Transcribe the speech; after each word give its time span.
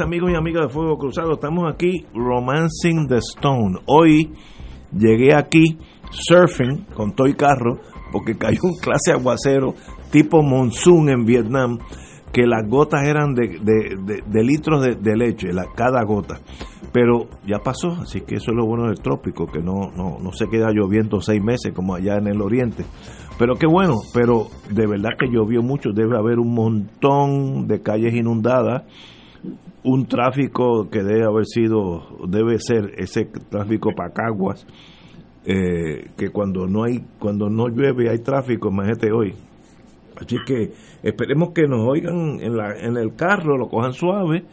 Amigos 0.00 0.30
y 0.30 0.36
amigas 0.36 0.68
de 0.68 0.72
Fuego 0.72 0.96
Cruzado. 0.96 1.32
Estamos 1.32 1.64
aquí 1.68 2.06
Romancing 2.14 3.08
the 3.08 3.16
Stone. 3.16 3.80
Hoy 3.86 4.32
llegué 4.96 5.34
aquí 5.34 5.76
surfing 6.08 6.84
con 6.94 7.16
Toy 7.16 7.34
Carro 7.34 7.80
porque 8.12 8.38
cayó 8.38 8.60
un 8.62 8.76
clase 8.78 9.10
aguacero 9.10 9.74
tipo 10.12 10.40
monsoon 10.40 11.08
en 11.08 11.24
Vietnam 11.24 11.78
que 12.32 12.46
las 12.46 12.62
gotas 12.68 13.08
eran 13.08 13.34
de, 13.34 13.44
litros 14.44 14.84
de, 15.02 15.16
leche, 15.16 15.52
la, 15.52 15.64
cada 15.74 16.04
gota. 16.04 16.38
Pero 16.92 17.28
ya 17.44 17.58
pasó, 17.58 17.88
así 18.02 18.20
que 18.20 18.36
eso 18.36 18.52
es 18.52 18.56
lo 18.56 18.64
bueno 18.64 18.86
del 18.86 19.00
trópico, 19.00 19.46
que 19.46 19.60
no 19.60 20.30
se 20.32 20.46
queda 20.48 20.70
lloviendo 20.70 21.20
seis 21.20 21.42
meses 21.42 21.72
como 21.74 21.96
allá 21.96 22.18
en 22.18 22.28
el 22.28 22.40
oriente. 22.40 22.84
Pero 23.36 23.56
qué 23.56 23.66
bueno, 23.66 23.96
pero 24.14 24.46
de 24.70 24.86
verdad 24.86 25.10
que 25.18 25.26
llovió 25.26 25.60
mucho, 25.60 25.90
debe 25.92 26.16
haber 26.16 26.38
un 26.38 26.54
montón 26.54 27.66
de 27.66 27.82
calles 27.82 28.14
inundadas, 28.14 28.84
un 29.84 30.06
tráfico 30.06 30.88
que 30.90 31.02
debe 31.02 31.24
haber 31.24 31.46
sido, 31.46 32.26
debe 32.28 32.58
ser 32.58 32.92
ese 32.96 33.24
tráfico 33.24 33.90
para 33.96 34.12
Caguas, 34.12 34.66
eh, 35.44 36.10
que 36.16 36.30
cuando 36.30 36.66
no 36.66 36.84
hay, 36.84 37.00
cuando 37.18 37.50
no 37.50 37.68
llueve 37.68 38.08
hay 38.08 38.18
tráfico, 38.18 38.68
imagínate 38.68 39.12
hoy. 39.12 39.34
Así 40.16 40.36
que 40.46 40.72
esperemos 41.02 41.50
que 41.52 41.66
nos 41.66 41.80
oigan 41.88 42.38
en, 42.40 42.56
la, 42.56 42.78
en 42.78 42.96
el 42.96 43.14
carro, 43.16 43.56
lo 43.56 43.68
cojan 43.68 43.92
suave, 43.92 44.44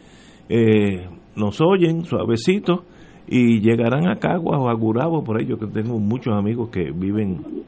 eh, 0.48 1.08
nos 1.36 1.60
oyen 1.60 2.04
suavecito 2.04 2.84
y 3.28 3.60
llegarán 3.60 4.08
a 4.08 4.16
Caguas 4.16 4.58
o 4.60 4.68
a 4.68 4.74
Gurabo, 4.74 5.22
por 5.22 5.40
ello 5.40 5.58
que 5.58 5.66
tengo 5.66 5.98
muchos 6.00 6.34
amigos 6.34 6.70
que 6.70 6.90
viven 6.90 7.64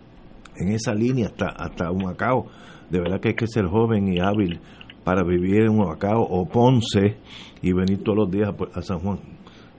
en 0.56 0.68
esa 0.72 0.94
línea 0.94 1.26
hasta, 1.26 1.46
hasta 1.46 1.92
Humacao. 1.92 2.46
De 2.90 2.98
verdad 2.98 3.20
que 3.20 3.28
hay 3.28 3.34
que 3.34 3.46
ser 3.46 3.66
joven 3.66 4.12
y 4.12 4.18
hábil 4.18 4.60
para 5.04 5.22
vivir 5.24 5.62
en 5.62 5.70
Humacao 5.70 6.22
o 6.22 6.48
Ponce 6.48 7.16
y 7.62 7.72
venir 7.72 8.02
todos 8.02 8.18
los 8.18 8.30
días 8.30 8.50
a, 8.74 8.82
San 8.82 9.00
Juan. 9.00 9.18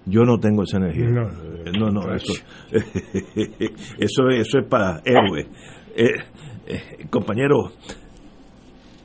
Yo 0.05 0.23
no 0.23 0.37
tengo 0.39 0.63
esa 0.63 0.77
energía. 0.77 1.09
No, 1.77 1.89
no, 1.89 2.13
eso, 2.13 2.33
eso, 2.73 4.29
eso 4.29 4.59
es 4.59 4.67
para 4.69 5.01
héroes. 5.05 5.47
Eh, 5.95 6.09
eh, 6.67 7.07
compañero 7.09 7.71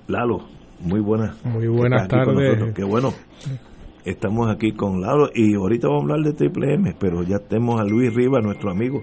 Lalo, 0.09 0.39
muy 0.81 1.01
buenas. 1.01 1.45
Muy 1.45 1.69
buenas 1.69 2.09
tardes. 2.09 2.73
Qué 2.75 2.83
bueno. 2.83 3.13
Estamos 4.07 4.49
aquí 4.51 4.73
con 4.73 5.03
Lalo 5.03 5.29
y 5.35 5.55
ahorita 5.55 5.87
vamos 5.87 6.05
a 6.11 6.15
hablar 6.15 6.33
de 6.33 6.33
Triple 6.33 6.75
M, 6.75 6.95
pero 6.99 7.23
ya 7.23 7.41
tenemos 7.41 7.79
a 7.79 7.85
Luis 7.85 8.15
Riva, 8.15 8.41
nuestro 8.41 8.71
amigo. 8.71 9.03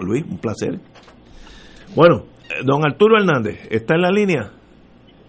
Luis, 0.00 0.24
un 0.24 0.38
placer. 0.38 0.80
Bueno, 1.94 2.22
eh, 2.48 2.62
don 2.64 2.82
Arturo 2.86 3.18
Hernández, 3.18 3.68
¿está 3.70 3.94
en 3.96 4.02
la 4.02 4.10
línea? 4.10 4.52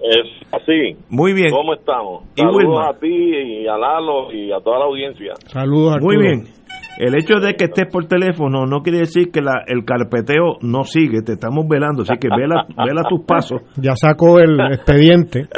Es 0.02 0.48
así. 0.52 0.98
Muy 1.10 1.34
bien. 1.34 1.52
¿Cómo 1.52 1.74
estamos? 1.74 2.24
Saludos 2.36 2.88
a 2.88 2.98
ti 3.00 3.08
y 3.08 3.68
a 3.68 3.78
Lalo 3.78 4.32
y 4.32 4.52
a 4.52 4.60
toda 4.60 4.80
la 4.80 4.86
audiencia. 4.86 5.34
Saludos, 5.48 5.96
Arturo. 5.96 6.14
Muy 6.14 6.26
bien. 6.26 6.60
El 7.00 7.16
hecho 7.16 7.40
de 7.40 7.54
que 7.56 7.66
estés 7.66 7.88
por 7.92 8.08
teléfono 8.08 8.66
no 8.66 8.82
quiere 8.82 9.00
decir 9.00 9.32
que 9.32 9.42
la, 9.42 9.64
el 9.68 9.86
carpeteo 9.86 10.58
no 10.62 10.84
sigue, 10.84 11.22
te 11.22 11.34
estamos 11.34 11.66
velando, 11.68 12.02
así 12.02 12.14
que 12.20 12.28
vela, 12.28 12.66
vela 12.86 13.04
tus 13.08 13.26
pasos. 13.26 13.62
Ya 13.78 13.94
sacó 13.96 14.40
el 14.40 14.60
expediente. 14.74 15.48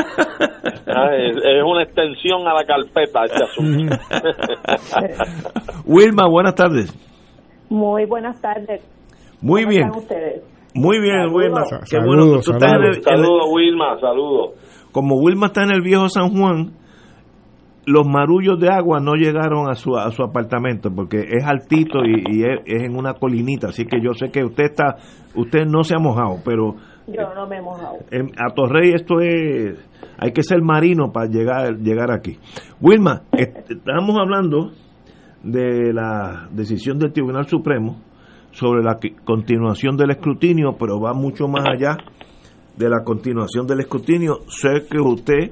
Ah, 0.93 1.09
es, 1.15 1.37
una 1.65 1.83
extensión 1.83 2.45
a 2.47 2.53
la 2.53 2.65
carpeta 2.65 3.23
este 3.23 3.43
asunto. 3.43 3.95
Wilma, 5.85 6.27
buenas 6.29 6.53
tardes. 6.53 6.93
Muy 7.69 8.05
buenas 8.05 8.39
tardes. 8.41 8.81
Muy 9.41 9.65
bien. 9.65 9.85
Están 9.85 9.97
ustedes? 9.97 10.43
Muy 10.73 10.99
bien, 11.01 11.33
Wilma. 11.33 11.63
Qué 11.89 11.97
bueno. 11.97 12.41
Saludos, 12.41 13.45
Wilma, 13.53 13.99
saludos. 13.99 14.53
Como 14.91 15.15
Wilma 15.15 15.47
está 15.47 15.63
en 15.63 15.71
el 15.71 15.81
viejo 15.81 16.09
San 16.09 16.29
Juan, 16.29 16.73
los 17.85 18.07
marullos 18.07 18.59
de 18.59 18.69
agua 18.69 18.99
no 18.99 19.13
llegaron 19.13 19.69
a 19.69 19.75
su, 19.75 19.95
a 19.95 20.11
su 20.11 20.23
apartamento 20.23 20.89
porque 20.93 21.19
es 21.19 21.45
altito 21.45 21.99
y, 22.05 22.43
es, 22.43 22.59
en 22.65 22.95
una 22.95 23.13
colinita, 23.13 23.69
así 23.69 23.85
que 23.85 23.99
yo 24.01 24.13
sé 24.13 24.31
que 24.31 24.43
usted 24.43 24.65
está, 24.65 24.97
usted 25.35 25.65
no 25.65 25.83
se 25.83 25.95
ha 25.95 25.99
mojado, 25.99 26.37
pero 26.45 26.75
yo 27.07 27.33
no 27.33 27.47
me 27.47 27.57
he 27.57 27.61
mojado. 27.61 27.97
a 28.37 28.53
Torrey 28.53 28.91
esto 28.93 29.19
es, 29.19 29.77
hay 30.17 30.31
que 30.31 30.43
ser 30.43 30.61
marino 30.61 31.11
para 31.11 31.27
llegar, 31.27 31.77
llegar 31.77 32.11
aquí. 32.11 32.37
Wilma, 32.79 33.23
estamos 33.31 34.15
hablando 34.19 34.71
de 35.43 35.91
la 35.93 36.47
decisión 36.51 36.99
del 36.99 37.11
Tribunal 37.11 37.47
Supremo 37.47 37.97
sobre 38.51 38.83
la 38.83 38.99
continuación 39.23 39.97
del 39.97 40.11
escrutinio, 40.11 40.75
pero 40.77 40.99
va 40.99 41.13
mucho 41.13 41.47
más 41.47 41.65
allá 41.67 41.97
de 42.77 42.89
la 42.89 43.03
continuación 43.03 43.67
del 43.67 43.81
escrutinio. 43.81 44.39
Sé 44.47 44.85
que 44.89 44.99
usted, 44.99 45.51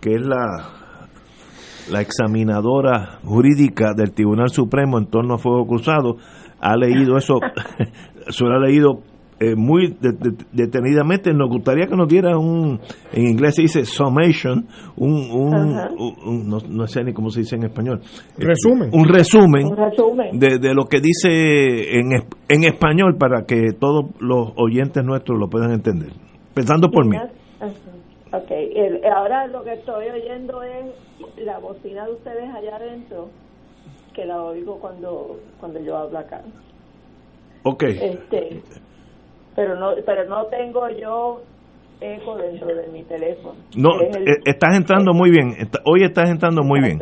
que 0.00 0.14
es 0.14 0.22
la, 0.22 0.70
la 1.90 2.00
examinadora 2.00 3.18
jurídica 3.24 3.92
del 3.94 4.12
Tribunal 4.12 4.50
Supremo 4.50 4.98
en 4.98 5.06
torno 5.06 5.34
a 5.34 5.38
Fuego 5.38 5.66
Cruzado, 5.66 6.16
ha 6.60 6.76
leído 6.76 7.16
eso, 7.16 7.40
se 8.28 8.44
lo 8.44 8.56
ha 8.56 8.66
leído 8.66 9.02
eh, 9.40 9.54
muy 9.56 9.96
detenidamente. 10.52 11.32
Nos 11.32 11.48
gustaría 11.48 11.86
que 11.86 11.96
nos 11.96 12.08
diera 12.08 12.36
un, 12.36 12.80
en 13.12 13.26
inglés 13.26 13.54
se 13.54 13.62
dice 13.62 13.84
summation, 13.84 14.66
un, 14.96 15.30
un, 15.30 16.48
no, 16.48 16.86
sé 16.86 17.04
ni 17.04 17.12
cómo 17.12 17.30
se 17.30 17.40
dice 17.40 17.56
en 17.56 17.64
español. 17.64 18.00
Eh, 18.38 18.44
resumen. 18.44 18.90
Un 18.92 19.06
resumen, 19.06 20.38
De, 20.38 20.58
de, 20.58 20.74
lo 20.74 20.86
que 20.86 21.00
dice 21.00 21.98
en, 21.98 22.12
en 22.48 22.64
español 22.64 23.16
para 23.18 23.44
que 23.44 23.72
todos 23.78 24.06
los 24.20 24.52
oyentes 24.56 25.04
nuestros 25.04 25.38
lo 25.38 25.48
puedan 25.48 25.72
entender. 25.72 26.10
Pensando 26.54 26.90
por 26.90 27.06
mí. 27.06 27.16
Ok, 28.30 28.50
ahora 29.14 29.46
lo 29.46 29.64
que 29.64 29.72
estoy 29.74 30.06
oyendo 30.08 30.62
es 30.62 30.86
la 31.44 31.58
bocina 31.58 32.04
de 32.04 32.12
ustedes 32.12 32.54
allá 32.54 32.76
adentro, 32.76 33.30
que 34.12 34.26
la 34.26 34.42
oigo 34.42 34.78
cuando, 34.78 35.38
cuando 35.58 35.80
yo 35.80 35.96
hablo 35.96 36.18
acá. 36.18 36.42
Ok. 37.62 37.84
Este, 37.84 38.62
pero 39.58 39.74
no 39.74 39.92
pero 40.06 40.24
no 40.26 40.46
tengo 40.46 40.88
yo 40.90 41.40
eco 42.00 42.36
dentro 42.36 42.68
de 42.68 42.86
mi 42.92 43.02
teléfono. 43.02 43.56
No, 43.76 44.00
eh, 44.00 44.36
estás 44.44 44.76
entrando 44.76 45.12
muy 45.12 45.32
bien, 45.32 45.48
hoy 45.84 46.04
estás 46.04 46.30
entrando 46.30 46.62
muy 46.62 46.80
bien. 46.80 47.00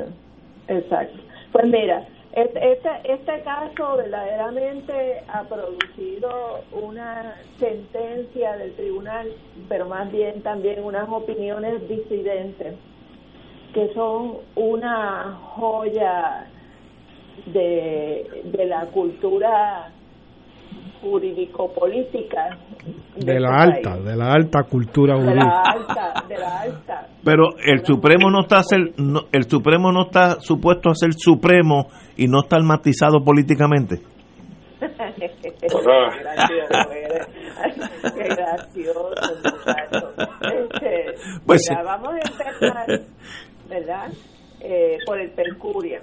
Exacto. 0.67 1.19
Pues 1.53 1.67
mira, 1.67 2.07
este, 2.33 3.13
este 3.13 3.43
caso 3.43 3.99
verdaderamente 3.99 5.21
ha 5.29 5.43
producido 5.43 6.61
una 6.73 7.35
sentencia 7.59 8.57
del 8.57 8.73
tribunal, 8.75 9.29
pero 9.69 9.87
más 9.87 10.11
bien 10.11 10.41
también 10.41 10.83
unas 10.83 11.07
opiniones 11.11 11.87
disidentes, 11.87 12.75
que 13.75 13.93
son 13.93 14.39
una 14.55 15.39
joya 15.57 16.47
de, 17.53 18.45
de 18.45 18.65
la 18.65 18.87
cultura 18.87 19.93
jurídico-política 21.01 22.59
de, 23.17 23.41
la 23.41 23.65
este 23.65 23.89
alta, 23.89 23.97
de 23.99 24.17
la 24.17 24.33
alta 24.33 24.63
cultura 24.65 25.17
jurídica. 25.17 25.45
De 25.45 25.45
la 25.45 25.63
alta, 25.63 26.25
de 26.29 26.39
la 26.39 26.61
alta. 26.61 27.07
Pero 27.25 27.57
el 27.65 27.85
Supremo 27.85 28.31
no 28.31 28.41
está 28.43 28.63
ser, 28.63 28.93
el 29.33 29.45
Supremo 29.45 29.93
no 29.93 30.07
está 30.07 30.41
supuesto 30.41 30.91
a 30.91 30.95
ser 30.95 31.13
supremo 31.15 31.89
y 32.17 32.27
no 32.29 32.41
está 32.41 32.59
matizado 32.61 33.23
políticamente. 33.25 34.01
Qué 34.81 34.89
gracioso, 38.29 39.11
este, 40.43 41.15
pues 41.47 41.63
vamos 41.85 42.11
a 42.11 42.17
empezar, 42.17 42.87
¿verdad? 43.69 44.13
Eh, 44.61 44.99
por 45.07 45.19
el 45.19 45.31
Percuria 45.31 46.01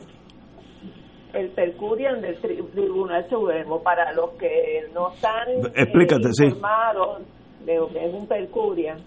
el 1.34 1.50
Percurian 1.50 2.22
del 2.22 2.40
Tribunal 2.40 3.28
Supremo 3.30 3.82
para 3.82 4.12
los 4.14 4.32
que 4.32 4.88
no 4.94 5.12
están 5.14 5.50
Explícate, 5.76 6.30
informados 6.46 7.24
de 7.66 7.76
lo 7.76 7.88
que 7.90 8.06
es 8.06 8.14
un 8.14 8.28
Percurian. 8.28 9.00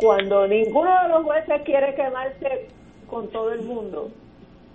Cuando 0.00 0.46
ninguno 0.46 0.90
de 1.02 1.08
los 1.08 1.24
jueces 1.24 1.62
quiere 1.64 1.94
quemarse 1.94 2.68
con 3.08 3.28
todo 3.28 3.52
el 3.52 3.62
mundo, 3.62 4.10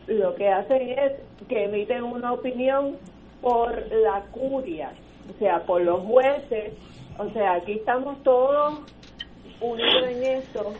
lo 0.08 0.36
que 0.36 0.50
hacen 0.50 0.90
es 0.90 1.14
que 1.48 1.64
emiten 1.64 2.04
una 2.04 2.34
opinión 2.34 2.98
por 3.42 3.72
la 3.92 4.22
curia, 4.32 4.92
o 5.34 5.40
sea, 5.40 5.64
por 5.66 5.82
los 5.82 6.02
jueces. 6.02 6.74
O 7.18 7.30
sea, 7.30 7.54
aquí 7.54 7.74
estamos 7.74 8.22
todos 8.24 8.80
unidos 9.62 10.08
en 10.10 10.24
esto 10.24 10.74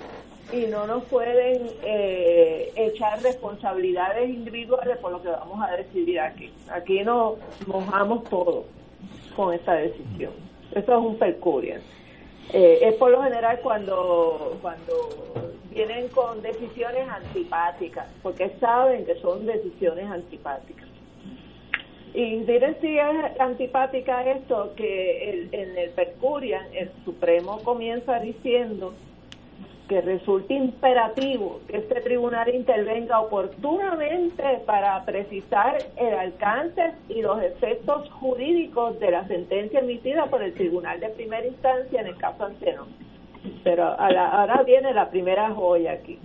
y 0.52 0.68
no 0.68 0.86
nos 0.86 1.04
pueden 1.06 1.70
eh, 1.84 2.72
echar 2.76 3.22
responsabilidades 3.22 4.30
individuales 4.30 4.98
por 4.98 5.12
lo 5.12 5.22
que 5.22 5.30
vamos 5.30 5.60
a 5.62 5.72
decidir 5.76 6.20
aquí. 6.20 6.52
Aquí 6.70 7.02
nos 7.02 7.38
mojamos 7.66 8.24
todos 8.26 8.66
con 9.36 9.54
esta 9.54 9.74
decisión. 9.76 10.34
Eso 10.72 10.92
es 10.92 11.06
un 11.06 11.18
percurio. 11.18 11.76
Eh, 12.52 12.80
es 12.82 12.96
por 12.96 13.12
lo 13.12 13.24
general 13.24 13.60
cuando, 13.64 14.58
cuando 14.62 14.94
vienen 15.72 16.08
con 16.10 16.42
decisiones 16.42 17.08
antipáticas, 17.10 18.08
porque 18.22 18.52
saben 18.60 19.06
que 19.06 19.16
son 19.16 19.46
decisiones 19.46 20.06
antipáticas. 20.10 20.88
Y 22.14 22.36
miren 22.48 22.78
si 22.80 23.00
es 23.00 23.40
antipática 23.40 24.24
esto, 24.30 24.74
que 24.76 25.48
en 25.52 25.78
el 25.78 25.90
Percurian 25.92 26.66
el 26.74 26.92
Supremo 27.06 27.60
comienza 27.64 28.20
diciendo 28.20 28.94
que 29.88 30.02
resulta 30.02 30.54
imperativo 30.54 31.60
que 31.68 31.78
este 31.78 32.02
tribunal 32.02 32.54
intervenga 32.54 33.20
oportunamente 33.20 34.62
para 34.66 35.04
precisar 35.04 35.78
el 35.98 36.14
alcance 36.14 36.94
y 37.10 37.22
los 37.22 37.42
efectos 37.42 38.10
jurídicos 38.12 39.00
de 39.00 39.12
la 39.12 39.28
sentencia 39.28 39.82
emitida 39.82 40.28
por 40.28 40.42
el 40.42 40.54
tribunal 40.54 41.00
de 41.00 41.10
primera 41.10 41.46
instancia 41.46 42.02
en 42.02 42.08
el 42.08 42.18
caso 42.18 42.46
Antenón. 42.46 42.88
Pero 43.64 43.84
ahora 43.84 44.64
viene 44.64 44.94
la 44.94 45.10
primera 45.10 45.52
joya 45.52 45.94
aquí. 45.94 46.18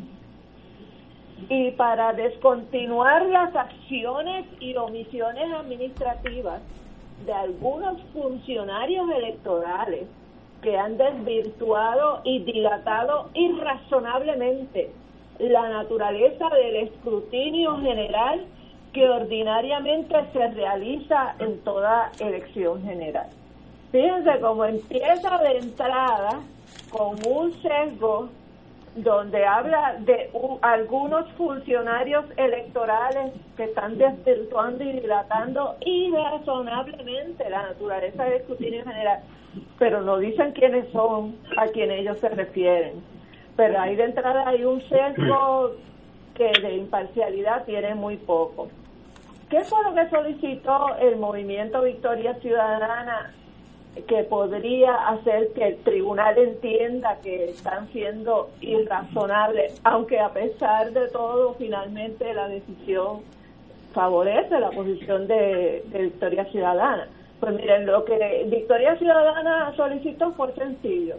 Y 1.48 1.72
para 1.72 2.12
descontinuar 2.12 3.26
las 3.26 3.54
acciones 3.56 4.46
y 4.60 4.76
omisiones 4.76 5.52
administrativas 5.52 6.60
de 7.26 7.32
algunos 7.32 8.00
funcionarios 8.12 9.10
electorales 9.10 10.06
que 10.62 10.76
han 10.76 10.96
desvirtuado 10.96 12.20
y 12.24 12.40
dilatado 12.40 13.30
irrazonablemente 13.34 14.90
la 15.38 15.68
naturaleza 15.68 16.48
del 16.50 16.76
escrutinio 16.76 17.78
general 17.78 18.44
que 18.92 19.08
ordinariamente 19.08 20.14
se 20.32 20.48
realiza 20.48 21.34
en 21.38 21.60
toda 21.60 22.10
elección 22.18 22.82
general. 22.82 23.28
Fíjense 23.92 24.40
cómo 24.40 24.64
empieza 24.64 25.38
de 25.38 25.58
entrada 25.58 26.40
con 26.90 27.16
un 27.26 27.52
sesgo 27.62 28.28
donde 28.96 29.46
habla 29.46 29.96
de 30.00 30.30
algunos 30.62 31.30
funcionarios 31.32 32.24
electorales 32.36 33.32
que 33.56 33.64
están 33.64 33.96
desvirtuando 33.96 34.82
y 34.82 34.92
dilatando 34.92 35.76
irrazonablemente 35.84 37.48
la 37.48 37.62
naturaleza 37.62 38.24
del 38.24 38.32
escrutinio 38.34 38.84
general 38.84 39.20
pero 39.78 40.02
no 40.02 40.18
dicen 40.18 40.52
quiénes 40.52 40.90
son 40.92 41.36
a 41.56 41.66
quienes 41.66 42.00
ellos 42.00 42.18
se 42.18 42.28
refieren. 42.28 43.02
Pero 43.56 43.80
ahí 43.80 43.96
de 43.96 44.04
entrada 44.04 44.48
hay 44.48 44.64
un 44.64 44.80
sesgo 44.82 45.72
que 46.34 46.52
de 46.60 46.74
imparcialidad 46.76 47.64
tiene 47.64 47.94
muy 47.94 48.16
poco. 48.16 48.68
¿Qué 49.50 49.60
fue 49.64 49.82
lo 49.82 49.94
que 49.94 50.08
solicitó 50.10 50.96
el 51.00 51.16
movimiento 51.16 51.82
Victoria 51.82 52.34
Ciudadana 52.34 53.32
que 54.06 54.22
podría 54.24 55.08
hacer 55.08 55.52
que 55.54 55.68
el 55.68 55.76
tribunal 55.78 56.38
entienda 56.38 57.18
que 57.22 57.46
están 57.46 57.88
siendo 57.88 58.50
irrazonables, 58.60 59.80
aunque 59.84 60.20
a 60.20 60.28
pesar 60.28 60.92
de 60.92 61.08
todo, 61.08 61.54
finalmente 61.54 62.32
la 62.34 62.48
decisión 62.48 63.22
favorece 63.92 64.60
la 64.60 64.70
posición 64.70 65.26
de 65.26 65.82
Victoria 65.92 66.44
Ciudadana? 66.46 67.08
Pues 67.40 67.54
miren, 67.54 67.86
lo 67.86 68.04
que 68.04 68.46
Victoria 68.48 68.96
Ciudadana 68.96 69.72
solicitó 69.76 70.32
fue 70.32 70.52
sencillo. 70.54 71.16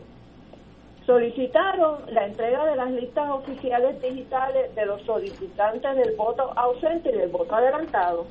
Solicitaron 1.05 1.99
la 2.09 2.25
entrega 2.25 2.65
de 2.65 2.75
las 2.75 2.91
listas 2.91 3.29
oficiales 3.29 4.01
digitales 4.01 4.75
de 4.75 4.85
los 4.85 5.01
solicitantes 5.03 5.95
del 5.95 6.15
voto 6.15 6.51
ausente 6.55 7.09
y 7.09 7.13
del 7.13 7.29
voto 7.29 7.55
adelantado. 7.55 8.27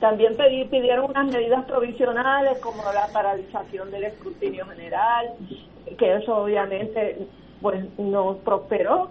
También 0.00 0.36
pidieron 0.36 1.10
unas 1.10 1.32
medidas 1.32 1.64
provisionales 1.64 2.58
como 2.58 2.82
la 2.92 3.06
paralización 3.12 3.90
del 3.92 4.04
escrutinio 4.04 4.66
general, 4.66 5.34
que 5.96 6.16
eso 6.16 6.36
obviamente 6.36 7.26
pues 7.60 7.84
no 7.96 8.38
prosperó, 8.44 9.10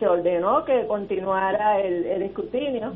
se 0.00 0.08
ordenó 0.08 0.64
que 0.64 0.86
continuara 0.88 1.80
el, 1.80 2.04
el 2.04 2.22
escrutinio, 2.22 2.94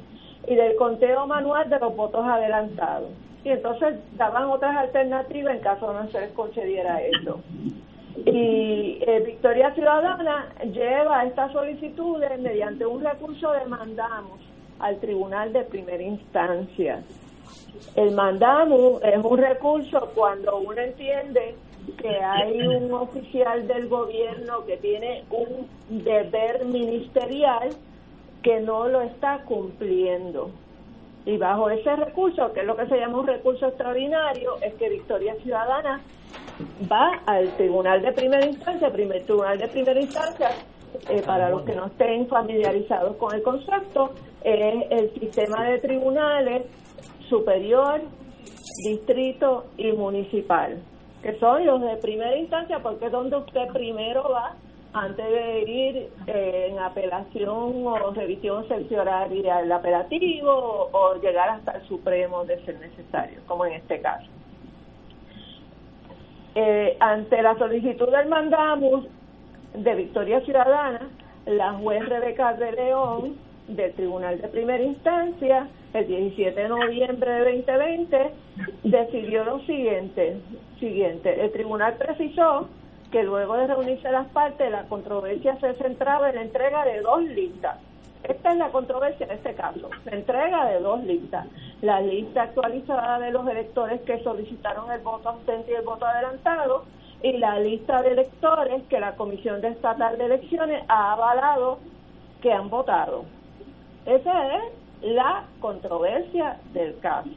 y 0.48 0.56
del 0.56 0.74
conteo 0.74 1.26
manual 1.28 1.70
de 1.70 1.78
los 1.78 1.94
votos 1.94 2.26
adelantados 2.26 3.10
y 3.46 3.50
entonces 3.50 3.94
daban 4.16 4.46
otras 4.46 4.76
alternativas 4.76 5.54
en 5.54 5.60
caso 5.60 5.92
no 5.92 6.10
se 6.10 6.20
les 6.20 6.32
concediera 6.32 7.00
eso. 7.00 7.38
Y 8.16 8.98
eh, 9.06 9.22
Victoria 9.24 9.72
Ciudadana 9.72 10.48
lleva 10.72 11.24
estas 11.24 11.52
solicitudes 11.52 12.40
mediante 12.40 12.84
un 12.84 13.04
recurso 13.04 13.52
de 13.52 13.64
mandamos 13.66 14.40
al 14.80 14.98
Tribunal 14.98 15.52
de 15.52 15.62
Primera 15.62 16.02
Instancia. 16.02 17.04
El 17.94 18.16
mandamos 18.16 19.00
es 19.04 19.24
un 19.24 19.38
recurso 19.38 20.10
cuando 20.16 20.56
uno 20.58 20.80
entiende 20.80 21.54
que 21.98 22.18
hay 22.18 22.66
un 22.66 22.92
oficial 22.94 23.68
del 23.68 23.86
gobierno 23.86 24.64
que 24.66 24.76
tiene 24.78 25.22
un 25.30 26.02
deber 26.02 26.64
ministerial 26.64 27.70
que 28.42 28.58
no 28.58 28.88
lo 28.88 29.02
está 29.02 29.38
cumpliendo. 29.44 30.50
Y 31.26 31.36
bajo 31.36 31.68
ese 31.68 31.94
recurso, 31.96 32.52
que 32.52 32.60
es 32.60 32.66
lo 32.66 32.76
que 32.76 32.86
se 32.86 32.96
llama 32.96 33.18
un 33.18 33.26
recurso 33.26 33.66
extraordinario, 33.66 34.56
es 34.62 34.74
que 34.74 34.88
Victoria 34.88 35.34
Ciudadana 35.42 36.00
va 36.90 37.20
al 37.26 37.50
Tribunal 37.56 38.00
de 38.00 38.12
Primera 38.12 38.46
Instancia, 38.46 38.90
primer 38.90 39.24
Tribunal 39.24 39.58
de 39.58 39.66
Primera 39.66 40.00
Instancia, 40.00 40.50
eh, 41.08 41.22
para 41.26 41.50
los 41.50 41.62
que 41.62 41.74
no 41.74 41.86
estén 41.86 42.28
familiarizados 42.28 43.16
con 43.16 43.34
el 43.34 43.42
concepto, 43.42 44.12
es 44.44 44.84
el 44.90 45.12
sistema 45.14 45.64
de 45.64 45.78
tribunales 45.80 46.62
superior, 47.28 48.00
distrito 48.84 49.64
y 49.76 49.90
municipal, 49.92 50.78
que 51.22 51.34
son 51.40 51.66
los 51.66 51.80
de 51.80 51.96
primera 51.96 52.36
instancia 52.36 52.78
porque 52.78 53.06
es 53.06 53.12
donde 53.12 53.36
usted 53.36 53.66
primero 53.72 54.30
va 54.30 54.54
antes 54.96 55.26
de 55.26 55.62
ir 55.62 56.08
eh, 56.26 56.68
en 56.70 56.78
apelación 56.78 57.86
o 57.86 58.10
revisión 58.14 58.66
cercioraria 58.66 59.58
del 59.58 59.70
apelativo 59.70 60.88
o, 60.90 61.14
llegar 61.20 61.50
hasta 61.50 61.72
el 61.72 61.82
Supremo 61.86 62.44
de 62.46 62.64
ser 62.64 62.80
necesario, 62.80 63.40
como 63.46 63.66
en 63.66 63.74
este 63.74 64.00
caso. 64.00 64.26
Eh, 66.54 66.96
ante 66.98 67.42
la 67.42 67.56
solicitud 67.58 68.10
del 68.10 68.28
mandamus 68.28 69.06
de 69.74 69.94
Victoria 69.94 70.40
Ciudadana, 70.40 71.10
la 71.44 71.74
juez 71.74 72.08
Rebeca 72.08 72.54
de 72.54 72.72
León 72.72 73.36
del 73.68 73.92
Tribunal 73.92 74.40
de 74.40 74.48
Primera 74.48 74.82
Instancia, 74.82 75.68
el 75.92 76.06
17 76.06 76.58
de 76.58 76.68
noviembre 76.68 77.30
de 77.30 77.56
2020, 77.56 78.30
decidió 78.84 79.44
lo 79.44 79.60
siguiente, 79.60 80.38
siguiente. 80.80 81.44
El 81.44 81.52
tribunal 81.52 81.96
precisó 81.98 82.68
que 83.16 83.22
luego 83.22 83.56
de 83.56 83.66
reunirse 83.66 84.12
las 84.12 84.26
partes, 84.26 84.70
la 84.70 84.82
controversia 84.82 85.58
se 85.58 85.72
centraba 85.72 86.28
en 86.28 86.34
la 86.34 86.42
entrega 86.42 86.84
de 86.84 87.00
dos 87.00 87.22
listas. 87.22 87.78
Esta 88.22 88.52
es 88.52 88.58
la 88.58 88.68
controversia 88.68 89.24
en 89.24 89.32
este 89.32 89.54
caso, 89.54 89.88
la 90.04 90.12
entrega 90.12 90.66
de 90.66 90.80
dos 90.80 91.02
listas. 91.02 91.46
La 91.80 92.02
lista 92.02 92.42
actualizada 92.42 93.18
de 93.20 93.30
los 93.30 93.48
electores 93.48 94.02
que 94.02 94.22
solicitaron 94.22 94.92
el 94.92 95.00
voto 95.00 95.30
ausente 95.30 95.72
y 95.72 95.76
el 95.76 95.82
voto 95.86 96.04
adelantado 96.04 96.84
y 97.22 97.38
la 97.38 97.58
lista 97.58 98.02
de 98.02 98.10
electores 98.10 98.82
que 98.90 99.00
la 99.00 99.16
Comisión 99.16 99.62
de 99.62 99.68
Estatal 99.68 100.18
de 100.18 100.26
Elecciones 100.26 100.84
ha 100.86 101.14
avalado 101.14 101.78
que 102.42 102.52
han 102.52 102.68
votado. 102.68 103.24
Esa 104.04 104.56
es 104.56 104.62
la 105.00 105.44
controversia 105.60 106.58
del 106.74 106.98
caso. 106.98 107.30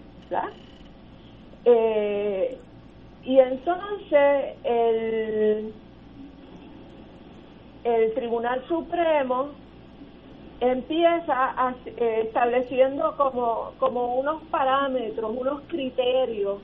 Eh, 1.63 2.57
y 3.23 3.39
entonces 3.39 4.55
el, 4.63 5.73
el 7.83 8.13
Tribunal 8.13 8.63
Supremo 8.67 9.49
empieza 10.61 11.75
eh, 11.85 12.23
estableciendo 12.25 13.15
como, 13.17 13.71
como 13.77 14.15
unos 14.15 14.43
parámetros, 14.43 15.31
unos 15.35 15.61
criterios 15.67 16.59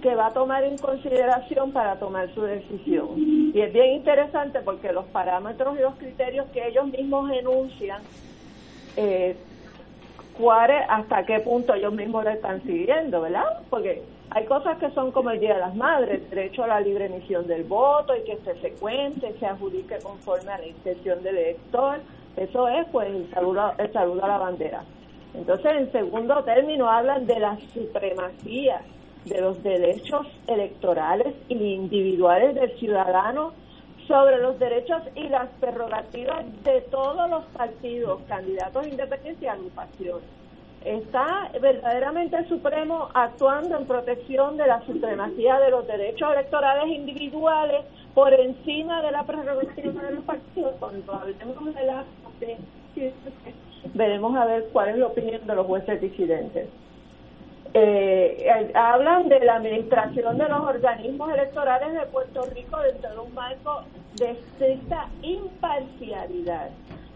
que 0.00 0.14
va 0.14 0.26
a 0.26 0.32
tomar 0.32 0.64
en 0.64 0.76
consideración 0.76 1.72
para 1.72 1.98
tomar 1.98 2.32
su 2.34 2.42
decisión. 2.42 3.08
Y 3.16 3.60
es 3.60 3.72
bien 3.72 3.94
interesante 3.94 4.60
porque 4.60 4.92
los 4.92 5.06
parámetros 5.06 5.78
y 5.78 5.80
los 5.80 5.94
criterios 5.94 6.46
que 6.52 6.66
ellos 6.66 6.86
mismos 6.86 7.30
enuncian, 7.30 8.02
eh, 8.96 9.36
hasta 10.88 11.24
qué 11.24 11.40
punto 11.40 11.74
ellos 11.74 11.92
mismos 11.94 12.24
lo 12.24 12.30
están 12.30 12.62
siguiendo, 12.64 13.22
¿verdad? 13.22 13.62
Porque 13.70 14.02
hay 14.34 14.46
cosas 14.46 14.78
que 14.78 14.90
son 14.90 15.12
como 15.12 15.30
el 15.30 15.38
Día 15.38 15.54
de 15.54 15.60
las 15.60 15.76
Madres, 15.76 16.28
derecho 16.28 16.64
a 16.64 16.66
la 16.66 16.80
libre 16.80 17.06
emisión 17.06 17.46
del 17.46 17.62
voto 17.62 18.16
y 18.16 18.24
que 18.24 18.36
se 18.44 18.60
secuente, 18.60 19.32
se 19.38 19.46
adjudique 19.46 19.98
conforme 20.02 20.50
a 20.50 20.58
la 20.58 20.66
intención 20.66 21.22
del 21.22 21.38
elector. 21.38 22.00
Eso 22.36 22.66
es, 22.66 22.84
pues, 22.90 23.08
el 23.08 23.30
saludo, 23.30 23.74
el 23.78 23.92
saludo 23.92 24.24
a 24.24 24.28
la 24.28 24.38
bandera. 24.38 24.82
Entonces, 25.34 25.72
en 25.76 25.92
segundo 25.92 26.42
término, 26.42 26.90
hablan 26.90 27.26
de 27.26 27.38
la 27.38 27.56
supremacía 27.72 28.80
de 29.24 29.40
los 29.40 29.62
derechos 29.62 30.26
electorales 30.48 31.34
y 31.48 31.54
individuales 31.54 32.56
del 32.56 32.76
ciudadano 32.78 33.52
sobre 34.08 34.38
los 34.38 34.58
derechos 34.58 35.00
y 35.14 35.28
las 35.28 35.48
prerrogativas 35.60 36.44
de 36.64 36.80
todos 36.90 37.30
los 37.30 37.44
partidos, 37.56 38.20
candidatos 38.26 38.84
independientes 38.88 39.42
y 39.44 39.46
agrupaciones. 39.46 40.43
Está 40.84 41.50
verdaderamente 41.62 42.36
el 42.36 42.46
Supremo 42.46 43.08
actuando 43.14 43.78
en 43.78 43.86
protección 43.86 44.58
de 44.58 44.66
la 44.66 44.84
supremacía 44.84 45.58
de 45.58 45.70
los 45.70 45.86
derechos 45.86 46.30
electorales 46.30 46.94
individuales 46.94 47.86
por 48.12 48.34
encima 48.34 49.00
de 49.00 49.10
la 49.10 49.24
prerrogativa 49.24 50.02
de 50.02 50.12
los 50.12 50.24
partidos. 50.24 50.74
Cuando 50.78 51.14
hablemos 51.14 51.74
de 51.74 51.86
la 51.86 52.04
veremos 53.94 54.36
a 54.36 54.44
ver 54.44 54.68
cuál 54.72 54.90
es 54.90 54.98
la 54.98 55.06
opinión 55.06 55.46
de 55.46 55.54
los 55.54 55.66
jueces 55.66 56.00
disidentes. 56.00 56.68
Eh, 57.76 58.72
hablan 58.74 59.28
de 59.28 59.40
la 59.40 59.56
administración 59.56 60.38
de 60.38 60.48
los 60.48 60.60
organismos 60.60 61.32
electorales 61.32 61.92
de 61.92 62.06
Puerto 62.06 62.42
Rico 62.54 62.78
dentro 62.80 63.10
de 63.10 63.18
un 63.18 63.34
marco 63.34 63.82
de 64.16 64.30
estricta 64.30 65.08
imparcialidad, 65.22 66.70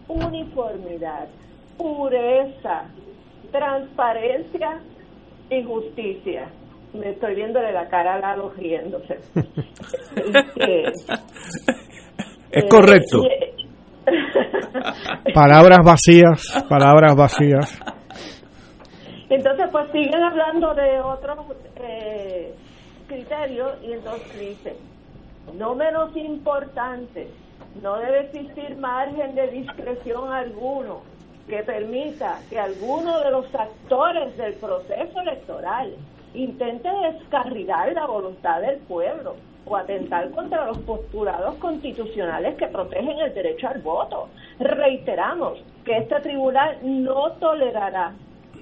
uniformidad, 0.09 1.27
pureza, 1.77 2.85
transparencia 3.51 4.79
y 5.49 5.63
justicia. 5.63 6.49
Me 6.93 7.11
estoy 7.11 7.35
viéndole 7.35 7.71
la 7.71 7.87
cara 7.87 8.15
a 8.15 8.19
Lalo 8.19 8.49
riéndose. 8.51 9.19
es 12.51 12.65
correcto. 12.69 13.23
Eh, 13.25 13.55
palabras 15.33 15.79
vacías, 15.83 16.65
palabras 16.67 17.15
vacías. 17.15 17.79
Entonces, 19.29 19.69
pues 19.71 19.91
siguen 19.91 20.23
hablando 20.23 20.73
de 20.73 20.99
otros 21.01 21.37
eh, 21.75 22.55
criterios 23.07 23.77
y 23.83 23.93
entonces 23.93 24.39
dice, 24.39 24.75
no 25.55 25.75
menos 25.75 26.17
importante, 26.17 27.27
no 27.83 27.97
debe 27.97 28.21
existir 28.21 28.75
margen 28.77 29.35
de 29.35 29.47
discreción 29.51 30.33
alguno 30.33 31.03
que 31.49 31.63
permita 31.63 32.39
que 32.49 32.59
alguno 32.59 33.19
de 33.19 33.31
los 33.31 33.53
actores 33.53 34.37
del 34.37 34.53
proceso 34.53 35.19
electoral 35.19 35.95
intente 36.33 36.87
descarrilar 37.11 37.91
la 37.93 38.05
voluntad 38.05 38.61
del 38.61 38.77
pueblo 38.77 39.35
o 39.65 39.75
atentar 39.75 40.29
contra 40.31 40.65
los 40.67 40.77
postulados 40.79 41.55
constitucionales 41.55 42.55
que 42.55 42.67
protegen 42.67 43.19
el 43.19 43.33
derecho 43.33 43.67
al 43.67 43.81
voto. 43.81 44.29
Reiteramos 44.59 45.59
que 45.83 45.97
este 45.97 46.19
tribunal 46.21 46.77
no 46.83 47.31
tolerará 47.33 48.13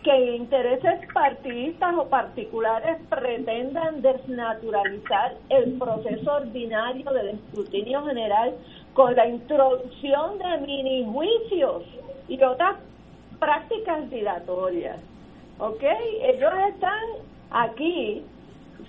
que 0.03 0.35
intereses 0.35 0.99
partidistas 1.13 1.93
o 1.97 2.07
particulares 2.07 2.97
pretendan 3.09 4.01
desnaturalizar 4.01 5.35
el 5.49 5.73
proceso 5.77 6.33
ordinario 6.33 7.11
del 7.11 7.29
escrutinio 7.29 8.05
general 8.05 8.55
con 8.93 9.15
la 9.15 9.27
introducción 9.27 10.37
de 10.39 10.65
mini 10.65 11.05
juicios 11.11 11.83
y 12.27 12.41
otras 12.43 12.75
prácticas 13.39 14.09
dilatorias. 14.09 15.01
¿Ok? 15.59 15.83
Ellos 16.21 16.53
están 16.69 17.03
aquí 17.51 18.23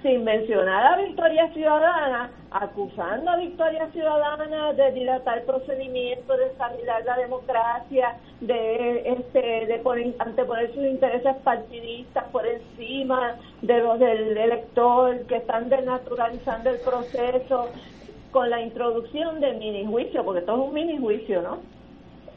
sin 0.03 0.23
mencionar 0.23 0.85
a 0.85 0.97
Victoria 1.03 1.49
Ciudadana, 1.53 2.31
acusando 2.51 3.31
a 3.31 3.37
Victoria 3.37 3.89
Ciudadana 3.91 4.73
de 4.75 4.93
dilatar 4.93 5.43
procedimientos, 5.45 6.39
de 6.39 6.47
estabilizar 6.47 7.05
la 7.05 7.17
democracia, 7.17 8.17
de 8.41 9.03
este, 9.07 9.67
de 9.67 9.79
poner, 9.79 10.75
sus 10.75 10.85
intereses 10.85 11.37
partidistas 11.43 12.25
por 12.25 12.47
encima 12.47 13.37
de 13.63 13.79
los 13.81 13.99
del 13.99 14.37
elector, 14.37 15.27
que 15.27 15.37
están 15.37 15.69
desnaturalizando 15.69 16.71
el 16.71 16.79
proceso 16.81 17.71
con 18.31 18.51
la 18.51 18.61
introducción 18.61 19.41
de 19.41 19.55
mini 19.55 19.87
juicio, 19.87 20.25
porque 20.25 20.43
todo 20.43 20.63
es 20.63 20.69
un 20.69 20.75
mini 20.75 20.99
juicio, 20.99 21.43
¿no? 21.43 21.78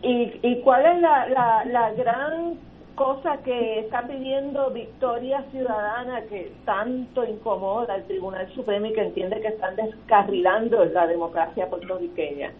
¿Y, 0.03 0.39
y 0.41 0.61
cuál 0.61 0.85
es 0.85 1.01
la, 1.01 1.29
la, 1.29 1.65
la 1.65 1.93
gran 1.93 2.57
cosa 2.95 3.37
que 3.43 3.79
está 3.79 4.03
pidiendo 4.03 4.69
Victoria 4.71 5.43
Ciudadana 5.51 6.21
que 6.23 6.51
tanto 6.65 7.23
incomoda 7.23 7.93
al 7.95 8.03
Tribunal 8.05 8.51
Supremo 8.53 8.87
y 8.87 8.93
que 8.93 9.01
entiende 9.01 9.41
que 9.41 9.49
están 9.49 9.75
descarrilando 9.75 10.85
la 10.85 11.07
democracia 11.07 11.69
puertorriqueña. 11.69 12.51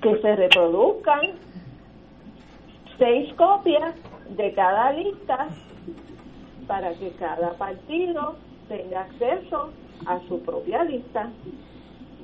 Que 0.00 0.20
se 0.20 0.36
reproduzcan 0.36 1.32
seis 2.98 3.32
copias 3.34 3.94
de 4.30 4.52
cada 4.54 4.92
lista 4.92 5.48
para 6.66 6.92
que 6.94 7.10
cada 7.18 7.52
partido 7.52 8.36
tenga 8.68 9.02
acceso 9.02 9.70
a 10.06 10.20
su 10.28 10.40
propia 10.42 10.84
lista. 10.84 11.30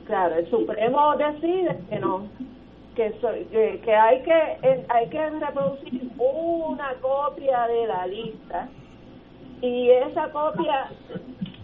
Claro, 0.07 0.37
el 0.37 0.51
Supremo 0.51 1.17
decide 1.17 1.79
que 1.89 1.99
no, 1.99 2.27
que, 2.95 3.13
que, 3.85 3.95
hay 3.95 4.23
que 4.23 4.85
hay 4.89 5.09
que 5.09 5.31
reproducir 5.31 6.11
una 6.19 6.95
copia 7.01 7.67
de 7.67 7.87
la 7.87 8.07
lista. 8.07 8.69
Y 9.63 9.91
esa 9.91 10.31
copia 10.31 10.91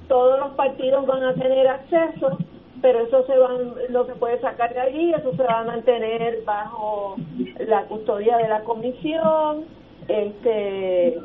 todos 0.08 0.38
los 0.38 0.50
partidos 0.52 1.06
van 1.06 1.24
a 1.24 1.34
tener 1.34 1.66
acceso 1.66 2.38
pero 2.82 3.00
eso 3.00 3.24
se 3.26 3.36
van 3.36 3.72
lo 3.88 4.04
se 4.06 4.14
puede 4.14 4.38
sacar 4.40 4.72
de 4.72 4.80
allí 4.80 5.12
eso 5.12 5.34
se 5.34 5.42
va 5.42 5.60
a 5.60 5.64
mantener 5.64 6.42
bajo 6.44 7.16
la 7.58 7.84
custodia 7.84 8.36
de 8.36 8.48
la 8.48 8.60
comisión 8.60 9.64
este 10.06 11.18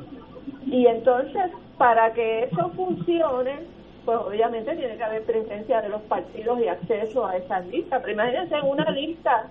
y 0.66 0.88
entonces 0.88 1.52
para 1.78 2.14
que 2.14 2.46
eso 2.46 2.70
funcione 2.70 3.60
pues 4.06 4.18
obviamente 4.18 4.76
tiene 4.76 4.98
que 4.98 5.04
haber 5.04 5.24
presencia 5.24 5.82
de 5.82 5.90
los 5.90 6.02
partidos 6.04 6.60
y 6.60 6.68
acceso 6.68 7.26
a 7.26 7.38
esas 7.38 7.66
listas. 7.68 8.02
Pero 8.02 8.14
imagínense 8.14 8.62
una 8.62 8.90
lista 8.92 9.48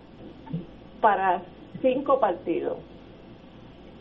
para 1.01 1.43
cinco 1.83 2.21
partidos 2.21 2.79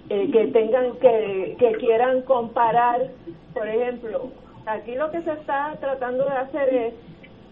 eh, 0.10 0.30
que 0.32 0.48
tengan 0.48 0.94
que, 0.98 1.56
que 1.60 1.72
quieran 1.74 2.22
comparar 2.24 3.08
por 3.54 3.68
ejemplo 3.68 4.30
aquí 4.66 4.96
lo 4.96 5.12
que 5.12 5.22
se 5.22 5.32
está 5.32 5.76
tratando 5.80 6.26
de 6.26 6.32
hacer 6.32 6.74
es 6.74 6.94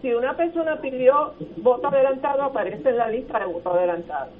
si 0.00 0.14
una 0.14 0.36
persona 0.36 0.80
pidió 0.80 1.34
voto 1.58 1.88
adelantado 1.88 2.42
aparece 2.42 2.88
en 2.88 2.96
la 2.98 3.08
lista 3.08 3.40
de 3.40 3.46
voto 3.46 3.72
adelantado. 3.72 4.30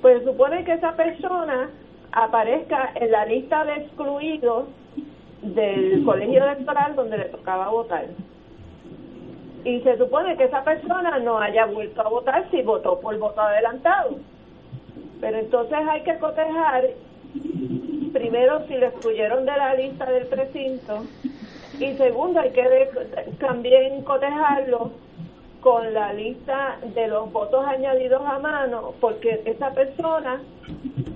Pues 0.00 0.24
supone 0.24 0.64
que 0.64 0.72
esa 0.72 0.92
persona 0.96 1.70
aparezca 2.12 2.92
en 2.94 3.10
la 3.10 3.26
lista 3.26 3.64
de 3.64 3.74
excluidos 3.74 4.64
del 5.42 6.04
colegio 6.04 6.42
electoral 6.42 6.96
donde 6.96 7.18
le 7.18 7.24
tocaba 7.26 7.68
votar 7.68 8.06
y 9.68 9.82
se 9.82 9.98
supone 9.98 10.34
que 10.38 10.44
esa 10.44 10.64
persona 10.64 11.18
no 11.18 11.38
haya 11.38 11.66
vuelto 11.66 12.00
a 12.00 12.08
votar 12.08 12.50
si 12.50 12.62
votó 12.62 12.98
por 13.00 13.18
voto 13.18 13.38
adelantado. 13.42 14.16
Pero 15.20 15.36
entonces 15.36 15.78
hay 15.86 16.00
que 16.04 16.16
cotejar 16.16 16.84
primero 18.14 18.66
si 18.66 18.78
lo 18.78 18.86
excluyeron 18.86 19.44
de 19.44 19.52
la 19.52 19.74
lista 19.74 20.06
del 20.06 20.26
precinto 20.26 21.04
y 21.78 21.94
segundo 21.98 22.40
hay 22.40 22.50
que 22.52 22.88
también 23.38 24.02
cotejarlo 24.04 24.92
con 25.60 25.92
la 25.92 26.14
lista 26.14 26.78
de 26.94 27.08
los 27.08 27.30
votos 27.30 27.66
añadidos 27.66 28.22
a 28.24 28.38
mano 28.38 28.94
porque 29.00 29.42
esa 29.44 29.72
persona 29.72 30.40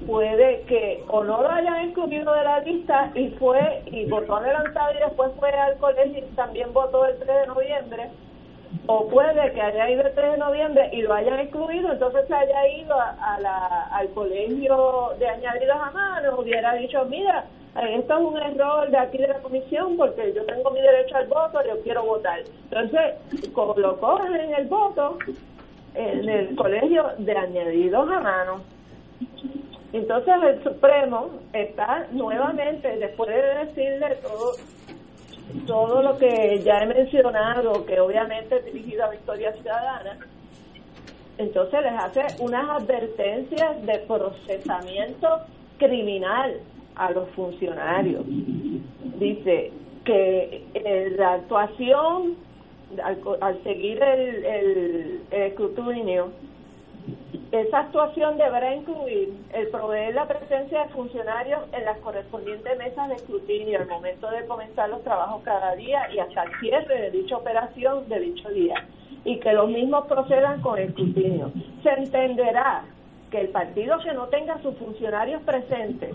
puede 0.06 0.60
que 0.62 1.02
o 1.08 1.24
no 1.24 1.40
lo 1.40 1.50
hayan 1.50 1.86
excluido 1.86 2.34
de 2.34 2.44
la 2.44 2.60
lista 2.60 3.12
y 3.14 3.30
fue 3.30 3.82
y 3.86 4.04
votó 4.10 4.36
adelantado 4.36 4.92
y 4.92 4.98
después 4.98 5.30
fue 5.38 5.50
al 5.52 5.78
colegio 5.78 6.18
y 6.18 6.36
también 6.36 6.70
votó 6.74 7.06
el 7.06 7.16
3 7.18 7.26
de 7.26 7.46
noviembre 7.46 8.10
o 8.86 9.08
puede 9.08 9.52
que 9.52 9.60
haya 9.60 9.90
ido 9.90 10.02
el 10.02 10.14
3 10.14 10.32
de 10.32 10.38
noviembre 10.38 10.90
y 10.92 11.02
lo 11.02 11.14
hayan 11.14 11.38
excluido, 11.40 11.92
entonces 11.92 12.26
se 12.26 12.34
haya 12.34 12.68
ido 12.68 12.94
a, 12.98 13.38
la, 13.40 13.88
al 13.92 14.08
colegio 14.10 15.12
de 15.18 15.28
añadidos 15.28 15.76
a 15.76 15.90
mano, 15.90 16.40
hubiera 16.40 16.74
dicho, 16.74 17.04
mira, 17.06 17.44
esto 17.74 18.14
es 18.14 18.20
un 18.20 18.36
error 18.36 18.90
de 18.90 18.98
aquí 18.98 19.18
de 19.18 19.28
la 19.28 19.38
comisión 19.38 19.96
porque 19.96 20.32
yo 20.34 20.44
tengo 20.44 20.70
mi 20.70 20.80
derecho 20.80 21.16
al 21.16 21.26
voto, 21.26 21.60
yo 21.66 21.80
quiero 21.82 22.04
votar. 22.04 22.40
Entonces, 22.70 23.14
lo 23.76 24.00
cogen 24.00 24.34
en 24.34 24.54
el 24.54 24.66
voto 24.66 25.18
en 25.94 26.28
el 26.28 26.56
colegio 26.56 27.12
de 27.18 27.32
añadidos 27.32 28.10
a 28.10 28.20
mano. 28.20 28.60
Entonces 29.92 30.34
el 30.42 30.62
Supremo 30.62 31.30
está 31.52 32.06
nuevamente, 32.12 32.96
después 32.96 33.28
de 33.28 33.66
decirle 33.66 34.16
todo 34.22 34.52
todo 35.66 36.02
lo 36.02 36.18
que 36.18 36.60
ya 36.64 36.78
he 36.78 36.86
mencionado, 36.86 37.84
que 37.84 38.00
obviamente 38.00 38.56
es 38.56 38.64
dirigido 38.64 39.04
a 39.04 39.10
Victoria 39.10 39.52
Ciudadana, 39.52 40.18
entonces 41.38 41.80
les 41.82 41.92
hace 41.92 42.42
unas 42.42 42.82
advertencias 42.82 43.84
de 43.86 43.98
procesamiento 44.00 45.28
criminal 45.78 46.60
a 46.94 47.10
los 47.10 47.28
funcionarios. 47.30 48.24
Dice 48.26 49.72
que 50.04 50.64
eh, 50.74 51.14
la 51.16 51.34
actuación, 51.34 52.36
al, 53.02 53.62
seguir 53.62 54.02
el, 54.02 54.44
el, 54.44 55.20
el 55.30 55.42
escrutinio, 55.42 56.30
esa 57.52 57.80
actuación 57.80 58.38
deberá 58.38 58.74
incluir 58.74 59.34
el 59.52 59.68
proveer 59.68 60.14
la 60.14 60.26
presencia 60.26 60.84
de 60.84 60.88
funcionarios 60.88 61.60
en 61.72 61.84
las 61.84 61.98
correspondientes 61.98 62.78
mesas 62.78 63.08
de 63.10 63.16
escrutinio 63.16 63.78
al 63.78 63.88
momento 63.88 64.30
de 64.30 64.46
comenzar 64.46 64.88
los 64.88 65.04
trabajos 65.04 65.42
cada 65.44 65.74
día 65.74 66.10
y 66.14 66.18
hasta 66.18 66.44
el 66.44 66.50
cierre 66.60 67.02
de 67.02 67.10
dicha 67.10 67.36
operación 67.36 68.08
de 68.08 68.20
dicho 68.20 68.48
día. 68.48 68.86
y 69.24 69.38
que 69.38 69.52
los 69.52 69.68
mismos 69.68 70.06
procedan 70.08 70.60
con 70.62 70.80
escrutinio. 70.80 71.52
Se 71.84 71.90
entenderá 71.90 72.84
que 73.30 73.42
el 73.42 73.50
partido 73.50 73.96
que 74.00 74.12
no 74.14 74.26
tenga 74.26 74.60
sus 74.62 74.76
funcionarios 74.78 75.40
presentes 75.42 76.10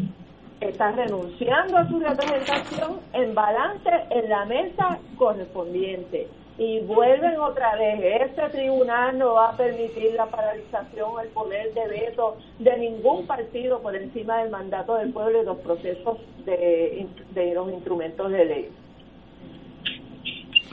está 0.60 0.92
renunciando 0.92 1.78
a 1.78 1.88
su 1.88 2.00
representación 2.00 3.00
en 3.14 3.34
balance 3.34 3.90
en 4.10 4.30
la 4.30 4.44
mesa 4.44 5.00
correspondiente 5.18 6.28
y 6.58 6.80
vuelven 6.82 7.40
otra 7.40 7.76
vez. 7.76 8.22
Este 8.30 8.50
tribunal 8.50 9.18
no 9.18 9.34
va 9.34 9.50
a 9.50 9.58
permitir 9.58 10.14
la 10.14 10.26
paralización 10.26 11.12
o 11.12 11.20
el 11.20 11.30
poder 11.30 11.74
de 11.74 11.88
veto 11.88 12.38
de 12.60 12.78
ningún 12.78 13.28
partido 13.28 13.80
por 13.82 13.96
encima 13.96 14.40
del 14.40 14.50
mandato 14.50 14.96
del 14.96 15.14
pueblo 15.14 15.42
y 15.42 15.46
los 15.46 15.58
procesos 15.60 16.18
de, 16.46 17.08
de 17.34 17.54
los 17.54 17.72
instrumentos 17.72 18.32
de 18.32 18.46
ley. 18.46 18.70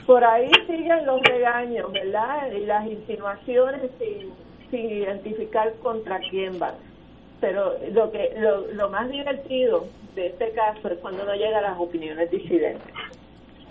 Por 0.07 0.23
ahí 0.23 0.51
siguen 0.67 1.05
los 1.05 1.21
regaños, 1.21 1.91
¿verdad? 1.91 2.51
Y 2.51 2.65
las 2.65 2.85
insinuaciones 2.85 3.81
sin, 3.99 4.31
sin 4.69 4.89
identificar 4.91 5.73
contra 5.81 6.19
quién 6.29 6.61
va. 6.61 6.73
Pero 7.41 7.73
lo 7.91 8.11
que 8.11 8.33
lo, 8.37 8.67
lo 8.73 8.89
más 8.89 9.09
divertido 9.09 9.85
de 10.15 10.27
este 10.27 10.51
caso 10.51 10.87
es 10.87 10.97
cuando 10.99 11.25
no 11.25 11.35
llega 11.35 11.57
a 11.59 11.61
las 11.61 11.79
opiniones 11.79 12.29
disidentes. 12.31 12.93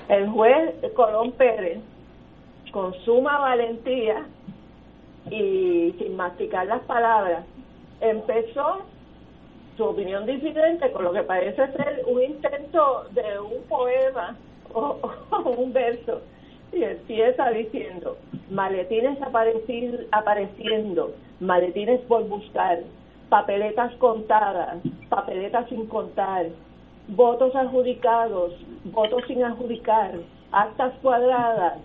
El 0.09 0.29
juez 0.29 0.75
Colón 0.95 1.33
Pérez 1.33 1.79
con 2.75 2.93
suma 3.05 3.39
valentía 3.39 4.27
y 5.31 5.95
sin 5.97 6.17
masticar 6.17 6.67
las 6.67 6.81
palabras, 6.83 7.45
empezó 8.01 8.81
su 9.77 9.85
opinión 9.85 10.27
disidente 10.27 10.91
con 10.91 11.05
lo 11.05 11.13
que 11.13 11.23
parece 11.23 11.69
ser 11.69 12.03
un 12.09 12.21
intento 12.21 13.05
de 13.13 13.39
un 13.39 13.63
poema 13.69 14.37
o, 14.73 14.99
un 15.57 15.73
verso. 15.73 16.21
Y 16.73 16.83
empieza 16.83 17.49
diciendo 17.51 18.17
maletines 18.51 19.19
apareciendo, 20.11 21.13
maletines 21.39 22.01
por 22.09 22.27
buscar, 22.27 22.81
papeletas 23.29 23.95
contadas, 23.99 24.79
papeletas 25.09 25.69
sin 25.69 25.87
contar, 25.87 26.47
votos 27.07 27.55
adjudicados, 27.55 28.53
votos 28.87 29.23
sin 29.29 29.45
adjudicar, 29.45 30.15
actas 30.51 30.93
cuadradas, 31.03 31.79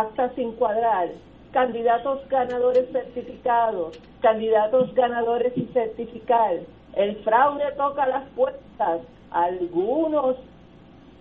actas 0.00 0.32
sin 0.34 0.52
cuadrar, 0.52 1.08
candidatos 1.52 2.28
ganadores 2.28 2.90
certificados, 2.90 3.98
candidatos 4.20 4.92
ganadores 4.94 5.54
sin 5.54 5.68
certificar. 5.72 6.56
El 6.94 7.16
fraude 7.22 7.64
toca 7.76 8.06
las 8.06 8.24
puertas. 8.30 9.00
Algunos 9.30 10.36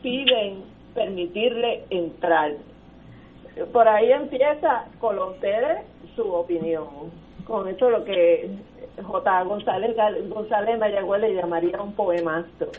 piden 0.02 0.64
permitirle 0.94 1.84
entrar. 1.90 2.54
Por 3.72 3.88
ahí 3.88 4.12
empieza 4.12 4.86
Colón 5.00 5.36
su 6.16 6.32
opinión. 6.34 7.12
Con 7.46 7.68
eso 7.68 7.90
lo 7.90 8.04
que 8.04 8.50
J. 9.02 9.44
González, 9.44 9.96
González 10.30 10.80
Mayagüez 10.80 11.22
le 11.22 11.36
llamaría 11.36 11.82
un 11.82 11.94
poemazo. 11.94 12.72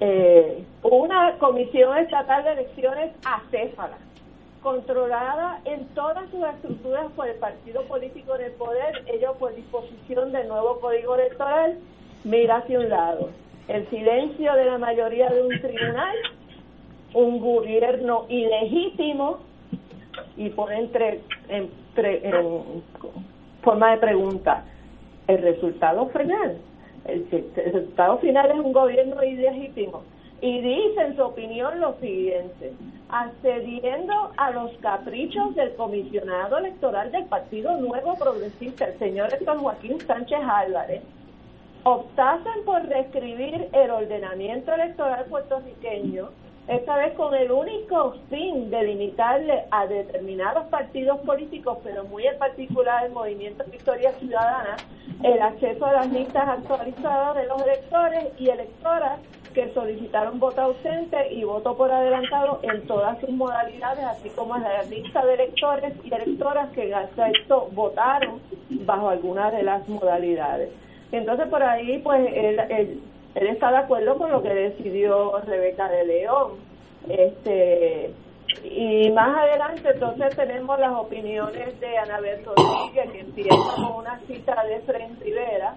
Eh, 0.00 0.64
una 0.82 1.36
comisión 1.38 1.96
estatal 1.98 2.44
de 2.44 2.52
elecciones 2.52 3.12
acéfala 3.24 3.98
controlada 4.62 5.60
en 5.64 5.86
todas 5.94 6.28
sus 6.30 6.44
estructuras 6.44 7.10
por 7.16 7.28
el 7.28 7.36
partido 7.36 7.82
político 7.84 8.36
en 8.36 8.46
el 8.46 8.52
poder, 8.52 9.04
ellos 9.06 9.36
por 9.38 9.54
disposición 9.54 10.32
del 10.32 10.48
nuevo 10.48 10.80
código 10.80 11.14
electoral, 11.14 11.78
mira 12.24 12.58
hacia 12.58 12.78
un 12.78 12.88
lado. 12.88 13.30
El 13.68 13.88
silencio 13.88 14.52
de 14.54 14.64
la 14.64 14.78
mayoría 14.78 15.28
de 15.30 15.42
un 15.42 15.60
tribunal, 15.60 16.16
un 17.14 17.40
gobierno 17.40 18.26
ilegítimo, 18.28 19.38
y 20.36 20.50
por 20.50 20.72
entre, 20.72 21.20
en 21.48 21.70
forma 23.62 23.92
de 23.92 23.98
pregunta, 23.98 24.64
el 25.26 25.38
resultado 25.38 26.08
final. 26.08 26.58
El, 27.04 27.26
el 27.30 27.72
resultado 27.72 28.18
final 28.18 28.50
es 28.50 28.58
un 28.58 28.72
gobierno 28.72 29.22
ilegítimo 29.22 30.02
y 30.40 30.60
dice 30.60 31.00
en 31.02 31.16
su 31.16 31.22
opinión 31.22 31.80
lo 31.80 31.94
siguiente, 32.00 32.72
accediendo 33.12 34.32
a 34.36 34.50
los 34.50 34.72
caprichos 34.78 35.54
del 35.54 35.74
comisionado 35.74 36.58
electoral 36.58 37.10
del 37.12 37.24
Partido 37.26 37.76
Nuevo 37.76 38.16
Progresista, 38.16 38.86
el 38.86 38.98
señor 38.98 39.32
Héctor 39.32 39.58
Joaquín 39.58 40.00
Sánchez 40.06 40.40
Álvarez, 40.42 41.02
optasen 41.84 42.64
por 42.64 42.86
reescribir 42.86 43.68
el 43.72 43.90
ordenamiento 43.90 44.72
electoral 44.74 45.24
puertorriqueño, 45.26 46.30
esta 46.70 46.96
vez 46.96 47.14
con 47.14 47.34
el 47.34 47.50
único 47.50 48.14
fin 48.30 48.70
de 48.70 48.84
limitarle 48.84 49.64
a 49.72 49.88
determinados 49.88 50.66
partidos 50.68 51.18
políticos, 51.20 51.78
pero 51.82 52.04
muy 52.04 52.24
en 52.24 52.38
particular 52.38 53.06
el 53.06 53.12
Movimiento 53.12 53.64
Victoria 53.68 54.12
Ciudadana, 54.12 54.76
el 55.24 55.42
acceso 55.42 55.84
a 55.84 55.92
las 55.92 56.12
listas 56.12 56.48
actualizadas 56.48 57.34
de 57.34 57.46
los 57.46 57.60
electores 57.62 58.28
y 58.38 58.50
electoras 58.50 59.18
que 59.52 59.74
solicitaron 59.74 60.38
voto 60.38 60.60
ausente 60.60 61.32
y 61.32 61.42
voto 61.42 61.76
por 61.76 61.90
adelantado 61.90 62.60
en 62.62 62.86
todas 62.86 63.18
sus 63.18 63.30
modalidades, 63.30 64.04
así 64.04 64.28
como 64.30 64.54
en 64.54 64.62
la 64.62 64.84
lista 64.84 65.26
de 65.26 65.34
electores 65.34 65.92
y 66.04 66.14
electoras 66.14 66.70
que 66.70 66.84
en 66.84 67.32
votaron 67.72 68.40
bajo 68.86 69.08
alguna 69.08 69.50
de 69.50 69.64
las 69.64 69.88
modalidades. 69.88 70.70
Entonces 71.10 71.48
por 71.48 71.64
ahí 71.64 71.98
pues 71.98 72.30
él, 72.32 73.00
él, 73.34 73.46
está 73.48 73.70
de 73.70 73.78
acuerdo 73.78 74.16
con 74.16 74.30
lo 74.30 74.42
que 74.42 74.52
decidió 74.52 75.38
Rebeca 75.40 75.88
de 75.88 76.04
León. 76.04 76.52
Este 77.08 78.12
y 78.64 79.10
más 79.10 79.38
adelante 79.38 79.90
entonces 79.94 80.34
tenemos 80.34 80.78
las 80.80 80.92
opiniones 80.92 81.78
de 81.78 81.98
Anabel 81.98 82.44
Rodríguez 82.44 83.10
que 83.12 83.20
empieza 83.20 83.74
con 83.76 83.96
una 83.96 84.18
cita 84.26 84.64
de 84.64 84.80
Fren 84.80 85.16
Rivera 85.20 85.76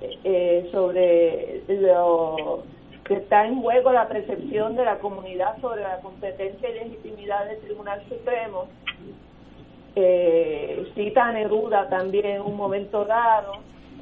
eh, 0.00 0.68
sobre 0.70 1.62
lo 1.66 2.62
que 3.04 3.14
está 3.14 3.46
en 3.46 3.60
juego 3.60 3.92
la 3.92 4.06
percepción 4.06 4.76
de 4.76 4.84
la 4.84 4.98
comunidad 4.98 5.60
sobre 5.60 5.82
la 5.82 5.98
competencia 6.00 6.70
y 6.70 6.74
legitimidad 6.74 7.46
del 7.46 7.58
Tribunal 7.60 8.02
Supremo. 8.08 8.68
Eh, 9.96 10.90
cita 10.94 11.26
a 11.26 11.32
Neruda 11.32 11.88
también 11.88 12.26
en 12.26 12.42
un 12.42 12.56
momento 12.56 13.04
dado 13.04 13.54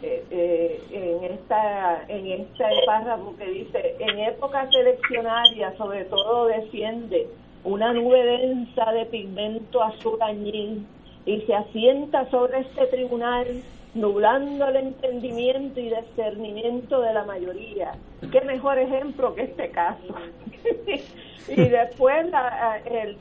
eh, 0.03 0.25
eh, 0.31 0.81
en 0.93 1.25
esta 1.33 2.05
en 2.09 2.27
este 2.27 2.65
párrafo 2.87 3.35
que 3.37 3.47
dice 3.47 3.97
en 3.99 4.19
épocas 4.19 4.69
eleccionarias 4.75 5.77
sobre 5.77 6.05
todo 6.05 6.47
desciende 6.47 7.29
una 7.65 7.93
nube 7.93 8.25
densa 8.25 8.93
de 8.93 9.07
pigmento 9.07 9.83
azul 9.83 10.21
añil 10.23 10.87
y 11.27 11.41
se 11.43 11.55
asienta 11.55 12.31
sobre 12.31 12.61
este 12.61 12.87
tribunal 12.87 13.47
nublando 13.95 14.69
el 14.69 14.77
entendimiento 14.77 15.81
y 15.81 15.91
discernimiento 15.91 17.01
de 17.01 17.13
la 17.13 17.25
mayoría. 17.25 17.93
Qué 18.31 18.41
mejor 18.43 18.79
ejemplo 18.79 19.35
que 19.35 19.43
este 19.43 19.71
caso. 19.71 20.15
y 21.49 21.69
después 21.69 22.27
la, 22.31 22.81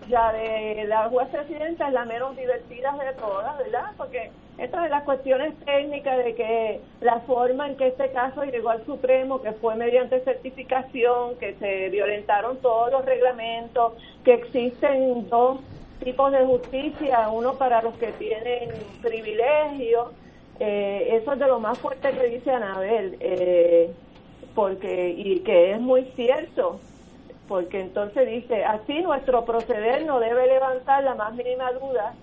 la 0.09 0.33
de 0.33 0.85
la 0.87 1.09
juez 1.09 1.27
presidenta 1.29 1.87
es 1.87 1.93
la 1.93 2.05
menos 2.05 2.35
divertida 2.35 2.91
de 2.93 3.13
todas, 3.19 3.57
¿verdad? 3.57 3.91
Porque 3.97 4.31
estas 4.57 4.81
son 4.81 4.89
las 4.89 5.03
cuestiones 5.03 5.53
técnicas 5.65 6.17
de 6.23 6.35
que 6.35 6.81
la 7.01 7.19
forma 7.21 7.67
en 7.67 7.77
que 7.77 7.87
este 7.87 8.09
caso 8.11 8.43
llegó 8.43 8.69
al 8.69 8.85
Supremo, 8.85 9.41
que 9.41 9.51
fue 9.53 9.75
mediante 9.75 10.19
certificación, 10.21 11.35
que 11.37 11.53
se 11.55 11.89
violentaron 11.89 12.57
todos 12.57 12.91
los 12.91 13.05
reglamentos, 13.05 13.93
que 14.23 14.33
existen 14.33 15.29
dos 15.29 15.59
tipos 16.03 16.31
de 16.31 16.45
justicia, 16.45 17.29
uno 17.29 17.53
para 17.53 17.81
los 17.81 17.95
que 17.97 18.11
tienen 18.13 18.69
privilegios 19.01 20.07
eh, 20.59 21.19
eso 21.21 21.33
es 21.33 21.39
de 21.39 21.47
lo 21.47 21.59
más 21.59 21.77
fuerte 21.77 22.11
que 22.11 22.27
dice 22.29 22.51
Anabel, 22.51 23.17
eh, 23.19 23.91
porque 24.55 25.09
y 25.09 25.39
que 25.41 25.71
es 25.71 25.79
muy 25.79 26.05
cierto, 26.15 26.79
porque 27.47 27.79
entonces 27.79 28.27
dice, 28.27 28.63
así 28.65 29.01
nuestro 29.01 29.45
proceder 29.45 30.05
no 30.05 30.19
debe 30.19 30.47
levantar 30.47 31.03
la 31.03 31.15
más 31.15 31.33
mínima 31.33 31.71
duda 31.71 32.13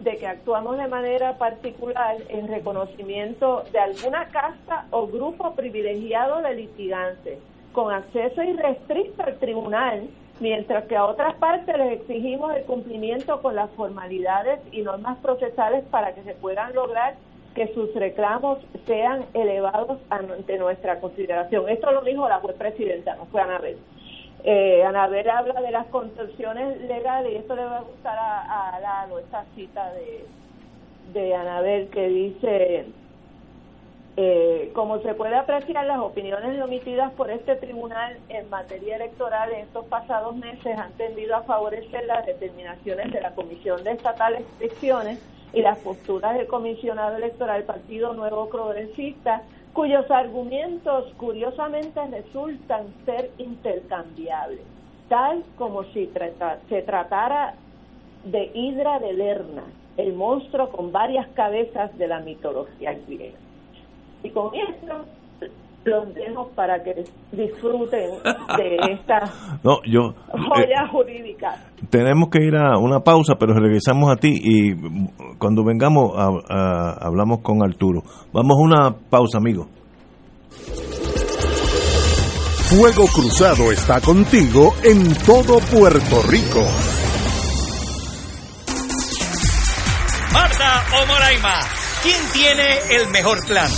de 0.00 0.16
que 0.16 0.26
actuamos 0.26 0.78
de 0.78 0.88
manera 0.88 1.38
particular 1.38 2.16
en 2.28 2.48
reconocimiento 2.48 3.64
de 3.72 3.78
alguna 3.78 4.26
casta 4.28 4.86
o 4.90 5.06
grupo 5.06 5.54
privilegiado 5.54 6.42
de 6.42 6.54
litigantes, 6.54 7.38
con 7.72 7.92
acceso 7.92 8.42
irrestricto 8.42 9.22
al 9.22 9.38
tribunal, 9.38 10.08
mientras 10.40 10.84
que 10.84 10.96
a 10.96 11.04
otras 11.04 11.34
partes 11.36 11.76
les 11.76 12.00
exigimos 12.00 12.54
el 12.56 12.64
cumplimiento 12.64 13.40
con 13.40 13.54
las 13.54 13.70
formalidades 13.72 14.60
y 14.72 14.82
normas 14.82 15.18
procesales 15.18 15.84
para 15.90 16.14
que 16.14 16.22
se 16.24 16.34
puedan 16.34 16.74
lograr 16.74 17.14
que 17.54 17.72
sus 17.74 17.94
reclamos 17.94 18.58
sean 18.86 19.26
elevados 19.34 19.98
ante 20.10 20.58
nuestra 20.58 21.00
consideración. 21.00 21.68
Esto 21.68 21.92
lo 21.92 22.00
dijo 22.00 22.28
la 22.28 22.40
juez 22.40 22.56
presidenta, 22.56 23.14
no 23.14 23.26
fue 23.26 23.42
Anabel. 23.42 23.78
Eh, 24.44 24.82
Anabel 24.84 25.30
habla 25.30 25.60
de 25.60 25.70
las 25.70 25.86
construcciones 25.86 26.80
legales 26.82 27.32
y 27.32 27.36
esto 27.36 27.54
le 27.54 27.64
va 27.64 27.78
a 27.78 27.82
gustar 27.82 28.18
a, 28.18 28.76
a 28.76 28.80
Lalo, 28.80 29.20
esta 29.20 29.44
cita 29.54 29.92
de, 29.94 30.26
de 31.12 31.34
Anabel 31.34 31.88
que 31.88 32.08
dice 32.08 32.86
Eh, 34.14 34.70
como 34.74 34.98
se 35.00 35.14
puede 35.14 35.34
apreciar, 35.36 35.86
las 35.86 35.98
opiniones 36.00 36.60
emitidas 36.60 37.12
por 37.12 37.30
este 37.30 37.56
tribunal 37.56 38.18
en 38.28 38.50
materia 38.50 38.96
electoral 38.96 39.50
en 39.52 39.60
estos 39.60 39.86
pasados 39.86 40.36
meses 40.36 40.76
han 40.76 40.92
tendido 40.98 41.34
a 41.34 41.44
favorecer 41.44 42.04
las 42.04 42.26
determinaciones 42.26 43.10
de 43.10 43.22
la 43.22 43.30
Comisión 43.34 43.82
de 43.84 43.92
Estatales 43.92 44.42
Elecciones 44.60 45.18
y 45.54 45.62
las 45.62 45.78
posturas 45.78 46.36
del 46.36 46.46
comisionado 46.46 47.16
electoral 47.16 47.62
Partido 47.62 48.12
Nuevo 48.12 48.50
Progresista, 48.50 49.40
cuyos 49.72 50.10
argumentos 50.10 51.12
curiosamente 51.16 52.00
resultan 52.08 52.86
ser 53.04 53.30
intercambiables, 53.38 54.60
tal 55.08 55.42
como 55.56 55.84
si 55.84 56.10
se 56.68 56.82
tratara 56.82 57.54
de 58.24 58.50
Hidra 58.54 58.98
de 58.98 59.12
Lerna, 59.14 59.64
el 59.96 60.12
monstruo 60.12 60.70
con 60.70 60.92
varias 60.92 61.26
cabezas 61.28 61.96
de 61.98 62.06
la 62.06 62.20
mitología 62.20 62.94
griega. 63.06 63.38
Y 64.22 64.30
con 64.30 64.54
esto 64.54 65.04
los 65.84 66.14
dejo 66.14 66.48
para 66.54 66.82
que 66.82 67.04
disfruten 67.32 68.10
de 68.56 68.92
esta 68.92 69.20
no, 69.64 69.78
yo, 69.84 70.14
joya 70.30 70.84
eh, 70.84 70.88
jurídica. 70.90 71.56
Tenemos 71.90 72.28
que 72.30 72.44
ir 72.44 72.54
a 72.56 72.78
una 72.78 73.00
pausa, 73.00 73.34
pero 73.38 73.54
regresamos 73.54 74.10
a 74.10 74.16
ti 74.16 74.32
y 74.42 74.74
cuando 75.38 75.64
vengamos 75.64 76.12
hablamos 76.16 77.40
con 77.40 77.62
Arturo. 77.62 78.02
Vamos 78.32 78.56
a 78.56 78.62
una 78.62 78.96
pausa, 79.10 79.38
amigo. 79.38 79.66
Fuego 82.72 83.04
Cruzado 83.06 83.70
está 83.70 84.00
contigo 84.00 84.74
en 84.82 85.14
todo 85.26 85.58
Puerto 85.58 86.22
Rico. 86.22 86.64
Marta 90.32 90.84
o 91.02 91.06
Moraima, 91.06 91.60
¿quién 92.02 92.16
tiene 92.32 92.78
el 92.96 93.10
mejor 93.10 93.46
plan? 93.46 93.68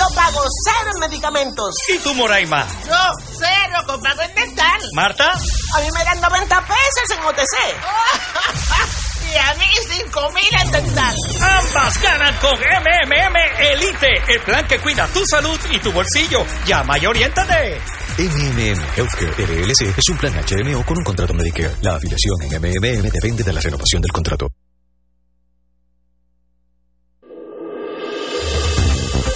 Yo 0.00 0.14
pago 0.14 0.42
cero 0.64 0.90
en 0.94 1.00
medicamentos. 1.00 1.74
¿Y 1.94 1.98
tú, 1.98 2.14
Moraima? 2.14 2.66
Yo, 2.86 2.94
cero, 3.38 3.82
con 3.86 4.00
pago 4.00 4.22
en 4.22 4.34
dental. 4.34 4.80
¿Marta? 4.94 5.30
A 5.30 5.80
mí 5.82 5.88
me 5.92 6.04
dan 6.04 6.18
90 6.22 6.60
pesos 6.60 7.10
en 7.10 7.22
OTC. 7.22 7.56
y 9.30 9.36
a 9.36 9.54
mí 9.56 9.66
5 9.90 10.30
mil 10.32 10.60
en 10.62 10.72
dental. 10.72 11.14
Ambas 11.42 12.00
ganan 12.00 12.34
con 12.38 12.54
MMM 12.54 13.36
Elite, 13.58 14.22
el 14.28 14.40
plan 14.40 14.66
que 14.66 14.78
cuida 14.78 15.06
tu 15.08 15.22
salud 15.26 15.60
y 15.70 15.78
tu 15.80 15.92
bolsillo. 15.92 16.46
Llama 16.64 16.96
y 16.96 17.04
oriéntate. 17.04 17.78
MMM 18.16 18.82
Healthcare 18.96 19.34
LLC 19.36 19.98
es 19.98 20.08
un 20.08 20.16
plan 20.16 20.32
HMO 20.32 20.82
con 20.82 20.96
un 20.96 21.04
contrato 21.04 21.34
Medicare. 21.34 21.76
La 21.82 21.96
afiliación 21.96 22.40
en 22.40 22.58
MMM 22.58 23.02
depende 23.10 23.44
de 23.44 23.52
la 23.52 23.60
renovación 23.60 24.00
del 24.00 24.12
contrato. 24.12 24.46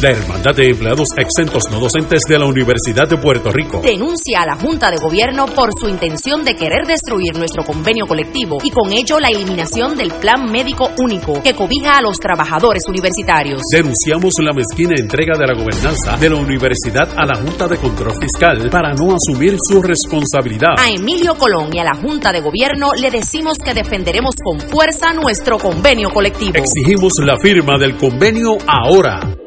La 0.00 0.10
Hermandad 0.10 0.54
de 0.54 0.68
Empleados 0.68 1.08
Exentos 1.16 1.64
No 1.72 1.80
Docentes 1.80 2.22
de 2.28 2.38
la 2.38 2.46
Universidad 2.46 3.08
de 3.08 3.16
Puerto 3.16 3.50
Rico 3.50 3.80
denuncia 3.82 4.42
a 4.42 4.46
la 4.46 4.54
Junta 4.54 4.92
de 4.92 4.96
Gobierno 4.96 5.46
por 5.46 5.70
su 5.76 5.88
intención 5.88 6.44
de 6.44 6.54
querer 6.54 6.86
destruir 6.86 7.36
nuestro 7.36 7.64
convenio 7.64 8.06
colectivo 8.06 8.58
y 8.62 8.70
con 8.70 8.92
ello 8.92 9.18
la 9.18 9.28
eliminación 9.28 9.96
del 9.96 10.12
Plan 10.12 10.52
Médico 10.52 10.90
Único 10.98 11.42
que 11.42 11.52
cobija 11.52 11.98
a 11.98 12.02
los 12.02 12.20
trabajadores 12.20 12.84
universitarios. 12.86 13.60
Denunciamos 13.72 14.34
la 14.38 14.52
mezquina 14.52 14.94
entrega 14.96 15.36
de 15.36 15.46
la 15.48 15.54
gobernanza 15.54 16.16
de 16.16 16.30
la 16.30 16.36
universidad 16.36 17.08
a 17.16 17.26
la 17.26 17.34
Junta 17.34 17.66
de 17.66 17.78
Control 17.78 18.14
Fiscal 18.20 18.70
para 18.70 18.94
no 18.94 19.16
asumir 19.16 19.56
su 19.60 19.82
responsabilidad. 19.82 20.74
A 20.78 20.90
Emilio 20.90 21.36
Colón 21.36 21.70
y 21.74 21.80
a 21.80 21.84
la 21.84 21.96
Junta 21.96 22.30
de 22.30 22.40
Gobierno 22.40 22.92
le 22.94 23.10
decimos 23.10 23.58
que 23.58 23.74
defenderemos 23.74 24.36
con 24.44 24.60
fuerza 24.60 25.12
nuestro 25.12 25.58
convenio 25.58 26.10
colectivo. 26.10 26.52
Exigimos 26.54 27.14
la 27.18 27.36
firma 27.42 27.78
del 27.78 27.96
convenio 27.96 28.58
ahora. 28.68 29.37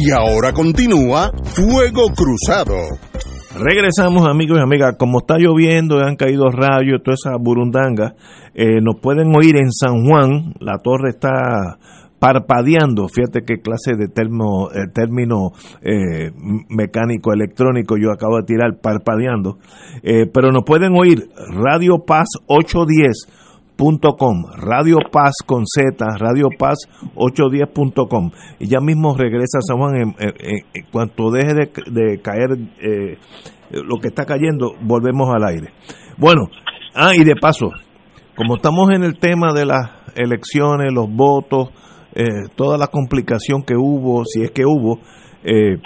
Y 0.00 0.12
ahora 0.12 0.52
continúa 0.52 1.32
Fuego 1.42 2.12
Cruzado. 2.14 2.76
Regresamos 3.58 4.28
amigos 4.28 4.58
y 4.58 4.62
amigas, 4.62 4.94
como 4.96 5.18
está 5.18 5.38
lloviendo, 5.38 5.98
han 5.98 6.14
caído 6.14 6.52
rayos, 6.52 7.02
toda 7.02 7.16
esa 7.16 7.36
burundanga, 7.36 8.14
eh, 8.54 8.80
nos 8.80 9.00
pueden 9.00 9.34
oír 9.36 9.56
en 9.56 9.72
San 9.72 10.06
Juan, 10.06 10.54
la 10.60 10.78
torre 10.78 11.10
está 11.10 11.78
parpadeando, 12.20 13.08
fíjate 13.08 13.42
qué 13.44 13.60
clase 13.60 13.96
de 13.96 14.06
termo, 14.06 14.70
eh, 14.70 14.86
término 14.94 15.50
eh, 15.82 16.30
mecánico 16.68 17.32
electrónico 17.32 17.96
yo 17.96 18.12
acabo 18.12 18.36
de 18.36 18.44
tirar, 18.44 18.78
parpadeando, 18.80 19.58
pero 20.32 20.52
nos 20.52 20.62
pueden 20.64 20.92
oír. 20.96 21.28
Radio 21.50 22.04
Paz 22.06 22.28
810 22.46 23.37
Radio 24.56 24.96
Paz 25.10 25.34
con 25.46 25.64
Z, 25.64 26.04
Radio 26.18 26.48
Paz 26.58 26.78
810.com. 27.14 28.30
Y 28.58 28.66
ya 28.66 28.80
mismo 28.80 29.16
regresa 29.16 29.58
a 29.58 29.62
San 29.62 29.78
Juan 29.78 30.14
en, 30.18 30.84
cuanto 30.90 31.30
deje 31.30 31.54
de, 31.86 32.20
caer 32.20 32.58
eh, 32.80 33.18
lo 33.70 33.98
que 34.00 34.08
está 34.08 34.24
cayendo, 34.24 34.74
volvemos 34.82 35.28
al 35.34 35.44
aire. 35.44 35.72
Bueno, 36.16 36.48
ah, 36.94 37.14
y 37.14 37.22
de 37.22 37.36
paso, 37.36 37.70
como 38.36 38.56
estamos 38.56 38.90
en 38.90 39.04
el 39.04 39.18
tema 39.18 39.52
de 39.52 39.66
las 39.66 39.90
elecciones, 40.16 40.92
los 40.92 41.08
votos, 41.08 41.68
eh, 42.14 42.48
toda 42.56 42.78
la 42.78 42.88
complicación 42.88 43.62
que 43.62 43.74
hubo, 43.76 44.24
si 44.24 44.42
es 44.42 44.50
que 44.50 44.64
hubo, 44.64 44.98
eh, 45.44 45.78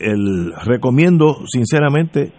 el, 0.00 0.52
recomiendo 0.64 1.46
sinceramente 1.46 2.32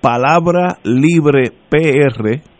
Palabra 0.00 0.78
Libre 0.84 1.50
PR 1.68 2.55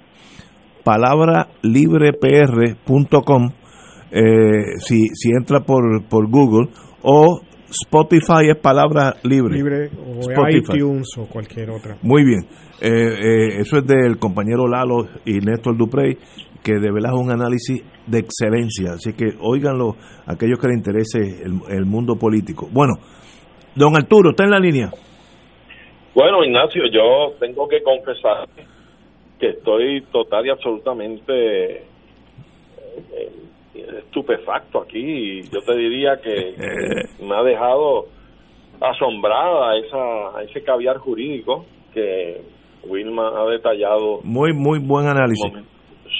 palabralibrepr.com 0.86 3.50
eh, 4.12 4.78
si, 4.78 5.08
si 5.08 5.30
entra 5.30 5.60
por, 5.60 6.04
por 6.08 6.30
Google 6.30 6.68
o 7.02 7.40
Spotify 7.68 8.48
es 8.48 8.56
palabra 8.56 9.16
libre. 9.24 9.56
Libre 9.56 9.90
o 9.98 10.20
iTunes 10.48 11.08
o 11.18 11.26
cualquier 11.26 11.70
otra. 11.70 11.96
Muy 12.02 12.24
bien. 12.24 12.46
Eh, 12.80 12.88
eh, 12.88 13.58
eso 13.58 13.78
es 13.78 13.86
del 13.86 14.18
compañero 14.18 14.68
Lalo 14.68 15.08
y 15.24 15.40
Néstor 15.40 15.76
Duprey, 15.76 16.16
que 16.62 16.74
de 16.74 16.92
verdad 16.92 17.14
es 17.14 17.20
un 17.20 17.32
análisis 17.32 17.82
de 18.06 18.20
excelencia. 18.20 18.92
Así 18.92 19.12
que 19.14 19.34
óiganlo 19.40 19.96
aquellos 20.26 20.60
que 20.60 20.68
les 20.68 20.76
interese 20.76 21.18
el, 21.42 21.58
el 21.68 21.84
mundo 21.84 22.14
político. 22.14 22.68
Bueno, 22.70 22.94
don 23.74 23.96
Arturo, 23.96 24.30
está 24.30 24.44
en 24.44 24.50
la 24.50 24.60
línea. 24.60 24.90
Bueno, 26.14 26.44
Ignacio, 26.44 26.84
yo 26.92 27.34
tengo 27.40 27.66
que 27.66 27.82
confesar 27.82 28.46
que 29.38 29.50
estoy 29.50 30.02
total 30.12 30.46
y 30.46 30.50
absolutamente 30.50 31.76
eh, 31.76 33.32
estupefacto 33.98 34.80
aquí. 34.80 35.42
Yo 35.42 35.60
te 35.60 35.76
diría 35.76 36.20
que, 36.20 36.54
me 37.24 37.34
ha 37.34 37.42
dejado 37.42 38.06
asombrada 38.80 39.76
esa, 39.78 40.42
ese 40.42 40.62
caviar 40.62 40.98
jurídico 40.98 41.64
que 41.92 42.40
Wilma 42.84 43.32
ha 43.40 43.46
detallado. 43.50 44.20
Muy, 44.22 44.52
muy 44.52 44.78
buen 44.78 45.06
análisis. 45.06 45.52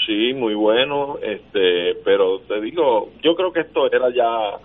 Sí, 0.06 0.32
muy 0.34 0.54
bueno, 0.54 1.16
este, 1.22 1.94
pero 2.04 2.40
te 2.40 2.60
digo, 2.60 3.10
yo 3.22 3.34
creo 3.34 3.52
que 3.52 3.60
esto 3.60 3.90
era 3.90 4.10
ya 4.10 4.58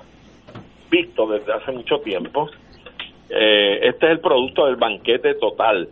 visto 0.89 1.25
desde 1.27 1.53
hace 1.53 1.71
mucho 1.71 1.99
tiempo. 1.99 2.49
Eh, 3.29 3.87
este 3.87 4.07
es 4.07 4.11
el 4.11 4.19
producto 4.19 4.65
del 4.65 4.75
banquete 4.75 5.35
total, 5.35 5.87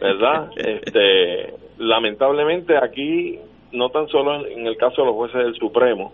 ¿verdad? 0.00 0.50
Este, 0.56 1.54
lamentablemente 1.82 2.76
aquí, 2.76 3.40
no 3.72 3.90
tan 3.90 4.06
solo 4.06 4.46
en, 4.46 4.66
el 4.66 4.76
caso 4.76 5.02
de 5.02 5.06
los 5.06 5.16
jueces 5.16 5.42
del 5.42 5.54
Supremo, 5.56 6.12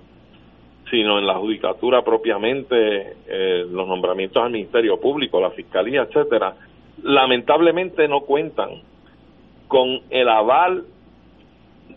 sino 0.91 1.19
en 1.19 1.27
la 1.27 1.35
judicatura 1.35 2.03
propiamente, 2.03 3.17
eh, 3.27 3.67
los 3.71 3.87
nombramientos 3.87 4.43
al 4.43 4.51
Ministerio 4.51 4.99
Público, 4.99 5.39
la 5.41 5.51
Fiscalía, 5.51 6.03
etcétera, 6.03 6.55
lamentablemente 7.03 8.09
no 8.09 8.23
cuentan 8.23 8.81
con 9.69 10.01
el 10.09 10.29
aval 10.29 10.85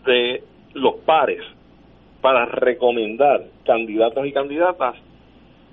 de 0.04 0.44
los 0.74 0.96
pares 1.06 1.40
para 2.20 2.44
recomendar 2.44 3.44
candidatos 3.64 4.26
y 4.26 4.32
candidatas 4.32 4.96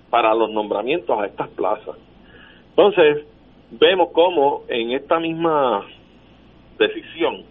para 0.10 0.34
los 0.34 0.50
nombramientos 0.52 1.20
a 1.20 1.26
estas 1.26 1.50
plazas. 1.50 1.98
Entonces, 2.70 3.26
vemos 3.72 4.10
cómo 4.14 4.64
en 4.70 4.92
esta 4.92 5.20
misma 5.20 5.86
decisión, 6.78 7.44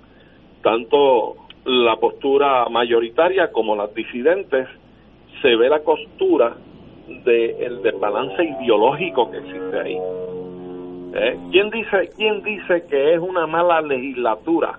tanto 0.63 1.37
la 1.65 1.97
postura 1.97 2.69
mayoritaria 2.69 3.53
como 3.53 3.77
las 3.77 3.93
disidentes, 3.95 4.69
se 5.43 5.55
ve 5.57 5.69
la 5.69 5.81
costura 5.81 6.57
del 7.07 7.83
desbalance 7.83 8.43
ideológico 8.43 9.31
que 9.31 9.39
existe 9.39 9.81
ahí. 9.81 9.99
¿Eh? 11.15 11.39
¿Quién, 11.51 11.71
dice, 11.71 12.11
¿Quién 12.17 12.43
dice 12.43 12.85
que 12.89 13.15
es 13.15 13.21
una 13.21 13.47
mala 13.47 13.81
legislatura 13.81 14.79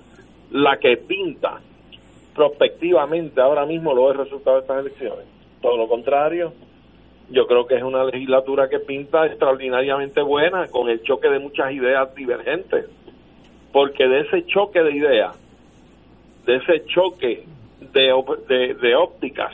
la 0.51 0.77
que 0.77 0.97
pinta 0.97 1.59
prospectivamente 2.35 3.41
ahora 3.41 3.65
mismo 3.65 3.93
lo 3.93 4.11
el 4.11 4.17
resultado 4.17 4.57
de 4.57 4.61
estas 4.61 4.79
elecciones? 4.79 5.25
Todo 5.61 5.77
lo 5.77 5.87
contrario, 5.87 6.53
yo 7.31 7.47
creo 7.47 7.67
que 7.67 7.75
es 7.75 7.83
una 7.83 8.03
legislatura 8.03 8.69
que 8.69 8.79
pinta 8.79 9.25
extraordinariamente 9.25 10.21
buena 10.21 10.67
con 10.67 10.89
el 10.89 11.01
choque 11.03 11.29
de 11.29 11.39
muchas 11.39 11.71
ideas 11.71 12.13
divergentes, 12.15 12.85
porque 13.71 14.07
de 14.07 14.21
ese 14.21 14.45
choque 14.45 14.81
de 14.81 14.91
ideas, 14.91 15.35
de 16.49 16.55
ese 16.55 16.83
choque 16.87 17.45
de, 17.93 18.75
de 18.81 18.95
ópticas 18.95 19.53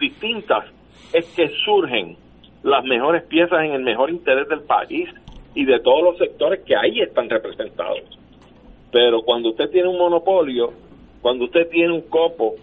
distintas, 0.00 0.64
es 1.12 1.26
que 1.36 1.46
surgen 1.62 2.16
las 2.62 2.82
mejores 2.84 3.24
piezas 3.24 3.62
en 3.64 3.72
el 3.72 3.82
mejor 3.82 4.08
interés 4.08 4.48
del 4.48 4.62
país 4.62 5.10
y 5.54 5.66
de 5.66 5.78
todos 5.80 6.02
los 6.02 6.16
sectores 6.16 6.62
que 6.64 6.74
ahí 6.74 7.02
están 7.02 7.28
representados. 7.28 8.18
Pero 8.90 9.20
cuando 9.20 9.50
usted 9.50 9.68
tiene 9.68 9.88
un 9.88 9.98
monopolio, 9.98 10.72
cuando 11.20 11.44
usted 11.44 11.68
tiene 11.68 11.92
un 11.92 12.08
copo 12.08 12.54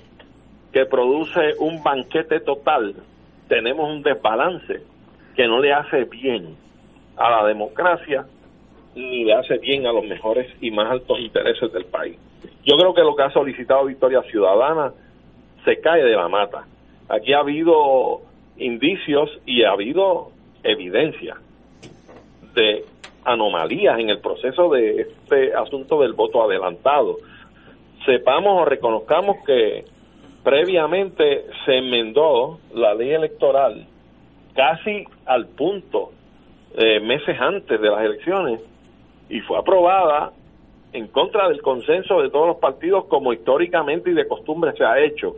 que 0.74 0.88
produce 0.88 1.54
un 1.60 1.84
banquete 1.84 2.40
total, 2.40 2.96
tenemos 3.48 3.88
un 3.88 4.02
desbalance 4.02 4.82
que 5.36 5.46
no 5.46 5.60
le 5.60 5.74
hace 5.74 6.06
bien 6.06 6.56
a 7.18 7.30
la 7.30 7.48
democracia 7.48 8.26
ni 8.96 9.26
le 9.26 9.34
hace 9.36 9.60
bien 9.60 9.86
a 9.86 9.92
los 9.92 10.06
mejores 10.06 10.48
y 10.60 10.72
más 10.72 10.90
altos 10.90 11.20
intereses 11.20 11.72
del 11.72 11.86
país. 11.86 12.18
Yo 12.70 12.78
creo 12.78 12.94
que 12.94 13.02
lo 13.02 13.16
que 13.16 13.24
ha 13.24 13.32
solicitado 13.32 13.86
Victoria 13.86 14.22
Ciudadana 14.30 14.94
se 15.66 15.80
cae 15.80 16.04
de 16.04 16.16
la 16.16 16.28
mata. 16.28 16.66
Aquí 17.08 17.34
ha 17.34 17.40
habido 17.40 18.22
indicios 18.58 19.32
y 19.48 19.64
ha 19.64 19.72
habido 19.72 20.30
evidencia 20.62 21.38
de 22.54 22.86
anomalías 23.26 23.98
en 23.98 24.12
el 24.12 24.20
proceso 24.20 24.70
de 24.70 25.02
este 25.02 25.56
asunto 25.56 26.02
del 26.02 26.14
voto 26.14 26.44
adelantado. 26.44 27.18
Sepamos 28.06 28.62
o 28.62 28.66
reconozcamos 28.66 29.38
que 29.48 29.86
previamente 30.44 31.46
se 31.66 31.76
enmendó 31.76 32.60
la 32.76 32.94
ley 32.94 33.14
electoral 33.14 33.88
casi 34.54 35.06
al 35.26 35.48
punto 35.48 36.12
eh, 36.76 37.00
meses 37.00 37.36
antes 37.40 37.82
de 37.82 37.90
las 37.90 38.04
elecciones 38.04 38.62
y 39.28 39.40
fue 39.42 39.58
aprobada 39.58 40.34
en 40.94 41.08
contra 41.08 41.48
del 41.50 41.62
consenso 41.62 42.22
de 42.22 42.30
todos 42.30 42.48
los 42.48 42.58
partidos 42.58 43.06
como 43.06 43.34
históricamente 43.34 44.10
y 44.10 44.14
de 44.14 44.28
costumbre 44.28 44.74
se 44.74 44.84
ha 44.84 45.00
hecho. 45.00 45.36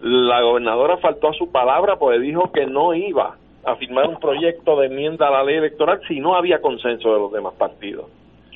La 0.00 0.40
gobernadora 0.40 0.96
faltó 0.96 1.28
a 1.28 1.34
su 1.34 1.52
palabra 1.52 1.96
porque 1.96 2.18
dijo 2.18 2.50
que 2.52 2.66
no 2.66 2.94
iba 2.94 3.36
a 3.64 3.76
firmar 3.76 4.08
un 4.08 4.18
proyecto 4.18 4.80
de 4.80 4.86
enmienda 4.86 5.28
a 5.28 5.30
la 5.30 5.44
ley 5.44 5.56
electoral 5.56 6.00
si 6.08 6.20
no 6.20 6.34
había 6.34 6.60
consenso 6.60 7.12
de 7.12 7.18
los 7.18 7.32
demás 7.32 7.54
partidos. 7.54 8.06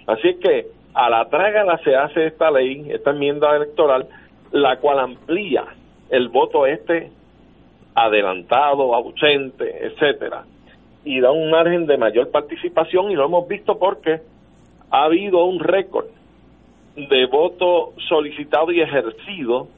Así 0.07 0.29
es 0.29 0.37
que 0.39 0.67
a 0.95 1.11
la 1.11 1.29
trágala 1.29 1.79
se 1.79 1.95
hace 1.95 2.27
esta 2.27 2.51
ley, 2.51 2.87
esta 2.91 3.11
enmienda 3.11 3.55
electoral, 3.55 4.09
la 4.53 4.79
cual 4.79 5.01
amplía 5.01 5.65
el 6.11 6.29
voto 6.29 6.67
este 6.67 7.11
adelantado, 7.95 8.95
ausente, 8.95 9.87
etcétera, 9.87 10.45
y 11.05 11.21
da 11.21 11.31
un 11.31 11.51
margen 11.51 11.87
de 11.87 11.99
mayor 11.99 12.31
participación 12.31 13.11
y 13.11 13.15
lo 13.15 13.27
hemos 13.27 13.47
visto 13.47 13.79
porque 13.79 14.21
ha 14.91 15.05
habido 15.05 15.45
un 15.45 15.61
récord 15.61 16.07
de 16.97 17.27
voto 17.27 17.93
solicitado 18.09 18.71
y 18.71 18.81
ejercido 18.81 19.69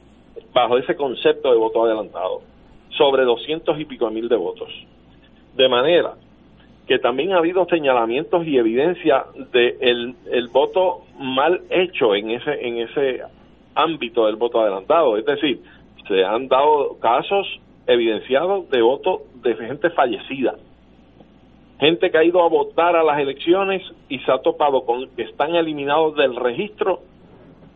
bajo 0.53 0.77
ese 0.77 0.95
concepto 0.95 1.51
de 1.51 1.57
voto 1.57 1.85
adelantado, 1.85 2.41
sobre 2.89 3.23
doscientos 3.23 3.79
y 3.79 3.85
pico 3.85 4.09
mil 4.09 4.29
de 4.29 4.35
votos. 4.35 4.69
De 5.55 5.67
manera 5.67 6.13
que 6.87 6.99
también 6.99 7.33
ha 7.33 7.37
habido 7.37 7.65
señalamientos 7.65 8.45
y 8.47 8.57
evidencia 8.57 9.25
de 9.51 9.77
el, 9.81 10.15
el 10.31 10.47
voto 10.47 11.01
mal 11.19 11.61
hecho 11.69 12.15
en 12.15 12.31
ese 12.31 12.65
en 12.65 12.77
ese 12.77 13.21
ámbito 13.75 14.25
del 14.25 14.37
voto 14.37 14.61
adelantado, 14.61 15.17
es 15.17 15.25
decir, 15.25 15.61
se 16.07 16.23
han 16.23 16.47
dado 16.47 16.97
casos 16.99 17.59
evidenciados 17.85 18.69
de 18.69 18.81
voto 18.81 19.23
de 19.41 19.55
gente 19.55 19.89
fallecida, 19.91 20.55
gente 21.79 22.09
que 22.09 22.17
ha 22.17 22.23
ido 22.23 22.43
a 22.43 22.49
votar 22.49 22.95
a 22.95 23.03
las 23.03 23.19
elecciones 23.19 23.83
y 24.09 24.19
se 24.19 24.31
ha 24.31 24.39
topado 24.39 24.85
con 24.85 25.07
que 25.15 25.23
están 25.23 25.55
eliminados 25.55 26.15
del 26.15 26.35
registro 26.35 27.01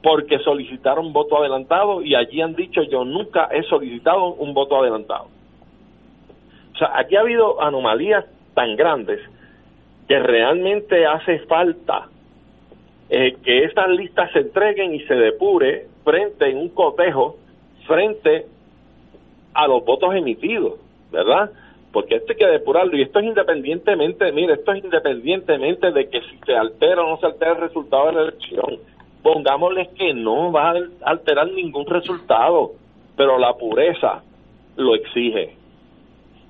porque 0.02 0.40
solicitaron 0.40 1.14
voto 1.14 1.38
adelantado 1.38 2.02
y 2.02 2.16
allí 2.16 2.42
han 2.42 2.56
dicho 2.56 2.82
yo 2.84 3.06
nunca 3.06 3.50
he 3.52 3.64
solicitado 3.64 4.34
un 4.34 4.54
voto 4.54 4.80
adelantado. 4.80 5.28
O 6.74 6.78
sea, 6.78 6.92
aquí 6.96 7.16
ha 7.16 7.22
habido 7.22 7.62
anomalías 7.62 8.26
tan 8.56 8.76
grandes 8.76 9.20
que 10.08 10.18
realmente 10.20 11.06
hace 11.06 11.40
falta 11.40 12.08
eh, 13.10 13.38
que 13.44 13.66
estas 13.66 13.90
listas 13.90 14.32
se 14.32 14.40
entreguen 14.40 14.96
y 14.96 15.02
se 15.02 15.14
depure 15.14 15.86
frente 16.04 16.50
en 16.50 16.58
un 16.58 16.70
cotejo 16.70 17.38
frente 17.86 18.48
a 19.54 19.68
los 19.68 19.86
votos 19.86 20.16
emitidos, 20.16 20.80
¿verdad? 21.12 21.52
Porque 21.92 22.16
esto 22.16 22.32
hay 22.32 22.38
que 22.38 22.48
depurarlo 22.48 22.96
y 22.96 23.02
esto 23.02 23.20
es 23.20 23.26
independientemente, 23.26 24.32
mire, 24.32 24.54
esto 24.54 24.72
es 24.72 24.84
independientemente 24.84 25.92
de 25.92 26.10
que 26.10 26.22
si 26.22 26.38
se 26.46 26.56
altera 26.56 27.04
o 27.04 27.10
no 27.10 27.18
se 27.18 27.26
altera 27.26 27.52
el 27.52 27.62
resultado 27.62 28.08
de 28.08 28.14
la 28.14 28.22
elección. 28.24 28.80
Pongámosles 29.22 29.90
que 29.90 30.14
no 30.14 30.52
va 30.52 30.72
a 30.72 30.82
alterar 31.04 31.52
ningún 31.52 31.86
resultado, 31.86 32.72
pero 33.18 33.38
la 33.38 33.54
pureza 33.54 34.24
lo 34.78 34.96
exige. 34.96 35.56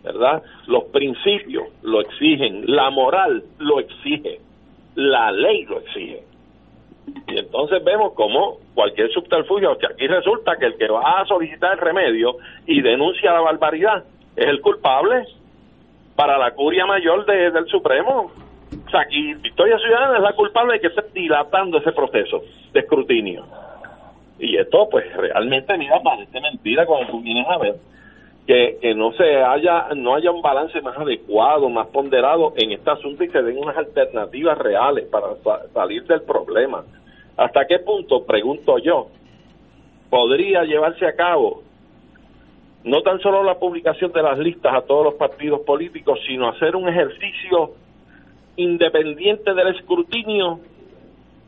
¿verdad? 0.04 0.42
Los 0.68 0.86
principios 0.86 1.68
lo 1.84 2.02
exigen, 2.02 2.64
la 2.66 2.90
moral 2.90 3.44
lo 3.60 3.80
exige, 3.80 4.40
la 4.96 5.32
ley 5.32 5.66
lo 5.66 5.80
exige. 5.80 6.24
Y 7.28 7.38
entonces 7.38 7.84
vemos 7.84 8.14
como 8.14 8.58
cualquier 8.74 9.12
subterfugio, 9.12 9.78
que 9.78 9.88
aquí 9.88 10.08
resulta 10.08 10.58
que 10.58 10.68
el 10.68 10.78
que 10.78 10.88
va 10.88 11.22
a 11.22 11.26
solicitar 11.26 11.74
el 11.74 11.80
remedio 11.80 12.38
y 12.66 12.82
denuncia 12.82 13.34
la 13.34 13.42
barbaridad 13.42 14.04
es 14.36 14.48
el 14.48 14.62
culpable 14.62 15.26
para 16.16 16.38
la 16.38 16.52
curia 16.52 16.86
mayor 16.86 17.26
del 17.26 17.66
Supremo. 17.68 18.32
O 18.86 18.90
sea, 18.90 19.02
aquí 19.02 19.34
Victoria 19.36 19.78
Ciudadana 19.80 20.18
es 20.18 20.24
la 20.24 20.34
culpable 20.34 20.74
de 20.74 20.82
que 20.82 20.88
esté 20.88 21.04
dilatando 21.14 21.78
ese 21.78 21.92
proceso 21.92 22.42
de 22.74 22.80
escrutinio. 22.80 23.46
Y 24.40 24.58
esto, 24.58 24.88
pues, 24.90 25.06
realmente, 25.16 25.78
mira, 25.78 26.02
parece 26.02 26.40
mentira 26.42 26.86
cuando 26.86 27.12
tú 27.12 27.22
vienes 27.22 27.48
a 27.48 27.58
ver 27.58 27.76
que, 28.48 28.80
que 28.82 28.96
no 28.96 29.14
se 29.14 29.44
haya 29.44 29.90
no 29.96 30.16
haya 30.16 30.32
un 30.32 30.42
balance 30.42 30.82
más 30.82 30.98
adecuado, 30.98 31.70
más 31.70 31.88
ponderado 31.88 32.54
en 32.58 32.72
este 32.72 32.90
asunto 32.90 33.24
y 33.24 33.30
se 33.30 33.42
den 33.42 33.58
unas 33.58 33.78
alternativas 33.78 34.58
reales 34.58 35.06
para 35.06 35.28
salir 35.74 36.04
del 36.06 36.22
problema. 36.24 36.84
¿Hasta 37.38 37.66
qué 37.66 37.80
punto, 37.80 38.26
pregunto 38.26 38.78
yo, 38.80 39.08
podría 40.10 40.64
llevarse 40.64 41.06
a 41.06 41.16
cabo 41.16 41.64
no 42.84 43.02
tan 43.02 43.20
solo 43.20 43.44
la 43.44 43.60
publicación 43.60 44.12
de 44.12 44.24
las 44.24 44.38
listas 44.40 44.74
a 44.74 44.82
todos 44.82 45.06
los 45.06 45.14
partidos 45.16 45.62
políticos, 45.62 46.20
sino 46.28 46.50
hacer 46.50 46.76
un 46.76 46.90
ejercicio 46.90 47.72
independiente 48.56 49.54
del 49.54 49.76
escrutinio 49.76 50.60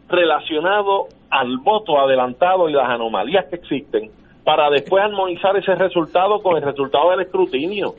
relacionado 0.07 1.07
al 1.29 1.57
voto 1.57 1.99
adelantado 1.99 2.69
y 2.69 2.73
las 2.73 2.87
anomalías 2.89 3.45
que 3.45 3.55
existen 3.55 4.11
para 4.43 4.69
después 4.69 5.03
armonizar 5.03 5.55
ese 5.57 5.73
resultado 5.75 6.41
con 6.41 6.57
el 6.57 6.63
resultado 6.63 7.11
del 7.11 7.21
escrutinio. 7.21 7.95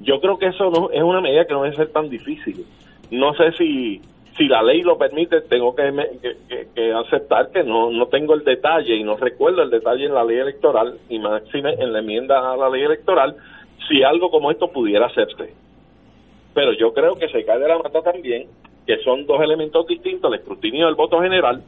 Yo 0.00 0.20
creo 0.20 0.38
que 0.38 0.46
eso 0.46 0.70
no 0.70 0.90
es 0.90 1.02
una 1.02 1.20
medida 1.20 1.46
que 1.46 1.54
no 1.54 1.62
debe 1.62 1.76
ser 1.76 1.92
tan 1.92 2.08
difícil. 2.08 2.66
No 3.10 3.34
sé 3.34 3.52
si 3.52 4.02
si 4.40 4.48
la 4.48 4.62
ley 4.62 4.80
lo 4.80 4.96
permite, 4.96 5.42
tengo 5.42 5.74
que, 5.74 5.92
que, 6.74 6.92
aceptar 6.94 7.50
que 7.50 7.62
no, 7.62 7.90
no 7.90 8.06
tengo 8.06 8.32
el 8.32 8.42
detalle 8.42 8.96
y 8.96 9.04
no 9.04 9.18
recuerdo 9.18 9.60
el 9.60 9.68
detalle 9.68 10.06
en 10.06 10.14
la 10.14 10.24
ley 10.24 10.38
electoral 10.38 10.96
y 11.10 11.18
máxime 11.18 11.74
en 11.74 11.92
la 11.92 11.98
enmienda 11.98 12.50
a 12.50 12.56
la 12.56 12.70
ley 12.70 12.82
electoral 12.82 13.36
si 13.86 14.02
algo 14.02 14.30
como 14.30 14.50
esto 14.50 14.72
pudiera 14.72 15.08
hacerse. 15.08 15.52
Pero 16.54 16.72
yo 16.72 16.94
creo 16.94 17.16
que 17.16 17.28
se 17.28 17.44
cae 17.44 17.58
de 17.58 17.68
la 17.68 17.76
mata 17.76 18.00
también 18.00 18.48
que 18.86 18.96
son 19.04 19.26
dos 19.26 19.42
elementos 19.42 19.86
distintos, 19.86 20.32
el 20.32 20.40
escrutinio 20.40 20.86
del 20.86 20.94
voto 20.94 21.20
general 21.20 21.62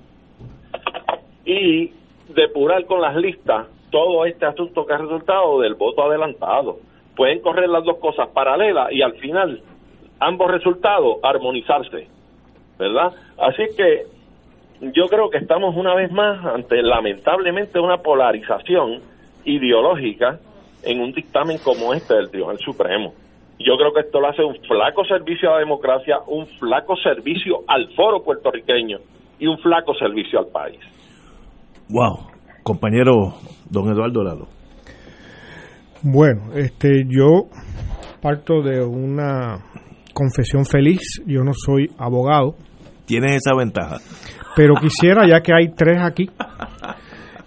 y 1.44 1.92
depurar 2.30 2.86
con 2.86 3.02
las 3.02 3.14
listas 3.16 3.66
todo 3.90 4.24
este 4.24 4.46
asunto 4.46 4.86
que 4.86 4.94
ha 4.94 4.96
resultado 4.96 5.60
del 5.60 5.74
voto 5.74 6.04
adelantado. 6.04 6.78
Pueden 7.16 7.40
correr 7.40 7.68
las 7.68 7.84
dos 7.84 7.98
cosas 7.98 8.28
paralelas 8.28 8.90
y 8.92 9.02
al 9.02 9.12
final 9.18 9.60
ambos 10.20 10.50
resultados 10.50 11.18
armonizarse, 11.22 12.08
¿verdad? 12.82 13.12
Así 13.38 13.62
que 13.76 14.06
yo 14.92 15.06
creo 15.06 15.30
que 15.30 15.38
estamos 15.38 15.76
una 15.76 15.94
vez 15.94 16.10
más 16.10 16.44
ante 16.44 16.82
lamentablemente 16.82 17.78
una 17.78 17.98
polarización 17.98 19.00
ideológica 19.44 20.38
en 20.82 21.00
un 21.00 21.12
dictamen 21.12 21.58
como 21.58 21.94
este 21.94 22.14
del 22.14 22.30
Tribunal 22.30 22.58
Supremo. 22.58 23.14
Yo 23.58 23.76
creo 23.76 23.92
que 23.92 24.00
esto 24.00 24.20
lo 24.20 24.28
hace 24.28 24.42
un 24.42 24.56
flaco 24.66 25.04
servicio 25.04 25.50
a 25.50 25.54
la 25.54 25.58
democracia, 25.60 26.18
un 26.26 26.46
flaco 26.58 26.96
servicio 26.96 27.60
al 27.68 27.88
foro 27.94 28.24
puertorriqueño 28.24 28.98
y 29.38 29.46
un 29.46 29.58
flaco 29.58 29.94
servicio 29.94 30.40
al 30.40 30.46
país. 30.46 30.80
Wow, 31.88 32.26
compañero 32.64 33.34
don 33.70 33.88
Eduardo 33.88 34.24
Lado. 34.24 34.48
Bueno, 36.02 36.54
este, 36.56 37.04
yo 37.06 37.48
parto 38.20 38.62
de 38.62 38.84
una 38.84 39.58
confesión 40.12 40.64
feliz. 40.64 41.22
Yo 41.26 41.42
no 41.44 41.52
soy 41.54 41.88
abogado. 41.98 42.56
Tienes 43.06 43.36
esa 43.44 43.56
ventaja. 43.56 43.98
Pero 44.54 44.74
quisiera, 44.74 45.26
ya 45.26 45.40
que 45.40 45.52
hay 45.52 45.72
tres 45.74 45.98
aquí, 46.02 46.28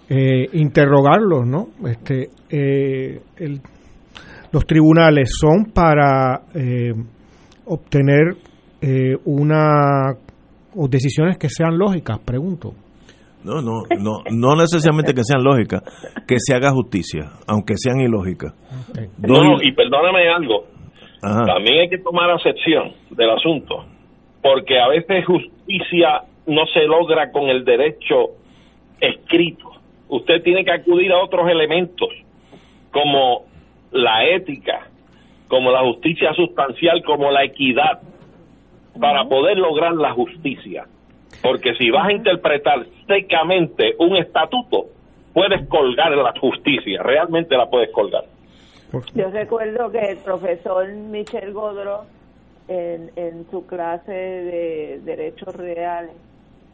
eh, 0.08 0.48
interrogarlos, 0.52 1.46
¿no? 1.46 1.68
Este, 1.88 2.28
eh, 2.50 3.20
el 3.36 3.60
los 4.56 4.64
tribunales 4.66 5.28
son 5.38 5.66
para 5.72 6.40
eh, 6.54 6.92
obtener 7.66 8.36
eh, 8.80 9.14
una 9.26 10.12
o 10.74 10.88
decisiones 10.88 11.36
que 11.36 11.48
sean 11.50 11.76
lógicas, 11.76 12.18
pregunto. 12.20 12.72
No, 13.44 13.60
no, 13.60 13.82
no, 13.98 14.22
no 14.30 14.56
necesariamente 14.56 15.12
que 15.12 15.24
sean 15.24 15.44
lógicas, 15.44 15.82
que 16.26 16.36
se 16.38 16.54
haga 16.54 16.70
justicia, 16.72 17.32
aunque 17.46 17.74
sean 17.76 18.00
ilógicas. 18.00 18.54
No, 19.18 19.60
y 19.62 19.72
perdóname 19.72 20.28
algo, 20.28 20.64
también 21.20 21.80
hay 21.82 21.88
que 21.90 21.98
tomar 21.98 22.30
acepción 22.30 22.92
del 23.10 23.30
asunto, 23.30 23.84
porque 24.46 24.78
a 24.78 24.86
veces 24.86 25.24
justicia 25.26 26.22
no 26.46 26.66
se 26.66 26.84
logra 26.84 27.32
con 27.32 27.48
el 27.48 27.64
derecho 27.64 28.36
escrito. 29.00 29.72
Usted 30.08 30.40
tiene 30.44 30.64
que 30.64 30.70
acudir 30.70 31.10
a 31.10 31.18
otros 31.18 31.50
elementos, 31.50 32.10
como 32.92 33.46
la 33.90 34.24
ética, 34.24 34.86
como 35.48 35.72
la 35.72 35.80
justicia 35.80 36.32
sustancial, 36.34 37.02
como 37.02 37.32
la 37.32 37.42
equidad, 37.42 38.00
para 39.00 39.24
poder 39.24 39.58
lograr 39.58 39.94
la 39.94 40.12
justicia. 40.12 40.86
Porque 41.42 41.74
si 41.74 41.90
vas 41.90 42.06
a 42.06 42.12
interpretar 42.12 42.86
secamente 43.08 43.96
un 43.98 44.16
estatuto, 44.16 44.86
puedes 45.34 45.66
colgar 45.66 46.12
la 46.12 46.32
justicia, 46.40 47.02
realmente 47.02 47.56
la 47.56 47.68
puedes 47.68 47.90
colgar. 47.90 48.22
Yo 49.12 49.28
recuerdo 49.28 49.90
que 49.90 50.12
el 50.12 50.18
profesor 50.18 50.86
Michel 50.86 51.52
Godro, 51.52 52.04
en, 52.68 53.10
en 53.16 53.46
su 53.50 53.66
clase 53.66 54.12
de 54.12 55.00
Derechos 55.04 55.54
Reales, 55.54 56.16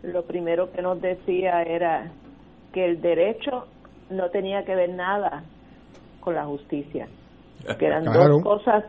lo 0.02 0.24
primero 0.24 0.72
que 0.72 0.83
nos 0.83 1.00
decía 1.00 1.62
era 1.62 2.11
que 2.72 2.85
el 2.85 3.00
derecho 3.00 3.66
no 4.11 4.31
tenía 4.31 4.64
que 4.64 4.74
ver 4.74 4.90
nada 4.90 5.44
con 6.20 6.35
la 6.35 6.44
justicia, 6.44 7.09
que 7.78 7.87
eran 7.87 8.05
dos 8.05 8.42
cosas 8.42 8.85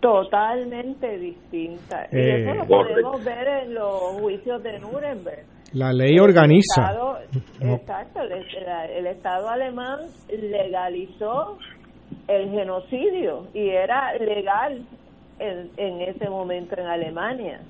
totalmente 0.00 1.18
distintas. 1.18 2.12
y 2.12 2.18
eso 2.18 2.54
lo 2.54 2.62
eh, 2.62 2.66
podemos 2.66 3.24
ver 3.24 3.48
en 3.64 3.74
los 3.74 4.20
juicios 4.20 4.62
de 4.62 4.78
Nuremberg. 4.78 5.44
La 5.72 5.92
ley 5.92 6.18
organiza. 6.18 6.92
exacto, 7.60 8.20
el, 8.20 9.06
Estado 9.06 9.48
alemán 9.48 10.00
legalizó 10.28 11.58
el 12.28 12.50
genocidio 12.50 13.46
y 13.54 13.70
era 13.70 14.14
legal 14.18 14.82
en, 15.38 15.70
en 15.76 16.00
ese 16.02 16.28
momento 16.28 16.76
en 16.78 16.86
Alemania 16.86 17.60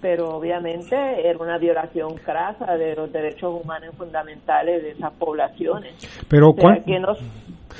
pero 0.00 0.30
obviamente 0.30 0.96
era 0.96 1.38
una 1.38 1.58
violación 1.58 2.16
crasa 2.24 2.76
de 2.76 2.94
los 2.94 3.12
derechos 3.12 3.62
humanos 3.62 3.94
fundamentales 3.96 4.82
de 4.82 4.90
esas 4.92 5.12
poblaciones. 5.14 5.92
Pero 6.28 6.54
que 6.54 6.98
no, 6.98 7.12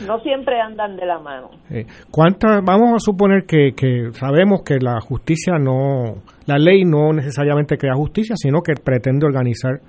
no, 0.07 0.21
siempre 0.21 0.61
andan 0.61 0.97
de 0.97 1.07
la 1.07 1.19
mano. 1.19 1.51
Eh, 1.71 1.87
¿Cuántas? 2.11 2.63
Vamos 2.63 2.95
a 2.95 2.99
suponer 2.99 3.45
que, 3.47 3.73
que 3.75 4.11
sabemos 4.13 4.63
que 4.65 4.79
la 4.81 5.01
justicia 5.01 5.55
no, 5.59 6.17
la 6.47 6.59
ley 6.59 6.85
no 6.85 7.13
necesariamente 7.13 7.79
crea 7.79 7.95
justicia, 7.95 8.37
sino 8.37 8.61
que 8.61 8.75
pretende 8.75 9.27
organizar 9.27 9.81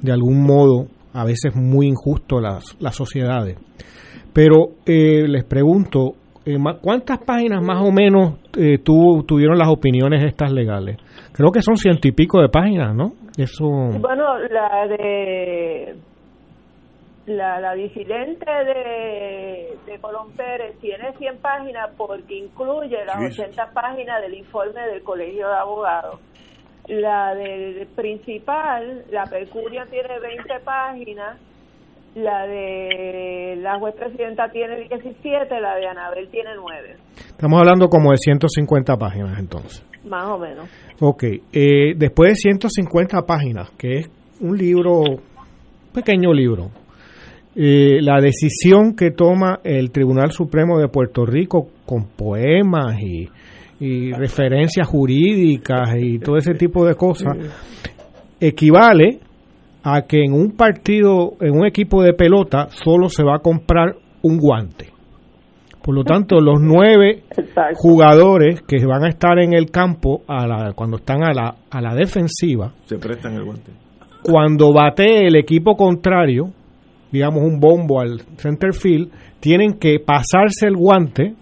de 0.00 0.12
algún 0.12 0.42
modo, 0.42 0.86
a 1.12 1.24
veces 1.24 1.54
muy 1.56 1.88
injusto, 1.88 2.40
las, 2.40 2.76
las 2.80 2.94
sociedades. 2.94 3.58
Pero 4.32 4.68
eh, 4.86 5.26
les 5.26 5.44
pregunto, 5.44 6.14
¿cuántas 6.80 7.18
páginas 7.18 7.62
más 7.62 7.82
o 7.82 7.92
menos 7.92 8.38
tuvieron 9.26 9.58
las 9.58 9.68
opiniones 9.68 10.24
estas 10.24 10.52
legales? 10.52 10.96
Creo 11.32 11.50
que 11.50 11.62
son 11.62 11.76
ciento 11.76 12.08
y 12.08 12.12
pico 12.12 12.40
de 12.40 12.48
páginas, 12.48 12.94
¿no? 12.94 13.12
Eso... 13.36 13.64
Bueno, 14.00 14.38
la 14.38 14.86
de 14.88 15.94
la, 17.26 17.60
la 17.60 17.74
disidente 17.74 18.50
de, 18.50 19.78
de 19.86 19.98
Colón 20.00 20.32
Pérez 20.32 20.78
tiene 20.80 21.12
100 21.16 21.38
páginas 21.38 21.90
porque 21.96 22.38
incluye 22.38 23.04
las 23.04 23.38
80 23.38 23.70
páginas 23.72 24.20
del 24.22 24.34
informe 24.34 24.80
del 24.86 25.02
Colegio 25.02 25.48
de 25.48 25.54
Abogados. 25.54 26.20
La 26.88 27.34
del 27.34 27.86
principal, 27.94 29.04
la 29.10 29.24
Percuria, 29.26 29.86
tiene 29.86 30.18
20 30.18 30.60
páginas. 30.64 31.38
La 32.14 32.44
de 32.44 33.56
la 33.58 33.78
juez 33.78 33.94
presidenta 33.94 34.50
tiene 34.50 34.88
17, 34.88 35.60
la 35.60 35.76
de 35.76 35.86
Anabel 35.86 36.28
tiene 36.28 36.50
9. 36.56 36.96
Estamos 37.28 37.60
hablando 37.60 37.88
como 37.88 38.10
de 38.10 38.16
150 38.18 38.96
páginas 38.96 39.38
entonces. 39.38 39.84
Más 40.04 40.26
o 40.26 40.38
menos. 40.38 40.68
Ok, 40.98 41.24
eh, 41.52 41.94
después 41.96 42.32
de 42.32 42.34
150 42.36 43.22
páginas, 43.22 43.70
que 43.78 43.98
es 43.98 44.10
un 44.40 44.58
libro, 44.58 45.02
pequeño 45.94 46.32
libro, 46.32 46.70
eh, 47.54 48.00
la 48.00 48.20
decisión 48.20 48.96
que 48.96 49.12
toma 49.12 49.60
el 49.62 49.92
Tribunal 49.92 50.32
Supremo 50.32 50.78
de 50.78 50.88
Puerto 50.88 51.24
Rico 51.24 51.68
con 51.86 52.06
poemas 52.08 53.00
y, 53.00 53.28
y 53.78 54.12
referencias 54.12 54.88
jurídicas 54.88 55.94
y 55.96 56.18
todo 56.18 56.38
ese 56.38 56.54
tipo 56.54 56.84
de 56.84 56.96
cosas, 56.96 57.36
equivale 58.40 59.20
a 59.82 60.02
que 60.02 60.24
en 60.24 60.32
un 60.32 60.52
partido, 60.52 61.32
en 61.40 61.56
un 61.56 61.66
equipo 61.66 62.02
de 62.02 62.12
pelota, 62.12 62.68
solo 62.70 63.08
se 63.08 63.24
va 63.24 63.36
a 63.36 63.38
comprar 63.38 63.96
un 64.22 64.38
guante. 64.38 64.86
Por 65.82 65.94
lo 65.94 66.04
tanto, 66.04 66.40
los 66.40 66.58
nueve 66.60 67.22
jugadores 67.74 68.62
que 68.62 68.84
van 68.84 69.04
a 69.04 69.08
estar 69.08 69.38
en 69.38 69.54
el 69.54 69.70
campo 69.70 70.22
a 70.26 70.46
la, 70.46 70.72
cuando 70.74 70.98
están 70.98 71.22
a 71.22 71.32
la, 71.32 71.54
a 71.70 71.80
la 71.80 71.94
defensiva, 71.94 72.72
se 72.84 72.98
prestan 72.98 73.34
el 73.34 73.44
guante. 73.44 73.72
Cuando 74.22 74.72
bate 74.72 75.26
el 75.26 75.36
equipo 75.36 75.76
contrario, 75.76 76.50
digamos 77.10 77.42
un 77.42 77.58
bombo 77.58 78.00
al 78.00 78.20
center 78.36 78.74
field, 78.74 79.10
tienen 79.40 79.78
que 79.78 79.98
pasarse 79.98 80.66
el 80.66 80.76
guante 80.76 81.34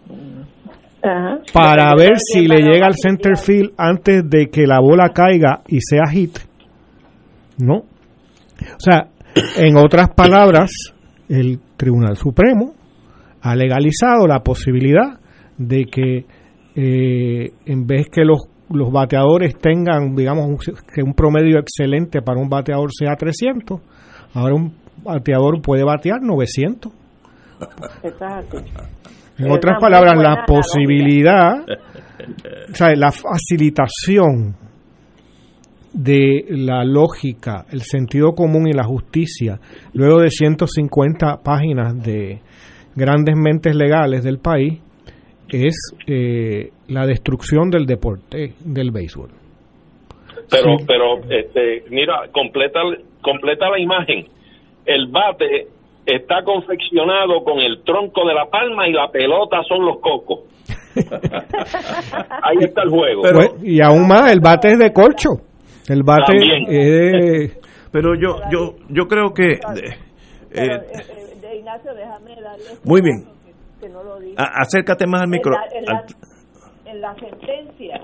para 1.53 1.94
ver 1.96 2.18
si 2.18 2.46
le 2.46 2.61
llega 2.62 2.87
al 2.87 2.94
center 2.94 3.37
field 3.37 3.72
antes 3.77 4.29
de 4.29 4.48
que 4.48 4.66
la 4.66 4.81
bola 4.81 5.11
caiga 5.11 5.62
y 5.68 5.81
sea 5.81 6.07
hit. 6.11 6.38
¿No? 7.59 7.83
O 8.61 8.81
sea, 8.81 9.09
en 9.57 9.77
otras 9.77 10.11
palabras, 10.11 10.71
el 11.29 11.61
Tribunal 11.77 12.16
Supremo 12.16 12.75
ha 13.42 13.55
legalizado 13.55 14.27
la 14.27 14.40
posibilidad 14.40 15.21
de 15.57 15.85
que 15.85 16.25
eh, 16.75 17.53
en 17.66 17.87
vez 17.87 18.07
que 18.11 18.25
los, 18.25 18.38
los 18.71 18.92
bateadores 18.92 19.57
tengan, 19.59 20.14
digamos, 20.14 20.64
que 20.94 21.03
un 21.03 21.14
promedio 21.14 21.59
excelente 21.59 22.23
para 22.23 22.40
un 22.40 22.49
bateador 22.49 22.90
sea 22.92 23.14
300, 23.16 23.81
ahora 24.35 24.55
un 24.55 24.75
bateador 25.03 25.61
puede 25.62 25.85
batear 25.85 26.21
900. 26.23 26.93
En 29.39 29.51
otras 29.53 29.80
palabras, 29.80 30.16
la 30.18 30.45
posibilidad, 30.47 31.61
o 31.61 32.74
sea, 32.74 32.95
la 32.97 33.12
facilitación 33.12 34.57
de 35.99 36.44
la 36.49 36.84
lógica, 36.84 37.66
el 37.72 37.82
sentido 37.82 38.32
común 38.32 38.68
y 38.68 38.72
la 38.72 38.84
justicia, 38.84 39.59
luego 39.92 40.20
de 40.20 40.30
150 40.30 41.42
páginas 41.42 42.01
de, 42.03 42.40
grandes 42.99 43.36
mentes 43.36 43.74
legales 43.74 44.24
del 44.24 44.38
país 44.38 44.82
es 45.49 45.74
eh, 46.07 46.70
la 46.88 47.07
destrucción 47.07 47.70
del 47.70 47.86
deporte 47.86 48.53
del 48.64 48.90
béisbol. 48.90 49.30
Pero, 50.51 50.76
pero, 50.86 51.18
este, 51.30 51.84
mira, 51.90 52.28
completa, 52.32 52.80
completa 53.22 53.70
la 53.70 53.78
imagen. 53.78 54.26
El 54.84 55.07
bate 55.09 55.68
está 56.07 56.42
confeccionado 56.42 57.44
con 57.44 57.61
el 57.61 57.82
tronco 57.84 58.26
de 58.26 58.34
la 58.34 58.46
palma 58.46 58.88
y 58.88 58.92
la 58.92 59.11
pelota 59.11 59.62
son 59.68 59.84
los 59.84 60.01
cocos. 60.01 60.40
Ahí 62.42 62.57
está 62.61 62.82
el 62.82 62.90
juego. 62.90 63.22
y 63.62 63.80
aún 63.80 64.09
más, 64.09 64.32
el 64.32 64.40
bate 64.40 64.72
es 64.72 64.78
de 64.78 64.92
corcho. 64.92 65.47
El 65.89 66.03
bate 66.03 66.32
es... 66.68 67.59
Pero 67.91 68.14
yo, 68.14 68.41
yo, 68.53 68.76
yo 68.91 69.07
creo 69.07 69.32
que... 69.32 69.53
Eh, 69.53 69.59
eh, 70.53 71.36
de 71.41 71.57
Ignacio, 71.57 71.95
déjame 71.95 72.41
darle... 72.41 72.64
Este 72.64 72.89
Muy 72.89 73.01
bien. 73.01 73.24
acércate 74.36 75.07
más 75.07 75.22
al 75.22 75.28
micro. 75.28 75.55
En 76.84 77.01
la, 77.01 77.14
sentencia, 77.16 78.01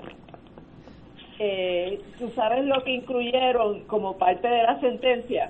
eh, 1.39 1.99
tú 2.19 2.29
sabes 2.29 2.65
lo 2.65 2.83
que 2.83 2.91
incluyeron 2.91 3.81
como 3.85 4.17
parte 4.17 4.47
de 4.47 4.63
la 4.63 4.79
sentencia. 4.79 5.49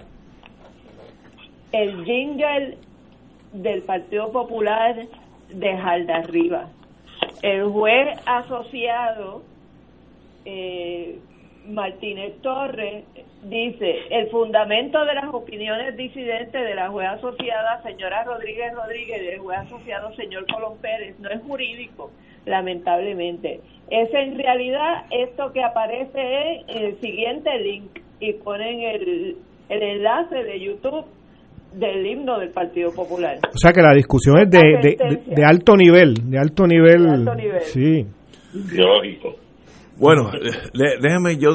El 1.72 2.04
jingle 2.06 2.78
del 3.54 3.82
Partido 3.84 4.32
Popular 4.32 4.96
de 5.50 5.78
Jalda 5.78 6.16
Arriba. 6.18 6.70
El 7.42 7.66
juez 7.66 8.18
asociado 8.26 9.44
eh, 10.46 11.20
Martínez 11.68 12.34
Torres 12.42 13.06
dice, 13.44 13.96
el 14.10 14.30
fundamento 14.30 15.04
de 15.06 15.14
las 15.16 15.34
opiniones 15.34 15.96
disidentes 15.98 16.62
de 16.62 16.76
la 16.76 16.90
juez 16.90 17.08
asociada 17.10 17.82
señora 17.84 18.24
Rodríguez 18.24 18.74
Rodríguez 18.74 19.22
y 19.22 19.26
del 19.26 19.40
juez 19.40 19.60
asociado 19.60 20.14
señor 20.16 20.46
Colón 20.52 20.78
Pérez 20.82 21.20
no 21.20 21.30
es 21.30 21.42
jurídico, 21.42 22.12
lamentablemente. 22.46 23.62
Es 23.90 24.14
en 24.14 24.38
realidad 24.38 25.06
esto 25.12 25.52
que 25.54 25.64
aparece 25.64 26.64
en 26.68 26.86
el 26.86 27.00
siguiente 27.00 27.50
link 27.60 28.00
y 28.20 28.34
ponen 28.34 28.82
el, 28.82 29.38
el 29.70 29.84
enlace 29.84 30.44
de 30.44 30.60
YouTube 30.60 31.06
del 31.74 32.06
himno 32.06 32.40
del 32.40 32.50
Partido 32.50 32.92
Popular. 32.94 33.38
O 33.44 33.58
sea 33.58 33.72
que 33.72 33.82
la 33.82 33.94
discusión 33.94 34.40
es 34.40 34.50
de, 34.50 35.20
de, 35.28 35.46
alto 35.46 35.76
nivel, 35.76 36.14
de 36.30 36.40
alto 36.40 36.66
nivel. 36.66 37.04
De 37.04 37.10
alto 37.10 37.36
nivel. 37.36 37.62
Sí. 37.62 38.06
Lógico. 38.54 39.45
Bueno, 39.98 40.32
déjame 41.02 41.38
yo 41.38 41.52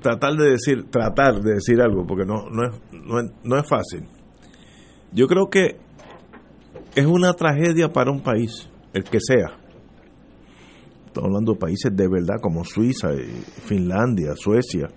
tratar 0.00 0.34
de 0.34 0.50
decir, 0.50 0.84
tratar 0.90 1.40
de 1.40 1.54
decir 1.54 1.80
algo, 1.80 2.06
porque 2.06 2.24
no, 2.24 2.48
no, 2.50 2.68
es, 2.68 2.80
no, 2.92 3.22
no 3.44 3.58
es 3.58 3.68
fácil. 3.68 4.06
Yo 5.12 5.26
creo 5.26 5.48
que 5.48 5.76
es 6.94 7.06
una 7.06 7.32
tragedia 7.34 7.88
para 7.88 8.10
un 8.10 8.22
país, 8.22 8.68
el 8.92 9.04
que 9.04 9.18
sea. 9.20 9.58
Estamos 11.06 11.28
hablando 11.28 11.52
de 11.52 11.58
países 11.58 11.94
de 11.94 12.08
verdad 12.08 12.36
como 12.40 12.64
Suiza, 12.64 13.10
Finlandia, 13.66 14.34
Suecia. 14.34 14.88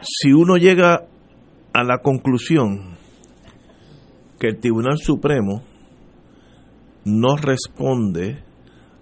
Si 0.00 0.32
uno 0.32 0.56
llega 0.56 1.06
a 1.72 1.82
la 1.82 1.98
conclusión 1.98 2.96
que 4.38 4.48
el 4.48 4.58
Tribunal 4.58 4.98
Supremo 4.98 5.62
no 7.04 7.36
responde 7.36 8.42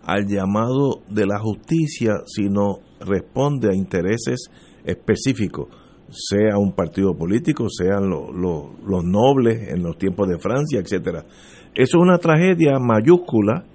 al 0.08 0.26
llamado 0.26 1.02
de 1.10 1.26
la 1.26 1.38
justicia, 1.38 2.22
sino 2.24 2.78
responde 2.98 3.68
a 3.68 3.74
intereses 3.74 4.50
específicos, 4.82 5.68
sea 6.08 6.56
un 6.56 6.72
partido 6.72 7.14
político, 7.14 7.66
sean 7.68 8.08
los 8.08 9.04
nobles 9.04 9.68
en 9.68 9.82
los 9.82 9.98
tiempos 9.98 10.26
de 10.28 10.38
Francia, 10.38 10.80
etcétera. 10.80 11.26
Eso 11.74 11.98
es 11.98 12.02
una 12.02 12.16
tragedia 12.16 12.78
mayúscula 12.78 13.66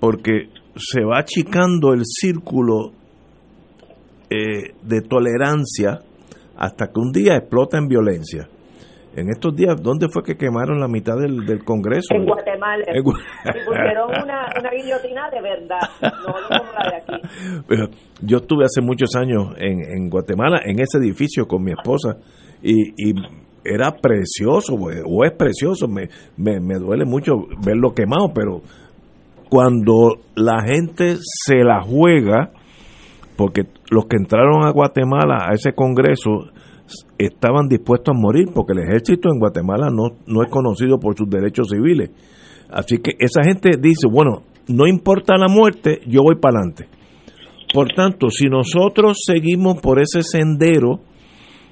porque 0.00 0.48
se 0.74 1.04
va 1.04 1.20
achicando 1.20 1.92
el 1.92 2.02
círculo 2.06 2.90
eh, 4.30 4.74
de 4.82 5.00
tolerancia 5.02 6.00
hasta 6.56 6.88
que 6.88 6.98
un 6.98 7.12
día 7.12 7.36
explota 7.36 7.78
en 7.78 7.86
violencia 7.86 8.48
en 9.14 9.28
estos 9.28 9.54
días, 9.54 9.80
¿dónde 9.82 10.08
fue 10.08 10.22
que 10.22 10.36
quemaron 10.36 10.80
la 10.80 10.88
mitad 10.88 11.16
del, 11.16 11.44
del 11.44 11.64
Congreso? 11.64 12.14
En 12.14 12.24
Guatemala. 12.24 12.84
y 12.94 13.02
pusieron 13.02 14.10
una, 14.10 14.50
una, 14.58 14.70
guillotina 14.70 15.30
de 15.30 15.42
verdad, 15.42 15.80
no 16.00 16.32
como 16.58 16.72
la 16.72 16.90
de 16.90 17.86
aquí. 17.86 17.96
yo 18.22 18.38
estuve 18.38 18.64
hace 18.64 18.80
muchos 18.80 19.14
años 19.14 19.54
en, 19.58 19.80
en 19.82 20.08
Guatemala, 20.08 20.60
en 20.64 20.80
ese 20.80 20.98
edificio 20.98 21.46
con 21.46 21.62
mi 21.62 21.72
esposa, 21.72 22.16
y, 22.62 22.92
y 22.96 23.14
era 23.64 23.92
precioso, 23.92 24.74
o 24.74 25.24
es 25.24 25.32
precioso, 25.32 25.88
me, 25.88 26.08
me, 26.36 26.60
me 26.60 26.76
duele 26.76 27.04
mucho 27.04 27.46
verlo 27.64 27.94
quemado, 27.94 28.32
pero 28.34 28.62
cuando 29.48 30.16
la 30.34 30.62
gente 30.62 31.16
se 31.20 31.56
la 31.56 31.82
juega, 31.82 32.50
porque 33.36 33.64
los 33.90 34.06
que 34.06 34.16
entraron 34.16 34.64
a 34.64 34.70
Guatemala 34.70 35.46
a 35.48 35.54
ese 35.54 35.74
Congreso 35.74 36.50
estaban 37.18 37.68
dispuestos 37.68 38.14
a 38.14 38.18
morir 38.18 38.48
porque 38.54 38.72
el 38.72 38.80
ejército 38.80 39.28
en 39.32 39.38
Guatemala 39.38 39.88
no, 39.90 40.16
no 40.26 40.42
es 40.42 40.50
conocido 40.50 40.98
por 40.98 41.16
sus 41.16 41.28
derechos 41.28 41.68
civiles. 41.70 42.10
Así 42.70 42.98
que 42.98 43.12
esa 43.18 43.42
gente 43.44 43.70
dice, 43.78 44.06
bueno, 44.10 44.42
no 44.68 44.86
importa 44.86 45.36
la 45.36 45.48
muerte, 45.48 46.00
yo 46.06 46.22
voy 46.22 46.36
para 46.36 46.58
adelante. 46.58 46.88
Por 47.72 47.88
tanto, 47.88 48.28
si 48.28 48.46
nosotros 48.46 49.18
seguimos 49.26 49.80
por 49.80 50.00
ese 50.00 50.22
sendero 50.22 51.00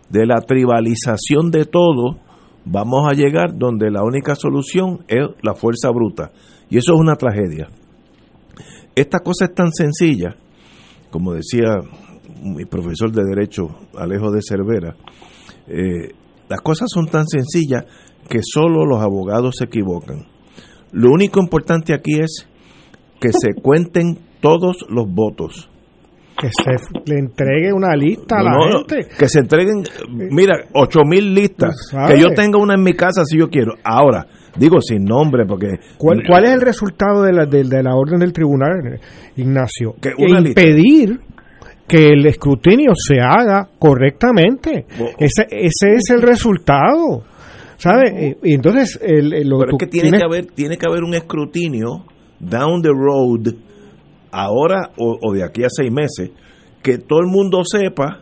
de 0.09 0.27
la 0.27 0.41
tribalización 0.41 1.51
de 1.51 1.65
todo, 1.67 2.17
vamos 2.65 3.09
a 3.09 3.15
llegar 3.15 3.57
donde 3.57 3.91
la 3.91 4.03
única 4.03 4.35
solución 4.35 5.05
es 5.09 5.27
la 5.43 5.55
fuerza 5.55 5.91
bruta. 5.91 6.33
Y 6.69 6.79
eso 6.79 6.95
es 6.95 7.01
una 7.01 7.17
tragedia. 7.17 7.69
Esta 8.95 9.21
cosa 9.21 9.47
es 9.47 9.55
tan 9.55 9.73
sencilla, 9.73 10.37
como 11.11 11.35
decía 11.35 11.79
mi 12.43 12.65
profesor 12.65 13.13
de 13.13 13.23
Derecho, 13.25 13.69
Alejo 13.97 14.31
de 14.31 14.41
Cervera, 14.43 14.97
eh, 15.67 16.13
las 16.49 16.61
cosas 16.63 16.89
son 16.93 17.07
tan 17.07 17.27
sencillas 17.27 17.85
que 18.29 18.41
solo 18.43 18.85
los 18.85 19.01
abogados 19.03 19.57
se 19.59 19.65
equivocan. 19.65 20.27
Lo 20.93 21.11
único 21.11 21.41
importante 21.41 21.95
aquí 21.95 22.21
es 22.21 22.49
que 23.21 23.31
se 23.33 23.55
cuenten 23.63 24.19
todos 24.41 24.85
los 24.89 25.07
votos. 25.09 25.69
Que 26.41 26.49
se 26.49 26.71
le 27.05 27.19
entregue 27.19 27.71
una 27.71 27.95
lista 27.95 28.39
a 28.39 28.43
la 28.43 28.53
gente. 28.53 29.09
Que 29.19 29.29
se 29.29 29.41
entreguen, 29.41 29.83
mira, 30.09 30.55
ocho 30.73 31.01
mil 31.05 31.35
listas. 31.35 31.93
Que 32.09 32.19
yo 32.19 32.31
tenga 32.31 32.59
una 32.59 32.75
en 32.75 32.83
mi 32.83 32.95
casa 32.95 33.27
si 33.27 33.39
yo 33.39 33.51
quiero. 33.51 33.75
Ahora, 33.85 34.27
digo 34.57 34.81
sin 34.81 35.05
nombre 35.05 35.45
porque... 35.47 35.79
¿Cuál, 35.99 36.45
es 36.45 36.51
el 36.51 36.63
resultado 36.63 37.25
de 37.25 37.35
la, 37.35 37.45
de, 37.45 37.83
la 37.83 37.95
orden 37.95 38.21
del 38.21 38.33
tribunal, 38.33 39.01
Ignacio? 39.37 39.95
Que 40.01 40.13
impedir 40.17 41.21
que 41.91 42.07
el 42.07 42.25
escrutinio 42.25 42.93
se 42.95 43.21
haga 43.21 43.69
correctamente. 43.77 44.87
Ese, 45.19 45.47
ese 45.51 45.95
es 45.97 46.11
el 46.11 46.23
resultado. 46.23 47.25
¿Sabe? 47.79 48.37
Y 48.45 48.55
entonces, 48.55 49.01
el, 49.03 49.31
Pero 49.31 49.73
es 49.73 49.79
que 49.79 49.87
tiene 49.87 50.19
que, 50.19 50.25
haber, 50.25 50.47
tiene 50.47 50.77
que 50.77 50.87
haber 50.87 51.03
un 51.03 51.15
escrutinio 51.15 52.05
down 52.39 52.83
the 52.83 52.91
road, 52.91 53.55
ahora 54.31 54.91
o, 54.99 55.33
de 55.33 55.43
aquí 55.43 55.65
a 55.65 55.69
seis 55.69 55.91
meses, 55.91 56.31
que 56.83 56.99
todo 56.99 57.21
el 57.21 57.27
mundo 57.27 57.63
sepa 57.65 58.21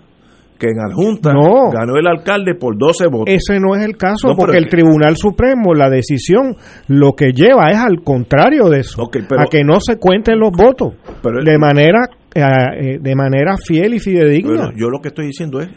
que 0.59 0.69
en 0.69 0.81
Adjunta 0.81 1.33
ganó 1.73 1.97
el 1.97 2.07
alcalde 2.07 2.55
por 2.55 2.79
12 2.79 3.09
votos. 3.09 3.35
Ese 3.35 3.61
no 3.61 3.77
es 3.77 3.85
el 3.85 3.97
caso, 3.97 4.35
porque 4.37 4.57
el 4.57 4.69
Tribunal 4.69 5.17
Supremo, 5.17 5.75
la 5.75 5.91
decisión, 5.91 6.57
lo 6.87 7.15
que 7.15 7.33
lleva 7.33 7.71
es 7.71 7.79
al 7.79 8.03
contrario 8.03 8.69
de 8.69 8.81
eso, 8.81 9.03
a 9.03 9.47
que 9.51 9.65
no 9.65 9.79
se 9.81 9.99
cuenten 9.99 10.39
los 10.39 10.53
votos 10.53 10.95
de 11.45 11.59
manera 11.59 12.09
eh, 12.39 12.95
eh, 12.95 12.99
de 13.01 13.15
manera 13.15 13.57
fiel 13.57 13.95
y 13.95 13.99
fidedigna. 13.99 14.73
yo 14.77 14.89
lo 14.89 15.01
que 15.01 15.09
estoy 15.09 15.27
diciendo 15.27 15.61
es 15.61 15.69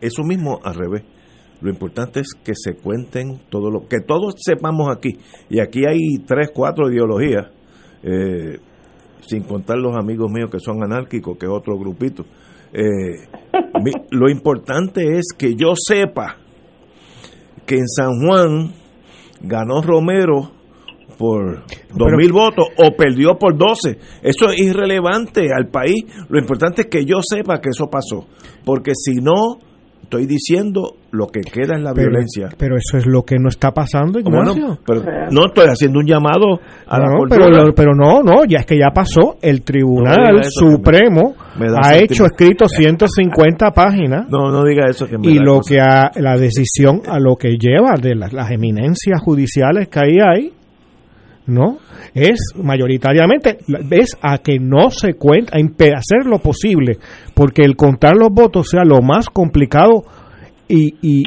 eso 0.00 0.22
mismo 0.24 0.60
al 0.62 0.74
revés. 0.74 1.02
Lo 1.60 1.70
importante 1.70 2.20
es 2.20 2.28
que 2.44 2.52
se 2.54 2.76
cuenten 2.76 3.40
todo 3.50 3.70
lo 3.70 3.88
que 3.88 4.00
todos 4.00 4.34
sepamos 4.38 4.88
aquí. 4.94 5.18
Y 5.48 5.60
aquí 5.60 5.84
hay 5.86 5.98
tres, 6.26 6.50
cuatro 6.54 6.90
ideologías, 6.90 7.46
eh, 8.02 8.58
sin 9.26 9.42
contar 9.42 9.78
los 9.78 9.96
amigos 9.96 10.30
míos 10.30 10.50
que 10.50 10.60
son 10.60 10.82
anárquicos, 10.82 11.36
que 11.36 11.46
es 11.46 11.52
otro 11.52 11.76
grupito. 11.76 12.24
lo 14.10 14.30
importante 14.30 15.18
es 15.18 15.26
que 15.36 15.54
yo 15.54 15.72
sepa 15.74 16.36
que 17.66 17.76
en 17.76 17.88
San 17.88 18.20
Juan 18.20 18.72
ganó 19.40 19.82
Romero 19.82 20.57
por 21.18 21.64
dos 21.94 22.12
mil 22.16 22.32
votos 22.32 22.66
o 22.78 22.96
perdió 22.96 23.36
por 23.36 23.58
12. 23.58 23.98
Eso 24.22 24.50
es 24.50 24.60
irrelevante 24.60 25.48
al 25.52 25.68
país. 25.68 26.04
Lo 26.28 26.38
importante 26.38 26.82
es 26.82 26.88
que 26.88 27.04
yo 27.04 27.18
sepa 27.20 27.60
que 27.60 27.70
eso 27.70 27.90
pasó. 27.90 28.26
Porque 28.64 28.92
si 28.94 29.16
no, 29.20 29.58
estoy 30.02 30.26
diciendo 30.26 30.94
lo 31.10 31.26
que 31.26 31.40
queda 31.40 31.74
en 31.74 31.82
la 31.82 31.92
violencia. 31.92 32.48
Pero 32.56 32.76
eso 32.76 32.98
es 32.98 33.06
lo 33.06 33.24
que 33.24 33.36
no 33.38 33.48
está 33.48 33.72
pasando, 33.72 34.18
Ignacio. 34.18 34.78
pero 34.86 35.02
no 35.30 35.46
estoy 35.46 35.66
haciendo 35.66 35.98
un 35.98 36.06
llamado 36.06 36.60
a 36.86 36.98
la 36.98 37.06
pero, 37.28 37.74
pero 37.74 37.94
no, 37.94 38.22
no, 38.22 38.44
ya 38.48 38.60
es 38.60 38.66
que 38.66 38.78
ya 38.78 38.90
pasó. 38.94 39.36
El 39.42 39.62
Tribunal 39.62 40.44
Supremo 40.44 41.34
ha 41.82 41.96
hecho 41.96 42.24
escrito 42.26 42.68
150 42.68 43.70
páginas. 43.74 44.28
No, 44.30 44.50
no 44.50 44.64
diga 44.64 44.86
eso. 44.88 45.06
Que 45.06 45.16
y 45.22 45.38
lo 45.38 45.60
que 45.60 45.80
ha, 45.80 46.10
la 46.16 46.36
decisión 46.36 47.02
a 47.06 47.18
lo 47.18 47.36
que 47.36 47.56
lleva 47.58 47.94
de 48.00 48.14
las, 48.14 48.32
las 48.32 48.50
eminencias 48.50 49.20
judiciales 49.20 49.88
que 49.88 49.98
ahí 49.98 50.18
hay 50.20 50.52
¿no? 51.48 51.78
Es 52.14 52.52
mayoritariamente, 52.56 53.58
es 53.90 54.16
a 54.22 54.38
que 54.38 54.58
no 54.58 54.90
se 54.90 55.14
cuenta, 55.14 55.56
a 55.56 55.60
hacer 55.60 56.26
lo 56.26 56.38
posible, 56.38 56.98
porque 57.34 57.62
el 57.62 57.76
contar 57.76 58.16
los 58.16 58.30
votos 58.30 58.68
sea 58.70 58.84
lo 58.84 59.00
más 59.00 59.28
complicado 59.28 60.04
y, 60.68 60.94
y, 61.02 61.22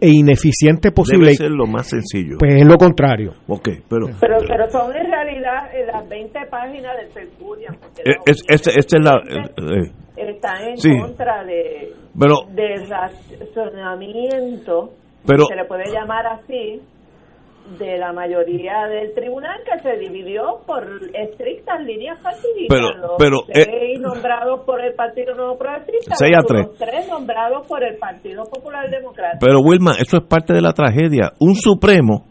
e 0.00 0.08
ineficiente 0.08 0.90
posible. 0.90 1.26
Debe 1.26 1.36
ser 1.36 1.50
lo 1.50 1.66
más 1.66 1.88
sencillo. 1.88 2.36
Pues 2.38 2.56
es 2.56 2.66
lo 2.66 2.76
contrario. 2.76 3.32
Ok, 3.46 3.68
pero... 3.88 4.08
Pero, 4.20 4.36
pero 4.46 4.70
son 4.70 4.94
en 4.94 5.10
realidad 5.10 5.70
las 5.86 6.06
20 6.08 6.38
páginas 6.50 6.96
del 6.96 7.08
Percuria. 7.08 7.70
Eh, 8.04 8.16
es, 8.26 8.42
este, 8.48 8.78
este 8.78 8.98
es 8.98 9.04
la... 9.04 9.16
Eh, 9.18 9.90
está 10.16 10.54
en 10.62 10.76
contra 11.00 11.44
de, 11.44 11.94
pero, 12.18 12.42
de 12.52 12.84
razonamiento, 12.86 14.90
pero, 15.26 15.44
se 15.46 15.54
le 15.54 15.64
puede 15.64 15.90
llamar 15.92 16.26
así, 16.26 16.82
de 17.78 17.98
la 17.98 18.12
mayoría 18.12 18.86
del 18.88 19.12
tribunal 19.14 19.60
que 19.64 19.80
se 19.80 19.96
dividió 19.98 20.60
por 20.66 20.84
estrictas 21.14 21.80
líneas 21.84 22.18
partidistas. 22.20 22.68
Pero, 22.68 23.16
pero 23.18 23.36
seis 23.52 23.66
eh, 23.68 24.00
nombrados 24.00 24.60
por 24.64 24.80
el 24.80 24.94
Partido 24.94 25.34
Nuevo 25.34 25.56
Progresista, 25.58 26.14
seis 26.16 26.36
a 26.36 26.42
tres. 26.42 26.66
tres 26.78 27.08
nombrados 27.08 27.66
por 27.66 27.82
el 27.84 27.96
Partido 27.96 28.44
Popular 28.44 28.90
Democrático. 28.90 29.44
Pero 29.46 29.60
Wilma, 29.60 29.92
eso 29.92 30.18
es 30.18 30.24
parte 30.24 30.52
de 30.52 30.60
la 30.60 30.72
tragedia. 30.72 31.32
Un 31.38 31.54
Supremo 31.54 32.26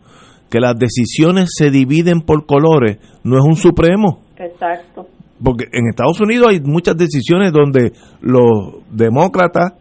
que 0.50 0.60
las 0.60 0.76
decisiones 0.78 1.50
se 1.56 1.70
dividen 1.70 2.22
por 2.22 2.46
colores 2.46 2.98
no 3.24 3.38
es 3.38 3.46
un 3.46 3.56
Supremo. 3.56 4.24
Exacto. 4.38 5.08
Porque 5.44 5.66
en 5.72 5.88
Estados 5.88 6.20
Unidos 6.20 6.48
hay 6.50 6.60
muchas 6.60 6.98
decisiones 6.98 7.54
donde 7.54 7.94
los 8.22 8.84
demócratas 8.90 9.74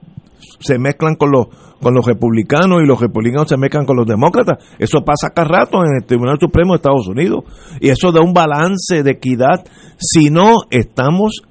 se 0.61 0.79
mezclan 0.79 1.17
con 1.17 1.33
los 1.33 1.47
con 1.81 1.95
los 1.95 2.05
republicanos 2.05 2.81
y 2.83 2.87
los 2.87 3.01
republicanos 3.01 3.49
se 3.49 3.57
mezclan 3.57 3.87
con 3.87 3.97
los 3.97 4.07
demócratas. 4.07 4.59
Eso 4.79 5.05
pasa 5.05 5.31
cada 5.35 5.49
rato 5.49 5.79
en 5.85 5.97
el 6.01 6.05
Tribunal 6.05 6.39
Supremo 6.41 6.73
de 6.73 6.77
Estados 6.77 7.07
Unidos. 7.09 7.45
Y 7.81 7.89
eso 7.89 8.13
da 8.13 8.21
un 8.21 8.33
balance 8.33 9.03
de 9.03 9.11
equidad. 9.11 9.65
Si 9.99 10.31
no, 10.31 10.57
estamos 10.71 11.43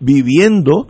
viviendo 0.00 0.88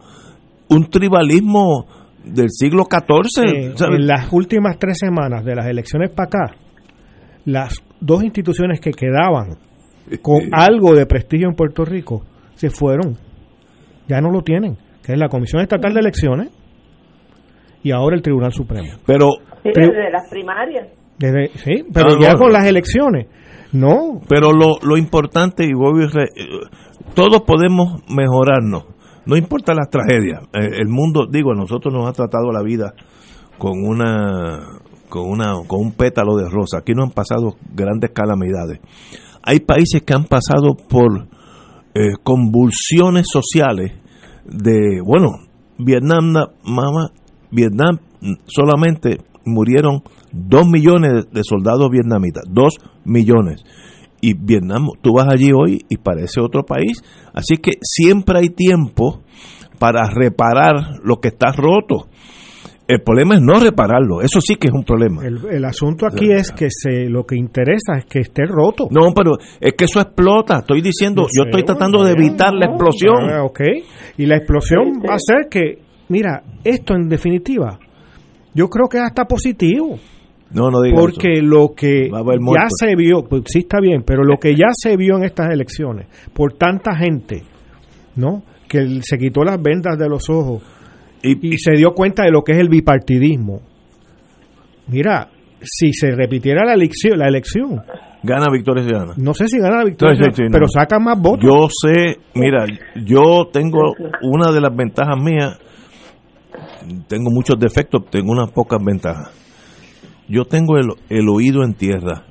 un 0.68 0.88
tribalismo 0.88 1.86
del 2.24 2.50
siglo 2.50 2.86
XIV. 2.90 3.74
en 3.92 4.06
las 4.06 4.32
últimas 4.32 4.78
tres 4.78 4.98
semanas 4.98 5.44
de 5.44 5.54
las 5.54 5.66
elecciones 5.66 6.10
para 6.10 6.26
acá, 6.26 6.56
las 7.44 7.74
dos 8.00 8.24
instituciones 8.24 8.80
que 8.80 8.92
quedaban 8.92 9.58
con 10.22 10.40
algo 10.52 10.94
de 10.94 11.06
prestigio 11.06 11.48
en 11.48 11.54
Puerto 11.54 11.84
Rico 11.84 12.22
se 12.54 12.70
fueron. 12.70 13.18
Ya 14.08 14.20
no 14.20 14.30
lo 14.30 14.42
tienen, 14.42 14.76
que 15.02 15.12
es 15.12 15.18
la 15.18 15.28
Comisión 15.28 15.62
Estatal 15.62 15.92
de 15.94 16.00
Elecciones 16.00 16.50
y 17.84 17.92
ahora 17.92 18.16
el 18.16 18.22
Tribunal 18.22 18.52
Supremo. 18.52 18.88
Pero 19.06 19.28
desde 19.62 20.10
las 20.10 20.28
primarias. 20.28 20.88
sí, 21.18 21.84
pero 21.92 22.18
ya 22.18 22.34
con 22.34 22.52
las 22.52 22.66
elecciones. 22.66 23.28
No. 23.72 24.20
Pero 24.28 24.52
lo, 24.52 24.78
lo 24.82 24.96
importante, 24.96 25.64
y 25.64 25.72
voy 25.72 26.06
todos 27.14 27.42
podemos 27.42 28.02
mejorarnos, 28.08 28.84
no 29.26 29.36
importa 29.36 29.74
las 29.74 29.90
tragedias. 29.90 30.42
Eh, 30.52 30.80
el 30.80 30.88
mundo, 30.88 31.26
digo, 31.30 31.52
a 31.52 31.54
nosotros 31.54 31.92
nos 31.92 32.08
ha 32.08 32.12
tratado 32.12 32.50
la 32.52 32.62
vida 32.62 32.94
con 33.58 33.72
una 33.84 34.80
con 35.08 35.30
una 35.30 35.54
con 35.66 35.80
un 35.80 35.92
pétalo 35.92 36.36
de 36.36 36.48
rosa. 36.48 36.78
Aquí 36.78 36.92
no 36.94 37.02
han 37.02 37.10
pasado 37.10 37.54
grandes 37.74 38.10
calamidades. 38.10 38.80
Hay 39.42 39.60
países 39.60 40.02
que 40.02 40.14
han 40.14 40.24
pasado 40.24 40.74
por 40.88 41.28
eh, 41.94 42.12
convulsiones 42.22 43.26
sociales 43.30 43.92
de, 44.44 45.00
bueno, 45.04 45.30
Vietnam, 45.78 46.32
mamá, 46.64 47.10
Vietnam 47.54 47.98
solamente 48.46 49.18
murieron 49.44 50.02
dos 50.32 50.66
millones 50.66 51.30
de 51.30 51.42
soldados 51.44 51.88
vietnamitas, 51.90 52.44
dos 52.48 52.74
millones. 53.04 53.62
Y 54.20 54.34
Vietnam, 54.34 54.88
tú 55.02 55.14
vas 55.14 55.28
allí 55.30 55.52
hoy 55.52 55.84
y 55.88 55.98
parece 55.98 56.40
otro 56.40 56.64
país. 56.64 57.02
Así 57.34 57.56
que 57.58 57.72
siempre 57.82 58.38
hay 58.38 58.48
tiempo 58.48 59.22
para 59.78 60.08
reparar 60.08 61.00
lo 61.02 61.16
que 61.16 61.28
está 61.28 61.52
roto. 61.52 62.08
El 62.86 63.00
problema 63.00 63.36
es 63.36 63.40
no 63.40 63.54
repararlo, 63.54 64.20
eso 64.20 64.40
sí 64.42 64.56
que 64.56 64.68
es 64.68 64.74
un 64.74 64.84
problema. 64.84 65.22
El, 65.24 65.64
asunto 65.64 66.06
aquí 66.06 66.30
es 66.30 66.52
que 66.52 66.68
se, 66.68 67.08
lo 67.08 67.24
que 67.24 67.34
interesa 67.34 67.96
es 67.96 68.04
que 68.04 68.18
esté 68.18 68.44
roto. 68.44 68.88
No, 68.90 69.14
pero 69.14 69.38
es 69.58 69.72
que 69.72 69.84
eso 69.84 70.00
explota. 70.00 70.58
Estoy 70.58 70.82
diciendo, 70.82 71.26
yo 71.34 71.44
estoy 71.44 71.64
tratando 71.64 72.04
de 72.04 72.12
evitar 72.12 72.52
la 72.52 72.66
explosión. 72.66 73.30
Ah, 73.30 73.42
ok, 73.42 73.60
y 74.18 74.26
la 74.26 74.36
explosión 74.36 75.00
va 75.00 75.14
a 75.14 75.18
ser 75.18 75.48
que 75.50 75.83
Mira, 76.08 76.42
esto 76.62 76.94
en 76.94 77.08
definitiva, 77.08 77.78
yo 78.54 78.68
creo 78.68 78.88
que 78.88 78.98
es 78.98 79.04
hasta 79.04 79.24
positivo. 79.24 79.98
No, 80.50 80.70
no 80.70 80.78
Porque 80.94 81.40
lo 81.42 81.74
que 81.74 82.08
ya 82.08 82.68
se 82.68 82.94
vio, 82.94 83.24
pues 83.24 83.42
sí 83.46 83.60
está 83.60 83.80
bien, 83.80 84.04
pero 84.06 84.22
lo 84.22 84.38
que 84.38 84.54
ya 84.54 84.68
se 84.72 84.96
vio 84.96 85.16
en 85.16 85.24
estas 85.24 85.50
elecciones, 85.50 86.06
por 86.32 86.52
tanta 86.52 86.94
gente, 86.94 87.42
¿no? 88.14 88.42
Que 88.68 89.00
se 89.02 89.18
quitó 89.18 89.42
las 89.42 89.60
vendas 89.60 89.98
de 89.98 90.08
los 90.08 90.30
ojos 90.30 90.62
y, 91.22 91.58
se 91.58 91.72
dio 91.72 91.92
cuenta 91.92 92.22
de 92.24 92.30
lo 92.30 92.42
que 92.42 92.52
es 92.52 92.58
el 92.58 92.68
bipartidismo. 92.68 93.62
Mira, 94.88 95.28
si 95.60 95.92
se 95.92 96.12
repitiera 96.12 96.64
la 96.64 96.74
elección, 96.74 97.18
la 97.18 97.26
elección 97.26 97.82
gana 98.22 98.46
Victoria 98.50 98.84
Ciudadana. 98.84 99.14
No 99.16 99.34
sé 99.34 99.48
si 99.48 99.58
gana 99.58 99.78
la 99.78 99.84
Victoria 99.84 100.30
pero 100.52 100.68
saca 100.68 100.98
más 100.98 101.20
votos. 101.20 101.44
Yo 101.44 101.68
sé, 101.68 102.18
mira, 102.34 102.64
yo 103.04 103.48
tengo 103.52 103.94
una 104.22 104.52
de 104.52 104.60
las 104.60 104.74
ventajas 104.74 105.16
mías 105.20 105.58
tengo 107.08 107.30
muchos 107.30 107.58
defectos, 107.58 108.04
tengo 108.10 108.32
unas 108.32 108.50
pocas 108.50 108.78
ventajas. 108.84 109.30
Yo 110.28 110.44
tengo 110.44 110.76
el, 110.76 110.88
el 111.10 111.28
oído 111.28 111.64
en 111.64 111.74
tierra. 111.74 112.24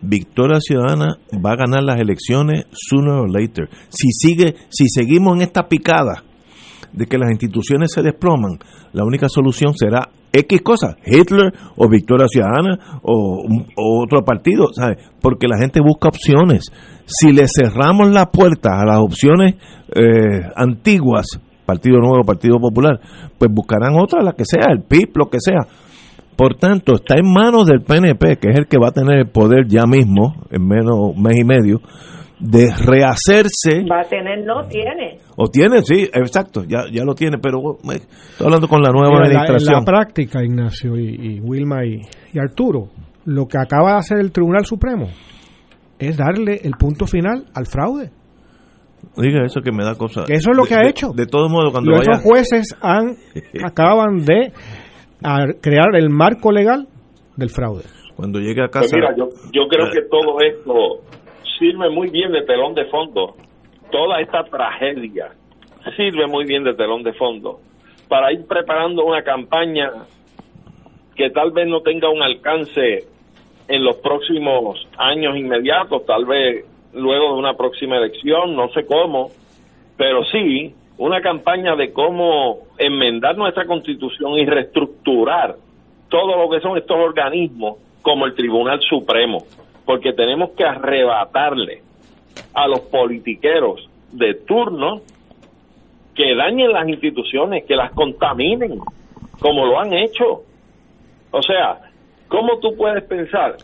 Victoria 0.00 0.60
Ciudadana 0.60 1.18
va 1.44 1.52
a 1.52 1.56
ganar 1.56 1.82
las 1.82 1.98
elecciones 1.98 2.66
sooner 2.72 3.14
or 3.14 3.30
later. 3.30 3.68
Si 3.88 4.10
sigue, 4.12 4.54
si 4.68 4.88
seguimos 4.88 5.36
en 5.36 5.42
esta 5.42 5.68
picada 5.68 6.22
de 6.92 7.06
que 7.06 7.18
las 7.18 7.30
instituciones 7.30 7.92
se 7.92 8.02
desploman, 8.02 8.58
la 8.92 9.04
única 9.04 9.28
solución 9.28 9.74
será 9.76 10.08
X 10.32 10.60
cosas, 10.62 10.96
Hitler 11.04 11.52
o 11.76 11.88
Victoria 11.88 12.26
Ciudadana 12.28 13.00
o, 13.02 13.44
otro 13.76 14.24
partido, 14.24 14.66
¿sabes? 14.72 14.98
Porque 15.20 15.48
la 15.48 15.58
gente 15.58 15.80
busca 15.80 16.08
opciones. 16.08 16.66
Si 17.06 17.32
le 17.32 17.46
cerramos 17.48 18.10
la 18.10 18.26
puerta 18.26 18.80
a 18.80 18.84
las 18.84 18.98
opciones 18.98 19.56
eh, 19.94 20.42
antiguas, 20.54 21.40
Partido 21.68 21.98
Nuevo, 21.98 22.24
Partido 22.24 22.58
Popular, 22.58 22.98
pues 23.36 23.52
buscarán 23.52 23.94
otra, 23.94 24.22
la 24.22 24.32
que 24.32 24.44
sea, 24.46 24.72
el 24.72 24.80
PIB, 24.80 25.10
lo 25.16 25.28
que 25.28 25.36
sea. 25.38 25.66
Por 26.34 26.54
tanto, 26.54 26.94
está 26.94 27.16
en 27.18 27.30
manos 27.30 27.66
del 27.66 27.82
PNP, 27.82 28.38
que 28.38 28.48
es 28.48 28.58
el 28.58 28.66
que 28.66 28.78
va 28.78 28.88
a 28.88 28.92
tener 28.92 29.18
el 29.18 29.28
poder 29.28 29.66
ya 29.68 29.84
mismo, 29.84 30.34
en 30.50 30.66
menos 30.66 31.14
mes 31.14 31.36
y 31.36 31.44
medio, 31.44 31.82
de 32.40 32.70
rehacerse. 32.74 33.84
Va 33.84 34.00
a 34.00 34.08
tener, 34.08 34.46
no 34.46 34.66
tiene. 34.66 35.18
O 35.36 35.48
tiene, 35.48 35.82
sí, 35.82 36.08
exacto, 36.10 36.64
ya, 36.64 36.84
ya 36.90 37.04
lo 37.04 37.14
tiene, 37.14 37.36
pero 37.36 37.76
estoy 37.82 38.46
hablando 38.46 38.66
con 38.66 38.80
la 38.80 38.90
nueva 38.90 39.18
administración. 39.24 39.74
En 39.74 39.80
la, 39.80 39.84
práctica, 39.84 40.42
Ignacio 40.42 40.96
y, 40.96 41.38
Wilma 41.40 41.84
y, 41.84 42.00
y, 42.32 42.38
Arturo, 42.38 42.88
lo 43.26 43.44
que 43.46 43.58
acaba 43.58 43.92
de 43.92 43.98
hacer 43.98 44.18
el 44.20 44.32
Tribunal 44.32 44.64
Supremo 44.64 45.08
es 45.98 46.16
darle 46.16 46.60
el 46.64 46.72
punto 46.78 47.06
final 47.06 47.44
al 47.52 47.66
fraude. 47.66 48.10
Diga 49.16 49.44
eso 49.44 49.60
que 49.60 49.72
me 49.72 49.84
da 49.84 49.94
cosa. 49.96 50.24
Eso 50.28 50.50
es 50.50 50.56
lo 50.56 50.64
que 50.64 50.74
ha 50.74 50.88
hecho. 50.88 51.12
De, 51.12 51.26
todos 51.26 51.50
modos, 51.50 51.72
cuando 51.72 51.92
Esos 51.96 52.22
jueces 52.22 52.76
han, 52.80 53.16
acaban 53.64 54.24
de 54.24 54.52
crear 55.60 55.94
el 55.96 56.10
marco 56.10 56.52
legal 56.52 56.86
del 57.36 57.50
fraude. 57.50 57.84
Cuando 58.16 58.40
llegue 58.40 58.62
a 58.62 58.68
pues 58.68 58.90
casa. 58.90 58.96
mira, 58.96 59.14
yo, 59.16 59.28
yo 59.52 59.68
creo 59.68 59.90
que 59.92 60.02
todo 60.08 60.40
esto 60.40 61.04
sirve 61.58 61.90
muy 61.90 62.10
bien 62.10 62.32
de 62.32 62.42
telón 62.42 62.74
de 62.74 62.84
fondo. 62.86 63.34
Toda 63.90 64.20
esta 64.20 64.44
tragedia 64.44 65.32
sirve 65.96 66.26
muy 66.26 66.44
bien 66.44 66.64
de 66.64 66.74
telón 66.74 67.02
de 67.02 67.12
fondo 67.14 67.60
para 68.08 68.32
ir 68.32 68.46
preparando 68.46 69.04
una 69.04 69.22
campaña 69.22 69.90
que 71.14 71.30
tal 71.30 71.50
vez 71.52 71.66
no 71.68 71.80
tenga 71.80 72.08
un 72.08 72.22
alcance 72.22 73.04
en 73.68 73.84
los 73.84 73.96
próximos 73.96 74.86
años 74.96 75.36
inmediatos, 75.36 76.06
tal 76.06 76.24
vez 76.24 76.64
luego 76.98 77.32
de 77.32 77.38
una 77.38 77.54
próxima 77.54 77.96
elección, 77.96 78.54
no 78.54 78.68
sé 78.70 78.84
cómo, 78.86 79.30
pero 79.96 80.24
sí 80.26 80.74
una 80.98 81.20
campaña 81.20 81.76
de 81.76 81.92
cómo 81.92 82.58
enmendar 82.76 83.36
nuestra 83.36 83.66
constitución 83.66 84.32
y 84.34 84.44
reestructurar 84.44 85.56
todo 86.08 86.36
lo 86.36 86.50
que 86.50 86.60
son 86.60 86.76
estos 86.76 86.96
organismos 86.96 87.78
como 88.02 88.26
el 88.26 88.34
Tribunal 88.34 88.80
Supremo, 88.80 89.44
porque 89.84 90.12
tenemos 90.12 90.50
que 90.50 90.64
arrebatarle 90.64 91.82
a 92.54 92.66
los 92.66 92.80
politiqueros 92.80 93.88
de 94.12 94.34
turno 94.34 95.02
que 96.14 96.34
dañen 96.34 96.72
las 96.72 96.88
instituciones, 96.88 97.64
que 97.64 97.76
las 97.76 97.92
contaminen, 97.92 98.80
como 99.38 99.66
lo 99.66 99.78
han 99.78 99.92
hecho. 99.92 100.42
O 101.30 101.42
sea, 101.42 101.78
¿cómo 102.26 102.58
tú 102.58 102.76
puedes 102.76 103.04
pensar 103.04 103.56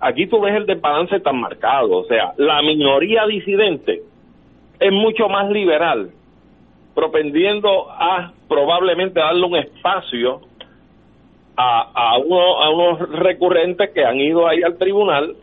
aquí 0.00 0.26
tú 0.26 0.40
ves 0.40 0.54
el 0.54 0.66
desbalance 0.66 1.20
tan 1.20 1.40
marcado, 1.40 1.98
o 1.98 2.04
sea, 2.04 2.32
la 2.36 2.62
minoría 2.62 3.26
disidente 3.26 4.02
es 4.78 4.92
mucho 4.92 5.28
más 5.28 5.50
liberal, 5.50 6.10
propendiendo 6.94 7.90
a 7.90 8.32
probablemente 8.48 9.20
darle 9.20 9.46
un 9.46 9.56
espacio 9.56 10.40
a, 11.56 11.90
a, 11.94 12.18
uno, 12.18 12.62
a 12.62 12.70
unos 12.70 13.10
recurrentes 13.10 13.90
que 13.90 14.04
han 14.04 14.16
ido 14.16 14.46
ahí 14.46 14.62
al 14.62 14.78
tribunal 14.78 15.34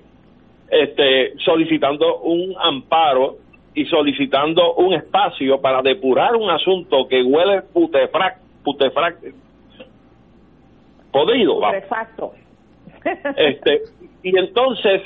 este, 0.69 1.33
solicitando 1.39 2.19
un 2.21 2.55
amparo 2.59 3.37
y 3.73 3.85
solicitando 3.85 4.73
un 4.75 4.93
espacio 4.93 5.59
para 5.59 5.81
depurar 5.81 6.35
un 6.35 6.49
asunto 6.49 7.07
que 7.07 7.21
huele 7.21 7.61
putefrac, 7.73 8.39
putefrac 8.63 9.17
podrido. 11.11 11.61
Exacto. 11.73 12.33
Este, 13.37 13.83
y 14.25 14.35
entonces 14.39 15.03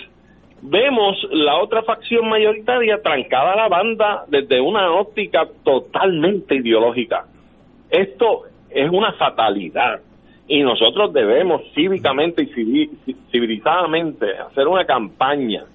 vemos 0.62 1.18
la 1.32 1.58
otra 1.58 1.84
facción 1.84 2.30
mayoritaria 2.30 3.02
trancada 3.02 3.52
a 3.52 3.58
la 3.58 3.68
banda 3.68 4.24
desde 4.30 4.62
una 4.62 4.94
óptica 4.94 5.46
totalmente 5.66 6.56
ideológica. 6.56 7.26
Esto 7.90 8.44
es 8.70 8.90
una 8.90 9.12
fatalidad 9.14 10.00
y 10.48 10.64
nosotros 10.64 11.12
debemos 11.12 11.62
cívicamente 11.76 12.44
y 12.44 12.90
civilizadamente 13.30 14.38
hacer 14.38 14.70
una 14.70 14.86
campaña 14.86 15.66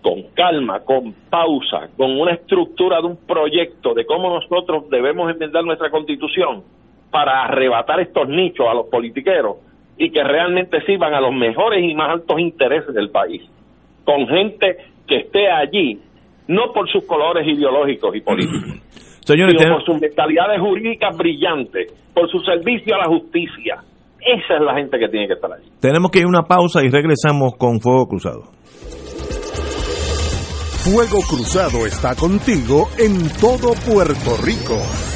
con 0.00 0.22
calma, 0.34 0.78
con 0.84 1.12
pausa, 1.28 1.88
con 1.96 2.20
una 2.20 2.34
estructura 2.34 3.00
de 3.00 3.08
un 3.08 3.16
proyecto 3.16 3.94
de 3.94 4.06
cómo 4.06 4.30
nosotros 4.30 4.88
debemos 4.90 5.28
enmendar 5.28 5.64
nuestra 5.64 5.90
constitución 5.90 6.62
para 7.10 7.46
arrebatar 7.46 7.98
estos 7.98 8.28
nichos 8.28 8.64
a 8.68 8.74
los 8.74 8.86
politiqueros 8.86 9.56
y 9.98 10.10
que 10.10 10.22
realmente 10.22 10.80
sirvan 10.82 11.14
a 11.14 11.20
los 11.20 11.32
mejores 11.32 11.82
y 11.82 11.94
más 11.94 12.10
altos 12.10 12.38
intereses 12.38 12.94
del 12.94 13.10
país, 13.10 13.42
con 14.04 14.26
gente 14.26 14.76
que 15.06 15.18
esté 15.18 15.50
allí, 15.50 15.98
no 16.48 16.72
por 16.72 16.90
sus 16.90 17.06
colores 17.06 17.46
ideológicos 17.46 18.14
y 18.14 18.20
políticos, 18.20 18.80
sino 19.24 19.72
por 19.72 19.84
sus 19.84 20.00
mentalidades 20.00 20.60
jurídicas 20.60 21.16
brillantes, 21.16 21.92
por 22.14 22.30
su 22.30 22.40
servicio 22.40 22.94
a 22.94 22.98
la 22.98 23.06
justicia. 23.06 23.76
Esa 24.20 24.54
es 24.56 24.60
la 24.60 24.74
gente 24.74 24.98
que 24.98 25.08
tiene 25.08 25.28
que 25.28 25.34
estar 25.34 25.52
allí. 25.52 25.70
Tenemos 25.80 26.10
que 26.10 26.18
ir 26.18 26.24
a 26.24 26.28
una 26.28 26.42
pausa 26.42 26.84
y 26.84 26.88
regresamos 26.88 27.54
con 27.56 27.80
Fuego 27.80 28.06
Cruzado. 28.06 28.42
Fuego 30.86 31.18
Cruzado 31.28 31.86
está 31.86 32.14
contigo 32.14 32.86
en 32.98 33.28
todo 33.40 33.74
Puerto 33.86 34.36
Rico. 34.44 35.15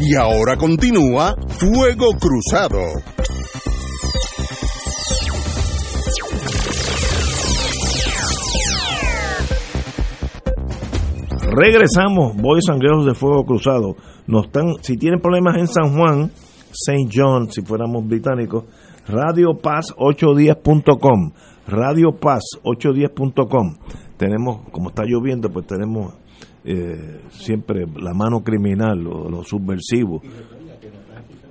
Y 0.00 0.14
ahora 0.14 0.56
continúa 0.56 1.34
Fuego 1.48 2.10
Cruzado. 2.20 2.78
Regresamos, 11.50 12.36
Boys 12.36 12.64
Sangreos 12.66 13.06
de 13.06 13.14
Fuego 13.14 13.44
Cruzado. 13.44 13.96
Nos 14.28 14.46
están, 14.46 14.74
si 14.82 14.96
tienen 14.96 15.20
problemas 15.20 15.56
en 15.56 15.66
San 15.66 15.96
Juan, 15.96 16.30
St. 16.70 17.08
John, 17.12 17.50
si 17.50 17.62
fuéramos 17.62 18.06
británicos, 18.06 18.66
Radio 19.08 19.54
Paz 19.60 19.92
810.com, 19.96 21.32
Radio 21.66 22.12
Paz 22.12 22.44
810.com. 22.62 23.74
Tenemos, 24.16 24.68
como 24.70 24.90
está 24.90 25.02
lloviendo, 25.04 25.50
pues 25.50 25.66
tenemos 25.66 26.14
eh, 26.64 27.20
siempre 27.30 27.86
la 27.86 28.14
mano 28.14 28.40
criminal 28.40 29.06
o 29.06 29.30
lo 29.30 29.42
subversivo. 29.42 30.20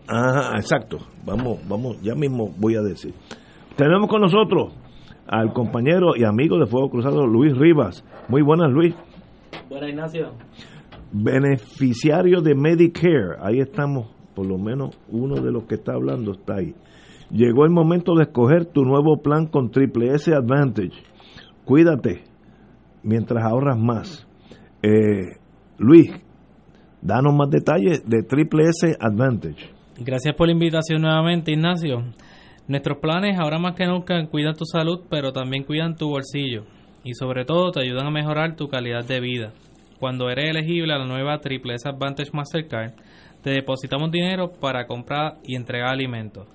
Ajá, 0.08 0.58
exacto. 0.58 0.99
Vamos, 1.26 1.60
vamos, 1.68 2.01
ya 2.01 2.16
mismo 2.16 2.53
voy 2.58 2.76
a 2.76 2.82
decir. 2.82 3.14
Tenemos 3.76 4.10
con 4.10 4.22
nosotros 4.22 4.74
al 5.28 5.53
compañero 5.53 6.16
y 6.16 6.24
amigo 6.24 6.58
de 6.58 6.66
Fuego 6.66 6.89
Cruzado, 6.89 7.28
Luis 7.28 7.55
Rivas. 7.58 8.03
Muy 8.30 8.41
buenas, 8.41 8.72
Luis. 8.72 8.95
Buenas, 9.70 9.89
Ignacio. 9.89 10.32
Beneficiario 11.12 12.41
de 12.41 12.55
Medicare. 12.55 13.38
Ahí 13.41 13.60
estamos, 13.60 14.08
por 14.36 14.45
lo 14.45 14.58
menos 14.58 14.97
uno 15.10 15.36
de 15.36 15.51
los 15.51 15.66
que 15.66 15.76
está 15.76 15.93
hablando 15.93 16.32
está 16.32 16.55
ahí. 16.55 16.74
Llegó 17.30 17.66
el 17.66 17.72
momento 17.72 18.16
de 18.16 18.24
escoger 18.24 18.66
tu 18.66 18.84
nuevo 18.84 19.22
plan 19.22 19.47
con 19.47 19.70
Triple 19.70 20.14
S 20.16 20.34
Advantage. 20.34 20.93
Cuídate 21.66 22.24
mientras 23.03 23.43
ahorras 23.43 23.78
más. 23.78 24.26
Eh, 24.82 25.38
Luis, 25.78 26.11
danos 27.01 27.34
más 27.36 27.49
detalles 27.49 28.07
de 28.07 28.23
Triple 28.23 28.63
S 28.69 28.95
Advantage. 28.99 29.69
Gracias 29.99 30.36
por 30.36 30.47
la 30.47 30.53
invitación 30.53 31.01
nuevamente, 31.01 31.51
Ignacio. 31.51 32.03
Nuestros 32.67 32.97
planes 32.99 33.39
ahora 33.39 33.59
más 33.59 33.75
que 33.75 33.86
nunca 33.86 34.25
cuidan 34.28 34.55
tu 34.55 34.65
salud, 34.65 35.05
pero 35.09 35.32
también 35.32 35.63
cuidan 35.63 35.95
tu 35.95 36.09
bolsillo 36.09 36.65
y 37.03 37.13
sobre 37.13 37.45
todo 37.45 37.71
te 37.71 37.82
ayudan 37.82 38.07
a 38.07 38.11
mejorar 38.11 38.55
tu 38.55 38.67
calidad 38.67 39.05
de 39.05 39.19
vida. 39.19 39.53
Cuando 39.99 40.30
eres 40.30 40.49
elegible 40.49 40.93
a 40.93 40.99
la 40.99 41.05
nueva 41.05 41.39
Triple 41.39 41.75
S 41.75 41.88
Advantage 41.88 42.32
Mastercard, 42.34 42.93
te 43.41 43.51
depositamos 43.51 44.11
dinero 44.11 44.51
para 44.51 44.86
comprar 44.86 45.38
y 45.43 45.55
entregar 45.55 45.89
alimentos, 45.89 46.47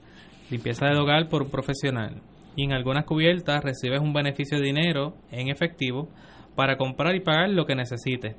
limpieza 0.51 0.87
de 0.87 0.99
hogar 0.99 1.29
por 1.29 1.43
un 1.43 1.51
profesional 1.51 2.21
y 2.57 2.65
en 2.65 2.73
algunas 2.73 3.05
cubiertas 3.05 3.65
recibes 3.65 4.01
un 4.01 4.13
beneficio 4.13 4.59
de 4.59 4.65
dinero 4.65 5.15
en 5.31 5.49
efectivo 5.49 6.09
para 6.55 6.77
comprar 6.77 7.15
y 7.15 7.21
pagar 7.21 7.51
lo 7.51 7.67
que 7.67 7.75
necesites. 7.75 8.37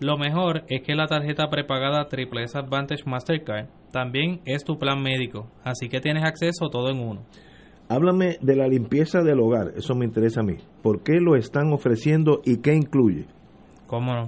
Lo 0.00 0.18
mejor 0.18 0.64
es 0.68 0.82
que 0.82 0.94
la 0.94 1.06
tarjeta 1.06 1.48
prepagada 1.48 2.08
Triple 2.08 2.42
S 2.44 2.58
Advantage 2.58 3.04
Mastercard 3.06 3.68
también 3.92 4.40
es 4.44 4.64
tu 4.64 4.78
plan 4.78 5.00
médico, 5.00 5.48
así 5.62 5.88
que 5.88 6.00
tienes 6.00 6.24
acceso 6.24 6.70
todo 6.70 6.90
en 6.90 6.98
uno. 6.98 7.22
Háblame 7.88 8.38
de 8.40 8.56
la 8.56 8.66
limpieza 8.66 9.22
del 9.22 9.40
hogar, 9.40 9.72
eso 9.76 9.94
me 9.94 10.04
interesa 10.04 10.40
a 10.40 10.44
mí. 10.44 10.56
¿Por 10.82 11.02
qué 11.02 11.20
lo 11.20 11.36
están 11.36 11.72
ofreciendo 11.72 12.40
y 12.44 12.62
qué 12.62 12.74
incluye? 12.74 13.26
¿Cómo 13.86 14.14
no? 14.14 14.26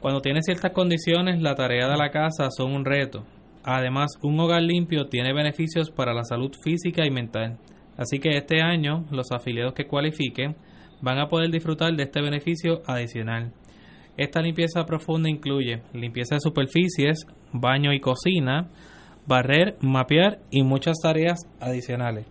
Cuando 0.00 0.20
tienes 0.20 0.44
ciertas 0.44 0.72
condiciones, 0.72 1.40
la 1.42 1.54
tarea 1.54 1.88
de 1.88 1.96
la 1.96 2.10
casa 2.10 2.50
son 2.50 2.72
un 2.72 2.84
reto. 2.84 3.24
Además, 3.64 4.12
un 4.22 4.38
hogar 4.38 4.62
limpio 4.62 5.08
tiene 5.08 5.32
beneficios 5.32 5.90
para 5.90 6.14
la 6.14 6.22
salud 6.22 6.52
física 6.62 7.04
y 7.04 7.10
mental. 7.10 7.58
Así 7.96 8.20
que 8.20 8.36
este 8.36 8.62
año, 8.62 9.06
los 9.10 9.32
afiliados 9.32 9.74
que 9.74 9.86
cualifiquen 9.86 10.54
van 11.00 11.18
a 11.18 11.28
poder 11.28 11.50
disfrutar 11.50 11.94
de 11.94 12.04
este 12.04 12.20
beneficio 12.20 12.82
adicional. 12.86 13.52
Esta 14.16 14.40
limpieza 14.40 14.84
profunda 14.84 15.28
incluye 15.28 15.82
limpieza 15.92 16.34
de 16.34 16.40
superficies, 16.40 17.26
baño 17.52 17.92
y 17.92 18.00
cocina, 18.00 18.68
barrer, 19.26 19.76
mapear 19.80 20.40
y 20.50 20.62
muchas 20.62 20.96
tareas 21.00 21.38
adicionales. 21.60 22.26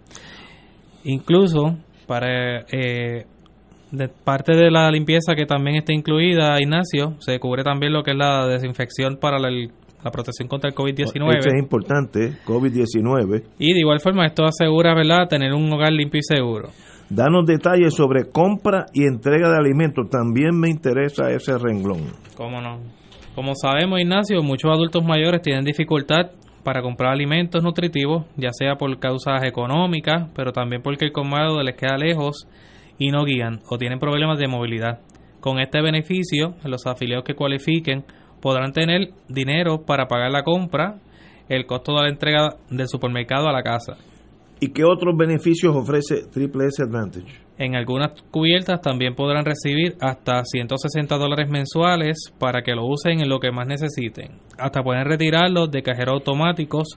Incluso 1.04 1.78
para 2.08 2.66
eh, 2.72 3.26
de 3.92 4.10
parte 4.10 4.54
de 4.54 4.70
la 4.70 4.92
limpieza 4.92 5.36
que 5.36 5.46
también 5.46 5.78
está 5.78 5.94
incluida, 5.94 6.60
Ignacio, 6.60 7.16
se 7.20 7.40
cubre 7.40 7.64
también 7.64 7.94
lo 7.94 8.04
que 8.04 8.12
es 8.12 8.18
la 8.18 8.48
desinfección 8.48 9.18
para 9.18 9.40
la, 9.40 9.50
la 9.50 10.12
protección 10.12 10.48
contra 10.48 10.70
el 10.70 10.76
COVID-19. 10.76 11.38
Eso 11.38 11.50
es 11.50 11.60
importante, 11.60 12.34
COVID-19. 12.46 13.44
Y 13.60 13.74
de 13.74 13.80
igual 13.80 14.00
forma 14.00 14.26
esto 14.26 14.44
asegura, 14.44 14.94
¿verdad?, 14.94 15.28
tener 15.30 15.54
un 15.54 15.72
hogar 15.72 15.94
limpio 15.94 16.20
y 16.20 16.24
seguro. 16.24 16.70
Danos 17.10 17.46
detalles 17.46 17.96
sobre 17.96 18.30
compra 18.30 18.88
y 18.94 19.06
entrega 19.06 19.50
de 19.50 19.58
alimentos. 19.58 20.10
También 20.10 20.60
me 20.60 20.70
interesa 20.70 21.32
ese 21.32 21.58
renglón. 21.58 22.12
¿Cómo 22.36 22.60
no? 22.60 22.80
Como 23.34 23.54
sabemos, 23.56 24.00
Ignacio, 24.02 24.44
muchos 24.44 24.72
adultos 24.72 25.06
mayores 25.06 25.42
tienen 25.42 25.64
dificultad 25.64 26.32
para 26.64 26.82
comprar 26.82 27.14
alimentos 27.14 27.64
nutritivos, 27.64 28.26
ya 28.36 28.50
sea 28.52 28.76
por 28.76 29.00
causas 29.00 29.44
económicas, 29.44 30.30
pero 30.36 30.52
también 30.52 30.82
porque 30.82 31.06
el 31.06 31.14
colmado 31.14 31.64
les 31.64 31.78
queda 31.78 31.98
lejos 31.98 32.46
y 32.98 33.12
no 33.12 33.24
guían 33.24 33.62
o 33.70 33.78
tienen 33.78 34.00
problemas 34.00 34.38
de 34.38 34.50
movilidad. 34.50 35.00
Con 35.40 35.60
este 35.60 35.82
beneficio, 35.82 36.56
los 36.66 36.86
afiliados 36.88 37.24
que 37.24 37.36
cualifiquen 37.36 38.04
podrán 38.42 38.74
tener 38.74 39.12
dinero 39.30 39.86
para 39.86 40.08
pagar 40.08 40.32
la 40.32 40.44
compra, 40.44 40.96
el 41.48 41.66
costo 41.66 41.94
de 41.96 42.02
la 42.02 42.10
entrega 42.10 42.56
del 42.70 42.90
supermercado 42.90 43.48
a 43.48 43.54
la 43.54 43.64
casa. 43.64 43.96
¿Y 44.60 44.70
qué 44.70 44.84
otros 44.84 45.16
beneficios 45.16 45.76
ofrece 45.76 46.26
Triple 46.32 46.66
S 46.66 46.82
Advantage? 46.82 47.48
En 47.60 47.76
algunas 47.76 48.22
cubiertas 48.32 48.82
también 48.82 49.16
podrán 49.16 49.46
recibir 49.46 49.96
hasta 50.00 50.44
160 50.44 51.18
dólares 51.18 51.50
mensuales 51.50 52.34
para 52.40 52.62
que 52.62 52.74
lo 52.74 52.86
usen 52.86 53.20
en 53.20 53.30
lo 53.30 53.40
que 53.40 53.52
más 53.52 53.68
necesiten. 53.68 54.40
Hasta 54.58 54.84
pueden 54.84 55.06
retirarlos 55.06 55.70
de 55.72 55.84
cajeros 55.84 56.16
automáticos 56.16 56.88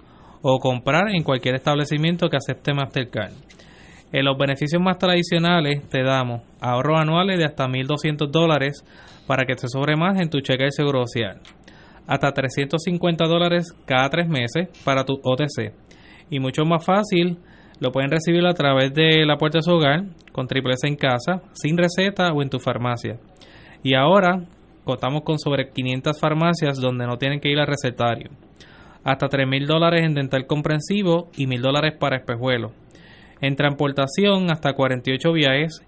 o 0.43 0.59
comprar 0.59 1.09
en 1.11 1.23
cualquier 1.23 1.57
establecimiento 1.57 2.29
que 2.29 2.37
acepte 2.37 2.73
Mastercard. 2.73 3.33
En 4.13 4.25
los 4.25 4.37
beneficios 4.37 4.83
más 4.83 4.99
tradicionales 4.99 5.89
te 5.89 6.03
damos 6.03 6.43
ahorros 6.61 7.01
anuales 7.01 7.39
de 7.39 7.45
hasta 7.45 7.67
1.200 7.67 8.31
dólares 8.31 8.85
para 9.27 9.45
que 9.45 9.55
te 9.55 9.69
sobre 9.69 9.97
más 9.97 10.21
en 10.21 10.31
tu 10.31 10.41
cheque 10.41 10.65
de 10.65 10.73
seguro 10.73 11.07
social. 11.07 11.41
Hasta 12.07 12.33
350 12.33 13.27
dólares 13.27 13.73
cada 13.85 14.09
tres 14.09 14.29
meses 14.29 14.69
para 14.85 15.05
tu 15.05 15.21
OTC. 15.23 15.73
Y 16.29 16.41
mucho 16.41 16.65
más 16.65 16.85
fácil, 16.85 17.39
lo 17.81 17.93
pueden 17.93 18.11
recibir 18.11 18.47
a 18.47 18.55
través 18.55 18.95
de 18.95 19.25
la 19.27 19.37
puerta 19.37 19.59
de 19.59 19.63
su 19.63 19.73
hogar, 19.73 20.05
con 20.33 20.47
triple 20.47 20.75
S 20.75 20.87
en 20.87 20.97
casa, 20.97 21.43
sin 21.53 21.77
receta 21.77 22.33
o 22.33 22.43
en 22.43 22.51
tu 22.51 22.59
farmacia. 22.59 23.19
Y 23.83 23.95
ahora 23.95 24.45
contamos 24.85 25.23
con 25.23 25.39
sobre 25.39 25.71
500 25.71 26.19
farmacias 26.19 26.79
donde 26.81 27.07
no 27.07 27.17
tienen 27.17 27.41
que 27.41 27.51
ir 27.51 27.59
al 27.59 27.67
recetario. 27.67 28.31
Hasta 29.03 29.29
3.000 29.29 29.67
dólares 29.67 30.03
en 30.03 30.15
dental 30.15 30.47
comprensivo 30.47 31.31
y 31.37 31.47
1.000 31.47 31.61
dólares 31.61 31.95
para 31.99 32.19
espejuelos 32.19 32.73
en 33.41 33.57
transportación 33.57 34.51
hasta 34.51 34.75
48 34.75 35.33
viajes 35.33 35.83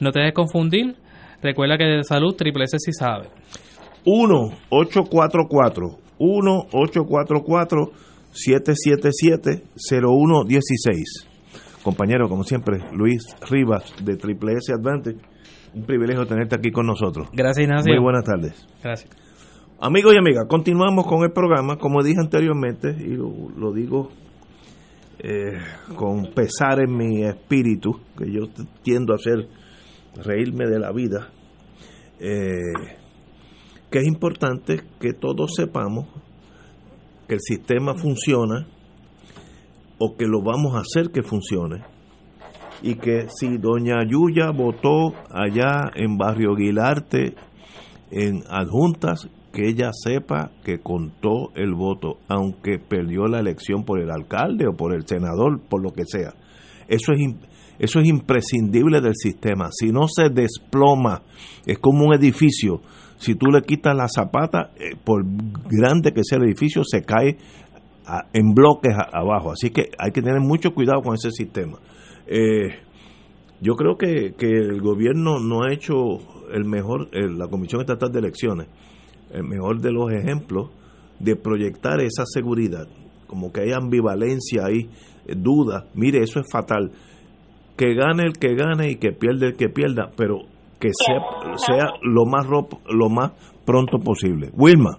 No 0.00 0.12
te 0.12 0.20
dejes 0.20 0.34
confundir. 0.34 0.94
Recuerda 1.42 1.76
que 1.76 1.84
de 1.84 2.04
salud 2.04 2.36
Triple 2.36 2.62
S 2.64 2.76
sí 2.78 2.92
sabe. 2.92 3.26
1-844 4.08 5.98
1-844 6.18 7.90
777-0116 8.30 11.28
compañero, 11.88 12.28
como 12.28 12.44
siempre, 12.44 12.80
Luis 12.92 13.24
Rivas 13.48 13.94
de 14.04 14.16
Triple 14.16 14.52
S 14.54 14.72
Advantage. 14.72 15.16
Un 15.74 15.84
privilegio 15.84 16.26
tenerte 16.26 16.56
aquí 16.56 16.70
con 16.70 16.86
nosotros. 16.86 17.28
Gracias, 17.32 17.64
Ignacio. 17.64 17.92
Muy 17.92 18.02
buenas 18.02 18.24
tardes. 18.24 18.66
Gracias. 18.82 19.10
Amigos 19.80 20.12
y 20.14 20.18
amigas, 20.18 20.44
continuamos 20.48 21.06
con 21.06 21.22
el 21.22 21.32
programa. 21.32 21.76
Como 21.76 22.02
dije 22.02 22.20
anteriormente, 22.20 22.90
y 22.90 23.14
lo, 23.14 23.72
digo 23.72 24.10
eh, 25.20 25.58
con 25.94 26.32
pesar 26.34 26.80
en 26.80 26.94
mi 26.94 27.24
espíritu, 27.24 28.00
que 28.18 28.30
yo 28.30 28.48
tiendo 28.82 29.12
a 29.12 29.16
hacer 29.16 29.48
reírme 30.16 30.66
de 30.66 30.80
la 30.80 30.92
vida, 30.92 31.28
eh, 32.18 32.98
que 33.90 34.00
es 34.00 34.06
importante 34.06 34.82
que 35.00 35.12
todos 35.12 35.52
sepamos 35.56 36.06
que 37.26 37.34
el 37.34 37.40
sistema 37.40 37.94
funciona 37.94 38.66
o 39.98 40.16
que 40.16 40.26
lo 40.26 40.42
vamos 40.42 40.74
a 40.74 40.80
hacer 40.80 41.10
que 41.10 41.22
funcione. 41.22 41.82
Y 42.82 42.94
que 42.94 43.26
si 43.28 43.58
doña 43.58 44.04
Yuya 44.08 44.50
votó 44.50 45.12
allá 45.30 45.90
en 45.94 46.16
Barrio 46.16 46.52
Aguilarte, 46.52 47.34
en 48.10 48.44
adjuntas, 48.48 49.28
que 49.52 49.68
ella 49.68 49.90
sepa 49.92 50.52
que 50.64 50.78
contó 50.78 51.50
el 51.56 51.74
voto, 51.74 52.18
aunque 52.28 52.78
perdió 52.78 53.26
la 53.26 53.40
elección 53.40 53.84
por 53.84 54.00
el 54.00 54.10
alcalde 54.10 54.66
o 54.68 54.76
por 54.76 54.94
el 54.94 55.06
senador, 55.06 55.60
por 55.68 55.82
lo 55.82 55.90
que 55.90 56.04
sea. 56.06 56.34
Eso 56.86 57.12
es, 57.12 57.34
eso 57.78 58.00
es 58.00 58.08
imprescindible 58.08 59.00
del 59.00 59.14
sistema. 59.16 59.70
Si 59.72 59.90
no 59.90 60.06
se 60.06 60.28
desploma, 60.30 61.22
es 61.66 61.78
como 61.78 62.06
un 62.06 62.14
edificio. 62.14 62.80
Si 63.18 63.34
tú 63.34 63.46
le 63.46 63.62
quitas 63.62 63.96
la 63.96 64.08
zapata, 64.08 64.70
eh, 64.76 64.96
por 65.02 65.24
grande 65.68 66.12
que 66.12 66.22
sea 66.24 66.38
el 66.38 66.44
edificio, 66.44 66.82
se 66.84 67.02
cae 67.02 67.36
en 68.32 68.54
bloques 68.54 68.94
abajo. 69.12 69.52
Así 69.52 69.70
que 69.70 69.90
hay 69.98 70.12
que 70.12 70.22
tener 70.22 70.40
mucho 70.40 70.72
cuidado 70.72 71.02
con 71.02 71.14
ese 71.14 71.30
sistema. 71.30 71.78
Eh, 72.26 72.70
yo 73.60 73.74
creo 73.74 73.96
que, 73.96 74.34
el 74.38 74.80
gobierno 74.80 75.40
no 75.40 75.64
ha 75.64 75.72
hecho 75.72 75.94
el 76.52 76.64
mejor, 76.64 77.08
la 77.12 77.48
Comisión 77.48 77.80
Estatal 77.80 78.10
de 78.12 78.20
Elecciones, 78.20 78.68
el 79.32 79.44
mejor 79.44 79.80
de 79.80 79.92
los 79.92 80.10
ejemplos 80.12 80.70
de 81.18 81.36
proyectar 81.36 82.00
esa 82.00 82.24
seguridad. 82.24 82.86
Como 83.26 83.52
que 83.52 83.62
hay 83.62 83.72
ambivalencia 83.72 84.64
ahí, 84.66 84.88
eh, 85.26 85.34
duda. 85.36 85.86
Mire, 85.94 86.22
eso 86.22 86.40
es 86.40 86.46
fatal. 86.50 86.92
Que 87.76 87.94
gane 87.94 88.24
el 88.24 88.32
que 88.34 88.54
gane 88.54 88.90
y 88.92 88.96
que 88.96 89.12
pierda 89.12 89.46
el 89.46 89.56
que 89.56 89.68
pierda, 89.68 90.10
pero 90.16 90.42
que 90.78 90.90
sea, 90.92 91.20
sea 91.56 91.92
lo 92.02 92.24
más 92.24 92.46
lo 92.46 93.08
más 93.08 93.32
pronto 93.64 93.98
posible. 93.98 94.50
Wilma. 94.54 94.98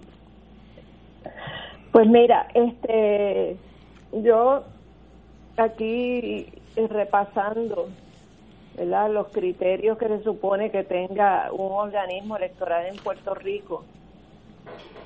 Pues 1.92 2.06
mira, 2.06 2.46
este, 2.54 3.56
yo 4.12 4.62
aquí 5.56 6.46
repasando 6.88 7.88
¿verdad? 8.76 9.10
los 9.10 9.28
criterios 9.28 9.98
que 9.98 10.08
se 10.08 10.22
supone 10.22 10.70
que 10.70 10.84
tenga 10.84 11.52
un 11.52 11.72
organismo 11.72 12.36
electoral 12.36 12.86
en 12.86 12.96
Puerto 12.96 13.34
Rico, 13.34 13.84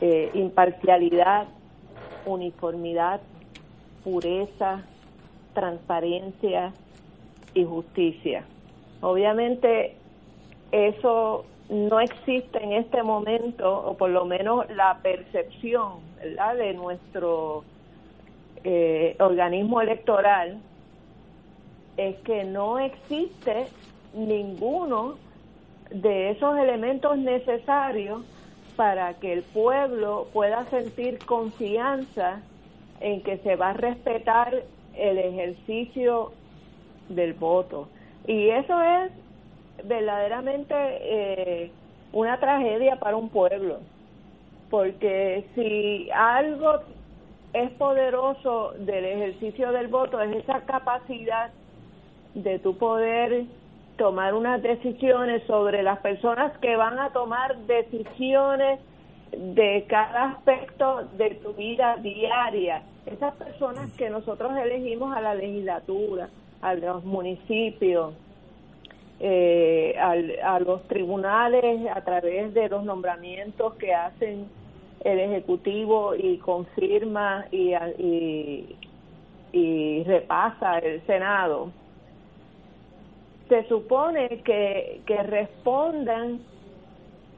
eh, 0.01 0.31
imparcialidad, 0.35 1.47
uniformidad, 2.27 3.21
pureza, 4.05 4.83
transparencia 5.55 6.73
y 7.55 7.65
justicia. 7.65 8.45
Obviamente 9.01 9.97
eso 10.75 11.45
no 11.69 12.01
existe 12.01 12.63
en 12.63 12.73
este 12.73 13.03
momento, 13.03 13.73
o 13.87 13.97
por 13.97 14.11
lo 14.11 14.25
menos 14.25 14.69
la 14.71 14.99
percepción 15.03 16.01
de 16.21 16.75
nuestro 16.75 17.65
eh, 18.65 19.17
organismo 19.21 19.81
electoral, 19.81 20.59
es 21.97 22.17
que 22.21 22.45
no 22.45 22.79
existe 22.79 23.67
ninguno 24.15 25.17
de 25.91 26.31
esos 26.31 26.59
elementos 26.59 27.19
necesarios 27.19 28.23
para 28.75 29.15
que 29.15 29.33
el 29.33 29.43
pueblo 29.43 30.27
pueda 30.33 30.65
sentir 30.65 31.19
confianza 31.25 32.41
en 33.01 33.23
que 33.23 33.39
se 33.39 33.55
va 33.55 33.71
a 33.71 33.75
respetar 33.75 34.65
el 34.97 35.19
ejercicio 35.19 36.33
del 37.09 37.35
voto. 37.35 37.89
Y 38.27 38.49
eso 38.49 38.83
es 38.83 39.13
verdaderamente 39.83 40.75
eh, 40.77 41.71
una 42.13 42.39
tragedia 42.39 42.97
para 42.97 43.17
un 43.17 43.29
pueblo, 43.29 43.81
porque 44.71 45.47
si 45.55 46.11
algo 46.13 46.81
es 47.53 47.71
poderoso 47.73 48.73
del 48.79 49.05
ejercicio 49.05 49.73
del 49.73 49.89
voto 49.89 50.21
es 50.21 50.37
esa 50.37 50.61
capacidad 50.63 51.51
de 52.35 52.59
tu 52.59 52.77
poder 52.77 53.45
tomar 53.97 54.35
unas 54.35 54.61
decisiones 54.61 55.43
sobre 55.47 55.83
las 55.83 56.01
personas 56.01 56.57
que 56.59 56.75
van 56.77 56.99
a 56.99 57.11
tomar 57.11 57.57
decisiones 57.59 58.81
de 59.31 59.87
cada 59.89 60.31
aspecto 60.31 61.05
de 61.17 61.31
tu 61.37 61.53
vida 61.55 61.97
diaria. 61.97 62.83
Esas 63.07 63.35
personas 63.35 63.93
que 63.93 64.11
nosotros 64.11 64.57
elegimos 64.57 65.17
a 65.17 65.21
la 65.21 65.35
legislatura, 65.35 66.29
a 66.61 66.75
los 66.75 67.05
municipios, 67.05 68.15
eh, 69.21 69.97
a 69.99 70.61
los 70.61 70.83
tribunales 70.89 71.89
a 71.95 72.01
través 72.03 72.53
de 72.53 72.69
los 72.69 72.85
nombramientos 72.85 73.75
que 73.75 73.95
hacen 73.95 74.49
el 75.05 75.21
Ejecutivo 75.21 76.15
y 76.15 76.39
confirma 76.39 77.47
y, 77.51 77.75
y, 77.99 78.77
y 79.53 80.03
repasa 80.05 80.79
el 80.79 81.05
Senado, 81.07 81.71
se 83.49 83.69
supone 83.69 84.41
que 84.43 85.23
respondan 85.25 86.41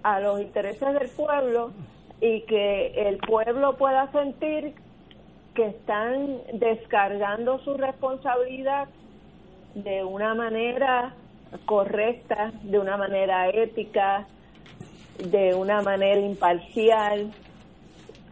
a 0.02 0.20
los 0.20 0.40
intereses 0.40 0.94
del 0.94 1.08
pueblo 1.10 1.72
y 2.20 2.42
que 2.42 3.08
el 3.08 3.18
pueblo 3.18 3.76
pueda 3.76 4.10
sentir 4.12 4.74
que 5.54 5.66
están 5.66 6.38
descargando 6.52 7.58
su 7.60 7.74
responsabilidad 7.74 8.88
de 9.74 10.04
una 10.04 10.34
manera 10.34 11.12
correcta, 11.64 12.52
de 12.62 12.78
una 12.78 12.96
manera 12.96 13.48
ética, 13.48 14.26
de 15.18 15.54
una 15.54 15.82
manera 15.82 16.20
imparcial. 16.20 17.32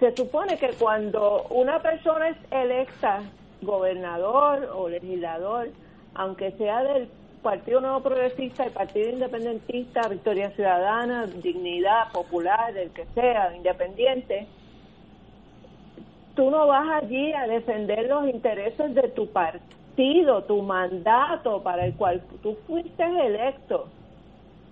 Se 0.01 0.15
supone 0.17 0.59
que 0.59 0.71
cuando 0.71 1.47
una 1.51 1.81
persona 1.81 2.29
es 2.29 2.37
electa 2.51 3.23
gobernador 3.63 4.71
o 4.75 4.89
legislador, 4.89 5.69
aunque 6.15 6.53
sea 6.53 6.83
del 6.83 7.09
Partido 7.43 7.81
Nuevo 7.81 8.01
Progresista, 8.01 8.65
el 8.65 8.73
Partido 8.73 9.11
Independentista, 9.11 10.09
Victoria 10.09 10.51
Ciudadana, 10.51 11.27
Dignidad 11.27 12.11
Popular, 12.13 12.77
el 12.77 12.91
que 12.91 13.05
sea, 13.15 13.55
independiente, 13.55 14.47
tú 16.35 16.51
no 16.51 16.67
vas 16.67 17.03
allí 17.03 17.33
a 17.33 17.47
defender 17.47 18.09
los 18.09 18.29
intereses 18.29 18.95
de 18.95 19.09
tu 19.09 19.29
partido, 19.29 19.84
tu 19.97 20.63
mandato 20.63 21.63
para 21.63 21.87
el 21.87 21.95
cual 21.95 22.23
tú 22.43 22.57
fuiste 22.67 23.03
electo. 23.03 23.87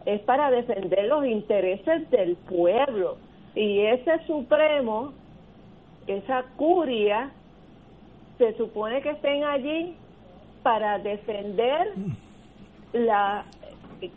Es 0.04 0.20
para 0.22 0.50
defender 0.50 1.06
los 1.06 1.24
intereses 1.24 2.10
del 2.10 2.36
pueblo. 2.36 3.16
Y 3.54 3.80
ese 3.80 4.24
Supremo, 4.26 5.12
esa 6.06 6.42
curia, 6.56 7.30
se 8.38 8.56
supone 8.56 9.00
que 9.02 9.10
estén 9.10 9.44
allí 9.44 9.94
para 10.62 10.98
defender 10.98 11.92
la 12.92 13.44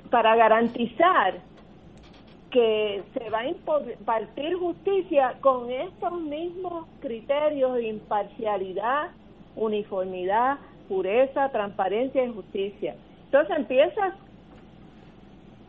para 0.10 0.36
garantizar 0.36 1.36
que 2.50 3.04
se 3.14 3.30
va 3.30 3.40
a 3.40 3.48
impartir 3.48 4.56
justicia 4.56 5.36
con 5.42 5.70
estos 5.70 6.22
mismos 6.22 6.88
criterios 7.02 7.76
de 7.76 7.90
imparcialidad, 7.90 9.10
uniformidad, 9.56 10.58
pureza, 10.88 11.50
transparencia 11.50 12.24
y 12.24 12.34
justicia. 12.34 12.96
Entonces 13.26 13.58
empiezas 13.58 14.14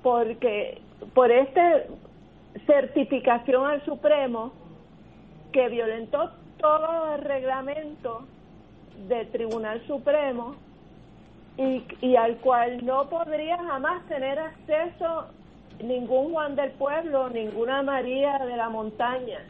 porque 0.02 0.80
por 1.14 1.30
esta 1.30 1.82
certificación 2.66 3.66
al 3.66 3.84
Supremo 3.84 4.52
que 5.52 5.68
violentó 5.68 6.30
todo 6.58 7.14
el 7.14 7.22
reglamento 7.22 8.26
del 9.08 9.28
Tribunal 9.30 9.84
Supremo 9.86 10.56
y, 11.56 11.82
y 12.00 12.16
al 12.16 12.36
cual 12.36 12.84
no 12.84 13.08
podría 13.08 13.56
jamás 13.58 14.06
tener 14.06 14.38
acceso 14.38 15.26
ningún 15.82 16.32
Juan 16.32 16.56
del 16.56 16.70
Pueblo, 16.72 17.28
ninguna 17.28 17.82
María 17.82 18.38
de 18.38 18.56
la 18.56 18.68
Montaña, 18.68 19.40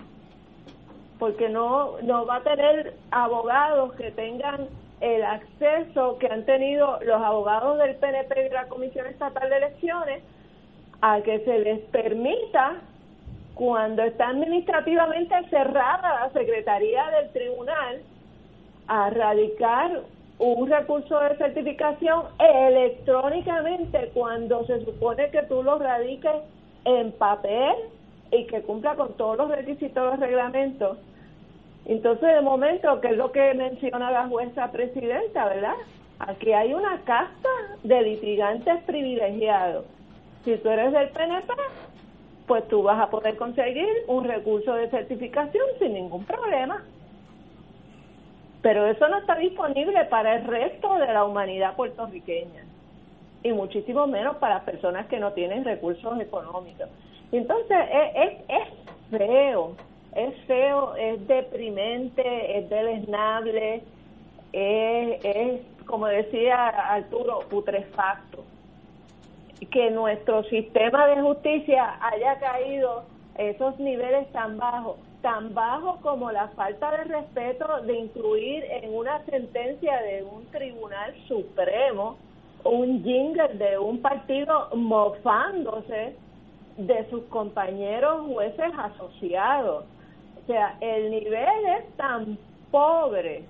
porque 1.19 1.49
no, 1.49 2.01
no 2.03 2.27
va 2.27 2.37
a 2.37 2.43
tener 2.43 2.97
abogados 3.11 3.95
que 3.95 4.11
tengan 4.11 4.69
el 5.01 5.23
acceso 5.25 6.19
que 6.19 6.27
han 6.27 6.45
tenido 6.45 6.99
los 7.03 7.21
abogados 7.21 7.79
del 7.79 7.97
PNP 7.97 8.41
y 8.41 8.45
de 8.45 8.55
la 8.55 8.69
Comisión 8.69 9.07
Estatal 9.07 9.51
de 9.51 9.57
Elecciones 9.57 10.23
a 11.03 11.21
que 11.21 11.41
se 11.41 11.59
les 11.59 11.81
permita 11.91 12.77
cuando 13.55 14.03
está 14.03 14.29
administrativamente 14.29 15.35
cerrada 15.51 16.27
la 16.27 16.31
Secretaría 16.33 17.07
del 17.11 17.31
Tribunal 17.33 18.03
a 18.89 19.11
radicar 19.11 20.03
un 20.39 20.69
recurso 20.69 21.19
de 21.21 21.37
certificación 21.37 22.25
electrónicamente 22.39 24.11
cuando 24.13 24.67
se 24.67 24.85
supone 24.85 25.31
que 25.31 25.43
tú 25.45 25.63
lo 25.63 25.79
radiques 25.79 26.43
en 26.85 27.13
papel 27.13 27.75
y 28.31 28.45
que 28.47 28.63
cumpla 28.63 28.95
con 28.97 29.15
todos 29.15 29.39
los 29.39 29.51
requisitos 29.51 30.13
del 30.13 30.21
reglamento. 30.21 30.99
Entonces, 31.87 32.35
de 32.35 32.41
momento, 32.41 33.01
que 33.01 33.09
es 33.09 33.17
lo 33.17 33.33
que 33.33 33.55
menciona 33.55 34.11
la 34.11 34.29
jueza 34.29 34.71
presidenta, 34.73 35.47
¿verdad? 35.47 35.75
Aquí 36.19 36.53
hay 36.53 36.75
una 36.75 37.01
casta 37.05 37.49
de 37.83 38.03
litigantes 38.03 38.83
privilegiados. 38.85 39.85
Si 40.45 40.57
tú 40.57 40.69
eres 40.69 40.93
del 40.93 41.09
PNP, 41.11 41.53
pues 42.47 42.67
tú 42.69 42.83
vas 42.83 43.01
a 43.01 43.11
poder 43.11 43.37
conseguir 43.37 43.89
un 44.09 44.25
recurso 44.25 44.75
de 44.75 44.89
certificación 44.89 45.65
sin 45.79 45.95
ningún 45.95 46.25
problema 46.25 46.83
pero 48.67 48.85
eso 48.85 49.07
no 49.07 49.19
está 49.19 49.37
disponible 49.37 50.07
para 50.07 50.35
el 50.35 50.45
resto 50.45 50.95
de 50.95 51.07
la 51.07 51.25
humanidad 51.25 51.77
puertorriqueña 51.77 52.65
y 53.45 53.53
muchísimo 53.53 54.09
menos 54.09 54.39
para 54.39 54.65
personas 54.65 55.07
que 55.07 55.21
no 55.21 55.33
tienen 55.35 55.65
recursos 55.65 56.19
económicos. 56.19 56.89
Entonces 57.31 57.79
es, 57.93 58.33
es, 58.49 58.69
feo, 59.09 59.77
es 60.17 60.35
feo, 60.47 60.97
es 60.97 61.27
deprimente, 61.27 62.59
es 62.59 62.69
deleznable, 62.69 63.83
es, 64.53 65.25
es, 65.25 65.61
como 65.87 66.07
decía 66.07 66.69
Arturo, 66.69 67.41
putrefacto. 67.51 68.45
Que 69.71 69.91
nuestro 69.91 70.43
sistema 70.45 71.07
de 71.07 71.21
justicia 71.23 71.99
haya 72.01 72.39
caído 72.39 73.05
esos 73.37 73.79
niveles 73.79 74.31
tan 74.33 74.59
bajos 74.59 74.97
tan 75.23 75.55
bajo 75.55 75.99
como 76.03 76.31
la 76.31 76.49
falta 76.49 76.91
de 76.93 77.05
respeto 77.05 77.67
de 77.83 77.99
incluir 77.99 78.65
en 78.71 78.95
una 78.95 79.25
sentencia 79.25 80.01
de 80.03 80.23
un 80.23 80.45
tribunal 80.53 81.15
supremo 81.27 82.17
un 82.65 83.03
jingle 83.03 83.49
de 83.55 83.79
un 83.79 84.01
partido 84.01 84.69
mofándose 84.75 86.17
de 86.77 87.11
sus 87.11 87.25
compañeros 87.25 88.27
jueces 88.27 88.73
asociados. 88.77 89.85
O 90.47 90.53
sea, 90.53 90.77
el 90.81 91.11
nivel 91.11 91.67
es 91.77 91.97
tan 91.97 92.39
pobre. 92.71 93.45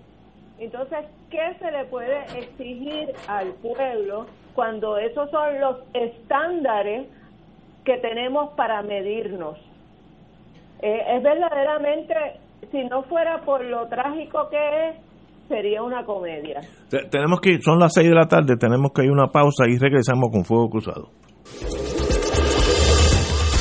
Entonces, 0.58 1.00
¿qué 1.30 1.54
se 1.58 1.70
le 1.70 1.84
puede 1.84 2.22
exigir 2.38 3.12
al 3.28 3.52
pueblo 3.54 4.24
cuando 4.54 4.96
esos 4.96 5.30
son 5.30 5.60
los 5.60 5.76
estándares 5.92 7.06
que 7.84 7.98
tenemos 7.98 8.54
para 8.54 8.80
medirnos? 8.82 9.58
Eh, 10.80 11.16
es 11.16 11.22
verdaderamente, 11.22 12.14
si 12.70 12.82
no 12.84 13.02
fuera 13.02 13.42
por 13.42 13.62
lo 13.62 13.86
trágico 13.88 14.48
que 14.48 14.88
es, 14.88 14.96
sería 15.48 15.82
una 15.82 16.02
comedia. 16.06 16.60
tenemos 17.10 17.42
que, 17.42 17.60
son 17.60 17.78
las 17.78 17.92
6 17.92 18.08
de 18.08 18.14
la 18.14 18.26
tarde, 18.26 18.56
tenemos 18.56 18.90
que 18.94 19.04
ir 19.04 19.10
a 19.10 19.12
una 19.12 19.26
pausa 19.26 19.64
y 19.68 19.76
regresamos 19.76 20.30
con 20.32 20.46
Fuego 20.46 20.70
Cruzado. 20.70 21.10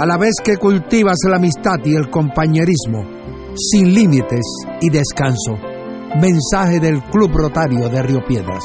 a 0.00 0.06
la 0.06 0.16
vez 0.16 0.36
que 0.42 0.56
cultivas 0.56 1.18
la 1.28 1.36
amistad 1.36 1.76
y 1.84 1.94
el 1.94 2.08
compañerismo, 2.08 3.04
sin 3.54 3.92
límites 3.92 4.40
y 4.80 4.88
descanso. 4.88 5.58
Mensaje 6.18 6.80
del 6.80 7.02
Club 7.02 7.30
Rotario 7.34 7.86
de 7.90 8.02
Río 8.02 8.24
Piedras. 8.26 8.64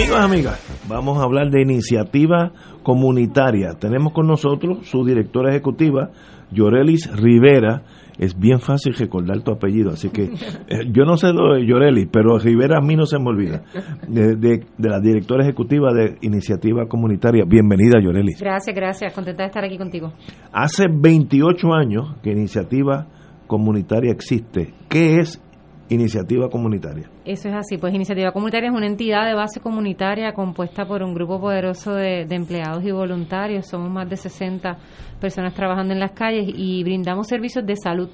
Amigos, 0.00 0.18
amigas, 0.18 0.86
vamos 0.88 1.18
a 1.18 1.24
hablar 1.24 1.50
de 1.50 1.60
iniciativa 1.60 2.52
comunitaria. 2.82 3.74
Tenemos 3.78 4.12
con 4.14 4.26
nosotros 4.26 4.88
su 4.88 5.04
directora 5.04 5.50
ejecutiva, 5.50 6.10
Llorelis 6.50 7.10
Rivera. 7.14 7.82
Es 8.18 8.38
bien 8.38 8.60
fácil 8.60 8.94
recordar 8.94 9.42
tu 9.42 9.52
apellido, 9.52 9.90
así 9.90 10.08
que 10.10 10.24
eh, 10.24 10.86
yo 10.92 11.04
no 11.04 11.16
sé 11.16 11.32
lo 11.32 11.54
de 11.54 11.66
Llorelis, 11.66 12.08
pero 12.12 12.38
Rivera 12.38 12.78
a 12.78 12.80
mí 12.80 12.94
no 12.96 13.04
se 13.06 13.18
me 13.18 13.26
olvida. 13.28 13.62
De, 14.08 14.36
de- 14.36 14.64
de 14.76 14.88
la 14.88 15.00
directora 15.00 15.42
ejecutiva 15.42 15.92
de 15.92 16.16
Iniciativa 16.22 16.86
Comunitaria. 16.86 17.44
Bienvenida, 17.46 17.98
Llorelis. 18.00 18.38
Gracias, 18.40 18.74
gracias. 18.74 19.12
Contenta 19.12 19.42
de 19.42 19.48
estar 19.48 19.64
aquí 19.64 19.76
contigo. 19.78 20.12
Hace 20.52 20.84
28 20.90 21.72
años 21.74 22.14
que 22.22 22.30
Iniciativa 22.30 23.06
Comunitaria 23.46 24.12
existe. 24.12 24.72
¿Qué 24.88 25.18
es 25.20 25.42
Iniciativa 25.90 26.48
Comunitaria? 26.48 27.10
Eso 27.24 27.48
es 27.48 27.54
así. 27.54 27.76
Pues 27.76 27.92
Iniciativa 27.92 28.32
Comunitaria 28.32 28.70
es 28.70 28.74
una 28.74 28.86
entidad 28.86 29.26
de 29.26 29.34
base 29.34 29.60
comunitaria 29.60 30.32
compuesta 30.32 30.86
por 30.86 31.02
un 31.02 31.14
grupo 31.14 31.40
poderoso 31.40 31.94
de, 31.94 32.26
de 32.26 32.34
empleados 32.36 32.84
y 32.84 32.92
voluntarios. 32.92 33.66
Somos 33.66 33.90
más 33.90 34.08
de 34.08 34.16
60 34.16 34.78
personas 35.20 35.52
trabajando 35.52 35.92
en 35.92 36.00
las 36.00 36.12
calles 36.12 36.46
y 36.54 36.82
brindamos 36.84 37.26
servicios 37.26 37.66
de 37.66 37.74
salud, 37.76 38.08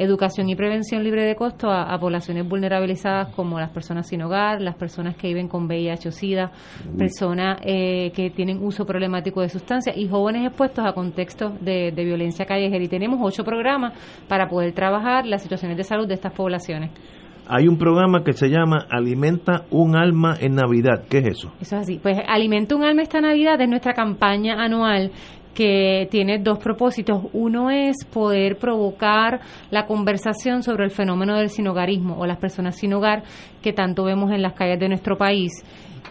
educación 0.00 0.48
y 0.48 0.56
prevención 0.56 1.04
libre 1.04 1.24
de 1.24 1.36
costo 1.36 1.70
a, 1.70 1.92
a 1.92 1.98
poblaciones 1.98 2.48
vulnerabilizadas 2.48 3.34
como 3.34 3.60
las 3.60 3.70
personas 3.70 4.08
sin 4.08 4.22
hogar, 4.22 4.60
las 4.62 4.74
personas 4.74 5.14
que 5.14 5.28
viven 5.28 5.46
con 5.46 5.66
VIH 5.66 6.08
o 6.08 6.12
SIDA, 6.12 6.50
personas 6.96 7.58
eh, 7.62 8.10
que 8.14 8.30
tienen 8.30 8.64
uso 8.64 8.86
problemático 8.86 9.42
de 9.42 9.50
sustancias 9.50 9.96
y 9.96 10.08
jóvenes 10.08 10.46
expuestos 10.46 10.86
a 10.86 10.92
contextos 10.92 11.52
de, 11.60 11.92
de 11.92 12.04
violencia 12.04 12.46
callejera. 12.46 12.82
Y 12.82 12.88
tenemos 12.88 13.20
ocho 13.22 13.44
programas 13.44 13.92
para 14.26 14.48
poder 14.48 14.72
trabajar 14.72 15.26
las 15.26 15.42
situaciones 15.42 15.76
de 15.76 15.84
salud 15.84 16.08
de 16.08 16.14
estas 16.14 16.32
poblaciones. 16.32 16.90
Hay 17.52 17.66
un 17.66 17.78
programa 17.78 18.22
que 18.22 18.32
se 18.32 18.48
llama 18.48 18.86
Alimenta 18.88 19.64
un 19.70 19.96
alma 19.96 20.36
en 20.40 20.54
Navidad. 20.54 21.02
¿Qué 21.10 21.18
es 21.18 21.26
eso? 21.26 21.48
Eso 21.60 21.76
es 21.76 21.82
así. 21.82 21.98
Pues 22.00 22.16
Alimenta 22.28 22.76
un 22.76 22.84
alma 22.84 23.02
esta 23.02 23.20
Navidad 23.20 23.60
es 23.60 23.68
nuestra 23.68 23.92
campaña 23.92 24.62
anual 24.62 25.10
que 25.54 26.08
tiene 26.10 26.38
dos 26.38 26.58
propósitos. 26.58 27.24
Uno 27.32 27.70
es 27.70 28.04
poder 28.04 28.58
provocar 28.58 29.40
la 29.70 29.86
conversación 29.86 30.62
sobre 30.62 30.84
el 30.84 30.90
fenómeno 30.90 31.36
del 31.36 31.50
sinogarismo 31.50 32.18
o 32.18 32.26
las 32.26 32.38
personas 32.38 32.76
sin 32.76 32.92
hogar 32.94 33.22
que 33.62 33.72
tanto 33.72 34.04
vemos 34.04 34.30
en 34.32 34.42
las 34.42 34.54
calles 34.54 34.78
de 34.78 34.88
nuestro 34.88 35.16
país. 35.16 35.52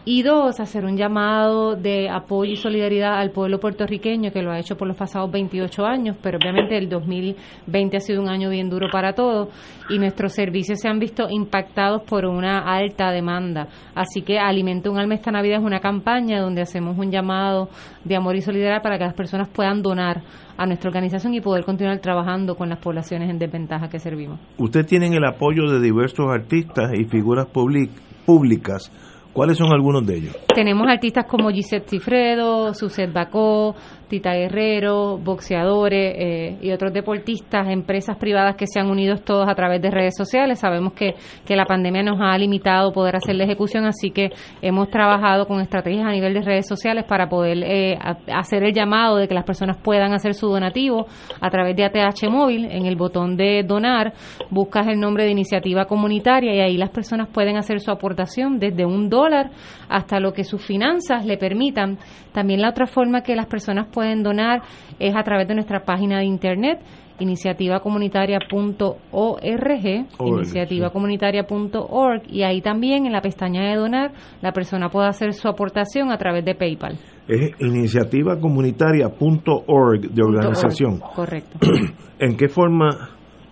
Y 0.06 0.24
dos, 0.24 0.60
hacer 0.60 0.86
un 0.86 0.98
llamado 0.98 1.76
de 1.76 2.10
apoyo 2.10 2.54
y 2.54 2.56
solidaridad 2.56 3.20
al 3.20 3.32
pueblo 3.32 3.60
puertorriqueño 3.60 4.32
que 4.32 4.42
lo 4.42 4.52
ha 4.52 4.60
hecho 4.60 4.76
por 4.76 4.88
los 4.88 4.98
pasados 4.98 5.32
28 5.32 5.86
años, 5.86 6.18
pero 6.22 6.38
obviamente 6.38 6.78
el 6.78 6.90
2020 6.90 7.98
ha 7.98 8.00
sido 8.00 8.22
un 8.22 8.30
año 8.30 8.50
bien 8.50 8.70
duro 8.70 8.88
para 8.92 9.14
todos 9.14 9.50
y 9.90 10.00
nuestros 10.00 10.34
servicios 10.34 10.80
se 10.80 10.88
han 10.88 11.00
visto 11.00 11.28
impactados 11.30 12.04
por 12.04 12.26
una 12.26 12.60
alta 12.60 13.12
demanda. 13.12 13.68
Así 13.94 14.22
que 14.22 14.40
Alimenta 14.40 14.90
un 14.90 14.98
alma 14.98 15.16
esta 15.16 15.32
Navidad 15.32 15.60
es 15.60 15.66
una 15.66 15.80
campaña 15.80 16.42
donde 16.42 16.62
hacemos 16.62 16.98
un 16.98 17.12
llamado 17.12 17.70
de 18.04 18.16
amor 18.16 18.36
y 18.36 18.42
solidaridad 18.42 18.82
para 18.82 18.98
que 18.98 19.04
las 19.04 19.14
personas 19.14 19.50
puedan 19.50 19.82
donar 19.82 20.22
a 20.58 20.66
nuestra 20.66 20.90
organización 20.90 21.34
y 21.34 21.42
poder 21.42 21.64
continuar 21.64 22.00
trabajando 22.00 22.56
con 22.56 22.70
las 22.70 22.80
poblaciones 22.80 23.30
en 23.30 23.40
desventaja 23.40 23.90
que 23.90 24.00
servimos. 24.00 24.40
Ustedes 24.58 24.88
tienen 24.88 25.14
el 25.14 25.24
apoyo 25.24 25.70
de 25.70 25.80
diversos 25.80 26.28
artistas 26.30 26.92
y 26.94 27.06
figuras 27.06 27.48
públicas. 27.48 28.92
¿Cuáles 29.34 29.58
son 29.58 29.72
algunos 29.72 30.06
de 30.06 30.18
ellos? 30.18 30.38
Tenemos 30.54 30.88
artistas 30.88 31.26
como 31.26 31.50
Gisette 31.50 31.88
Cifredo, 31.90 32.74
Suset 32.74 33.12
Bacó, 33.12 33.76
Tita 34.10 34.34
Guerrero, 34.34 35.18
boxeadores 35.18 36.16
eh, 36.18 36.58
y 36.62 36.72
otros 36.72 36.92
deportistas, 36.92 37.70
empresas 37.70 38.18
privadas 38.18 38.56
que 38.56 38.66
se 38.68 38.80
han 38.80 38.90
unido 38.90 39.16
todos 39.18 39.48
a 39.48 39.56
través 39.56 39.82
de 39.82 39.92
redes 39.92 40.16
sociales. 40.18 40.60
Sabemos 40.60 40.94
que, 40.94 41.14
que 41.46 41.56
la 41.56 41.66
pandemia 41.66 42.04
nos 42.04 42.20
ha 42.20 42.38
limitado 42.38 42.92
poder 42.92 43.16
hacer 43.16 43.36
la 43.36 43.46
ejecución, 43.46 43.86
así 43.86 44.12
que 44.12 44.32
hemos 44.62 44.90
trabajado 44.90 45.46
con 45.48 45.62
estrategias 45.62 46.06
a 46.06 46.12
nivel 46.12 46.34
de 46.34 46.42
redes 46.42 46.68
sociales 46.68 47.06
para 47.08 47.30
poder 47.30 47.64
eh, 47.64 47.98
hacer 48.34 48.64
el 48.64 48.74
llamado 48.74 49.18
de 49.18 49.28
que 49.28 49.36
las 49.36 49.46
personas 49.46 49.78
puedan 49.78 50.14
hacer 50.14 50.34
su 50.34 50.48
donativo 50.48 51.06
a 51.40 51.50
través 51.50 51.76
de 51.76 51.86
ATH 51.86 52.30
Móvil. 52.30 52.66
En 52.66 52.86
el 52.86 52.96
botón 52.96 53.38
de 53.38 53.64
donar 53.64 54.14
buscas 54.50 54.88
el 54.88 55.00
nombre 55.00 55.24
de 55.26 55.32
iniciativa 55.32 55.86
comunitaria 55.86 56.56
y 56.56 56.60
ahí 56.60 56.78
las 56.78 56.90
personas 56.90 57.30
pueden 57.30 57.58
hacer 57.58 57.80
su 57.80 57.92
aportación 57.92 58.60
desde 58.60 58.86
un 58.86 59.10
dólar 59.10 59.52
hasta 59.88 60.20
lo 60.20 60.34
que 60.34 60.44
sus 60.44 60.64
finanzas 60.64 61.26
le 61.26 61.38
permitan. 61.38 61.98
También 62.40 62.62
la 62.62 62.70
otra 62.70 62.88
forma 62.88 63.22
que 63.22 63.36
las 63.36 63.48
personas 63.48 63.88
pueden 63.92 64.24
donar 64.24 64.62
es 64.98 65.14
a 65.14 65.24
través 65.24 65.46
de 65.50 65.56
nuestra 65.56 65.82
página 65.82 66.20
de 66.20 66.26
internet 66.26 66.80
iniciativacomunitaria.org 67.20 70.08
iniciativacomunitaria.org 70.22 72.22
y 72.30 72.44
ahí 72.44 72.62
también 72.62 73.06
en 73.06 73.12
la 73.12 73.20
pestaña 73.20 73.70
de 73.70 73.76
donar 73.76 74.14
la 74.42 74.54
persona 74.54 74.88
puede 74.88 75.10
hacer 75.10 75.34
su 75.34 75.50
aportación 75.50 76.14
a 76.14 76.18
través 76.18 76.46
de 76.46 76.56
PayPal. 76.56 76.98
Es 77.28 77.52
iniciativacomunitaria.org 77.60 80.02
de 80.10 80.24
organización. 80.24 81.02
Correcto. 81.14 81.60
¿En 82.20 82.38
qué 82.38 82.48
forma, 82.48 83.10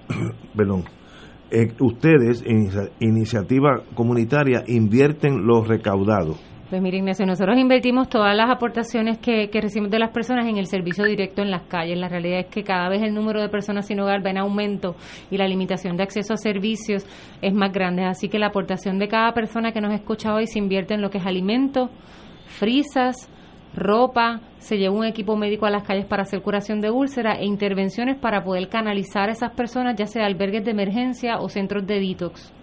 perdón, 0.56 0.86
eh, 1.52 1.74
ustedes 1.82 2.42
en 2.46 2.70
iniciativa 3.02 3.82
comunitaria 3.96 4.64
invierten 4.66 5.46
los 5.46 5.68
recaudados. 5.68 6.40
Pues 6.70 6.82
mire 6.82 6.98
Ignacio, 6.98 7.26
nosotros 7.26 7.58
invertimos 7.58 8.10
todas 8.10 8.36
las 8.36 8.50
aportaciones 8.50 9.20
que, 9.20 9.50
que, 9.50 9.62
recibimos 9.62 9.90
de 9.90 10.00
las 10.00 10.10
personas 10.10 10.46
en 10.48 10.58
el 10.58 10.66
servicio 10.66 11.06
directo 11.06 11.42
en 11.42 11.50
las 11.50 11.62
calles. 11.62 11.98
La 11.98 12.10
realidad 12.10 12.40
es 12.40 12.48
que 12.48 12.66
cada 12.66 12.90
vez 12.90 13.02
el 13.04 13.14
número 13.14 13.42
de 13.42 13.48
personas 13.48 13.88
sin 13.88 14.02
hogar 14.02 14.26
va 14.26 14.32
en 14.32 14.40
aumento 14.40 14.98
y 15.32 15.38
la 15.38 15.48
limitación 15.48 15.96
de 15.96 16.04
acceso 16.04 16.34
a 16.34 16.38
servicios 16.38 17.06
es 17.42 17.54
más 17.54 17.72
grande. 17.72 18.04
Así 18.04 18.28
que 18.28 18.38
la 18.38 18.48
aportación 18.48 19.00
de 19.00 19.08
cada 19.08 19.32
persona 19.32 19.72
que 19.72 19.80
nos 19.80 19.94
escucha 19.94 20.34
hoy 20.34 20.46
se 20.46 20.60
invierte 20.60 20.94
en 20.94 21.02
lo 21.02 21.10
que 21.10 21.20
es 21.20 21.26
alimento, 21.26 21.90
frisas, 22.48 23.30
ropa, 23.74 24.42
se 24.58 24.78
lleva 24.78 24.94
un 24.94 25.06
equipo 25.06 25.38
médico 25.38 25.68
a 25.68 25.70
las 25.70 25.84
calles 25.84 26.06
para 26.06 26.24
hacer 26.24 26.42
curación 26.42 26.82
de 26.82 26.92
úlcera 26.92 27.36
e 27.40 27.46
intervenciones 27.46 28.18
para 28.18 28.44
poder 28.44 28.68
canalizar 28.68 29.30
a 29.30 29.32
esas 29.32 29.52
personas, 29.54 29.96
ya 29.96 30.06
sea 30.06 30.26
albergues 30.26 30.66
de 30.66 30.72
emergencia 30.72 31.40
o 31.40 31.48
centros 31.48 31.88
de 31.88 32.02
detox 32.02 32.57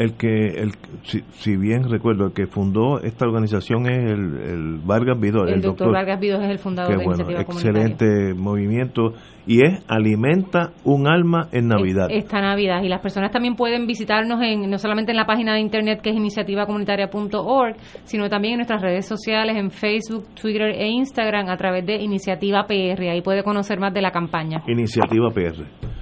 el 0.00 0.16
que, 0.16 0.46
el, 0.62 0.72
si, 1.02 1.56
bien 1.58 1.90
recuerdo, 1.90 2.28
el 2.28 2.32
que 2.32 2.46
fundó 2.46 3.00
esta 3.02 3.26
organización 3.26 3.86
es 3.86 3.98
el, 3.98 4.78
Vargas 4.82 5.20
Vidor. 5.20 5.50
El, 5.50 5.60
doctor, 5.60 5.92
Vargas 5.92 6.18
Vidor 6.18 6.42
es 6.42 6.50
el 6.50 6.58
fundador 6.58 6.96
de 6.96 7.04
bueno, 7.04 7.28
Excelente 7.38 8.32
movimiento 8.34 9.12
y 9.46 9.62
es 9.62 9.84
Alimenta 9.88 10.70
un 10.84 11.06
alma 11.06 11.48
en 11.52 11.68
Navidad. 11.68 12.06
Esta 12.10 12.40
Navidad 12.40 12.82
y 12.82 12.88
las 12.88 13.02
personas 13.02 13.30
también 13.30 13.56
pueden 13.56 13.86
visitarnos 13.86 14.40
en 14.42 14.70
no 14.70 14.78
solamente 14.78 15.10
en 15.10 15.18
la 15.18 15.26
página 15.26 15.52
de 15.52 15.60
internet 15.60 16.00
que 16.02 16.10
es 16.10 16.16
iniciativacomunitaria.org, 16.16 17.76
sino 18.04 18.30
también 18.30 18.54
en 18.54 18.58
nuestras 18.60 18.80
redes 18.80 19.06
sociales 19.06 19.54
en 19.58 19.70
Facebook, 19.70 20.28
Twitter 20.40 20.70
e 20.70 20.88
Instagram 20.88 21.50
a 21.50 21.58
través 21.58 21.84
de 21.84 21.96
Iniciativa 21.96 22.64
PR. 22.66 23.02
Ahí 23.10 23.20
puede 23.20 23.42
conocer 23.42 23.78
más 23.78 23.92
de 23.92 24.00
la 24.00 24.12
campaña. 24.12 24.62
Iniciativa 24.66 25.28
PR 25.30 25.99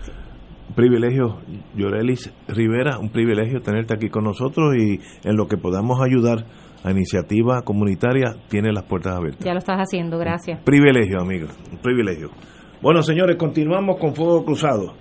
privilegio, 0.78 1.38
Llorelis 1.74 2.32
Rivera, 2.46 3.00
un 3.00 3.10
privilegio 3.10 3.60
tenerte 3.60 3.94
aquí 3.94 4.10
con 4.10 4.22
nosotros 4.22 4.76
y 4.76 5.00
en 5.24 5.36
lo 5.36 5.48
que 5.48 5.56
podamos 5.56 6.00
ayudar 6.00 6.44
a 6.84 6.92
iniciativa 6.92 7.62
comunitaria, 7.62 8.36
tiene 8.48 8.72
las 8.72 8.84
puertas 8.84 9.16
abiertas. 9.16 9.44
Ya 9.44 9.54
lo 9.54 9.58
estás 9.58 9.78
haciendo, 9.78 10.18
gracias. 10.18 10.60
Privilegio, 10.62 11.20
amigo, 11.20 11.48
un 11.72 11.78
privilegio. 11.78 12.30
Bueno, 12.80 13.02
señores, 13.02 13.34
continuamos 13.34 13.98
con 13.98 14.14
Fuego 14.14 14.44
Cruzado. 14.44 14.94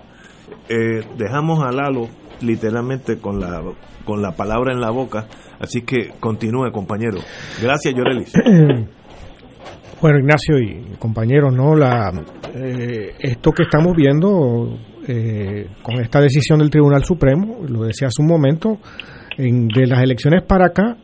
Eh, 0.68 1.04
dejamos 1.16 1.62
a 1.62 1.70
Lalo 1.70 2.08
literalmente 2.40 3.18
con 3.18 3.38
la, 3.38 3.62
con 4.04 4.20
la 4.20 4.32
palabra 4.32 4.72
en 4.72 4.80
la 4.80 4.90
boca, 4.90 5.28
así 5.60 5.82
que 5.82 6.10
continúe, 6.18 6.72
compañero. 6.72 7.18
Gracias, 7.62 7.94
Llorelis. 7.94 8.32
Bueno, 10.00 10.20
Ignacio 10.20 10.60
y 10.60 10.94
compañeros, 11.00 11.52
no 11.52 11.74
la 11.74 12.12
eh, 12.54 13.14
esto 13.18 13.50
que 13.50 13.64
estamos 13.64 13.96
viendo 13.96 14.78
con 15.82 16.00
esta 16.00 16.20
decisión 16.20 16.58
del 16.58 16.70
Tribunal 16.70 17.04
Supremo, 17.04 17.58
lo 17.66 17.84
decía 17.84 18.08
hace 18.08 18.20
un 18.20 18.28
momento, 18.28 18.78
en, 19.36 19.68
de 19.68 19.86
las 19.86 20.02
elecciones 20.02 20.42
para 20.42 20.66
acá 20.66 20.96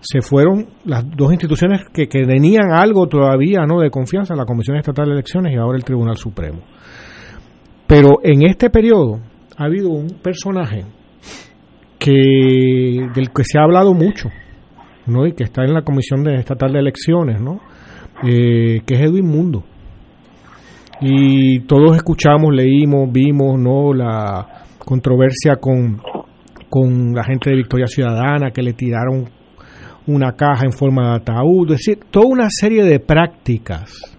se 0.00 0.20
fueron 0.20 0.66
las 0.84 1.04
dos 1.16 1.32
instituciones 1.32 1.82
que, 1.92 2.08
que 2.08 2.26
tenían 2.26 2.72
algo 2.72 3.06
todavía 3.08 3.64
no 3.66 3.80
de 3.80 3.90
confianza, 3.90 4.34
la 4.34 4.44
Comisión 4.44 4.76
Estatal 4.76 5.06
de 5.06 5.12
Elecciones 5.12 5.52
y 5.52 5.56
ahora 5.56 5.78
el 5.78 5.84
Tribunal 5.84 6.16
Supremo. 6.16 6.60
Pero 7.86 8.18
en 8.22 8.46
este 8.46 8.70
periodo 8.70 9.20
ha 9.56 9.64
habido 9.64 9.90
un 9.90 10.18
personaje 10.22 10.84
que 11.98 13.08
del 13.14 13.30
que 13.30 13.44
se 13.44 13.58
ha 13.58 13.62
hablado 13.62 13.94
mucho, 13.94 14.28
¿no? 15.06 15.26
y 15.26 15.32
que 15.32 15.44
está 15.44 15.64
en 15.64 15.72
la 15.72 15.82
Comisión 15.82 16.28
Estatal 16.28 16.72
de 16.72 16.80
Elecciones, 16.80 17.40
¿no? 17.40 17.60
Eh, 18.22 18.80
que 18.86 18.94
es 18.94 19.00
Edwin 19.00 19.26
Mundo 19.26 19.64
y 21.00 21.60
todos 21.60 21.96
escuchamos, 21.96 22.54
leímos, 22.54 23.10
vimos 23.12 23.58
no 23.58 23.92
la 23.92 24.64
controversia 24.78 25.56
con, 25.56 26.00
con 26.70 27.14
la 27.14 27.24
gente 27.24 27.50
de 27.50 27.56
Victoria 27.56 27.86
Ciudadana 27.86 28.50
que 28.50 28.62
le 28.62 28.72
tiraron 28.72 29.28
una 30.06 30.32
caja 30.32 30.64
en 30.64 30.72
forma 30.72 31.10
de 31.10 31.16
ataúd, 31.16 31.72
es 31.72 31.78
decir, 31.78 31.98
toda 32.10 32.26
una 32.26 32.46
serie 32.48 32.84
de 32.84 33.00
prácticas 33.00 34.16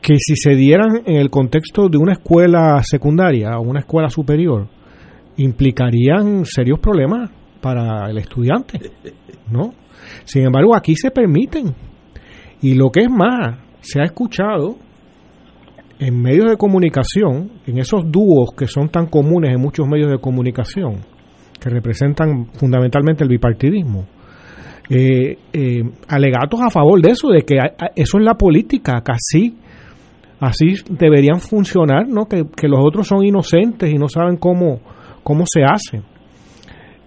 que 0.00 0.14
si 0.18 0.36
se 0.36 0.54
dieran 0.54 1.02
en 1.04 1.16
el 1.16 1.28
contexto 1.28 1.88
de 1.88 1.98
una 1.98 2.12
escuela 2.12 2.80
secundaria 2.82 3.58
o 3.58 3.62
una 3.62 3.80
escuela 3.80 4.08
superior, 4.08 4.66
implicarían 5.36 6.44
serios 6.44 6.78
problemas 6.80 7.30
para 7.60 8.08
el 8.08 8.18
estudiante, 8.18 8.80
¿no? 9.50 9.74
Sin 10.24 10.46
embargo, 10.46 10.74
aquí 10.74 10.94
se 10.94 11.10
permiten. 11.10 11.74
Y 12.62 12.74
lo 12.74 12.90
que 12.90 13.02
es 13.02 13.10
más, 13.10 13.58
se 13.80 14.00
ha 14.00 14.04
escuchado 14.04 14.76
en 15.98 16.22
medios 16.22 16.48
de 16.48 16.56
comunicación, 16.56 17.50
en 17.66 17.78
esos 17.78 18.02
dúos 18.10 18.50
que 18.56 18.66
son 18.66 18.88
tan 18.88 19.06
comunes 19.06 19.52
en 19.52 19.60
muchos 19.60 19.86
medios 19.86 20.10
de 20.10 20.18
comunicación, 20.18 21.00
que 21.60 21.68
representan 21.70 22.46
fundamentalmente 22.52 23.24
el 23.24 23.30
bipartidismo, 23.30 24.06
eh, 24.90 25.36
eh, 25.52 25.82
alegatos 26.08 26.60
a 26.62 26.70
favor 26.70 27.00
de 27.02 27.10
eso, 27.10 27.28
de 27.28 27.42
que 27.42 27.56
eso 27.96 28.18
es 28.18 28.24
la 28.24 28.34
política, 28.34 29.02
que 29.04 29.12
así, 29.12 29.56
así 30.40 30.76
deberían 30.88 31.40
funcionar, 31.40 32.06
¿no? 32.08 32.26
Que, 32.26 32.44
que, 32.56 32.68
los 32.68 32.80
otros 32.82 33.08
son 33.08 33.24
inocentes 33.24 33.90
y 33.90 33.96
no 33.96 34.08
saben 34.08 34.36
cómo, 34.36 34.80
cómo 35.22 35.44
se 35.46 35.62
hace. 35.64 36.02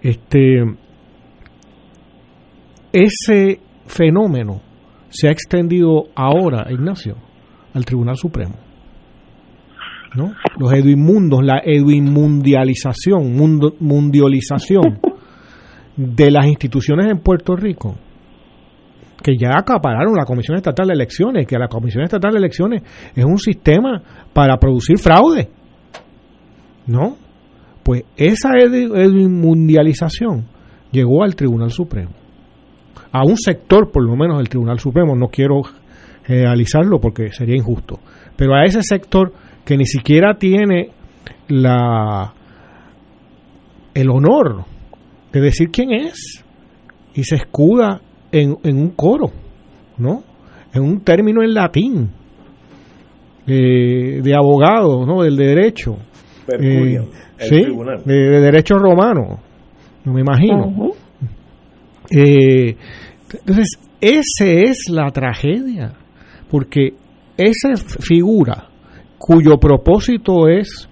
Este, 0.02 0.62
ese 2.92 3.58
fenómeno 3.86 4.60
se 5.08 5.28
ha 5.28 5.32
extendido 5.32 6.04
ahora, 6.14 6.66
Ignacio, 6.70 7.16
al 7.74 7.84
Tribunal 7.84 8.16
Supremo. 8.16 8.61
¿No? 10.14 10.32
Los 10.58 10.72
eduinmundos, 10.72 11.42
la 11.42 11.62
eduinmundialización, 11.64 13.34
mundo, 13.34 13.74
mundialización 13.80 15.00
de 15.96 16.30
las 16.30 16.46
instituciones 16.46 17.06
en 17.06 17.18
Puerto 17.18 17.56
Rico, 17.56 17.96
que 19.22 19.36
ya 19.36 19.50
acapararon 19.56 20.14
la 20.16 20.24
Comisión 20.24 20.56
Estatal 20.56 20.88
de 20.88 20.94
Elecciones, 20.94 21.46
que 21.46 21.58
la 21.58 21.68
Comisión 21.68 22.04
Estatal 22.04 22.32
de 22.32 22.38
Elecciones 22.38 22.82
es 23.14 23.24
un 23.24 23.38
sistema 23.38 24.02
para 24.32 24.56
producir 24.58 24.98
fraude, 24.98 25.48
¿no? 26.86 27.16
Pues 27.82 28.04
esa 28.16 28.50
mundialización 29.28 30.46
llegó 30.90 31.22
al 31.22 31.34
Tribunal 31.34 31.70
Supremo, 31.70 32.10
a 33.12 33.24
un 33.24 33.36
sector 33.36 33.90
por 33.90 34.04
lo 34.04 34.16
menos 34.16 34.38
del 34.38 34.48
Tribunal 34.48 34.78
Supremo, 34.78 35.14
no 35.14 35.28
quiero 35.28 35.62
generalizarlo 36.24 37.00
porque 37.00 37.32
sería 37.32 37.56
injusto, 37.56 37.98
pero 38.36 38.54
a 38.54 38.64
ese 38.64 38.82
sector 38.82 39.32
que 39.64 39.76
ni 39.76 39.86
siquiera 39.86 40.34
tiene 40.34 40.90
la 41.48 42.32
el 43.94 44.10
honor 44.10 44.64
de 45.32 45.40
decir 45.40 45.70
quién 45.70 45.92
es 45.92 46.44
y 47.14 47.24
se 47.24 47.36
escuda 47.36 48.00
en, 48.30 48.56
en 48.64 48.76
un 48.78 48.90
coro, 48.90 49.30
¿no? 49.98 50.22
En 50.72 50.82
un 50.82 51.00
término 51.00 51.42
en 51.42 51.54
latín 51.54 52.10
eh, 53.46 54.20
de 54.22 54.34
abogado, 54.34 55.04
¿no? 55.04 55.22
Del 55.22 55.36
derecho. 55.36 55.96
Eh, 56.48 56.98
sí, 57.38 57.62
de, 58.04 58.40
derecho 58.40 58.76
romano, 58.76 59.40
no 60.04 60.12
me 60.12 60.20
imagino. 60.20 60.92
Eh, 62.10 62.76
entonces, 63.32 63.78
esa 64.00 64.46
es 64.46 64.88
la 64.90 65.10
tragedia, 65.10 65.92
porque 66.50 66.94
esa 67.36 67.76
figura 67.76 68.68
cuyo 69.24 69.56
propósito 69.56 70.48
es 70.48 70.88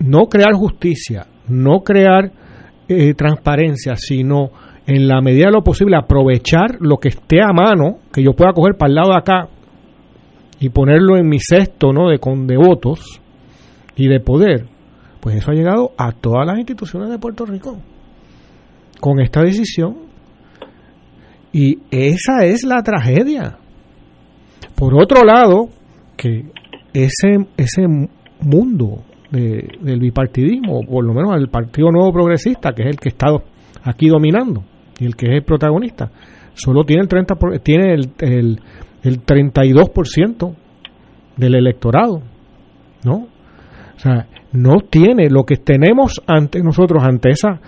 no 0.00 0.26
crear 0.26 0.52
justicia, 0.52 1.26
no 1.48 1.80
crear 1.80 2.30
eh, 2.88 3.14
transparencia, 3.14 3.96
sino 3.96 4.50
en 4.86 5.08
la 5.08 5.22
medida 5.22 5.46
de 5.46 5.52
lo 5.52 5.64
posible 5.64 5.96
aprovechar 5.96 6.76
lo 6.80 6.98
que 6.98 7.08
esté 7.08 7.40
a 7.40 7.54
mano, 7.54 8.00
que 8.12 8.22
yo 8.22 8.34
pueda 8.34 8.52
coger 8.52 8.76
para 8.76 8.90
el 8.90 8.94
lado 8.96 9.12
de 9.12 9.16
acá 9.16 9.48
y 10.60 10.68
ponerlo 10.68 11.16
en 11.16 11.26
mi 11.26 11.38
cesto 11.40 11.94
¿no? 11.94 12.10
de, 12.10 12.18
de 12.18 12.56
votos 12.58 13.00
y 13.96 14.06
de 14.06 14.20
poder, 14.20 14.66
pues 15.20 15.36
eso 15.36 15.52
ha 15.52 15.54
llegado 15.54 15.92
a 15.96 16.12
todas 16.12 16.46
las 16.46 16.58
instituciones 16.58 17.08
de 17.08 17.18
Puerto 17.18 17.46
Rico 17.46 17.78
con 19.00 19.20
esta 19.20 19.40
decisión. 19.40 19.96
Y 21.50 21.78
esa 21.90 22.44
es 22.44 22.62
la 22.62 22.82
tragedia. 22.82 23.56
Por 24.74 24.94
otro 25.00 25.24
lado, 25.24 25.70
que 26.16 26.44
ese, 26.92 27.46
ese 27.56 27.86
mundo 28.40 29.02
del 29.30 30.00
bipartidismo, 30.00 30.80
por 30.86 31.04
lo 31.04 31.12
menos 31.12 31.34
el 31.36 31.48
Partido 31.48 31.90
Nuevo 31.90 32.12
Progresista, 32.12 32.72
que 32.72 32.82
es 32.82 32.88
el 32.88 32.96
que 32.96 33.10
está 33.10 33.28
aquí 33.84 34.08
dominando 34.08 34.62
y 34.98 35.04
el 35.04 35.14
que 35.14 35.26
es 35.26 35.32
el 35.34 35.42
protagonista, 35.42 36.10
solo 36.54 36.84
tiene 36.84 37.02
el 37.02 37.08
30 37.08 37.34
tiene 37.62 37.94
el, 37.94 38.10
el, 38.20 38.60
el 39.02 39.26
32% 39.26 40.54
del 41.36 41.54
electorado, 41.54 42.22
¿no? 43.04 43.14
O 43.96 43.98
sea, 43.98 44.26
no 44.52 44.80
tiene 44.88 45.28
lo 45.28 45.44
que 45.44 45.56
tenemos 45.56 46.22
ante 46.26 46.62
nosotros 46.62 47.02
ante 47.04 47.30
esa 47.30 47.60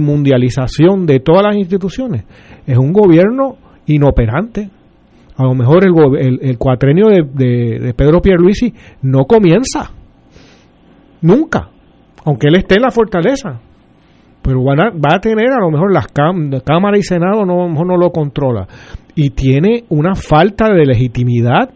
mundialización 0.00 1.06
de 1.06 1.20
todas 1.20 1.42
las 1.42 1.56
instituciones 1.56 2.24
es 2.66 2.78
un 2.78 2.92
gobierno 2.92 3.56
inoperante 3.86 4.70
a 5.38 5.44
lo 5.44 5.54
mejor 5.54 5.84
el, 5.84 6.40
el, 6.42 6.58
cuatrenio 6.58 7.06
de, 7.06 7.94
Pedro 7.96 8.20
Pierluisi 8.20 8.74
no 9.02 9.24
comienza. 9.24 9.92
Nunca. 11.22 11.70
Aunque 12.24 12.48
él 12.48 12.56
esté 12.56 12.74
en 12.74 12.82
la 12.82 12.90
fortaleza. 12.90 13.60
Pero 14.42 14.64
va 14.64 15.14
a 15.14 15.20
tener 15.20 15.52
a 15.52 15.60
lo 15.60 15.70
mejor 15.70 15.92
las 15.92 16.08
Cámara 16.08 16.98
y 16.98 17.02
Senado 17.02 17.46
no, 17.46 17.62
a 17.62 17.66
lo 17.66 17.68
mejor 17.68 17.86
no 17.86 17.96
lo 17.96 18.10
controla. 18.10 18.66
Y 19.14 19.30
tiene 19.30 19.84
una 19.90 20.16
falta 20.16 20.74
de 20.74 20.84
legitimidad 20.84 21.70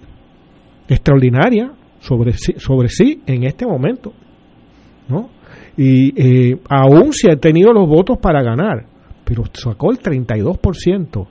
extraordinaria 0.89 1.71
sobre 2.01 2.33
sí, 2.33 2.55
sobre 2.57 2.89
sí 2.89 3.23
en 3.27 3.45
este 3.45 3.65
momento. 3.65 4.13
¿no? 5.09 5.31
Y 5.77 6.21
eh, 6.21 6.59
aún 6.69 7.13
si 7.13 7.31
ha 7.31 7.37
tenido 7.37 7.73
los 7.73 7.89
votos 7.89 8.19
para 8.19 8.43
ganar, 8.43 8.87
pero 9.25 9.45
sacó 9.53 9.93
el 9.93 10.01
32%. 10.01 11.29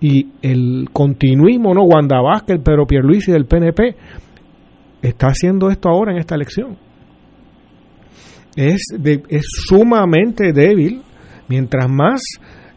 Y 0.00 0.28
el 0.42 0.88
continuismo, 0.92 1.72
¿no? 1.72 1.84
Wanda 1.84 2.20
Vázquez, 2.20 2.60
Pedro 2.62 2.86
Pierluisi 2.86 3.32
del 3.32 3.46
PNP, 3.46 3.96
está 5.02 5.28
haciendo 5.28 5.70
esto 5.70 5.88
ahora 5.88 6.12
en 6.12 6.18
esta 6.18 6.34
elección. 6.34 6.76
Es, 8.56 8.82
es 9.28 9.44
sumamente 9.68 10.52
débil. 10.52 11.02
Mientras 11.48 11.88
más 11.88 12.20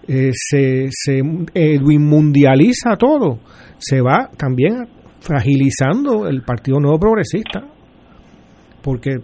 eh, 0.07 0.31
se, 0.33 0.87
se 0.91 1.21
eh, 1.53 1.79
mundializa 1.79 2.95
todo, 2.97 3.39
se 3.79 3.99
va 3.99 4.29
también 4.37 4.87
fragilizando 5.19 6.27
el 6.27 6.43
Partido 6.43 6.79
Nuevo 6.79 6.99
Progresista. 6.99 7.61
Porque, 8.81 9.17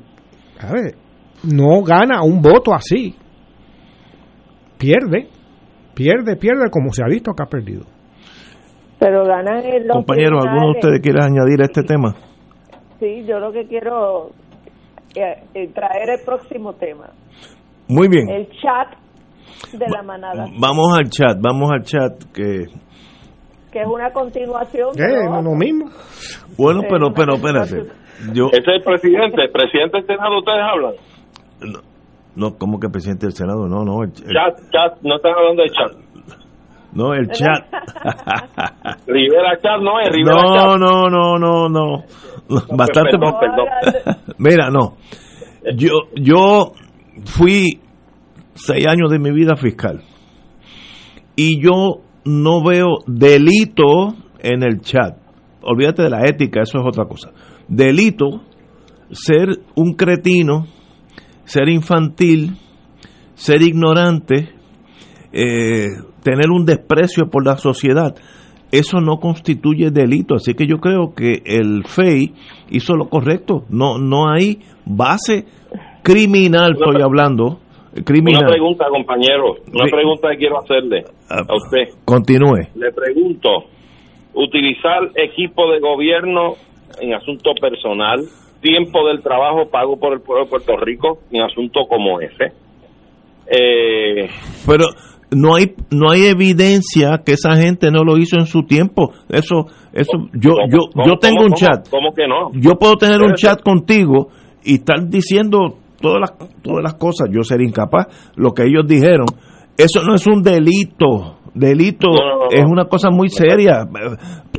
a 0.59 0.71
ver, 0.71 0.95
no 1.43 1.81
gana 1.83 2.23
un 2.23 2.41
voto 2.41 2.73
así. 2.73 3.15
Pierde, 4.77 5.29
pierde, 5.95 6.35
pierde, 6.35 6.69
como 6.69 6.91
se 6.91 7.03
ha 7.03 7.07
visto 7.07 7.31
que 7.33 7.43
ha 7.43 7.47
perdido. 7.47 7.85
Pero 8.99 9.25
ganan 9.25 9.63
en 9.65 9.87
los 9.87 9.97
Compañero, 9.97 10.39
¿alguno 10.39 10.67
de 10.67 10.79
ustedes 10.79 11.01
quiere 11.01 11.23
añadir 11.23 11.61
a 11.61 11.65
este 11.65 11.83
tema? 11.83 12.13
Sí, 12.99 13.25
yo 13.25 13.39
lo 13.39 13.51
que 13.51 13.67
quiero 13.67 14.29
eh, 15.15 15.43
eh, 15.53 15.67
traer 15.73 16.19
el 16.19 16.25
próximo 16.25 16.73
tema. 16.73 17.09
Muy 17.87 18.07
bien. 18.07 18.29
El 18.29 18.47
chat 18.49 18.97
de 19.73 19.85
la 19.89 20.01
manada. 20.03 20.45
Vamos 20.59 20.97
al 20.97 21.09
chat, 21.09 21.37
vamos 21.41 21.71
al 21.71 21.83
chat 21.83 22.23
que 22.33 22.65
que 23.71 23.81
es 23.81 23.87
una 23.87 24.09
continuación. 24.11 24.91
¿Qué? 24.95 25.25
¿No 25.29 25.41
lo 25.41 25.51
mismo? 25.51 25.89
Bueno, 26.57 26.83
pero, 26.89 27.11
pero, 27.13 27.35
espérate. 27.35 27.91
Yo... 28.33 28.45
Ese 28.47 28.61
es 28.61 28.67
el 28.67 28.83
presidente, 28.83 29.43
el 29.43 29.51
presidente 29.51 29.97
del 29.97 30.07
Senado, 30.07 30.39
¿ustedes 30.39 30.61
hablan? 30.63 30.93
No, 31.59 31.79
no 32.35 32.57
¿cómo 32.57 32.79
que 32.79 32.89
presidente 32.89 33.25
del 33.25 33.33
Senado? 33.33 33.67
No, 33.67 33.83
no. 33.83 34.03
El, 34.03 34.11
Chat, 34.13 34.59
chat, 34.71 35.01
no 35.01 35.15
están 35.15 35.33
hablando 35.33 35.63
de 35.63 35.69
chat. 35.69 36.05
No, 36.93 37.13
el 37.13 37.27
chat. 37.27 37.65
Rivera 39.07 39.59
Chat 39.61 39.81
no 39.81 39.99
es 39.99 40.09
Rivera 40.13 40.41
no, 40.41 40.53
Chat. 40.53 40.79
No, 40.79 41.09
no, 41.09 41.37
no, 41.37 41.69
no, 41.69 42.03
Bastante. 42.77 43.17
Perdón, 43.17 43.35
perdón. 43.39 44.25
Mira, 44.37 44.69
no. 44.69 44.95
Yo, 45.75 45.89
yo 46.15 46.71
fui 47.25 47.81
seis 48.53 48.87
años 48.87 49.11
de 49.11 49.19
mi 49.19 49.31
vida 49.31 49.55
fiscal. 49.55 50.01
Y 51.35 51.61
yo 51.61 52.01
no 52.23 52.63
veo 52.63 52.99
delito 53.07 54.15
en 54.39 54.63
el 54.63 54.81
chat. 54.81 55.17
Olvídate 55.61 56.03
de 56.03 56.09
la 56.09 56.21
ética, 56.25 56.61
eso 56.61 56.79
es 56.79 56.85
otra 56.85 57.05
cosa. 57.05 57.31
Delito, 57.67 58.41
ser 59.11 59.49
un 59.75 59.93
cretino, 59.93 60.65
ser 61.45 61.69
infantil, 61.69 62.51
ser 63.33 63.61
ignorante, 63.61 64.49
eh, 65.31 65.85
tener 66.23 66.49
un 66.51 66.65
desprecio 66.65 67.27
por 67.29 67.45
la 67.45 67.57
sociedad, 67.57 68.15
eso 68.71 68.99
no 68.99 69.17
constituye 69.17 69.91
delito. 69.91 70.35
Así 70.35 70.53
que 70.53 70.67
yo 70.67 70.77
creo 70.77 71.13
que 71.15 71.41
el 71.45 71.83
FEI 71.85 72.33
hizo 72.71 72.95
lo 72.95 73.07
correcto. 73.09 73.63
No, 73.69 73.97
no 73.97 74.29
hay 74.29 74.59
base 74.85 75.45
criminal, 76.03 76.73
estoy 76.73 77.01
hablando, 77.01 77.59
criminal. 78.05 78.43
Una 78.43 78.51
pregunta, 78.51 78.85
compañero, 78.89 79.55
una 79.73 79.85
pregunta 79.89 80.29
que 80.31 80.37
quiero 80.37 80.59
hacerle 80.59 81.03
Ah, 81.29 81.41
a 81.47 81.55
usted. 81.55 81.95
Continúe. 82.05 82.69
Le 82.75 82.91
pregunto, 82.91 83.49
utilizar 84.33 85.09
equipo 85.15 85.71
de 85.71 85.79
gobierno 85.79 86.53
en 87.01 87.13
asunto 87.13 87.51
personal, 87.59 88.19
tiempo 88.65 89.05
del 89.07 89.21
trabajo 89.21 89.69
pago 89.69 89.97
por 89.97 90.13
el 90.13 90.21
pueblo 90.21 90.45
de 90.45 90.49
Puerto 90.49 90.75
Rico 90.77 91.19
en 91.31 91.41
asunto 91.43 91.81
como 91.87 92.19
ese. 92.19 92.45
Eh, 93.47 94.27
Pero 94.65 94.85
no 95.31 95.55
hay 95.55 95.73
no 95.91 96.09
hay 96.09 96.25
evidencia 96.25 97.21
que 97.23 97.33
esa 97.33 97.55
gente 97.55 97.91
no 97.91 98.03
lo 98.03 98.17
hizo 98.17 98.37
en 98.39 98.47
su 98.47 98.63
tiempo. 98.63 99.11
Eso 99.29 99.65
eso 99.93 100.11
yo 100.33 100.51
¿cómo- 100.53 100.67
yo 100.71 100.79
yo 101.05 101.17
tengo 101.19 101.43
un 101.45 101.53
chat. 101.53 101.87
¿Cómo 101.89 102.11
que 102.13 102.27
no? 102.27 102.49
Yo 102.53 102.71
puedo 102.79 102.95
tener 102.95 103.21
un 103.21 103.33
chat 103.35 103.61
contigo 103.61 104.29
y 104.63 104.75
estar 104.75 105.07
diciendo 105.07 105.77
todas 106.01 106.19
las 106.21 106.33
todas 106.63 106.81
las 106.83 106.95
cosas, 106.95 107.29
yo 107.31 107.43
ser 107.43 107.61
incapaz 107.61 108.07
lo 108.35 108.51
que 108.51 108.63
ellos 108.63 108.85
dijeron. 108.87 109.27
Eso 109.77 110.01
no 110.03 110.15
es 110.15 110.25
un 110.25 110.41
delito. 110.41 111.37
Delito 111.55 112.09
No, 112.09 112.15
no, 112.17 112.35
no, 112.45 112.47
es 112.51 112.63
una 112.65 112.85
cosa 112.85 113.09
muy 113.09 113.29
seria. 113.29 113.85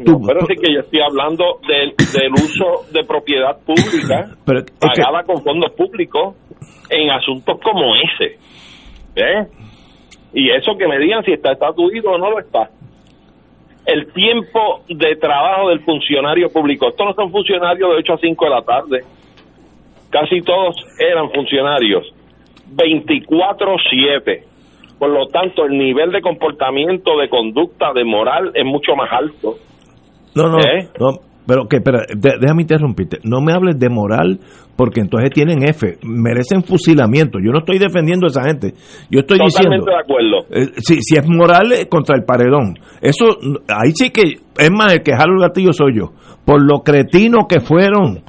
Tú- 0.04 0.20
Pero 0.26 0.40
sí 0.46 0.54
que 0.60 0.72
yo 0.74 0.80
estoy 0.80 1.00
hablando 1.00 1.44
del, 1.68 1.90
del 2.12 2.32
uso 2.32 2.90
de 2.92 3.04
propiedad 3.04 3.58
pública 3.64 4.30
Pero 4.46 4.58
es 4.60 4.64
que- 4.64 4.72
pagada 4.80 5.22
con 5.24 5.42
fondos 5.44 5.72
públicos 5.72 6.34
en 6.90 7.10
asuntos 7.10 7.60
como 7.62 7.94
ese. 7.96 8.38
¿Eh? 9.16 9.46
Y 10.32 10.50
eso 10.50 10.72
que 10.78 10.88
me 10.88 10.98
digan 10.98 11.22
si 11.24 11.32
está 11.32 11.52
estatuido 11.52 12.10
o 12.12 12.18
no 12.18 12.30
lo 12.30 12.38
está. 12.40 12.70
El 13.86 14.12
tiempo 14.12 14.82
de 14.88 15.16
trabajo 15.16 15.68
del 15.68 15.80
funcionario 15.84 16.48
público. 16.48 16.88
Estos 16.88 17.06
no 17.06 17.14
son 17.14 17.30
funcionarios 17.30 17.88
de 17.90 17.96
8 17.96 18.12
a 18.14 18.18
5 18.18 18.44
de 18.44 18.50
la 18.50 18.62
tarde. 18.62 19.00
Casi 20.10 20.40
todos 20.40 20.74
eran 20.98 21.30
funcionarios 21.30 22.04
24-7. 22.74 24.42
Por 24.98 25.10
lo 25.10 25.26
tanto, 25.26 25.64
el 25.66 25.76
nivel 25.76 26.10
de 26.10 26.20
comportamiento, 26.22 27.18
de 27.18 27.28
conducta, 27.28 27.92
de 27.94 28.04
moral 28.04 28.50
es 28.54 28.64
mucho 28.64 28.96
más 28.96 29.10
alto. 29.12 29.56
No, 30.34 30.48
no, 30.48 30.58
¿Eh? 30.58 30.88
no, 30.98 31.08
pero 31.46 31.66
que, 31.68 31.78
de- 31.80 32.38
déjame 32.40 32.62
interrumpirte. 32.62 33.18
No 33.24 33.40
me 33.40 33.52
hables 33.52 33.78
de 33.78 33.88
moral, 33.88 34.38
porque 34.76 35.00
entonces 35.00 35.30
tienen 35.30 35.62
F, 35.68 35.98
merecen 36.02 36.62
fusilamiento. 36.62 37.38
Yo 37.38 37.52
no 37.52 37.58
estoy 37.58 37.78
defendiendo 37.78 38.26
a 38.26 38.28
esa 38.30 38.42
gente. 38.44 38.72
Yo 39.10 39.20
estoy 39.20 39.38
Totalmente 39.38 39.46
diciendo, 39.46 39.84
de 39.84 39.96
acuerdo. 39.96 40.36
eh, 40.50 40.72
si, 40.78 40.96
si 41.02 41.16
es 41.16 41.28
moral, 41.28 41.72
eh, 41.72 41.88
contra 41.88 42.16
el 42.16 42.24
paredón. 42.24 42.78
Eso, 43.00 43.26
ahí 43.68 43.92
sí 43.94 44.10
que, 44.10 44.22
es 44.58 44.70
más, 44.72 44.92
el 44.94 45.02
que 45.02 45.12
jalo 45.12 45.34
el 45.34 45.40
gatillo 45.40 45.72
soy 45.72 45.94
yo. 45.98 46.12
Por 46.44 46.62
lo 46.62 46.80
cretino 46.82 47.46
que 47.48 47.60
fueron. 47.60 48.22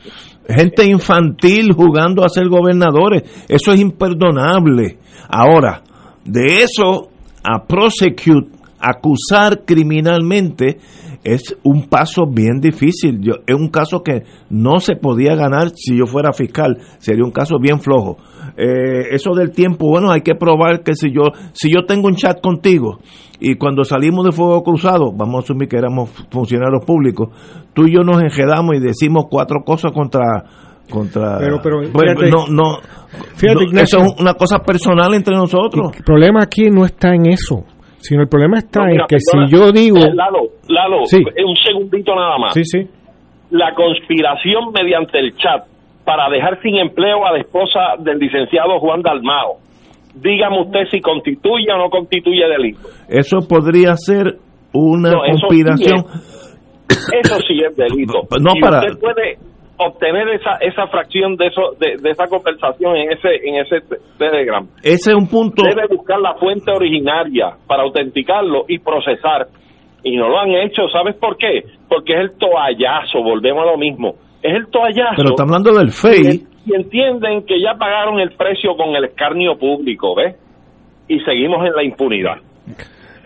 Gente 0.49 0.85
infantil 0.85 1.73
jugando 1.73 2.23
a 2.23 2.29
ser 2.29 2.47
gobernadores. 2.47 3.23
Eso 3.49 3.73
es 3.73 3.81
imperdonable. 3.81 4.97
Ahora, 5.29 5.81
de 6.27 6.63
eso 6.63 7.09
a 7.43 7.65
prosecute, 7.65 8.51
acusar 8.79 9.63
criminalmente, 9.65 10.77
es 11.23 11.57
un 11.63 11.87
paso 11.87 12.25
bien 12.25 12.59
difícil. 12.61 13.19
Yo, 13.21 13.33
es 13.45 13.55
un 13.55 13.69
caso 13.69 14.01
que 14.03 14.23
no 14.49 14.79
se 14.79 14.95
podía 14.95 15.35
ganar 15.35 15.71
si 15.75 15.97
yo 15.97 16.05
fuera 16.05 16.31
fiscal. 16.31 16.77
Sería 16.99 17.25
un 17.25 17.31
caso 17.31 17.57
bien 17.59 17.81
flojo. 17.81 18.17
Eh, 18.55 19.09
eso 19.11 19.33
del 19.35 19.51
tiempo, 19.51 19.89
bueno, 19.89 20.11
hay 20.11 20.21
que 20.21 20.35
probar 20.35 20.83
que 20.83 20.95
si 20.95 21.11
yo, 21.11 21.31
si 21.53 21.69
yo 21.69 21.85
tengo 21.85 22.07
un 22.07 22.15
chat 22.15 22.41
contigo 22.41 22.99
y 23.39 23.55
cuando 23.55 23.83
salimos 23.83 24.25
de 24.25 24.31
fuego 24.31 24.63
cruzado, 24.63 25.11
vamos 25.13 25.35
a 25.35 25.39
asumir 25.43 25.67
que 25.67 25.77
éramos 25.77 26.09
funcionarios 26.31 26.83
públicos, 26.85 27.29
tú 27.73 27.85
y 27.85 27.93
yo 27.93 28.01
nos 28.01 28.21
enredamos 28.21 28.75
y 28.75 28.79
decimos 28.79 29.25
cuatro 29.29 29.63
cosas 29.63 29.91
contra 29.91 30.45
contra 30.89 31.37
Pero- 31.39 31.59
pero, 31.61 31.81
fíjate- 31.81 32.29
no 32.31 32.47
no, 32.49 32.77
Fíjate, 33.35 33.55
no, 33.55 33.61
Ignacio. 33.63 33.99
eso 33.99 34.05
es 34.13 34.21
una 34.21 34.33
cosa 34.33 34.59
personal 34.59 35.13
entre 35.13 35.35
nosotros 35.35 35.91
El 35.97 36.03
problema 36.03 36.43
aquí 36.43 36.69
no 36.69 36.85
está 36.85 37.13
en 37.15 37.27
eso, 37.27 37.63
sino 37.99 38.21
el 38.21 38.27
problema 38.29 38.57
está 38.59 38.81
No, 38.85 38.89
en 38.91 38.97
que 39.07 39.17
perdona. 39.17 39.47
si 39.47 39.55
yo 39.55 39.71
digo... 39.71 39.97
Eh, 39.97 40.13
Lalo, 40.13 40.39
Lalo, 40.69 41.05
Sí. 41.05 41.17
eh, 41.17 41.43
un 41.45 41.55
segundito 41.55 42.13
nada 42.15 42.37
más. 42.37 42.53
Sí, 42.53 42.61
sí. 42.63 42.79
La 43.51 43.73
conspiración 43.75 44.71
mediante 44.73 45.19
el 45.19 45.35
chat 45.37 45.63
para 46.05 46.29
dejar 46.29 46.61
sin 46.61 46.75
empleo 46.77 47.25
a 47.25 47.31
la 47.33 47.39
esposa 47.39 47.79
del 47.99 48.17
licenciado 48.19 48.79
Juan 48.79 49.01
Dalmao. 49.01 49.57
Dígame 50.15 50.61
usted 50.63 50.81
si 50.91 50.99
constituye 50.99 51.71
o 51.73 51.77
no 51.77 51.89
constituye 51.89 52.43
delito. 52.47 52.79
eso 53.07 53.39
podría 53.47 53.95
ser 53.95 54.37
una 54.73 55.11
No, 55.11 55.23
eso 55.25 55.47
conspiración 55.47 56.05
Eso 57.13 57.35
sí 57.47 57.59
es 57.65 57.75
delito. 57.75 58.19
No 58.39 58.51
y 58.55 58.61
para- 58.61 58.79
usted 58.79 58.99
puede 58.99 59.37
obtener 59.79 60.27
esa 60.29 60.57
esa 60.61 60.87
fracción 60.87 61.35
de 61.35 61.47
eso 61.47 61.61
de, 61.79 61.97
de 62.01 62.09
esa 62.09 62.25
conversación 62.25 62.95
en 62.95 63.11
ese 63.11 63.29
en 63.43 63.55
ese 63.55 63.81
te- 63.81 63.97
Telegram. 64.17 64.67
ese 64.83 65.11
es 65.11 65.15
un 65.15 65.27
punto 65.27 65.63
Debe 65.63 65.87
buscar 65.95 66.19
la 66.19 66.33
fuente 66.35 66.71
originaria 66.71 67.55
para 67.67 67.83
autenticarlo 67.83 68.65
y 68.67 68.79
procesar. 68.79 69.47
Y 70.03 70.15
no 70.15 70.29
lo 70.29 70.39
han 70.39 70.51
hecho, 70.51 70.87
¿sabes 70.89 71.15
por 71.15 71.37
qué? 71.37 71.63
Porque 71.89 72.13
es 72.13 72.19
el 72.19 72.37
toallazo, 72.37 73.21
volvemos 73.23 73.63
a 73.63 73.71
lo 73.71 73.77
mismo. 73.77 74.15
Es 74.41 74.55
el 74.55 74.67
toallazo. 74.67 75.15
pero 75.17 75.29
está 75.31 75.43
hablando 75.43 75.71
del 75.73 75.89
FEI 75.91 76.43
y 76.65 76.73
entienden 76.75 77.43
que 77.45 77.59
ya 77.59 77.73
pagaron 77.77 78.19
el 78.19 78.31
precio 78.37 78.75
con 78.77 78.95
el 78.95 79.05
escarnio 79.05 79.57
público, 79.57 80.15
¿ves? 80.15 80.35
Y 81.07 81.19
seguimos 81.21 81.65
en 81.65 81.73
la 81.73 81.83
impunidad. 81.83 82.37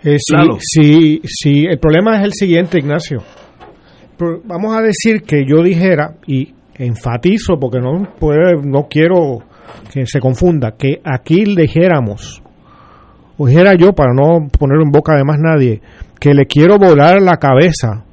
Eh, 0.03 0.15
sí, 0.17 0.33
Claro. 0.33 0.53
sí, 0.59 1.19
sí, 1.23 1.65
el 1.69 1.77
problema 1.79 2.17
es 2.19 2.23
el 2.25 2.31
siguiente, 2.33 2.79
Ignacio. 2.79 3.19
Vamos 4.45 4.75
a 4.75 4.81
decir 4.81 5.23
que 5.23 5.45
yo 5.45 5.63
dijera, 5.63 6.15
y 6.27 6.53
enfatizo 6.75 7.59
porque 7.59 7.79
no 7.79 8.07
puede, 8.19 8.55
no 8.63 8.87
quiero 8.89 9.39
que 9.91 10.05
se 10.05 10.19
confunda, 10.19 10.71
que 10.77 11.01
aquí 11.03 11.43
dijéramos, 11.55 12.41
o 13.37 13.47
dijera 13.47 13.73
yo 13.75 13.93
para 13.93 14.13
no 14.13 14.47
poner 14.47 14.81
en 14.81 14.91
boca 14.91 15.15
de 15.15 15.23
más 15.23 15.37
nadie, 15.39 15.81
que 16.19 16.33
le 16.33 16.45
quiero 16.45 16.77
volar 16.77 17.21
la 17.21 17.37
cabeza, 17.37 18.03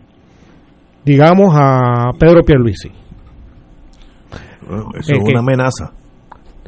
digamos, 1.04 1.54
a 1.54 2.10
Pedro 2.18 2.42
Pierluisi. 2.42 2.90
Eso 4.98 5.12
es 5.12 5.18
una 5.18 5.40
amenaza 5.40 5.92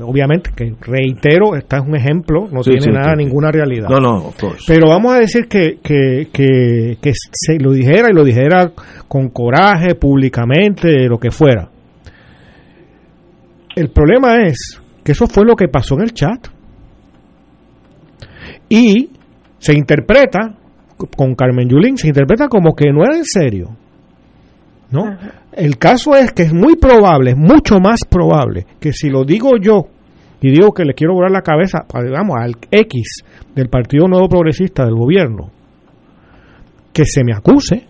obviamente, 0.03 0.51
que 0.55 0.75
reitero, 0.81 1.57
este 1.57 1.77
es 1.77 1.83
un 1.83 1.97
ejemplo, 1.97 2.49
no 2.51 2.63
tiene 2.63 2.93
nada, 2.93 3.15
ninguna 3.15 3.51
realidad. 3.51 3.89
No, 3.89 4.01
no, 4.01 4.33
Pero 4.67 4.89
vamos 4.89 5.15
a 5.15 5.19
decir 5.19 5.47
que, 5.49 5.79
que, 5.83 6.29
que, 6.33 6.99
que, 7.01 7.13
se 7.15 7.59
lo 7.59 7.73
dijera 7.73 8.09
y 8.11 8.15
lo 8.15 8.25
dijera 8.25 8.73
con 9.09 9.29
coraje, 9.29 9.95
públicamente, 9.95 11.07
lo 11.09 11.19
que 11.19 11.31
fuera. 11.31 11.69
El 13.77 13.91
problema 13.91 14.43
es 14.43 14.81
que 15.05 15.13
eso 15.13 15.27
fue 15.27 15.45
lo 15.45 15.57
que 15.57 15.69
pasó 15.69 15.95
en 15.95 16.03
el 16.03 16.13
chat. 16.13 16.49
Y 18.69 19.11
se 19.59 19.75
interpreta, 19.75 20.57
con 21.17 21.35
Carmen 21.35 21.69
Yulín, 21.69 21.97
se 21.97 22.09
interpreta 22.09 22.49
como 22.49 22.75
que 22.75 22.93
no 22.93 23.03
era 23.05 23.17
en 23.17 23.25
serio. 23.25 23.77
¿No? 24.91 25.05
El 25.53 25.79
caso 25.79 26.15
es 26.15 26.33
que 26.33 26.45
es 26.45 26.53
muy 26.53 26.77
probable, 26.77 27.35
mucho 27.35 27.81
más 27.81 28.05
probable, 28.05 28.67
que 28.79 28.93
si 28.93 29.09
lo 29.09 29.25
digo 29.25 29.51
yo 29.61 29.89
y 30.41 30.51
digo 30.51 30.73
que 30.73 30.85
le 30.85 30.95
quiero 30.95 31.15
volar 31.15 31.31
la 31.31 31.43
cabeza, 31.43 31.85
digamos, 32.03 32.37
al 32.41 32.57
X 32.71 33.25
del 33.55 33.69
Partido 33.69 34.07
Nuevo 34.07 34.29
Progresista 34.29 34.85
del 34.85 34.95
gobierno, 34.95 35.51
que 36.93 37.05
se 37.05 37.25
me 37.25 37.35
acuse 37.35 37.85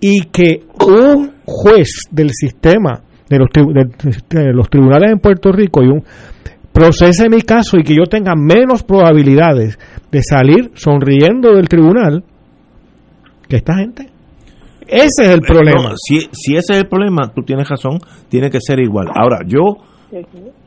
y 0.00 0.26
que 0.26 0.62
un 0.86 1.32
juez 1.44 1.88
del 2.10 2.30
sistema 2.30 3.02
de 3.28 3.38
los, 3.38 3.48
de 4.28 4.52
los 4.52 4.68
tribunales 4.70 5.10
en 5.10 5.18
Puerto 5.18 5.50
Rico 5.50 5.82
y 5.82 5.88
un 5.88 6.04
procese 6.72 7.28
mi 7.28 7.42
caso 7.42 7.76
y 7.78 7.84
que 7.84 7.94
yo 7.94 8.04
tenga 8.04 8.34
menos 8.36 8.82
probabilidades 8.82 9.78
de 10.10 10.22
salir 10.22 10.72
sonriendo 10.74 11.54
del 11.54 11.68
tribunal 11.68 12.24
que 13.48 13.56
esta 13.56 13.76
gente. 13.76 14.13
Ese 14.94 15.24
es 15.24 15.28
el 15.30 15.40
problema. 15.40 15.94
si, 15.96 16.20
si 16.30 16.56
ese 16.56 16.74
es 16.74 16.78
el 16.80 16.88
problema, 16.88 17.32
tú 17.34 17.42
tienes 17.42 17.68
razón, 17.68 17.98
tiene 18.28 18.48
que 18.48 18.60
ser 18.60 18.78
igual. 18.80 19.08
Ahora, 19.14 19.40
yo, 19.46 19.78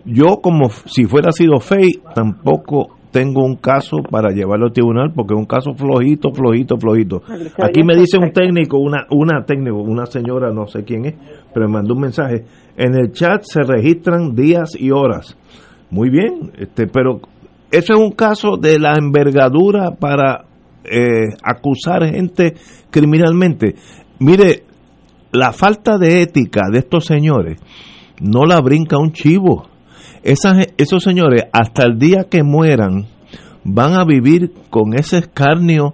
yo 0.03 0.37
como 0.41 0.69
si 0.69 1.05
fuera 1.05 1.31
sido 1.31 1.59
fey, 1.59 2.01
tampoco 2.13 2.97
tengo 3.11 3.43
un 3.43 3.55
caso 3.55 3.97
para 4.11 4.33
llevarlo 4.33 4.65
al 4.65 4.73
tribunal 4.73 5.13
porque 5.15 5.33
es 5.33 5.39
un 5.39 5.45
caso 5.45 5.73
flojito, 5.73 6.31
flojito, 6.33 6.77
flojito. 6.77 7.21
Aquí 7.63 7.83
me 7.83 7.95
dice 7.95 8.17
un 8.17 8.31
técnico, 8.31 8.77
una, 8.77 9.07
una 9.11 9.45
técnico, 9.45 9.77
una 9.77 10.05
señora, 10.05 10.51
no 10.51 10.67
sé 10.67 10.83
quién 10.83 11.05
es, 11.05 11.15
pero 11.53 11.67
me 11.67 11.75
mandó 11.75 11.93
un 11.93 12.01
mensaje. 12.01 12.43
En 12.75 12.95
el 12.95 13.11
chat 13.13 13.43
se 13.43 13.61
registran 13.63 14.35
días 14.35 14.71
y 14.77 14.91
horas. 14.91 15.37
Muy 15.89 16.09
bien, 16.09 16.51
este, 16.57 16.87
pero 16.87 17.21
eso 17.71 17.93
es 17.93 17.99
un 17.99 18.11
caso 18.11 18.57
de 18.57 18.77
la 18.77 18.95
envergadura 18.95 19.91
para 19.91 20.45
eh, 20.83 21.27
acusar 21.43 22.05
gente 22.05 22.55
criminalmente. 22.89 23.75
Mire, 24.19 24.63
la 25.31 25.51
falta 25.51 25.97
de 25.97 26.21
ética 26.21 26.61
de 26.71 26.79
estos 26.79 27.05
señores 27.05 27.61
no 28.19 28.45
la 28.45 28.59
brinca 28.61 28.97
un 28.97 29.11
chivo. 29.11 29.67
Esas, 30.23 30.73
esos 30.77 31.03
señores, 31.03 31.43
hasta 31.53 31.83
el 31.85 31.99
día 31.99 32.25
que 32.29 32.41
mueran, 32.43 33.05
van 33.63 33.93
a 33.93 34.05
vivir 34.05 34.51
con 34.69 34.95
ese 34.95 35.19
escarnio, 35.19 35.93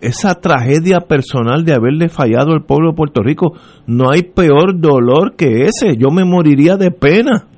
esa 0.00 0.34
tragedia 0.36 1.00
personal 1.00 1.64
de 1.64 1.74
haberle 1.74 2.08
fallado 2.08 2.52
al 2.52 2.64
pueblo 2.64 2.90
de 2.90 2.96
Puerto 2.96 3.22
Rico. 3.22 3.54
No 3.86 4.10
hay 4.10 4.22
peor 4.22 4.78
dolor 4.78 5.34
que 5.36 5.64
ese. 5.64 5.96
Yo 5.96 6.10
me 6.10 6.24
moriría 6.24 6.76
de 6.76 6.92
pena. 6.92 7.48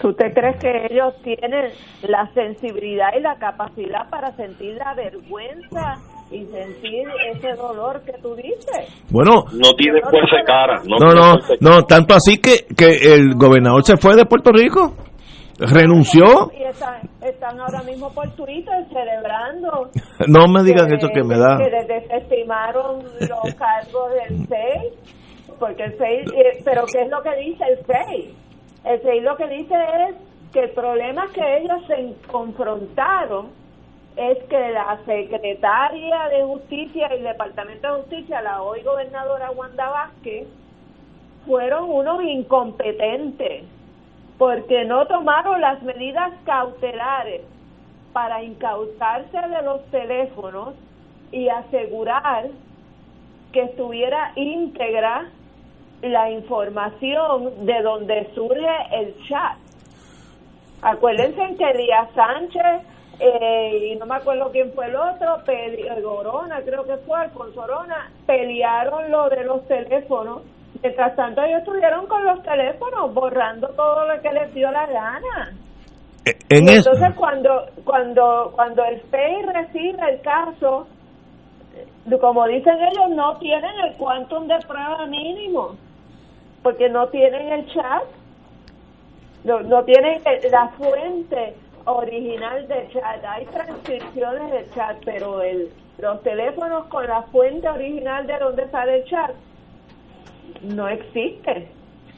¿Tú 0.00 0.12
te 0.14 0.32
crees 0.32 0.56
que 0.60 0.86
ellos 0.90 1.14
tienen 1.22 1.70
la 2.02 2.28
sensibilidad 2.32 3.08
y 3.16 3.20
la 3.20 3.36
capacidad 3.38 4.08
para 4.10 4.34
sentir 4.36 4.74
la 4.74 4.94
vergüenza 4.94 6.17
y 6.30 6.44
sentir 6.46 7.08
ese 7.34 7.54
dolor 7.54 8.02
que 8.02 8.12
tú 8.20 8.34
dices. 8.34 8.88
Bueno, 9.10 9.44
no 9.52 9.72
tiene 9.76 10.00
fuerza 10.02 10.36
de 10.36 10.44
cara. 10.44 10.82
No, 10.86 11.14
no, 11.14 11.38
no, 11.60 11.82
tanto 11.84 12.14
así 12.14 12.38
que, 12.38 12.66
que 12.76 13.14
el 13.14 13.34
gobernador 13.34 13.82
se 13.84 13.96
fue 13.96 14.14
de 14.14 14.26
Puerto 14.26 14.50
Rico, 14.52 14.94
renunció. 15.58 16.50
Y 16.52 16.64
están, 16.64 17.60
ahora 17.60 17.82
mismo 17.82 18.12
por 18.12 18.28
Twitter 18.32 18.86
celebrando. 18.92 19.90
no 20.28 20.48
me 20.48 20.62
digan 20.62 20.92
eso 20.92 21.08
que 21.08 21.22
me 21.22 21.38
da. 21.38 21.58
Que 21.58 21.94
desestimaron 21.94 23.02
los 23.20 23.54
cargos 23.58 24.12
del 24.12 24.46
FEI, 24.46 24.92
porque 25.58 25.84
el 25.84 25.92
FEI, 25.94 26.18
eh, 26.18 26.62
pero 26.64 26.84
¿qué 26.86 27.02
es 27.02 27.10
lo 27.10 27.22
que 27.22 27.36
dice 27.36 27.64
el 27.64 27.84
FEI? 27.84 28.34
El 28.84 29.00
FEI 29.00 29.20
lo 29.20 29.36
que 29.36 29.48
dice 29.48 29.74
es 30.08 30.16
que 30.52 30.60
el 30.60 30.70
problema 30.70 31.24
es 31.24 31.30
que 31.32 31.56
ellos 31.58 31.78
se 31.86 32.28
confrontaron 32.30 33.48
es 34.18 34.38
que 34.48 34.70
la 34.70 34.98
secretaria 35.06 36.28
de 36.28 36.42
Justicia 36.42 37.08
y 37.10 37.18
el 37.18 37.22
Departamento 37.22 37.86
de 37.86 38.02
Justicia, 38.02 38.42
la 38.42 38.62
hoy 38.62 38.82
gobernadora 38.82 39.52
Wanda 39.52 39.88
Vázquez, 39.88 40.48
fueron 41.46 41.88
unos 41.88 42.22
incompetentes 42.24 43.64
porque 44.36 44.84
no 44.84 45.06
tomaron 45.06 45.60
las 45.60 45.80
medidas 45.82 46.32
cautelares 46.44 47.42
para 48.12 48.42
incautarse 48.42 49.40
de 49.40 49.62
los 49.62 49.84
teléfonos 49.92 50.74
y 51.30 51.48
asegurar 51.48 52.48
que 53.52 53.62
estuviera 53.62 54.32
íntegra 54.34 55.28
la 56.02 56.30
información 56.30 57.66
de 57.66 57.82
donde 57.82 58.30
surge 58.34 58.76
el 58.92 59.14
chat. 59.28 59.56
Acuérdense 60.82 61.56
que 61.56 61.78
Díaz 61.78 62.08
Sánchez 62.14 62.97
eh, 63.20 63.92
y 63.92 63.96
no 63.96 64.06
me 64.06 64.16
acuerdo 64.16 64.50
quién 64.52 64.72
fue 64.72 64.86
el 64.86 64.96
otro, 64.96 65.38
Gorona, 66.02 66.60
creo 66.62 66.84
que 66.84 66.96
fue 66.98 67.18
Alfonso 67.18 67.62
Orona, 67.62 68.10
pelearon 68.26 69.10
lo 69.10 69.28
de 69.28 69.44
los 69.44 69.66
teléfonos. 69.66 70.42
Mientras 70.80 71.16
tanto, 71.16 71.42
ellos 71.42 71.60
estuvieron 71.60 72.06
con 72.06 72.24
los 72.24 72.40
teléfonos 72.44 73.12
borrando 73.12 73.68
todo 73.70 74.06
lo 74.06 74.22
que 74.22 74.32
les 74.32 74.54
dio 74.54 74.70
la 74.70 74.86
gana. 74.86 75.52
Eh, 76.24 76.38
en 76.50 76.68
entonces, 76.68 77.12
cuando 77.16 77.66
cuando 77.84 78.52
cuando 78.54 78.84
el 78.84 79.00
FEI 79.00 79.42
recibe 79.42 80.10
el 80.10 80.20
caso, 80.20 80.86
como 82.20 82.46
dicen 82.46 82.76
ellos, 82.80 83.10
no 83.10 83.36
tienen 83.38 83.72
el 83.84 83.96
quantum 83.96 84.46
de 84.46 84.58
prueba 84.60 85.06
mínimo, 85.06 85.74
porque 86.62 86.88
no 86.88 87.08
tienen 87.08 87.52
el 87.52 87.66
chat, 87.66 88.04
no, 89.42 89.60
no 89.62 89.82
tienen 89.82 90.22
la 90.52 90.68
fuente 90.68 91.56
original 91.84 92.66
del 92.68 92.88
chat. 92.90 93.24
Hay 93.24 93.46
transcripciones 93.46 94.50
del 94.50 94.70
chat, 94.74 94.96
pero 95.04 95.42
el, 95.42 95.68
los 95.98 96.22
teléfonos 96.22 96.86
con 96.86 97.06
la 97.06 97.22
fuente 97.22 97.68
original 97.68 98.26
de 98.26 98.38
donde 98.38 98.68
sale 98.70 98.98
el 98.98 99.04
chat 99.04 99.30
no 100.62 100.88
existe. 100.88 101.68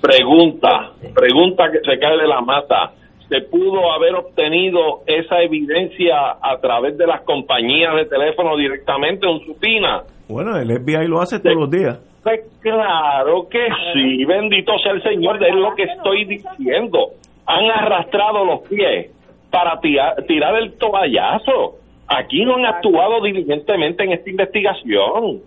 Pregunta, 0.00 0.92
pregunta 1.14 1.70
que 1.70 1.80
se 1.80 1.98
cae 1.98 2.16
de 2.16 2.26
la 2.26 2.40
mata. 2.40 2.92
¿Se 3.28 3.42
pudo 3.42 3.92
haber 3.92 4.14
obtenido 4.14 5.02
esa 5.06 5.40
evidencia 5.40 6.36
a 6.42 6.58
través 6.60 6.98
de 6.98 7.06
las 7.06 7.20
compañías 7.22 7.94
de 7.94 8.06
teléfono 8.06 8.56
directamente 8.56 9.28
en 9.30 9.38
Supina? 9.46 10.02
Bueno, 10.28 10.56
el 10.56 10.68
FBI 10.68 11.06
lo 11.06 11.20
hace 11.20 11.38
todos 11.38 11.56
los 11.56 11.70
días. 11.70 12.00
Pues 12.24 12.40
claro 12.60 13.48
que 13.48 13.66
sí, 13.92 14.24
bendito 14.24 14.76
sea 14.78 14.92
el 14.92 15.02
Señor, 15.02 15.38
de 15.38 15.52
lo 15.52 15.74
que 15.74 15.84
estoy 15.84 16.24
diciendo. 16.24 17.10
Han 17.46 17.70
arrastrado 17.70 18.44
los 18.44 18.60
pies 18.68 19.10
para 19.50 19.80
tirar, 19.80 20.56
el 20.56 20.72
toallazo. 20.78 21.76
Aquí 22.06 22.44
no 22.44 22.56
han 22.56 22.66
actuado 22.66 23.20
diligentemente 23.22 24.04
en 24.04 24.12
esta 24.12 24.30
investigación. 24.30 25.40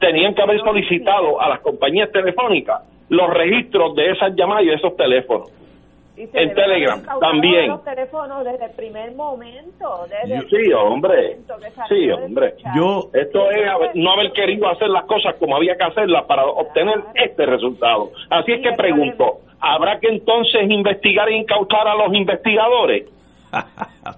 Tenían 0.00 0.34
que 0.34 0.42
haber 0.42 0.60
solicitado 0.60 1.40
a 1.40 1.48
las 1.48 1.60
compañías 1.60 2.10
telefónicas 2.12 2.82
los 3.08 3.30
registros 3.30 3.94
de 3.94 4.10
esas 4.10 4.34
llamadas 4.36 4.64
y 4.64 4.66
de 4.66 4.74
esos 4.74 4.96
teléfonos. 4.96 5.50
en 6.16 6.54
Telegram 6.54 7.02
también. 7.20 7.68
Los 7.68 7.84
teléfonos 7.84 8.44
desde 8.44 8.66
el 8.66 8.70
primer 8.72 9.12
momento. 9.12 10.06
sí, 10.50 10.72
hombre. 10.72 11.38
Sí, 11.88 12.10
hombre. 12.10 12.54
Yo, 12.76 13.08
Esto 13.14 13.50
es 13.50 13.94
no 13.94 14.12
haber 14.12 14.32
querido 14.32 14.68
hacer 14.68 14.88
las 14.88 15.04
cosas 15.04 15.36
como 15.36 15.56
había 15.56 15.76
que 15.76 15.84
hacerlas 15.84 16.24
para 16.24 16.44
obtener 16.44 17.00
este 17.14 17.46
resultado. 17.46 18.10
Así 18.30 18.52
es 18.52 18.62
que 18.62 18.72
pregunto, 18.72 19.38
¿habrá 19.60 19.98
que 20.00 20.08
entonces 20.08 20.68
investigar 20.68 21.28
e 21.28 21.36
incautar 21.36 21.86
a 21.88 21.94
los 21.94 22.12
investigadores? 22.12 23.06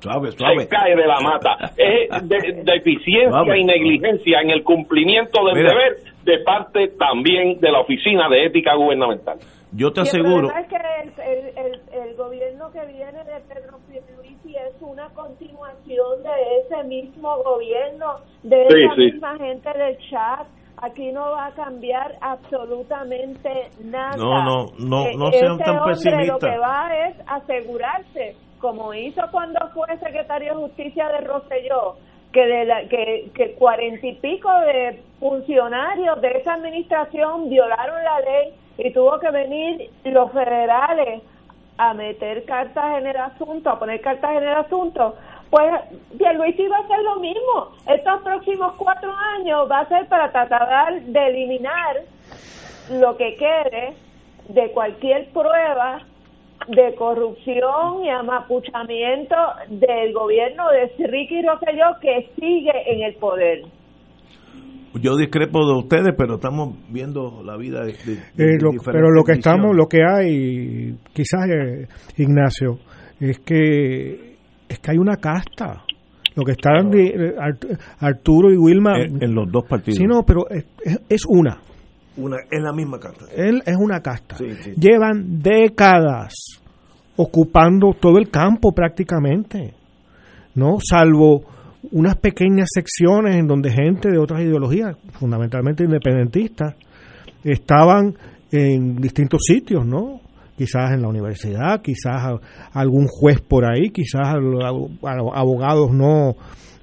Suave, 0.01 0.33
suave. 0.39 0.63
Se 0.63 0.69
cae 0.69 0.97
de 0.97 1.07
la 1.07 1.21
mata. 1.21 1.73
Es 1.77 2.29
de, 2.29 2.75
eficiencia 2.77 3.57
y 3.57 3.65
negligencia 3.65 4.41
en 4.41 4.51
el 4.51 4.63
cumplimiento 4.65 5.45
del 5.47 5.65
deber 5.65 5.97
de 6.25 6.39
parte 6.45 6.89
también 6.99 7.59
de 7.61 7.71
la 7.71 7.81
Oficina 7.81 8.29
de 8.29 8.47
Ética 8.47 8.75
Gubernamental. 8.75 9.39
Yo 9.73 9.93
te 9.93 10.01
aseguro. 10.01 10.51
El 10.51 10.65
es 10.65 10.69
que 10.69 10.77
el, 10.77 11.81
el, 11.93 12.17
gobierno 12.17 12.71
que 12.73 12.85
viene 12.87 13.25
de 13.25 13.41
Pedro 13.49 13.79
Pierluisi 13.89 14.57
es 14.57 14.75
una 14.81 15.09
continuación 15.11 16.23
de 16.23 16.59
ese 16.59 16.85
mismo 16.89 17.37
gobierno, 17.45 18.17
de 18.43 18.67
esa 18.67 18.95
misma 18.97 19.39
gente 19.39 19.71
del 19.79 19.97
chat. 20.11 20.47
aquí 20.77 21.13
no 21.13 21.31
va 21.31 21.47
a 21.47 21.53
cambiar 21.53 22.17
absolutamente 22.21 23.71
nada. 23.85 24.17
No, 24.17 24.43
no, 24.43 24.67
no, 24.79 25.13
no 25.17 25.33
sean 25.33 25.53
ese 25.55 25.65
tan 25.65 25.79
hombre 25.79 25.95
pesimistas. 25.95 26.29
Lo 26.29 26.39
que 26.39 26.59
va 26.59 27.07
es 27.07 27.17
asegurarse, 27.27 28.37
como 28.61 28.95
hizo 28.95 29.23
cuando 29.31 29.59
fue 29.75 29.97
secretario 29.99 30.55
de 30.55 30.61
Justicia 30.61 31.09
de 31.09 31.21
Rosselló, 31.23 31.97
que 32.33 32.47
de 32.47 32.65
la, 32.65 32.89
que 32.89 33.31
que 33.35 33.55
cuarenta 33.55 34.07
y 34.07 34.15
pico 34.15 34.51
de 34.61 35.03
funcionarios 35.19 36.21
de 36.21 36.29
esa 36.39 36.55
administración 36.55 37.49
violaron 37.49 38.05
la 38.05 38.21
ley 38.21 38.55
y 38.79 38.93
tuvo 38.93 39.19
que 39.19 39.31
venir 39.31 39.91
los 40.05 40.31
federales 40.33 41.23
a 41.77 41.95
meter 41.95 42.45
cartas 42.45 42.99
en 42.99 43.07
el 43.07 43.17
asunto, 43.17 43.71
a 43.71 43.79
poner 43.79 44.01
cartas 44.01 44.31
en 44.33 44.43
el 44.43 44.55
asunto, 44.55 45.17
pues 45.51 45.73
Pierluisi 46.17 46.67
va 46.69 46.77
a 46.77 46.81
hacer 46.81 47.01
lo 47.01 47.17
mismo. 47.17 47.69
Estos 47.87 48.23
próximos 48.23 48.75
cuatro 48.77 49.13
años 49.37 49.69
va 49.71 49.81
a 49.81 49.89
ser 49.89 50.07
para 50.07 50.31
tratar 50.31 51.01
de 51.01 51.27
eliminar 51.27 52.03
lo 52.91 53.17
que 53.17 53.35
quede 53.37 53.95
de 54.49 54.71
cualquier 54.73 55.31
prueba 55.31 56.01
de 56.69 56.95
corrupción 56.97 58.05
y 58.05 58.09
amapuchamiento 58.11 59.35
del 59.69 60.13
gobierno 60.13 60.65
de 60.71 61.07
Ricky 61.07 61.43
Rosselló 61.43 61.99
que 62.01 62.29
sigue 62.39 62.73
en 62.87 63.03
el 63.03 63.15
poder. 63.17 63.63
Yo 65.01 65.17
discrepo 65.17 65.65
de 65.67 65.79
ustedes, 65.79 66.15
pero 66.19 66.35
estamos 66.35 66.75
viendo 66.89 67.43
la 67.45 67.57
vida 67.57 67.85
de, 67.85 67.93
de- 67.93 68.17
de 68.35 68.55
Eh, 68.55 68.59
lo- 68.61 68.71
diferentes 68.73 68.83
pero 68.93 69.11
lo 69.11 69.23
que 69.23 69.33
estamos, 69.33 69.77
lo 69.77 69.87
que 69.87 69.99
hay, 70.05 70.95
quizás 71.13 71.49
eh, 71.49 71.87
Ignacio, 72.17 72.79
es 73.21 73.39
que 73.41 74.31
es 74.69 74.79
que 74.79 74.91
hay 74.91 74.99
una 74.99 75.17
casta. 75.17 75.85
Lo 76.37 76.45
que 76.45 76.53
están 76.53 76.93
eh, 76.97 77.35
Art- 77.39 77.65
Arturo 78.01 78.53
y 78.53 78.57
Wilma. 78.57 78.93
En- 79.01 79.23
en 79.23 79.35
los 79.35 79.51
dos 79.51 79.65
partidos. 79.69 79.97
Sí, 79.99 80.05
no, 80.07 80.23
pero 80.25 80.49
es- 80.51 80.67
es 81.09 81.23
una. 81.29 81.59
Una, 82.17 82.37
es 82.51 82.61
la 82.63 82.73
misma 82.73 82.99
carta. 82.99 83.25
Él 83.35 83.63
es 83.65 83.77
una 83.77 84.01
casta. 84.01 84.37
Sí, 84.37 84.47
sí. 84.63 84.73
Llevan 84.77 85.41
décadas 85.41 86.35
ocupando 87.17 87.95
todo 87.99 88.19
el 88.19 88.31
campo 88.31 88.73
prácticamente, 88.73 89.75
¿no? 90.55 90.79
Salvo 90.83 91.43
unas 91.93 92.17
pequeñas 92.17 92.69
secciones 92.75 93.37
en 93.37 93.47
donde 93.47 93.71
gente 93.71 94.11
de 94.11 94.19
otras 94.19 94.43
ideologías, 94.43 94.97
fundamentalmente 95.13 95.85
independentistas, 95.85 96.75
estaban 97.45 98.15
en 98.53 98.97
distintos 98.97 99.43
sitios, 99.47 99.87
¿no? 99.87 100.21
Quizás 100.59 100.91
en 100.93 101.03
la 101.03 101.09
universidad, 101.09 101.81
quizás 101.81 102.23
a- 102.23 102.41
algún 102.79 103.07
juez 103.07 103.41
por 103.41 103.65
ahí, 103.65 103.91
quizás 103.91 104.27
a- 104.27 104.69
abogados 105.35 105.91
no 105.93 106.35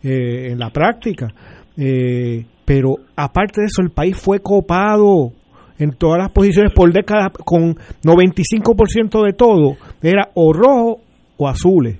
eh, 0.03 0.51
en 0.51 0.59
la 0.59 0.69
práctica. 0.71 1.27
Eh, 1.75 2.45
pero 2.67 2.95
aparte 3.15 3.61
de 3.61 3.67
eso, 3.67 3.81
el 3.81 3.91
país 3.91 4.17
fue 4.17 4.41
copado 4.41 5.31
en 5.79 5.93
todas 5.93 6.17
las 6.17 6.33
posiciones 6.33 6.73
por 6.73 6.91
décadas 6.91 7.31
con 7.45 7.75
95% 8.03 9.25
de 9.25 9.31
todo. 9.31 9.77
Era 10.01 10.31
o 10.33 10.51
rojo 10.51 10.99
o 11.37 11.47
azules. 11.47 11.97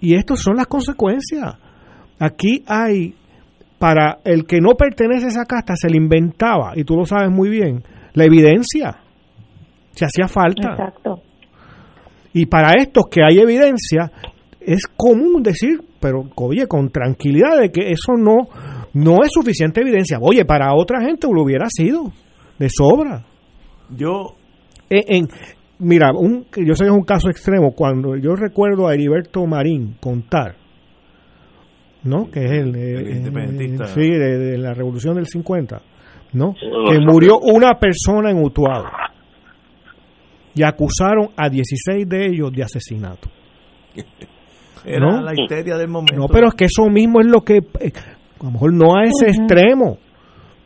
Y 0.00 0.14
estas 0.14 0.40
son 0.40 0.56
las 0.56 0.66
consecuencias. 0.66 1.54
Aquí 2.18 2.64
hay, 2.66 3.14
para 3.78 4.18
el 4.24 4.46
que 4.46 4.60
no 4.60 4.70
pertenece 4.70 5.26
a 5.26 5.28
esa 5.28 5.44
casta, 5.44 5.76
se 5.76 5.88
le 5.88 5.96
inventaba, 5.96 6.72
y 6.74 6.82
tú 6.82 6.96
lo 6.96 7.04
sabes 7.04 7.30
muy 7.30 7.48
bien, 7.48 7.84
la 8.14 8.24
evidencia. 8.24 8.98
Se 9.92 10.04
hacía 10.04 10.26
falta. 10.26 10.70
Exacto. 10.70 11.22
Y 12.32 12.46
para 12.46 12.72
estos 12.72 13.04
que 13.08 13.20
hay 13.22 13.38
evidencia, 13.38 14.10
es 14.60 14.88
común 14.96 15.40
decir, 15.40 15.78
pero 16.00 16.28
oye, 16.34 16.66
con 16.66 16.90
tranquilidad, 16.90 17.60
de 17.60 17.70
que 17.70 17.92
eso 17.92 18.14
no, 18.18 18.48
no 19.04 19.22
es 19.22 19.30
suficiente 19.32 19.80
evidencia. 19.80 20.18
Oye, 20.20 20.44
para 20.44 20.74
otra 20.74 21.00
gente 21.00 21.26
lo 21.32 21.42
hubiera 21.42 21.66
sido, 21.68 22.12
de 22.58 22.68
sobra. 22.70 23.24
Yo. 23.90 24.34
En, 24.90 25.02
en- 25.16 25.28
mira, 25.78 26.12
un, 26.12 26.46
yo 26.56 26.74
sé 26.74 26.84
que 26.84 26.90
es 26.90 26.96
un 26.96 27.04
caso 27.04 27.28
extremo. 27.30 27.72
Cuando 27.72 28.16
yo 28.16 28.34
recuerdo 28.34 28.86
a 28.88 28.94
Heriberto 28.94 29.44
Marín 29.46 29.96
contar, 30.00 30.56
¿no? 32.04 32.30
Que 32.30 32.44
es 32.44 32.50
el, 32.52 32.74
El 32.76 33.16
independentista. 33.16 33.84
eh, 33.84 33.88
sí, 33.88 34.00
de, 34.10 34.38
de 34.38 34.58
la 34.58 34.72
revolución 34.74 35.16
del 35.16 35.26
50, 35.26 35.80
¿no? 36.32 36.54
Que 36.90 36.98
murió 37.00 37.38
una 37.38 37.78
persona 37.78 38.30
en 38.30 38.42
Utuado 38.42 38.84
y 40.54 40.62
acusaron 40.62 41.28
a 41.36 41.48
16 41.48 42.08
de 42.08 42.26
ellos 42.26 42.50
de 42.52 42.62
asesinato. 42.62 43.28
Era 44.84 45.00
¿No? 45.00 45.20
la 45.22 45.32
histeria 45.34 45.76
del 45.76 45.88
momento. 45.88 46.14
No, 46.16 46.28
pero 46.28 46.48
es 46.48 46.54
que 46.54 46.64
eso 46.66 46.88
mismo 46.88 47.20
es 47.20 47.26
lo 47.26 47.42
que, 47.42 47.56
eh, 47.80 47.92
a 48.40 48.44
lo 48.44 48.50
mejor 48.52 48.72
no 48.72 48.96
a 48.96 49.02
ese 49.04 49.30
extremo, 49.30 49.98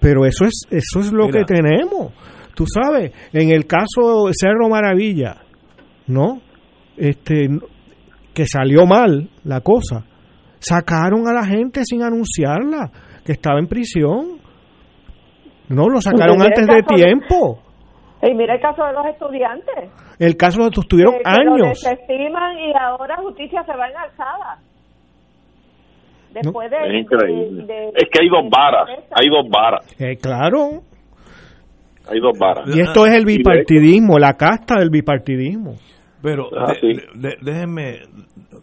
pero 0.01 0.25
eso 0.27 0.45
es, 0.45 0.67
eso 0.71 1.01
es 1.01 1.13
lo 1.13 1.27
Mira. 1.27 1.41
que 1.41 1.45
tenemos. 1.55 2.13
Tú 2.55 2.65
sabes, 2.67 3.13
en 3.33 3.51
el 3.51 3.67
caso 3.67 4.27
de 4.27 4.33
Cerro 4.39 4.69
Maravilla, 4.69 5.37
¿no? 6.07 6.41
Este, 6.97 7.49
que 8.35 8.47
salió 8.47 8.87
mal 8.87 9.31
la 9.45 9.61
cosa, 9.61 10.05
sacaron 10.59 11.27
a 11.29 11.33
la 11.33 11.45
gente 11.47 11.83
sin 11.85 12.03
anunciarla, 12.03 12.91
que 13.25 13.33
estaba 13.33 13.59
en 13.59 13.67
prisión. 13.69 14.39
No, 15.69 15.89
lo 15.89 16.01
sacaron 16.01 16.37
Mira 16.39 16.49
antes 16.55 16.67
de 16.67 16.83
tiempo. 16.83 17.63
Y 18.23 18.35
mira 18.35 18.55
el 18.55 18.61
caso 18.61 18.85
de 18.85 18.93
los 18.93 19.07
estudiantes. 19.07 19.91
El 20.19 20.37
caso 20.37 20.63
de 20.65 20.71
que 20.71 20.81
estuvieron 20.81 21.15
que- 21.15 21.23
que 21.25 21.45
lo 21.45 21.55
años. 21.55 21.81
desestiman 21.83 22.59
y 22.59 22.73
ahora 22.79 23.17
justicia 23.17 23.65
se 23.65 23.73
va 23.77 23.89
en 23.89 23.97
alzada. 23.97 24.59
Después 26.33 26.71
de, 26.71 26.77
Es 26.77 26.95
increíble. 27.03 27.63
de- 27.65 27.73
de- 27.73 27.89
Es 27.97 28.09
que 28.11 28.23
hay 28.23 28.29
dos 28.29 28.49
varas, 28.51 28.89
hay 29.11 29.29
dos 29.29 29.49
varas, 29.51 29.87
Eh, 30.01 30.17
claro. 30.17 30.83
hay 32.11 32.21
dos 32.21 32.39
varas. 32.39 32.69
Y 32.75 32.81
esto 32.81 33.07
es 33.07 33.15
el 33.15 33.25
bipartidismo, 33.25 34.19
la 34.19 34.35
casta 34.35 34.79
del 34.79 34.91
bipartidismo. 34.91 35.75
Pero 36.23 36.49
Ah, 36.57 36.73
de- 36.73 36.81
sí. 36.81 37.01
de- 37.15 37.37
déjenme, 37.43 37.99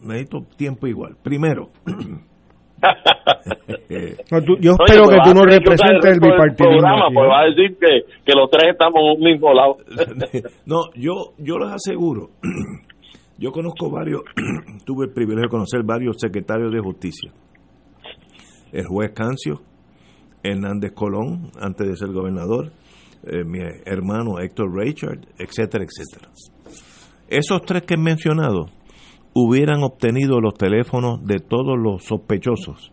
necesito 0.04 0.40
tiempo 0.58 0.88
igual. 0.88 1.16
Primero, 1.24 1.70
No, 4.32 4.42
tú- 4.42 4.58
yo 4.62 4.72
Oye, 4.74 4.84
espero 4.86 5.04
pues 5.06 5.18
que 5.18 5.30
tú 5.30 5.34
no 5.36 5.44
representes 5.44 6.06
el 6.06 6.20
del 6.20 6.32
bipartidismo. 6.32 6.78
programa, 6.80 7.06
pues 7.14 7.26
¿eh? 7.26 7.30
va 7.30 7.40
a 7.42 7.46
decir 7.46 7.78
que, 7.78 8.02
que 8.26 8.34
los 8.34 8.50
tres 8.50 8.72
estamos 8.72 9.02
en 9.04 9.18
un 9.18 9.24
mismo 9.24 9.54
lado. 9.54 9.78
no, 10.66 10.78
yo, 10.96 11.34
yo 11.40 11.58
les 11.60 11.72
aseguro, 11.74 12.30
yo 13.38 13.52
conozco 13.52 13.90
varios, 13.92 14.22
tuve 14.86 15.08
el 15.08 15.12
privilegio 15.14 15.44
de 15.48 15.50
conocer 15.50 15.82
varios 15.84 16.16
secretarios 16.20 16.72
de 16.72 16.80
justicia. 16.80 17.32
El 18.72 18.86
juez 18.86 19.12
Cancio, 19.14 19.62
Hernández 20.44 20.92
Colón, 20.94 21.52
antes 21.60 21.88
de 21.88 21.96
ser 21.96 22.12
gobernador, 22.12 22.72
eh, 23.24 23.44
mi 23.46 23.60
hermano 23.86 24.40
Héctor 24.40 24.74
Richard, 24.74 25.20
etcétera, 25.38 25.84
etcétera. 25.86 26.32
Esos 27.28 27.62
tres 27.64 27.84
que 27.84 27.96
he 27.96 27.98
mencionado 27.98 28.68
hubieran 29.34 29.84
obtenido 29.84 30.40
los 30.42 30.54
teléfonos 30.56 31.24
de 31.26 31.40
todos 31.40 31.78
los 31.78 32.04
sospechosos 32.04 32.92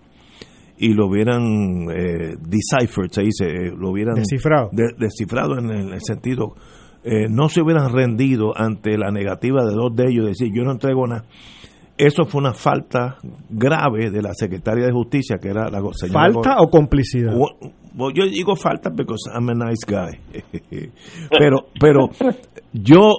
y 0.78 0.92
lo 0.92 1.06
hubieran 1.06 1.42
eh, 1.90 2.34
deciphered, 2.40 3.10
se 3.10 3.22
dice, 3.22 3.46
eh, 3.46 3.72
lo 3.76 3.90
hubieran 3.90 4.16
Descifrado. 4.16 4.68
de- 4.72 4.92
descifrado 4.98 5.58
en 5.58 5.70
el, 5.70 5.92
el 5.94 6.00
sentido, 6.02 6.54
eh, 7.04 7.28
no 7.30 7.48
se 7.48 7.62
hubieran 7.62 7.92
rendido 7.92 8.52
ante 8.56 8.98
la 8.98 9.10
negativa 9.10 9.64
de 9.64 9.72
dos 9.74 9.94
de 9.96 10.04
ellos, 10.10 10.24
de 10.24 10.30
decir 10.30 10.48
yo 10.54 10.64
no 10.64 10.72
entrego 10.72 11.06
nada. 11.06 11.24
Eso 11.98 12.24
fue 12.26 12.40
una 12.40 12.52
falta 12.52 13.16
grave 13.48 14.10
de 14.10 14.20
la 14.20 14.34
secretaria 14.34 14.86
de 14.86 14.92
Justicia, 14.92 15.38
que 15.40 15.48
era 15.48 15.70
la 15.70 15.80
señora 15.92 16.32
¿Falta 16.32 16.56
o 16.60 16.68
complicidad? 16.68 17.32
Yo 17.34 18.26
digo 18.26 18.54
falta 18.54 18.90
because 18.90 19.30
I'm 19.32 19.48
a 19.48 19.54
nice 19.54 19.86
guy. 19.86 20.20
pero, 21.38 21.68
pero 21.80 22.10
yo, 22.72 23.14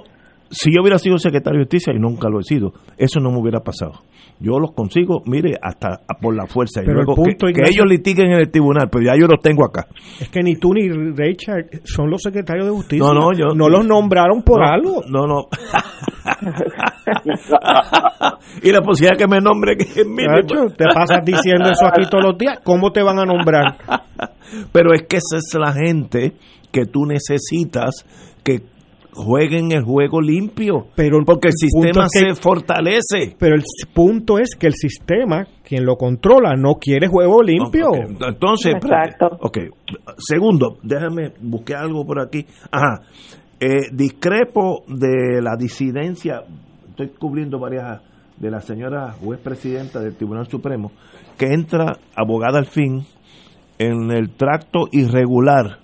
si 0.50 0.74
yo 0.74 0.82
hubiera 0.82 0.98
sido 0.98 1.18
secretario 1.18 1.58
de 1.58 1.64
Justicia, 1.64 1.92
y 1.94 1.98
nunca 1.98 2.28
lo 2.28 2.40
he 2.40 2.42
sido, 2.42 2.72
eso 2.96 3.20
no 3.20 3.30
me 3.30 3.38
hubiera 3.38 3.60
pasado. 3.60 3.92
Yo 4.40 4.58
los 4.60 4.70
consigo, 4.72 5.20
mire, 5.26 5.56
hasta 5.60 6.00
por 6.20 6.34
la 6.36 6.46
fuerza. 6.46 6.80
Y 6.80 6.86
Pero 6.86 7.00
el 7.00 7.06
luego 7.06 7.16
que- 7.16 7.22
punto, 7.30 7.46
que, 7.46 7.50
Ignacio- 7.52 7.82
ellos 7.82 7.90
litiguen 7.90 8.26
en 8.32 8.38
el 8.40 8.50
tribunal, 8.50 8.88
pero 8.90 9.04
ya 9.04 9.14
yo 9.20 9.26
los 9.26 9.40
tengo 9.40 9.64
acá. 9.64 9.86
Es 10.20 10.28
que 10.28 10.42
ni 10.44 10.54
tú 10.54 10.72
ni 10.74 10.88
Richard 10.88 11.80
son 11.84 12.08
los 12.08 12.22
secretarios 12.22 12.66
de 12.66 12.70
justicia. 12.72 13.04
No, 13.04 13.12
no, 13.14 13.32
yo- 13.32 13.52
No 13.56 13.68
los 13.68 13.84
nombraron 13.84 14.42
por 14.42 14.60
No, 14.60 14.66
algo. 14.72 15.02
No, 15.08 15.26
no. 15.26 15.48
y 18.62 18.70
la 18.72 18.80
posibilidad 18.82 19.18
que 19.18 19.26
me 19.26 19.40
nombre 19.40 19.76
que 19.76 19.84
es 20.00 20.06
mínima. 20.06 20.36
Nacho, 20.40 20.66
te 20.76 20.84
pasas 20.94 21.24
diciendo 21.24 21.68
eso 21.70 21.86
aquí 21.86 22.08
todos 22.08 22.24
los 22.24 22.38
días. 22.38 22.60
¿Cómo 22.64 22.92
te 22.92 23.02
van 23.02 23.18
a 23.18 23.24
nombrar? 23.24 23.76
Pero 24.72 24.92
es 24.94 25.02
que 25.08 25.16
esa 25.16 25.36
es 25.38 25.52
la 25.58 25.72
gente 25.72 26.34
que 26.72 26.84
tú 26.86 27.04
necesitas 27.06 28.04
que 28.44 28.60
jueguen 29.12 29.72
el 29.72 29.82
juego 29.84 30.20
limpio. 30.20 30.86
Pero 30.94 31.18
porque 31.24 31.48
el 31.48 31.54
sistema 31.54 32.06
es 32.06 32.10
que- 32.12 32.34
se 32.34 32.40
fortalece. 32.40 33.36
Pero 33.38 33.56
el 33.56 33.62
punto 33.92 34.38
es 34.38 34.50
que 34.58 34.66
el 34.68 34.74
sistema, 34.74 35.46
quien 35.64 35.84
lo 35.84 35.96
controla, 35.96 36.54
no 36.56 36.74
quiere 36.74 37.08
juego 37.08 37.42
limpio. 37.42 37.88
Entonces, 37.94 38.74
Exacto. 38.74 39.28
ok. 39.40 39.58
Segundo, 40.18 40.78
déjame 40.82 41.32
buscar 41.40 41.84
algo 41.84 42.04
por 42.06 42.20
aquí. 42.20 42.46
Ajá. 42.70 43.02
Eh, 43.60 43.88
discrepo 43.92 44.84
de 44.86 45.42
la 45.42 45.56
disidencia. 45.56 46.42
Estoy 46.90 47.08
cubriendo 47.18 47.58
varias 47.58 48.00
de 48.36 48.50
la 48.50 48.60
señora 48.60 49.12
juez 49.20 49.40
presidenta 49.40 49.98
del 50.00 50.14
Tribunal 50.14 50.46
Supremo, 50.46 50.92
que 51.36 51.46
entra 51.46 51.98
abogada 52.14 52.58
al 52.60 52.66
fin 52.66 53.04
en 53.80 54.10
el 54.12 54.30
tracto 54.30 54.86
irregular 54.92 55.78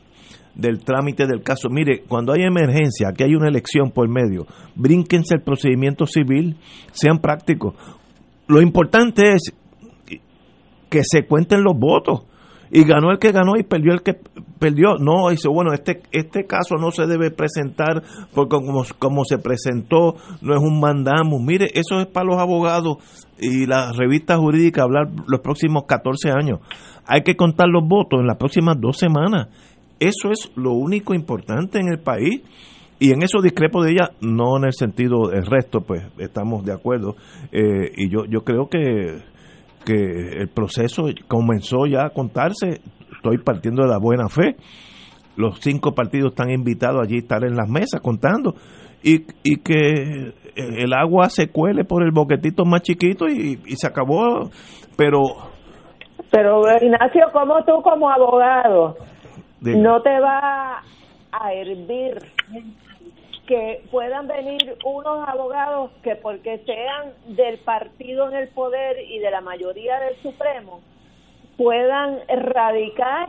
del 0.54 0.84
trámite 0.84 1.26
del 1.26 1.42
caso. 1.42 1.68
Mire, 1.68 2.02
cuando 2.08 2.32
hay 2.32 2.42
emergencia, 2.42 3.08
aquí 3.08 3.24
hay 3.24 3.34
una 3.34 3.48
elección 3.48 3.90
por 3.90 4.08
medio, 4.08 4.46
brínquense 4.74 5.34
el 5.34 5.42
procedimiento 5.42 6.06
civil, 6.06 6.56
sean 6.92 7.18
prácticos. 7.18 7.74
Lo 8.46 8.60
importante 8.60 9.32
es 9.32 9.52
que 10.88 11.02
se 11.02 11.26
cuenten 11.26 11.64
los 11.64 11.78
votos. 11.78 12.22
Y 12.70 12.82
ganó 12.84 13.12
el 13.12 13.18
que 13.20 13.30
ganó 13.30 13.52
y 13.56 13.62
perdió 13.62 13.92
el 13.92 14.02
que 14.02 14.14
perdió. 14.58 14.96
No, 14.98 15.28
dice, 15.28 15.48
bueno, 15.48 15.72
este, 15.72 16.02
este 16.10 16.44
caso 16.44 16.76
no 16.76 16.90
se 16.90 17.06
debe 17.06 17.30
presentar 17.30 18.02
porque 18.34 18.56
como, 18.56 18.84
como 18.98 19.24
se 19.24 19.38
presentó, 19.38 20.16
no 20.40 20.54
es 20.54 20.60
un 20.60 20.80
mandamo. 20.80 21.38
Mire, 21.38 21.68
eso 21.74 22.00
es 22.00 22.06
para 22.06 22.26
los 22.26 22.38
abogados 22.38 22.96
y 23.38 23.66
la 23.66 23.92
revista 23.92 24.38
jurídica 24.38 24.82
hablar 24.82 25.08
los 25.28 25.40
próximos 25.40 25.84
14 25.86 26.30
años. 26.30 26.60
Hay 27.06 27.22
que 27.22 27.36
contar 27.36 27.68
los 27.68 27.86
votos 27.86 28.20
en 28.20 28.26
las 28.26 28.38
próximas 28.38 28.76
dos 28.80 28.96
semanas. 28.96 29.48
Eso 30.00 30.30
es 30.30 30.50
lo 30.56 30.72
único 30.72 31.14
importante 31.14 31.78
en 31.78 31.88
el 31.88 31.98
país. 31.98 32.42
Y 32.98 33.12
en 33.12 33.22
eso 33.22 33.42
discrepo 33.42 33.82
de 33.82 33.92
ella, 33.92 34.10
no 34.20 34.56
en 34.56 34.64
el 34.64 34.72
sentido 34.72 35.28
del 35.28 35.44
resto, 35.46 35.80
pues 35.80 36.02
estamos 36.18 36.64
de 36.64 36.72
acuerdo. 36.72 37.16
Eh, 37.52 37.90
y 37.96 38.08
yo, 38.08 38.24
yo 38.24 38.42
creo 38.44 38.68
que, 38.68 39.18
que 39.84 39.94
el 40.40 40.48
proceso 40.48 41.04
comenzó 41.28 41.86
ya 41.86 42.06
a 42.06 42.10
contarse. 42.10 42.80
Estoy 43.16 43.38
partiendo 43.38 43.82
de 43.82 43.88
la 43.88 43.98
buena 43.98 44.28
fe. 44.28 44.56
Los 45.36 45.58
cinco 45.60 45.92
partidos 45.92 46.32
están 46.32 46.50
invitados 46.50 47.02
allí 47.02 47.16
a 47.16 47.18
estar 47.18 47.44
en 47.44 47.56
las 47.56 47.68
mesas 47.68 48.00
contando. 48.00 48.54
Y, 49.02 49.26
y 49.42 49.56
que 49.58 50.32
el 50.56 50.92
agua 50.92 51.28
se 51.28 51.48
cuele 51.48 51.84
por 51.84 52.02
el 52.02 52.10
boquetito 52.12 52.64
más 52.64 52.82
chiquito 52.82 53.26
y, 53.26 53.56
se 53.76 53.86
acabó. 53.86 54.50
Pero. 54.96 55.20
Pero, 56.30 56.62
Ignacio, 56.80 57.26
como 57.32 57.62
tú, 57.64 57.80
como 57.82 58.10
abogado, 58.10 58.96
no 59.72 60.02
te 60.02 60.20
va 60.20 60.82
a 61.32 61.52
hervir 61.52 62.18
que 63.46 63.82
puedan 63.90 64.26
venir 64.26 64.76
unos 64.84 65.28
abogados 65.28 65.90
que 66.02 66.16
porque 66.16 66.58
sean 66.64 67.12
del 67.36 67.58
partido 67.58 68.28
en 68.28 68.36
el 68.36 68.48
poder 68.48 68.96
y 69.08 69.18
de 69.18 69.30
la 69.30 69.40
mayoría 69.40 70.00
del 70.00 70.16
Supremo 70.16 70.80
puedan 71.56 72.20
erradicar 72.28 73.28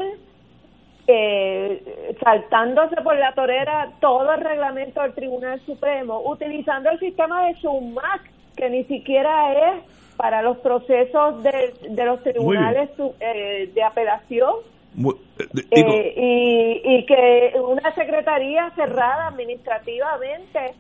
eh, 1.08 2.16
saltándose 2.24 2.96
por 3.02 3.16
la 3.18 3.34
torera 3.34 3.92
todo 4.00 4.34
el 4.34 4.42
reglamento 4.42 5.02
del 5.02 5.14
Tribunal 5.14 5.60
Supremo, 5.66 6.22
utilizando 6.26 6.90
el 6.90 7.00
sistema 7.00 7.46
de 7.48 7.56
SUMAC, 7.56 8.22
que 8.56 8.70
ni 8.70 8.86
siquiera 8.86 9.76
es 9.76 9.84
para 10.18 10.42
los 10.42 10.58
procesos 10.58 11.44
de, 11.44 11.74
de 11.90 12.06
los 12.06 12.24
tribunales 12.24 12.90
eh, 13.20 13.70
de 13.74 13.84
apelación, 13.84 14.54
eh, 14.98 15.35
eh, 15.72 16.14
y, 16.18 16.82
y, 16.84 17.06
que 17.06 17.54
una 17.60 17.94
secretaría 17.94 18.70
cerrada 18.76 19.28
administrativamente 19.28 20.74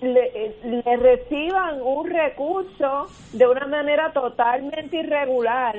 le, 0.00 0.54
le, 0.64 0.96
reciban 0.96 1.80
un 1.80 2.08
recurso 2.10 3.06
de 3.32 3.46
una 3.46 3.66
manera 3.66 4.12
totalmente 4.12 4.96
irregular. 4.96 5.76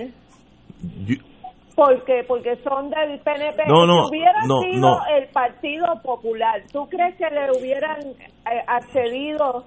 Porque 1.76 2.24
porque 2.28 2.58
son 2.58 2.92
del 2.92 3.20
PNP 3.20 3.66
no, 3.68 3.88
no, 3.88 4.08
si 4.08 4.18
hubiera 4.18 4.44
no, 4.46 4.62
sido 4.62 4.80
no. 4.80 5.06
el 5.08 5.26
Partido 5.30 6.00
Popular 6.04 6.62
¿tú 6.72 6.88
crees 6.88 7.16
que 7.16 7.28
le 7.32 7.52
hubieran 7.52 8.00
eh, 8.02 8.64
accedido 8.68 9.66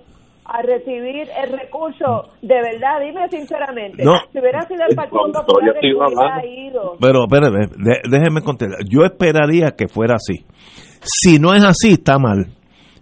a 0.49 0.63
recibir 0.63 1.29
el 1.43 1.59
recurso 1.59 2.29
de 2.43 2.55
verdad, 2.55 3.01
dime 3.05 3.29
sinceramente, 3.31 4.05
No. 4.05 4.15
si 4.33 4.39
hubiera 4.39 4.67
sido 4.67 4.81
el 4.89 4.95
Partido 4.97 5.23
Popular 5.33 5.75
que 5.81 5.95
hubiera 5.95 6.47
ido. 6.47 6.97
Pero, 7.01 7.25
espérame, 7.25 7.69
de- 7.77 8.01
déjeme 8.09 8.43
contestar. 8.43 8.79
Yo 8.89 9.05
esperaría 9.05 9.73
que 9.77 9.89
fuera 9.89 10.15
así. 10.17 10.45
Si 11.03 11.39
no 11.39 11.55
es 11.55 11.65
así, 11.65 11.93
está 11.95 12.19
mal. 12.19 12.47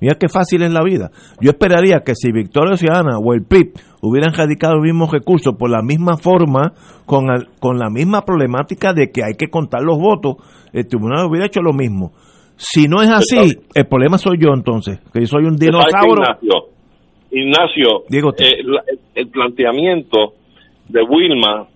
Mira 0.01 0.16
qué 0.19 0.29
fácil 0.29 0.62
es 0.62 0.73
la 0.73 0.83
vida. 0.83 1.11
Yo 1.41 1.51
esperaría 1.51 2.01
que 2.01 2.15
si 2.15 2.31
Victoria 2.33 2.77
Ciudadana 2.77 3.16
o 3.19 3.33
el 3.33 3.43
PIB 3.45 3.73
hubieran 4.03 4.35
radicado 4.35 4.75
los 4.75 4.83
mismos 4.83 5.11
recursos 5.11 5.55
por 5.59 5.71
la 5.71 5.83
misma 5.83 6.16
forma, 6.16 6.73
con, 7.07 7.31
el- 7.31 7.49
con 7.61 7.79
la 7.79 7.89
misma 7.91 8.23
problemática 8.23 8.93
de 8.93 9.11
que 9.11 9.23
hay 9.25 9.35
que 9.35 9.49
contar 9.49 9.83
los 9.83 9.99
votos, 9.99 10.37
el 10.73 10.87
tribunal 10.87 11.27
hubiera 11.27 11.47
hecho 11.47 11.61
lo 11.62 11.73
mismo. 11.73 12.12
Si 12.57 12.87
no 12.87 13.03
es 13.03 13.09
así, 13.11 13.59
el 13.75 13.87
problema 13.87 14.19
soy 14.19 14.37
yo 14.39 14.51
entonces, 14.55 14.99
que 15.12 15.21
yo 15.21 15.27
soy 15.27 15.45
un 15.45 15.59
¿Sabes 15.59 15.71
qué, 15.71 16.07
dinosaurio. 16.07 16.74
Ignacio, 17.39 18.05
Ignacio 18.11 18.47
eh, 18.47 18.62
la- 18.65 18.82
el 19.15 19.28
planteamiento 19.28 20.35
de 20.89 21.02
Wilma, 21.02 21.66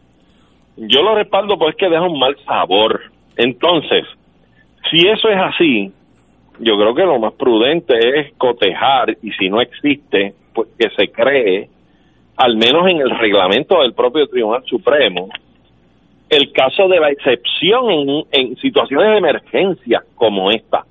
yo 0.76 1.02
lo 1.02 1.14
respaldo 1.14 1.58
porque 1.58 1.70
es 1.72 1.76
que 1.76 1.88
deja 1.88 2.02
un 2.08 2.18
mal 2.18 2.36
sabor. 2.44 3.00
Entonces, 3.36 4.04
si 4.90 5.06
eso 5.08 5.28
es 5.28 5.36
así, 5.38 5.92
yo 6.60 6.76
creo 6.76 6.94
que 6.94 7.02
lo 7.04 7.18
más 7.18 7.32
prudente 7.34 7.94
es 8.20 8.32
cotejar 8.36 9.16
y 9.22 9.30
si 9.32 9.48
no 9.48 9.60
existe, 9.60 10.34
pues 10.54 10.68
que 10.78 10.88
se 10.90 11.08
cree, 11.10 11.68
al 12.36 12.56
menos 12.56 12.88
en 12.90 13.00
el 13.00 13.10
reglamento 13.10 13.80
del 13.80 13.94
propio 13.94 14.26
Tribunal 14.28 14.62
Supremo, 14.66 15.28
el 16.30 16.52
caso 16.52 16.88
de 16.88 17.00
la 17.00 17.10
excepción 17.10 17.90
en, 17.90 18.24
en 18.32 18.56
situaciones 18.58 19.10
de 19.12 19.18
emergencia 19.18 20.02
como 20.14 20.50
esta, 20.50 20.84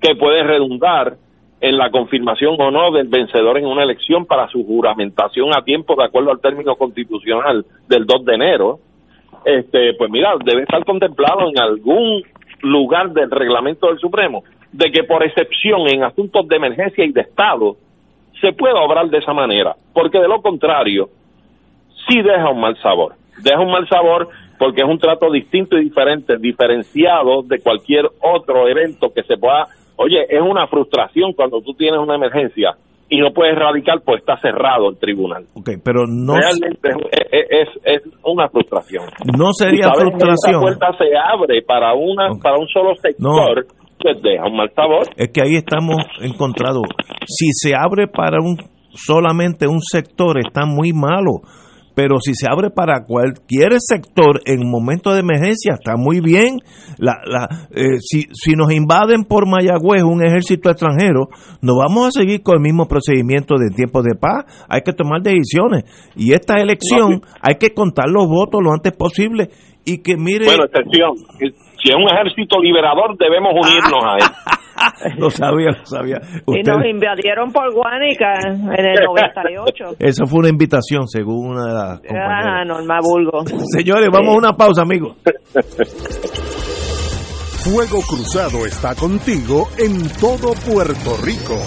que 0.00 0.14
puede 0.14 0.42
redundar 0.44 1.16
en 1.60 1.76
la 1.76 1.90
confirmación 1.90 2.56
o 2.58 2.70
no 2.70 2.92
del 2.92 3.08
vencedor 3.08 3.58
en 3.58 3.66
una 3.66 3.82
elección 3.82 4.26
para 4.26 4.48
su 4.48 4.64
juramentación 4.64 5.50
a 5.56 5.62
tiempo 5.62 5.96
de 5.96 6.04
acuerdo 6.04 6.30
al 6.30 6.40
término 6.40 6.76
constitucional 6.76 7.64
del 7.88 8.06
2 8.06 8.24
de 8.24 8.34
enero, 8.34 8.78
este, 9.44 9.94
pues 9.94 10.10
mira, 10.10 10.34
debe 10.44 10.62
estar 10.62 10.84
contemplado 10.84 11.48
en 11.48 11.58
algún 11.60 12.22
lugar 12.62 13.10
del 13.10 13.30
reglamento 13.30 13.88
del 13.88 13.98
Supremo 13.98 14.44
de 14.72 14.90
que 14.90 15.04
por 15.04 15.24
excepción 15.24 15.88
en 15.88 16.04
asuntos 16.04 16.46
de 16.46 16.56
emergencia 16.56 17.04
y 17.04 17.12
de 17.12 17.22
Estado 17.22 17.76
se 18.40 18.52
pueda 18.52 18.80
obrar 18.80 19.08
de 19.08 19.18
esa 19.18 19.32
manera, 19.32 19.74
porque 19.92 20.18
de 20.18 20.28
lo 20.28 20.40
contrario 20.42 21.08
sí 22.08 22.20
deja 22.22 22.50
un 22.50 22.60
mal 22.60 22.76
sabor. 22.80 23.14
Deja 23.42 23.60
un 23.60 23.70
mal 23.70 23.88
sabor 23.88 24.28
porque 24.58 24.82
es 24.82 24.88
un 24.88 24.98
trato 24.98 25.30
distinto 25.30 25.78
y 25.78 25.84
diferente, 25.84 26.36
diferenciado 26.38 27.42
de 27.42 27.60
cualquier 27.60 28.08
otro 28.20 28.68
evento 28.68 29.12
que 29.12 29.22
se 29.22 29.36
pueda... 29.36 29.66
Oye, 29.98 30.22
es 30.28 30.40
una 30.40 30.66
frustración 30.68 31.32
cuando 31.34 31.60
tú 31.60 31.74
tienes 31.74 32.00
una 32.00 32.14
emergencia 32.14 32.76
y 33.10 33.18
no 33.20 33.32
puedes 33.32 33.56
radicar 33.58 34.00
pues 34.04 34.20
está 34.20 34.36
cerrado 34.38 34.90
el 34.90 34.98
tribunal. 34.98 35.44
Ok, 35.54 35.70
pero 35.82 36.06
no, 36.06 36.34
Realmente 36.34 36.88
es, 37.32 37.46
es, 37.50 37.68
es 37.84 38.02
una 38.24 38.48
frustración. 38.48 39.04
no 39.36 39.52
sería 39.52 39.90
que 39.90 40.00
frustración. 40.00 40.54
Esa 40.54 40.60
puerta 40.60 40.86
se 40.98 41.16
abre 41.16 41.62
para 41.62 41.94
una 41.94 42.28
para 42.42 42.58
un 42.58 42.68
solo 42.68 42.94
sector, 42.96 43.66
pues 43.98 44.22
deja 44.22 44.46
un 44.46 44.56
mal 44.56 44.70
sabor. 44.74 45.02
Es 45.16 45.30
que 45.32 45.42
ahí 45.42 45.56
estamos 45.56 45.96
encontrados. 46.20 46.84
Si 47.26 47.48
se 47.52 47.74
abre 47.74 48.06
para 48.06 48.38
un 48.40 48.56
solamente 48.92 49.66
un 49.66 49.80
sector 49.80 50.38
está 50.38 50.64
muy 50.66 50.92
malo, 50.92 51.40
pero 51.98 52.20
si 52.20 52.32
se 52.32 52.46
abre 52.48 52.70
para 52.70 53.02
cualquier 53.04 53.72
sector 53.80 54.40
en 54.44 54.60
momentos 54.70 55.14
de 55.14 55.18
emergencia 55.18 55.74
está 55.74 55.96
muy 55.96 56.20
bien. 56.20 56.60
La, 56.96 57.14
la, 57.26 57.66
eh, 57.74 57.98
si, 57.98 58.22
si 58.32 58.52
nos 58.52 58.72
invaden 58.72 59.24
por 59.24 59.48
Mayagüez 59.48 60.04
un 60.04 60.24
ejército 60.24 60.70
extranjero, 60.70 61.26
no 61.60 61.76
vamos 61.76 62.06
a 62.06 62.20
seguir 62.20 62.44
con 62.44 62.54
el 62.54 62.60
mismo 62.60 62.86
procedimiento 62.86 63.56
de 63.58 63.74
tiempos 63.74 64.04
de 64.04 64.14
paz. 64.14 64.44
Hay 64.68 64.82
que 64.82 64.92
tomar 64.92 65.22
decisiones 65.22 65.86
y 66.14 66.34
esta 66.34 66.60
elección 66.60 67.20
hay 67.40 67.56
que 67.58 67.74
contar 67.74 68.08
los 68.08 68.28
votos 68.28 68.60
lo 68.62 68.72
antes 68.72 68.92
posible 68.92 69.50
y 69.84 69.98
que 69.98 70.16
mire 70.16 70.46
Bueno, 70.46 70.66
excepción. 70.66 71.16
Si 71.82 71.90
es 71.90 71.96
un 71.96 72.08
ejército 72.10 72.60
liberador, 72.60 73.16
debemos 73.16 73.52
unirnos 73.54 74.04
a 74.04 74.16
él. 74.16 74.58
lo 75.18 75.30
sabía, 75.30 75.70
lo 75.70 75.86
sabía. 75.86 76.18
Y 76.46 76.62
nos 76.62 76.84
invadieron 76.84 77.52
por 77.52 77.72
Guánica 77.72 78.34
en 78.42 78.84
el 78.84 79.04
98. 79.04 79.96
Esa 79.98 80.26
fue 80.26 80.40
una 80.40 80.48
invitación, 80.48 81.06
según 81.06 81.50
una 81.50 81.66
de 81.66 81.74
las 81.74 82.00
compañeras. 82.00 82.44
Ah, 82.44 82.64
Norma 82.64 82.98
Bulgo. 83.02 83.44
Señores, 83.76 84.08
vamos 84.12 84.34
a 84.34 84.38
una 84.38 84.52
pausa, 84.52 84.82
amigos. 84.82 85.16
Fuego 87.64 88.00
Cruzado 88.08 88.66
está 88.66 88.94
contigo 88.94 89.68
en 89.78 90.08
todo 90.20 90.54
Puerto 90.66 91.16
Rico. 91.24 91.58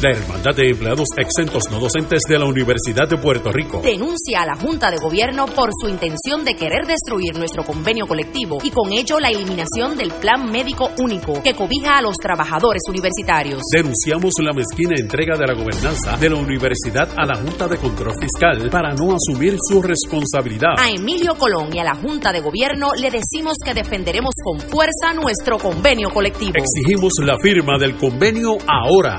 La 0.00 0.12
Hermandad 0.12 0.54
de 0.54 0.70
Empleados 0.70 1.08
Exentos 1.16 1.64
No 1.72 1.80
Docentes 1.80 2.22
de 2.28 2.38
la 2.38 2.44
Universidad 2.44 3.08
de 3.08 3.18
Puerto 3.18 3.50
Rico. 3.50 3.80
Denuncia 3.82 4.42
a 4.42 4.46
la 4.46 4.54
Junta 4.54 4.92
de 4.92 4.98
Gobierno 4.98 5.46
por 5.46 5.70
su 5.72 5.88
intención 5.88 6.44
de 6.44 6.54
querer 6.54 6.86
destruir 6.86 7.36
nuestro 7.36 7.64
convenio 7.64 8.06
colectivo 8.06 8.58
y 8.62 8.70
con 8.70 8.92
ello 8.92 9.18
la 9.18 9.30
eliminación 9.30 9.96
del 9.96 10.12
Plan 10.12 10.52
Médico 10.52 10.90
Único 10.98 11.42
que 11.42 11.52
cobija 11.52 11.98
a 11.98 12.02
los 12.02 12.16
trabajadores 12.16 12.82
universitarios. 12.88 13.60
Denunciamos 13.72 14.34
la 14.40 14.52
mezquina 14.52 14.94
entrega 14.96 15.36
de 15.36 15.46
la 15.48 15.54
gobernanza 15.54 16.16
de 16.16 16.30
la 16.30 16.36
universidad 16.36 17.08
a 17.16 17.26
la 17.26 17.34
Junta 17.34 17.66
de 17.66 17.78
Control 17.78 18.14
Fiscal 18.20 18.70
para 18.70 18.94
no 18.94 19.16
asumir 19.16 19.56
su 19.68 19.82
responsabilidad. 19.82 20.74
A 20.78 20.90
Emilio 20.90 21.34
Colón 21.36 21.74
y 21.74 21.80
a 21.80 21.84
la 21.84 21.96
Junta 21.96 22.30
de 22.30 22.40
Gobierno 22.40 22.92
le 22.96 23.10
decimos 23.10 23.54
que 23.64 23.74
defenderemos 23.74 24.34
con 24.44 24.60
fuerza 24.60 25.12
nuestro 25.12 25.58
convenio 25.58 26.10
colectivo. 26.10 26.52
Exigimos 26.54 27.14
la 27.24 27.36
firma 27.42 27.76
del 27.80 27.96
convenio 27.96 28.58
ahora. 28.68 29.18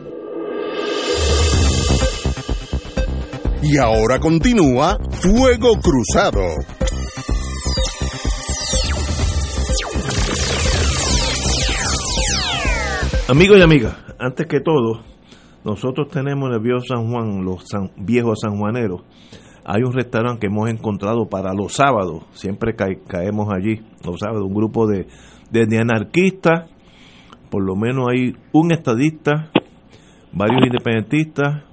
Y 3.63 3.77
ahora 3.77 4.19
continúa 4.19 4.97
Fuego 5.11 5.73
Cruzado. 5.79 6.41
Amigos 13.29 13.59
y 13.59 13.61
amigas, 13.61 13.95
antes 14.19 14.47
que 14.47 14.61
todo, 14.61 15.03
nosotros 15.63 16.09
tenemos 16.09 16.49
en 16.49 16.55
el 16.55 16.59
viejo 16.59 16.79
San 16.79 17.11
Juan, 17.11 17.45
los 17.45 17.63
viejos 17.97 18.39
sanjuaneros, 18.41 19.03
hay 19.63 19.83
un 19.83 19.93
restaurante 19.93 20.39
que 20.39 20.47
hemos 20.47 20.67
encontrado 20.67 21.29
para 21.29 21.53
los 21.53 21.73
sábados, 21.73 22.23
siempre 22.33 22.75
caemos 22.75 23.49
allí, 23.53 23.79
los 24.03 24.19
sábados, 24.19 24.43
un 24.43 24.55
grupo 24.55 24.87
de, 24.87 25.05
de 25.51 25.79
anarquistas, 25.79 26.69
por 27.51 27.63
lo 27.63 27.75
menos 27.75 28.07
hay 28.09 28.35
un 28.53 28.71
estadista, 28.71 29.51
varios 30.33 30.65
independentistas, 30.65 31.70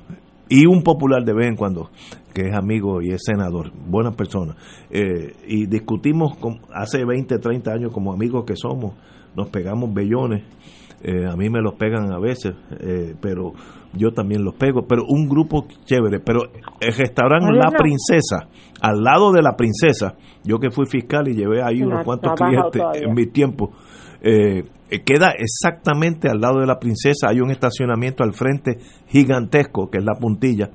y 0.49 0.67
un 0.67 0.83
popular 0.83 1.25
de 1.25 1.35
vez 1.35 1.49
en 1.49 1.57
cuando, 1.57 1.91
que 2.35 2.49
es 2.49 2.55
amigo 2.55 3.03
y 3.03 3.11
es 3.11 3.23
senador, 3.25 3.73
buena 3.73 4.13
persona. 4.13 4.57
Eh, 4.91 5.35
y 5.47 5.67
discutimos 5.67 6.37
con, 6.37 6.61
hace 6.73 7.05
20, 7.05 7.39
30 7.39 7.73
años 7.73 7.93
como 7.93 8.13
amigos 8.13 8.45
que 8.47 8.57
somos, 8.57 8.95
nos 9.37 9.49
pegamos 9.51 9.93
bellones, 9.93 10.45
eh, 11.03 11.27
a 11.31 11.37
mí 11.37 11.49
me 11.49 11.61
los 11.61 11.75
pegan 11.75 12.13
a 12.13 12.19
veces, 12.19 12.55
eh, 12.81 13.15
pero 13.21 13.53
yo 13.93 14.11
también 14.11 14.45
los 14.45 14.55
pego, 14.55 14.87
pero 14.89 15.05
un 15.09 15.29
grupo 15.29 15.67
chévere, 15.85 16.19
pero 16.21 16.41
el 16.81 16.93
restaurante 16.93 17.53
La 17.53 17.71
Princesa, 17.71 18.49
al 18.81 19.03
lado 19.03 19.33
de 19.33 19.43
La 19.43 19.57
Princesa, 19.57 20.17
yo 20.43 20.59
que 20.59 20.71
fui 20.71 20.87
fiscal 20.87 21.29
y 21.29 21.35
llevé 21.35 21.63
ahí 21.63 21.83
unos 21.83 22.05
cuantos 22.05 22.33
clientes 22.35 22.83
en 22.95 23.15
mi 23.15 23.27
tiempo, 23.27 23.71
eh, 24.21 24.65
queda 25.05 25.31
exactamente 25.31 26.29
al 26.29 26.41
lado 26.41 26.61
de 26.61 26.67
la 26.67 26.79
princesa, 26.79 27.29
hay 27.29 27.41
un 27.41 27.51
estacionamiento 27.51 28.25
al 28.25 28.33
frente 28.33 28.79
gigantesco, 29.09 29.91
que 29.91 29.99
es 29.99 30.05
la 30.05 30.15
puntilla. 30.15 30.71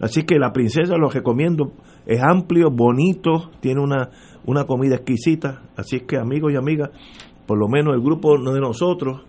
Así 0.00 0.24
que 0.24 0.38
la 0.38 0.52
princesa 0.52 0.96
lo 0.96 1.08
recomiendo, 1.08 1.72
es 2.06 2.20
amplio, 2.22 2.70
bonito, 2.70 3.50
tiene 3.60 3.80
una, 3.80 4.10
una 4.44 4.64
comida 4.64 4.96
exquisita, 4.96 5.62
así 5.76 6.00
que 6.00 6.16
amigos 6.18 6.52
y 6.52 6.56
amigas, 6.56 6.90
por 7.46 7.58
lo 7.58 7.68
menos 7.68 7.94
el 7.94 8.00
grupo 8.00 8.36
de 8.36 8.60
nosotros, 8.60 9.22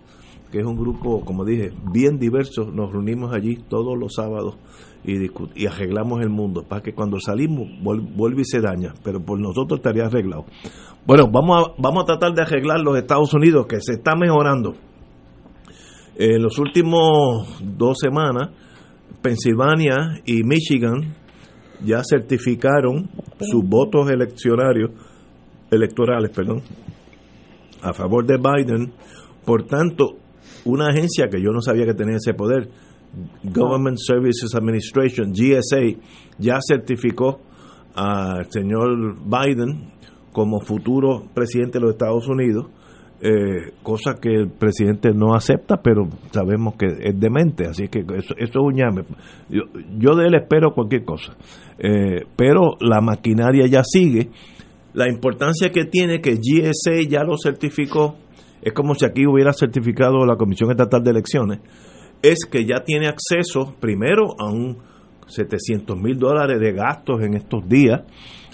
que 0.52 0.60
es 0.60 0.65
un 0.65 0.76
grupo, 0.76 1.22
como 1.26 1.45
dije, 1.45 1.72
bien 1.91 2.18
diverso, 2.18 2.72
nos 2.72 2.91
reunimos 2.91 3.34
allí 3.34 3.57
todos 3.68 3.98
los 3.98 4.14
sábados 4.15 4.57
y, 5.03 5.30
y 5.55 5.67
arreglamos 5.67 6.21
el 6.21 6.30
mundo, 6.30 6.63
para 6.63 6.81
que 6.81 6.93
cuando 6.93 7.19
salimos 7.19 7.67
vuelve 7.81 8.41
y 8.41 8.45
se 8.45 8.61
daña, 8.61 8.93
pero 9.03 9.23
por 9.23 9.39
nosotros 9.39 9.80
estaría 9.80 10.05
arreglado. 10.05 10.45
Bueno, 11.05 11.30
vamos 11.31 11.67
a, 11.67 11.81
vamos 11.81 12.03
a 12.03 12.05
tratar 12.05 12.34
de 12.34 12.41
arreglar 12.41 12.80
los 12.80 12.97
Estados 12.97 13.34
Unidos, 13.34 13.67
que 13.67 13.81
se 13.81 13.93
está 13.93 14.15
mejorando. 14.15 14.75
En 16.15 16.41
los 16.41 16.57
últimos 16.59 17.59
dos 17.61 17.97
semanas, 17.99 18.51
Pensilvania 19.21 20.21
y 20.25 20.43
Michigan 20.43 21.15
ya 21.84 22.01
certificaron 22.03 23.09
sus 23.39 23.63
votos 23.63 24.09
eleccionarios, 24.09 24.91
electorales, 25.71 26.30
perdón, 26.30 26.61
a 27.81 27.93
favor 27.93 28.25
de 28.25 28.38
Biden. 28.38 28.93
Por 29.45 29.63
tanto, 29.63 30.17
una 30.65 30.88
agencia 30.88 31.27
que 31.30 31.41
yo 31.41 31.51
no 31.51 31.61
sabía 31.61 31.85
que 31.85 31.93
tenía 31.93 32.17
ese 32.17 32.34
poder, 32.34 32.69
Government 33.44 33.98
Services 33.99 34.56
Administration, 34.56 35.34
GSA, 35.34 35.99
ya 36.40 36.57
certificó 36.68 37.40
al 37.95 38.52
señor 38.52 39.15
Biden 39.23 39.91
como 40.31 40.60
futuro 40.60 41.23
presidente 41.34 41.77
de 41.77 41.85
los 41.85 41.91
Estados 41.91 42.27
Unidos, 42.27 42.68
eh, 43.22 43.72
cosa 43.84 44.15
que 44.19 44.34
el 44.34 44.49
presidente 44.49 45.14
no 45.14 45.34
acepta, 45.34 45.77
pero 45.81 46.10
sabemos 46.31 46.76
que 46.76 46.88
es 46.88 47.18
demente, 47.18 47.68
así 47.68 47.88
que 47.88 47.99
eso, 47.99 48.35
es 48.38 48.49
un 48.56 48.76
llame. 48.76 49.03
Yo, 49.49 50.15
de 50.15 50.26
él 50.26 50.35
espero 50.35 50.73
cualquier 50.73 51.06
cosa, 51.06 51.34
eh, 51.77 52.26
pero 52.35 52.76
la 52.81 52.99
maquinaria 52.99 53.65
ya 53.68 53.84
sigue. 53.84 54.30
La 54.94 55.10
importancia 55.10 55.72
que 55.72 55.85
tiene 55.85 56.19
que 56.19 56.35
GSA 56.35 57.07
ya 57.07 57.23
lo 57.23 57.38
certificó, 57.38 58.15
es 58.61 58.73
como 58.73 58.94
si 58.95 59.06
aquí 59.06 59.26
hubiera 59.26 59.53
certificado 59.53 60.26
la 60.26 60.35
Comisión 60.35 60.72
Estatal 60.72 61.03
de 61.03 61.11
Elecciones, 61.11 61.60
es 62.23 62.45
que 62.49 62.65
ya 62.65 62.83
tiene 62.83 63.07
acceso 63.07 63.75
primero 63.79 64.33
a 64.39 64.49
un 64.49 64.77
700 65.27 65.97
mil 65.97 66.17
dólares 66.17 66.59
de 66.59 66.71
gastos 66.71 67.21
en 67.21 67.35
estos 67.35 67.67
días, 67.67 68.01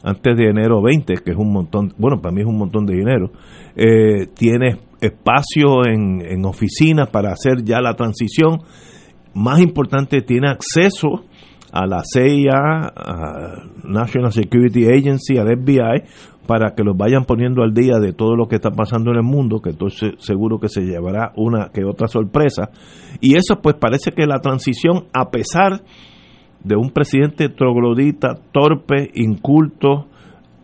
antes 0.03 0.35
de 0.35 0.49
enero 0.49 0.81
20, 0.81 1.15
que 1.23 1.31
es 1.31 1.37
un 1.37 1.53
montón, 1.53 1.93
bueno, 1.97 2.19
para 2.21 2.33
mí 2.33 2.41
es 2.41 2.47
un 2.47 2.57
montón 2.57 2.85
de 2.85 2.95
dinero, 2.95 3.31
eh, 3.75 4.27
tiene 4.33 4.79
espacio 4.99 5.85
en, 5.85 6.21
en 6.21 6.45
oficinas 6.45 7.09
para 7.09 7.31
hacer 7.31 7.63
ya 7.63 7.79
la 7.79 7.95
transición. 7.95 8.59
Más 9.33 9.59
importante, 9.59 10.21
tiene 10.21 10.49
acceso 10.49 11.25
a 11.71 11.85
la 11.85 12.01
CIA, 12.03 12.91
a 12.95 13.63
National 13.83 14.31
Security 14.31 14.87
Agency, 14.87 15.37
al 15.37 15.47
FBI, 15.47 16.03
para 16.47 16.73
que 16.73 16.83
los 16.83 16.97
vayan 16.97 17.25
poniendo 17.25 17.61
al 17.61 17.73
día 17.73 17.99
de 17.99 18.11
todo 18.11 18.35
lo 18.35 18.47
que 18.47 18.55
está 18.55 18.71
pasando 18.71 19.11
en 19.11 19.17
el 19.17 19.23
mundo, 19.23 19.61
que 19.61 19.69
entonces 19.69 20.13
seguro 20.17 20.59
que 20.59 20.67
se 20.67 20.81
llevará 20.81 21.31
una 21.35 21.69
que 21.71 21.85
otra 21.85 22.07
sorpresa. 22.07 22.69
Y 23.21 23.35
eso 23.35 23.59
pues 23.61 23.75
parece 23.75 24.11
que 24.11 24.25
la 24.25 24.39
transición, 24.39 25.05
a 25.13 25.29
pesar 25.29 25.81
de 26.63 26.75
un 26.75 26.89
presidente 26.89 27.49
troglodita, 27.49 28.35
torpe, 28.51 29.11
inculto, 29.13 30.07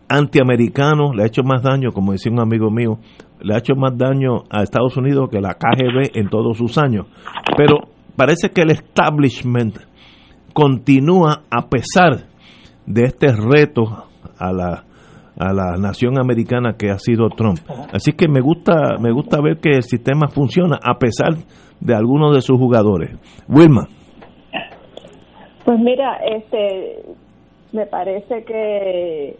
antiamericano, 0.08 1.12
le 1.14 1.22
ha 1.22 1.26
hecho 1.26 1.42
más 1.42 1.62
daño, 1.62 1.92
como 1.92 2.12
decía 2.12 2.32
un 2.32 2.40
amigo 2.40 2.70
mío, 2.70 2.98
le 3.40 3.54
ha 3.54 3.58
hecho 3.58 3.74
más 3.76 3.96
daño 3.96 4.44
a 4.50 4.62
Estados 4.62 4.96
Unidos 4.96 5.28
que 5.30 5.40
la 5.40 5.54
KGB 5.54 6.18
en 6.18 6.28
todos 6.28 6.56
sus 6.56 6.78
años. 6.78 7.06
Pero 7.56 7.76
parece 8.16 8.50
que 8.50 8.62
el 8.62 8.70
establishment 8.70 9.78
continúa 10.56 11.42
a 11.50 11.68
pesar 11.68 12.28
de 12.86 13.02
este 13.02 13.26
reto 13.26 13.82
a 14.38 14.52
la 14.54 14.84
a 15.38 15.52
la 15.52 15.76
nación 15.76 16.18
americana 16.18 16.76
que 16.78 16.88
ha 16.88 16.98
sido 16.98 17.28
Trump. 17.28 17.58
Así 17.92 18.12
que 18.12 18.26
me 18.26 18.40
gusta 18.40 18.96
me 18.98 19.12
gusta 19.12 19.38
ver 19.42 19.58
que 19.58 19.76
el 19.76 19.82
sistema 19.82 20.28
funciona 20.28 20.78
a 20.82 20.98
pesar 20.98 21.34
de 21.78 21.94
algunos 21.94 22.34
de 22.34 22.40
sus 22.40 22.56
jugadores. 22.56 23.10
Wilma. 23.46 23.86
Pues 25.66 25.78
mira, 25.78 26.16
este, 26.24 27.02
me 27.72 27.84
parece 27.84 28.44
que 28.44 29.36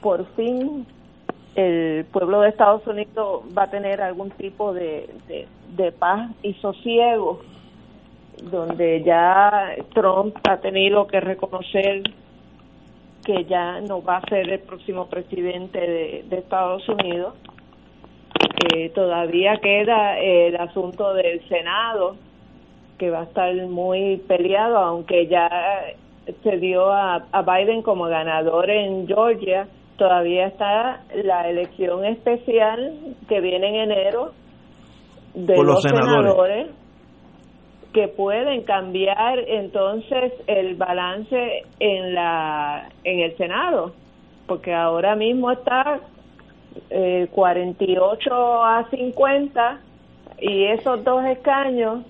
por 0.00 0.24
fin 0.36 0.86
el 1.54 2.06
pueblo 2.06 2.40
de 2.40 2.48
Estados 2.48 2.86
Unidos 2.86 3.42
va 3.56 3.64
a 3.64 3.70
tener 3.70 4.00
algún 4.00 4.30
tipo 4.30 4.72
de, 4.72 5.10
de, 5.76 5.92
paz 5.92 6.30
y 6.42 6.54
sosiego, 6.54 7.40
donde 8.42 9.02
ya 9.02 9.74
Trump 9.94 10.36
ha 10.48 10.58
tenido 10.58 11.06
que 11.06 11.20
reconocer 11.20 12.02
que 13.24 13.44
ya 13.44 13.80
no 13.80 14.02
va 14.02 14.18
a 14.18 14.28
ser 14.28 14.48
el 14.50 14.60
próximo 14.60 15.06
presidente 15.06 15.80
de, 15.80 16.36
Estados 16.36 16.88
Unidos. 16.88 17.34
Eh, 18.72 18.90
todavía 18.90 19.56
queda 19.56 20.18
el 20.18 20.56
asunto 20.56 21.12
del 21.14 21.46
Senado, 21.48 22.16
que 22.98 23.10
va 23.10 23.20
a 23.20 23.24
estar 23.24 23.54
muy 23.66 24.18
peleado, 24.28 24.78
aunque 24.78 25.26
ya 25.26 25.48
se 26.42 26.56
dio 26.58 26.92
a, 26.92 27.26
a 27.32 27.42
Biden 27.42 27.82
como 27.82 28.04
ganador 28.04 28.70
en 28.70 29.06
Georgia 29.06 29.66
todavía 29.96 30.46
está 30.46 31.00
la 31.14 31.48
elección 31.48 32.04
especial 32.04 32.92
que 33.28 33.40
viene 33.40 33.68
en 33.68 33.90
enero 33.90 34.32
de 35.34 35.56
los, 35.56 35.82
senadores. 35.82 36.68
Que 37.96 38.08
pueden 38.08 38.62
cambiar 38.64 39.38
entonces 39.38 40.34
el 40.46 40.74
balance 40.74 41.64
en 41.80 42.14
la 42.14 42.90
en 43.04 43.20
el 43.20 43.34
Senado 43.38 43.94
porque 44.46 44.74
ahora 44.74 45.16
mismo 45.16 45.50
está 45.50 46.00
eh, 46.90 47.26
48 47.32 48.62
a 48.62 48.86
50 48.90 49.80
y 50.42 50.64
esos 50.64 51.02
dos 51.04 51.24
escaños 51.24 52.04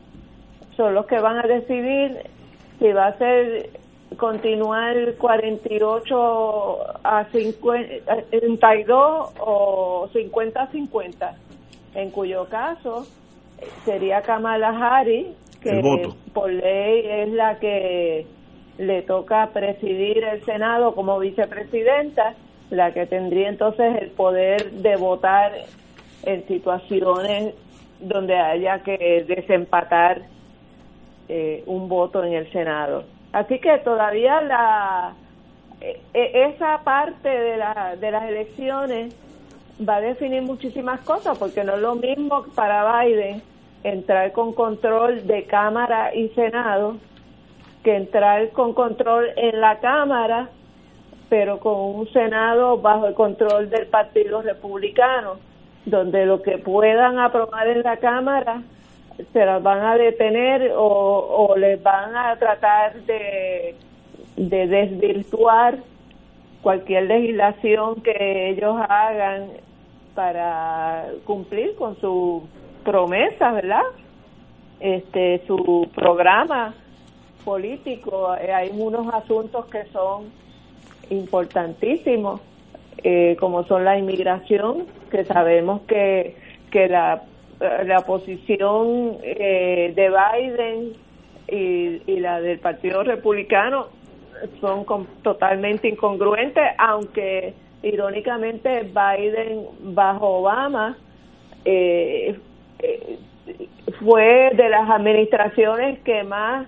son 0.77 0.93
los 0.93 1.07
que 1.07 1.21
van 1.21 1.39
a 1.39 1.43
decidir 1.43 2.19
si 2.81 2.91
va 2.91 3.07
a 3.07 3.19
ser 3.19 3.71
continuar 4.17 5.15
48 5.19 6.79
a 7.05 7.27
52 7.31 9.33
o 9.39 10.09
50 10.13 10.61
a 10.61 10.67
50, 10.67 11.37
en 11.95 12.11
cuyo 12.11 12.47
caso 12.47 13.07
sería 13.85 14.23
Kamala 14.23 14.71
Harris, 14.71 15.29
que 15.67 16.09
por 16.33 16.51
ley 16.51 17.03
es 17.07 17.29
la 17.31 17.59
que 17.59 18.27
le 18.79 19.03
toca 19.03 19.51
presidir 19.53 20.25
el 20.25 20.45
Senado 20.45 20.95
como 20.95 21.19
vicepresidenta, 21.19 22.35
la 22.71 22.93
que 22.93 23.07
tendría 23.07 23.49
entonces 23.49 24.03
el 24.03 24.11
poder 24.11 24.71
de 24.71 24.97
votar 24.97 25.53
en 26.25 26.47
situaciones 26.47 27.55
donde 28.01 28.37
haya 28.37 28.83
que 28.83 29.25
desempatar 29.27 30.23
eh, 31.29 31.63
un 31.67 31.89
voto 31.89 32.23
en 32.25 32.35
el 32.35 32.51
Senado. 32.53 33.05
Así 33.33 33.59
que 33.59 33.79
todavía 33.79 34.41
la 34.43 35.15
e, 35.81 36.01
e, 36.15 36.49
esa 36.49 36.79
parte 36.85 37.29
de, 37.29 37.57
la, 37.57 37.97
de 37.99 38.11
las 38.11 38.29
elecciones 38.29 39.15
va 39.87 39.97
a 39.97 40.01
definir 40.01 40.43
muchísimas 40.43 41.01
cosas, 41.01 41.37
porque 41.39 41.65
no 41.65 41.75
es 41.75 41.81
lo 41.81 41.95
mismo 41.95 42.45
para 42.55 43.03
Biden 43.03 43.43
entrar 43.87 44.33
con 44.33 44.53
control 44.53 45.27
de 45.27 45.45
Cámara 45.45 46.15
y 46.15 46.29
Senado 46.31 46.97
que 47.85 47.95
entrar 47.95 48.51
con 48.51 48.75
control 48.75 49.29
en 49.37 49.61
la 49.61 49.79
Cámara, 49.79 50.49
pero 51.29 51.61
con 51.61 51.79
un 51.79 52.09
Senado 52.13 52.79
bajo 52.79 53.07
el 53.07 53.15
control 53.15 53.71
del 53.71 53.87
Partido 53.87 54.43
Republicano, 54.43 55.35
donde 55.85 56.27
lo 56.27 56.43
que 56.43 56.59
puedan 56.59 57.21
aprobar 57.21 57.69
en 57.69 57.83
la 57.83 57.99
Cámara 57.99 58.63
se 59.33 59.47
las 59.47 59.63
van 59.63 59.85
a 59.85 59.97
detener 59.97 60.73
o, 60.77 61.47
o 61.49 61.57
les 61.57 61.81
van 61.81 62.17
a 62.17 62.37
tratar 62.37 62.95
de, 63.03 63.77
de 64.37 64.67
desvirtuar 64.67 65.79
cualquier 66.61 67.05
legislación 67.05 68.03
que 68.03 68.51
ellos 68.51 68.75
hagan 68.89 69.47
para 70.17 71.07
cumplir 71.25 71.77
con 71.77 71.97
su 72.01 72.43
promesa, 72.87 73.53
¿verdad? 73.53 73.83
Este, 74.81 75.43
su 75.47 75.89
programa 75.95 76.75
político. 77.45 78.35
Eh, 78.41 78.53
hay 78.53 78.71
unos 78.73 79.13
asuntos 79.13 79.67
que 79.67 79.85
son 79.93 80.31
importantísimos, 81.11 82.41
eh, 83.03 83.37
como 83.39 83.65
son 83.65 83.85
la 83.85 83.99
inmigración, 83.99 84.87
que 85.11 85.25
sabemos 85.25 85.83
que, 85.83 86.37
que 86.71 86.89
la 86.89 87.23
la 87.61 88.01
posición 88.03 89.17
eh, 89.23 89.93
de 89.95 90.11
Biden 90.11 90.93
y, 91.49 92.21
la 92.21 92.41
del 92.41 92.59
Partido 92.59 93.03
Republicano 93.03 93.87
son 94.61 94.85
totalmente 95.23 95.89
incongruentes, 95.89 96.65
aunque 96.79 97.55
irónicamente 97.83 98.83
Biden 98.83 99.67
bajo 99.95 100.41
Obama 100.41 100.99
eh, 101.65 102.39
fue 104.01 104.51
de 104.55 104.69
las 104.69 104.89
administraciones 104.91 105.99
que 106.01 106.25
más 106.25 106.67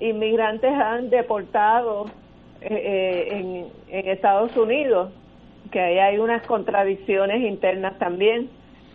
inmigrantes 0.00 0.72
han 0.72 1.10
deportado 1.10 2.06
en, 2.60 3.66
en 3.88 4.08
Estados 4.08 4.56
Unidos, 4.56 5.12
que 5.70 5.80
ahí 5.80 5.98
hay 5.98 6.18
unas 6.18 6.42
contradicciones 6.46 7.42
internas 7.42 7.98
también. 7.98 8.48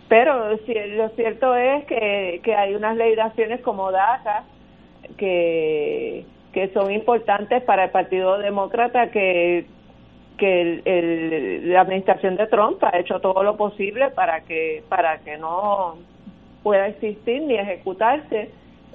Pero 0.08 0.50
lo 0.50 1.08
cierto 1.10 1.54
es 1.54 1.84
que, 1.84 2.40
que 2.42 2.54
hay 2.54 2.74
unas 2.74 2.96
legislaciones 2.96 3.60
como 3.60 3.92
DACA 3.92 4.44
que, 5.16 6.26
que 6.52 6.68
son 6.72 6.90
importantes 6.90 7.62
para 7.62 7.84
el 7.84 7.90
Partido 7.90 8.38
Demócrata 8.38 9.10
que 9.10 9.66
que 10.40 10.82
el, 10.86 11.70
la 11.70 11.82
administración 11.82 12.36
de 12.36 12.46
Trump 12.46 12.82
ha 12.82 12.98
hecho 12.98 13.20
todo 13.20 13.42
lo 13.42 13.58
posible 13.58 14.08
para 14.10 14.40
que 14.40 14.82
para 14.88 15.18
que 15.18 15.36
no 15.36 15.98
pueda 16.62 16.88
existir 16.88 17.42
ni 17.42 17.54
ejecutarse 17.54 18.50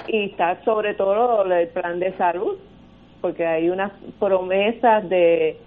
y 0.07 0.25
está 0.25 0.63
sobre 0.63 0.93
todo 0.93 1.43
el 1.45 1.67
plan 1.69 1.99
de 1.99 2.13
salud 2.17 2.57
porque 3.21 3.45
hay 3.45 3.69
unas 3.69 3.91
promesas 4.19 5.07
de 5.09 5.57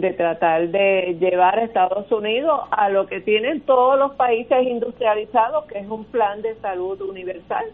de 0.00 0.12
tratar 0.12 0.68
de 0.68 1.16
llevar 1.18 1.58
a 1.58 1.64
Estados 1.64 2.10
Unidos 2.12 2.60
a 2.70 2.88
lo 2.88 3.06
que 3.06 3.20
tienen 3.20 3.60
todos 3.62 3.98
los 3.98 4.12
países 4.12 4.62
industrializados, 4.64 5.64
que 5.66 5.78
es 5.78 5.88
un 5.88 6.04
plan 6.04 6.40
de 6.42 6.54
salud 6.56 7.00
universal. 7.02 7.64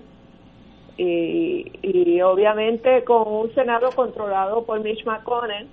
Y, 0.97 1.73
y 1.82 2.23
obviamente 2.23 3.02
con 3.05 3.27
un 3.27 3.55
Senado 3.55 3.90
controlado 3.90 4.65
por 4.65 4.81
Mitch 4.81 5.05
McConnell, 5.05 5.66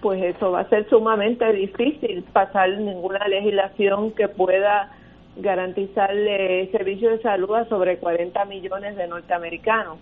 pues 0.00 0.22
eso 0.22 0.52
va 0.52 0.60
a 0.60 0.68
ser 0.68 0.88
sumamente 0.88 1.52
difícil 1.52 2.24
pasar 2.32 2.70
ninguna 2.78 3.28
legislación 3.28 4.12
que 4.12 4.28
pueda 4.28 4.90
garantizarle 5.36 6.70
servicios 6.70 7.12
de 7.12 7.22
salud 7.22 7.54
a 7.54 7.64
sobre 7.66 7.98
40 7.98 8.44
millones 8.46 8.96
de 8.96 9.06
norteamericanos. 9.06 9.98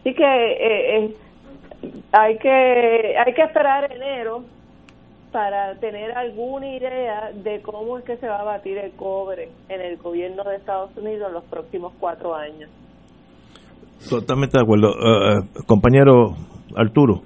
Así 0.00 0.14
que 0.14 0.24
eh, 0.24 0.96
eh 0.96 1.14
hay 2.12 2.38
que 2.38 3.16
hay 3.16 3.32
que 3.34 3.42
esperar 3.42 3.90
enero 3.90 4.44
para 5.32 5.76
tener 5.76 6.12
alguna 6.12 6.76
idea 6.76 7.30
de 7.32 7.62
cómo 7.62 7.98
es 7.98 8.04
que 8.04 8.16
se 8.16 8.26
va 8.26 8.40
a 8.40 8.44
batir 8.44 8.78
el 8.78 8.90
cobre 8.92 9.48
en 9.68 9.80
el 9.80 9.96
gobierno 9.96 10.42
de 10.44 10.56
Estados 10.56 10.90
Unidos 10.96 11.28
en 11.28 11.34
los 11.34 11.44
próximos 11.44 11.92
cuatro 12.00 12.34
años. 12.34 12.68
Totalmente 14.08 14.58
de 14.58 14.62
acuerdo. 14.64 14.88
Eh, 14.90 15.38
eh, 15.38 15.62
compañero 15.66 16.34
Arturo. 16.74 17.22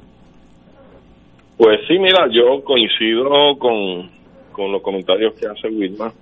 Pues 1.57 1.81
sí, 1.87 1.99
mira, 1.99 2.27
yo 2.31 2.63
coincido 2.65 3.57
con, 3.59 4.11
con 4.53 4.73
los 4.73 4.83
comentarios 4.83 5.35
que 5.35 5.47
hace 5.47 5.69
Wilma. 5.69 6.13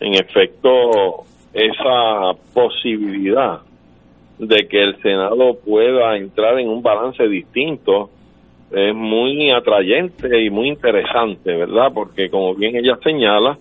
En 0.00 0.14
efecto, 0.14 1.24
esa 1.52 2.32
posibilidad 2.52 3.60
de 4.38 4.66
que 4.68 4.82
el 4.82 5.00
Senado 5.00 5.56
pueda 5.64 6.16
entrar 6.16 6.58
en 6.58 6.68
un 6.68 6.82
balance 6.82 7.26
distinto 7.28 8.10
es 8.72 8.94
muy 8.94 9.50
atrayente 9.52 10.42
y 10.42 10.50
muy 10.50 10.68
interesante, 10.68 11.54
¿verdad? 11.54 11.92
Porque 11.94 12.28
como 12.28 12.54
bien 12.54 12.74
ella 12.76 12.98
señala, 13.04 13.56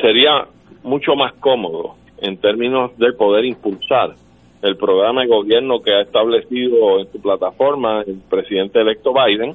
sería 0.00 0.46
mucho 0.82 1.14
más 1.14 1.32
cómodo 1.34 1.94
en 2.20 2.36
términos 2.36 2.96
de 2.98 3.12
poder 3.12 3.46
impulsar 3.46 4.14
el 4.62 4.76
programa 4.76 5.22
de 5.22 5.28
gobierno 5.28 5.82
que 5.82 5.92
ha 5.92 6.02
establecido 6.02 7.00
en 7.00 7.10
su 7.10 7.20
plataforma 7.20 8.02
el 8.06 8.20
presidente 8.28 8.80
electo 8.80 9.12
Biden 9.12 9.54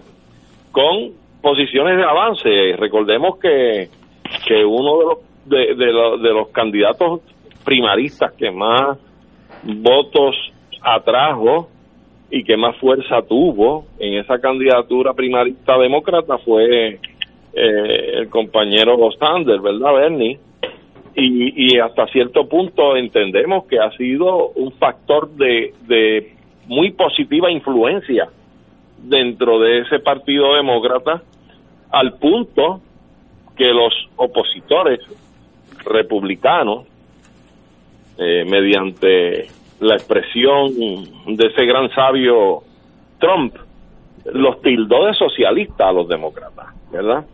con 0.72 1.12
posiciones 1.42 1.98
de 1.98 2.04
avance. 2.04 2.76
Recordemos 2.78 3.38
que, 3.38 3.90
que 4.46 4.66
uno 4.66 4.98
de 5.00 5.06
los, 5.06 5.18
de, 5.48 5.76
de 5.76 6.34
los 6.34 6.50
candidatos 6.50 7.22
primaristas 7.64 8.34
que 8.34 8.52
más 8.52 8.98
votos 9.64 10.36
atrajo 10.82 11.70
y 12.30 12.44
que 12.44 12.58
más 12.58 12.76
fuerza 12.78 13.22
tuvo 13.28 13.86
en 14.00 14.16
esa 14.16 14.40
candidatura 14.40 15.14
primarista 15.14 15.78
demócrata 15.78 16.38
fue 16.40 17.00
eh, 17.54 18.12
el 18.14 18.30
compañero 18.30 18.98
Sanders, 19.20 19.62
¿verdad, 19.62 19.94
Bernie? 19.94 20.40
Y, 21.16 21.76
y 21.76 21.80
hasta 21.80 22.06
cierto 22.08 22.48
punto 22.48 22.96
entendemos 22.96 23.66
que 23.66 23.80
ha 23.80 23.90
sido 23.98 24.50
un 24.50 24.72
factor 24.74 25.30
de, 25.32 25.74
de 25.88 26.36
muy 26.68 26.92
positiva 26.92 27.50
influencia 27.50 28.30
dentro 29.00 29.60
de 29.60 29.80
ese 29.80 30.00
partido 30.00 30.56
demócrata 30.56 31.24
al 31.90 32.14
punto 32.20 32.82
que 33.56 33.74
los 33.74 33.94
opositores 34.18 35.00
republicanos, 35.86 36.86
eh, 38.18 38.46
mediante 38.46 39.48
la 39.80 39.96
expresión 39.96 40.74
de 41.28 41.48
ese 41.48 41.66
gran 41.66 41.90
sabio 41.92 42.64
Trump, 43.20 43.56
los 44.34 44.62
tildó 44.62 45.06
de 45.06 45.14
socialistas 45.14 45.88
a 45.88 45.92
los 45.92 46.08
demócratas, 46.08 46.68
¿verdad? 46.92 47.26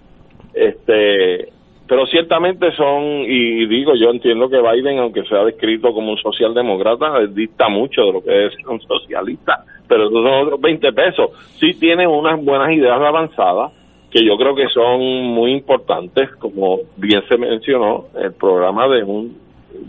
Este, 0.54 1.50
pero 1.88 2.06
ciertamente 2.08 2.72
son, 2.76 3.04
y 3.04 3.66
digo, 3.66 3.94
yo 3.96 4.10
entiendo 4.10 4.50
que 4.50 4.62
Biden, 4.62 5.00
aunque 5.00 5.24
sea 5.24 5.44
descrito 5.44 5.94
como 5.94 6.12
un 6.12 6.18
socialdemócrata, 6.18 7.26
dista 7.28 7.70
mucho 7.70 8.02
de 8.04 8.14
lo 8.14 8.24
que 8.24 8.48
es 8.48 8.54
un 8.68 8.80
socialista, 8.82 9.64
pero 9.88 10.10
son 10.10 10.26
otros 10.26 10.62
20 10.62 10.94
pesos. 10.94 11.32
Sí 11.60 11.74
tiene 11.80 12.08
unas 12.08 12.44
buenas 12.44 12.72
ideas 12.72 13.00
avanzadas, 13.00 13.72
que 14.14 14.24
yo 14.24 14.38
creo 14.38 14.54
que 14.54 14.70
son 14.70 15.02
muy 15.02 15.54
importantes, 15.54 16.30
como 16.36 16.82
bien 16.98 17.24
se 17.28 17.36
mencionó, 17.36 18.06
el 18.16 18.32
programa 18.34 18.88
de 18.88 19.04
un, 19.04 19.36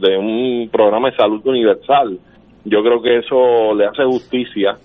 de 0.00 0.16
un 0.16 0.70
programa 0.72 1.10
de 1.10 1.16
salud 1.16 1.46
universal. 1.46 2.18
Yo 2.64 2.82
creo 2.82 3.02
que 3.02 3.18
eso 3.18 3.74
le 3.74 3.84
hace 3.84 4.02
justicia, 4.02 4.78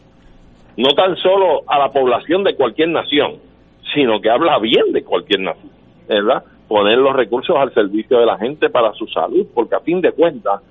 no 0.76 0.90
tan 0.90 1.16
solo 1.16 1.61
a 1.68 1.80
la 1.80 1.88
población 1.88 2.44
de 2.44 2.53
cualquier 2.56 2.90
nación, 2.90 3.36
sino 3.94 4.20
que 4.20 4.30
habla 4.30 4.60
bien 4.60 4.91
de 4.91 5.06
cualquier 5.06 5.40
nación, 5.40 5.72
¿verdad? 6.10 6.44
Poner 6.68 6.98
los 6.98 7.16
recursos 7.16 7.56
al 7.56 7.74
servicio 7.74 8.20
de 8.20 8.26
la 8.26 8.38
gente 8.38 8.70
para 8.70 8.91
su 8.91 9.07
salud, 9.07 9.48
porque 9.56 9.76
a 9.76 9.80
fin 9.80 10.02
de 10.02 10.11
cuentas, 10.11 10.61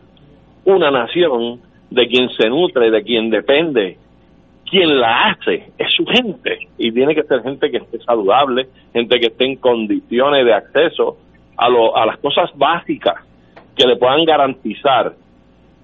una 0.66 0.90
nación 0.90 1.59
de 1.90 2.07
quien 2.07 2.28
se 2.39 2.51
nutre, 2.51 2.90
de 2.90 3.03
quien 3.03 3.31
depende, 3.31 3.97
quien 4.70 5.01
la 5.01 5.31
hace 5.31 5.70
es 5.78 5.93
su 5.97 6.05
gente 6.07 6.69
y 6.77 6.93
tiene 6.93 7.15
que 7.15 7.23
ser 7.24 7.43
gente 7.43 7.70
que 7.70 7.78
esté 7.78 7.99
saludable, 8.01 8.69
gente 8.93 9.19
que 9.19 9.27
esté 9.27 9.45
en 9.45 9.57
condiciones 9.57 10.45
de 10.45 10.55
acceso 10.55 11.19
a, 11.57 11.69
lo, 11.69 11.97
a 11.97 12.07
las 12.07 12.19
cosas 12.19 12.51
básicas 12.55 13.16
que 13.77 13.86
le 13.86 13.97
puedan 13.97 14.24
garantizar 14.24 15.12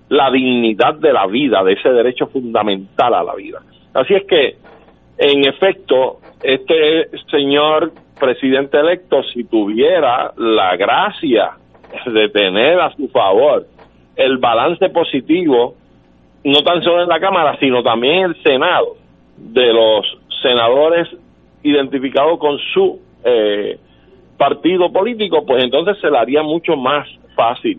la 0.09 0.31
dignidad 0.31 0.94
de 0.94 1.12
la 1.12 1.27
vida, 1.27 1.62
de 1.65 1.73
ese 1.73 1.89
derecho 1.90 2.27
fundamental 2.27 3.15
a 3.15 3.24
la 3.24 3.35
vida. 3.35 3.61
Así 3.94 4.15
es 4.15 4.24
que, 4.24 4.56
en 5.19 5.44
efecto, 5.44 6.20
este 6.43 7.09
señor 7.31 7.93
presidente 8.19 8.78
electo, 8.78 9.23
si 9.32 9.44
tuviera 9.44 10.32
la 10.36 10.77
gracia 10.77 11.52
de 12.06 12.28
tener 12.28 12.81
a 12.81 12.90
su 12.94 13.09
favor 13.09 13.66
el 14.16 14.39
balance 14.39 14.89
positivo 14.90 15.74
no 16.44 16.62
tan 16.62 16.82
solo 16.82 17.02
en 17.02 17.08
la 17.08 17.20
Cámara, 17.20 17.56
sino 17.58 17.82
también 17.82 18.14
en 18.16 18.24
el 18.30 18.42
Senado, 18.42 18.96
de 19.36 19.72
los 19.72 20.18
senadores 20.42 21.08
identificados 21.62 22.38
con 22.38 22.58
su 22.72 23.00
eh, 23.24 23.78
partido 24.36 24.92
político, 24.92 25.44
pues 25.46 25.64
entonces 25.64 25.98
se 26.00 26.10
le 26.10 26.18
haría 26.18 26.42
mucho 26.42 26.76
más 26.76 27.08
fácil 27.34 27.78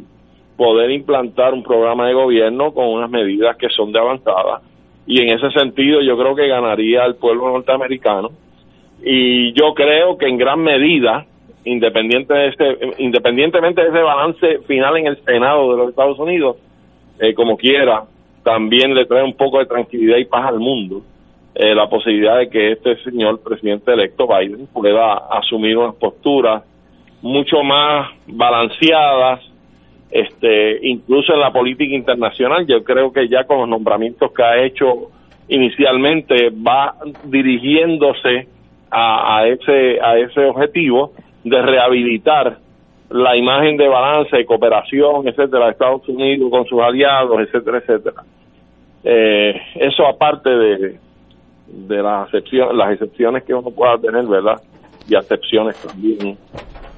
poder 0.57 0.89
implantar 0.91 1.53
un 1.53 1.63
programa 1.63 2.07
de 2.07 2.13
gobierno 2.13 2.73
con 2.73 2.87
unas 2.87 3.09
medidas 3.09 3.55
que 3.57 3.69
son 3.69 3.91
de 3.91 3.99
avanzada. 3.99 4.61
Y 5.05 5.21
en 5.21 5.37
ese 5.37 5.51
sentido 5.51 6.01
yo 6.01 6.17
creo 6.17 6.35
que 6.35 6.47
ganaría 6.47 7.05
el 7.05 7.15
pueblo 7.15 7.49
norteamericano. 7.49 8.31
Y 9.03 9.53
yo 9.53 9.73
creo 9.75 10.17
que 10.17 10.27
en 10.27 10.37
gran 10.37 10.61
medida, 10.61 11.25
independiente 11.65 12.33
de 12.33 12.47
este, 12.47 12.77
independientemente 12.97 13.81
de 13.81 13.89
ese 13.89 14.01
balance 14.01 14.59
final 14.67 14.97
en 14.97 15.07
el 15.07 15.23
Senado 15.23 15.71
de 15.71 15.77
los 15.77 15.89
Estados 15.89 16.17
Unidos, 16.17 16.57
eh, 17.19 17.33
como 17.33 17.57
quiera, 17.57 18.05
también 18.45 18.93
le 18.93 19.07
trae 19.07 19.23
un 19.23 19.33
poco 19.33 19.57
de 19.57 19.65
tranquilidad 19.65 20.17
y 20.17 20.25
paz 20.25 20.45
al 20.45 20.59
mundo 20.59 21.01
eh, 21.55 21.73
la 21.73 21.89
posibilidad 21.89 22.37
de 22.37 22.47
que 22.47 22.73
este 22.73 22.95
señor 23.03 23.41
presidente 23.41 23.91
electo 23.91 24.27
Biden 24.27 24.67
pueda 24.67 25.15
asumir 25.31 25.75
unas 25.75 25.95
posturas 25.95 26.63
mucho 27.23 27.63
más 27.63 28.11
balanceadas, 28.27 29.41
este, 30.11 30.87
incluso 30.87 31.33
en 31.33 31.39
la 31.39 31.51
política 31.51 31.95
internacional. 31.95 32.67
Yo 32.67 32.83
creo 32.83 33.11
que 33.11 33.27
ya 33.27 33.45
con 33.45 33.61
los 33.61 33.69
nombramientos 33.69 34.31
que 34.31 34.43
ha 34.43 34.63
hecho 34.63 35.09
inicialmente 35.47 36.51
va 36.51 36.95
dirigiéndose 37.23 38.47
a, 38.91 39.39
a 39.39 39.47
ese 39.47 39.99
a 40.01 40.19
ese 40.19 40.45
objetivo 40.45 41.13
de 41.43 41.61
rehabilitar 41.61 42.57
la 43.09 43.35
imagen 43.35 43.77
de 43.77 43.87
balance, 43.87 44.35
de 44.35 44.45
cooperación, 44.45 45.27
etcétera, 45.27 45.65
de 45.65 45.71
Estados 45.71 46.07
Unidos 46.09 46.49
con 46.49 46.65
sus 46.65 46.81
aliados, 46.81 47.39
etcétera, 47.39 47.77
etcétera. 47.77 48.23
Eh, 49.03 49.61
eso 49.75 50.07
aparte 50.07 50.49
de, 50.49 50.99
de 51.67 52.01
las 52.01 52.25
excepciones, 52.25 52.75
las 52.75 52.91
excepciones 52.93 53.43
que 53.43 53.53
uno 53.53 53.69
pueda 53.69 53.97
tener, 53.97 54.25
¿verdad? 54.25 54.61
Y 55.07 55.15
acepciones 55.15 55.75
también. 55.77 56.37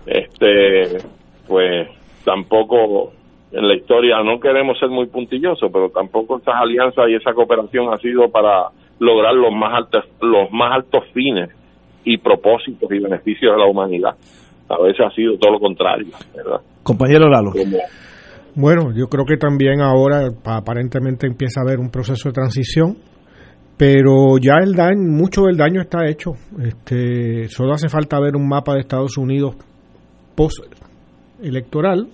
Este, 0.05 0.99
pues 1.47 1.89
tampoco 2.23 3.11
en 3.51 3.67
la 3.67 3.75
historia 3.75 4.21
no 4.23 4.39
queremos 4.39 4.77
ser 4.79 4.89
muy 4.89 5.07
puntillosos, 5.07 5.69
pero 5.71 5.89
tampoco 5.89 6.37
esas 6.37 6.55
alianzas 6.55 7.09
y 7.09 7.15
esa 7.15 7.33
cooperación 7.33 7.93
ha 7.93 7.97
sido 7.97 8.29
para 8.29 8.69
lograr 8.99 9.33
los 9.33 9.53
más 9.53 9.73
altos 9.73 10.05
los 10.21 10.51
más 10.51 10.73
altos 10.73 11.03
fines 11.13 11.49
y 12.03 12.17
propósitos 12.17 12.89
y 12.91 12.99
beneficios 12.99 13.53
de 13.53 13.59
la 13.59 13.65
humanidad. 13.65 14.15
A 14.69 14.81
veces 14.81 15.05
ha 15.05 15.13
sido 15.15 15.37
todo 15.37 15.53
lo 15.53 15.59
contrario, 15.59 16.07
¿verdad? 16.35 16.61
Compañero 16.83 17.29
Lalo. 17.29 17.51
Bueno, 18.55 18.91
yo 18.93 19.07
creo 19.07 19.25
que 19.25 19.37
también 19.37 19.81
ahora 19.81 20.29
aparentemente 20.45 21.27
empieza 21.27 21.61
a 21.61 21.63
haber 21.63 21.79
un 21.79 21.89
proceso 21.89 22.29
de 22.29 22.33
transición, 22.33 22.97
pero 23.77 24.37
ya 24.41 24.55
el 24.63 24.73
daño, 24.73 24.97
mucho 24.99 25.43
del 25.43 25.57
daño 25.57 25.81
está 25.81 26.07
hecho. 26.07 26.31
Este, 26.59 27.47
solo 27.49 27.73
hace 27.73 27.87
falta 27.87 28.19
ver 28.19 28.35
un 28.35 28.47
mapa 28.47 28.73
de 28.73 28.79
Estados 28.79 29.17
Unidos 29.17 29.55
post 30.35 30.57
electoral 31.41 32.07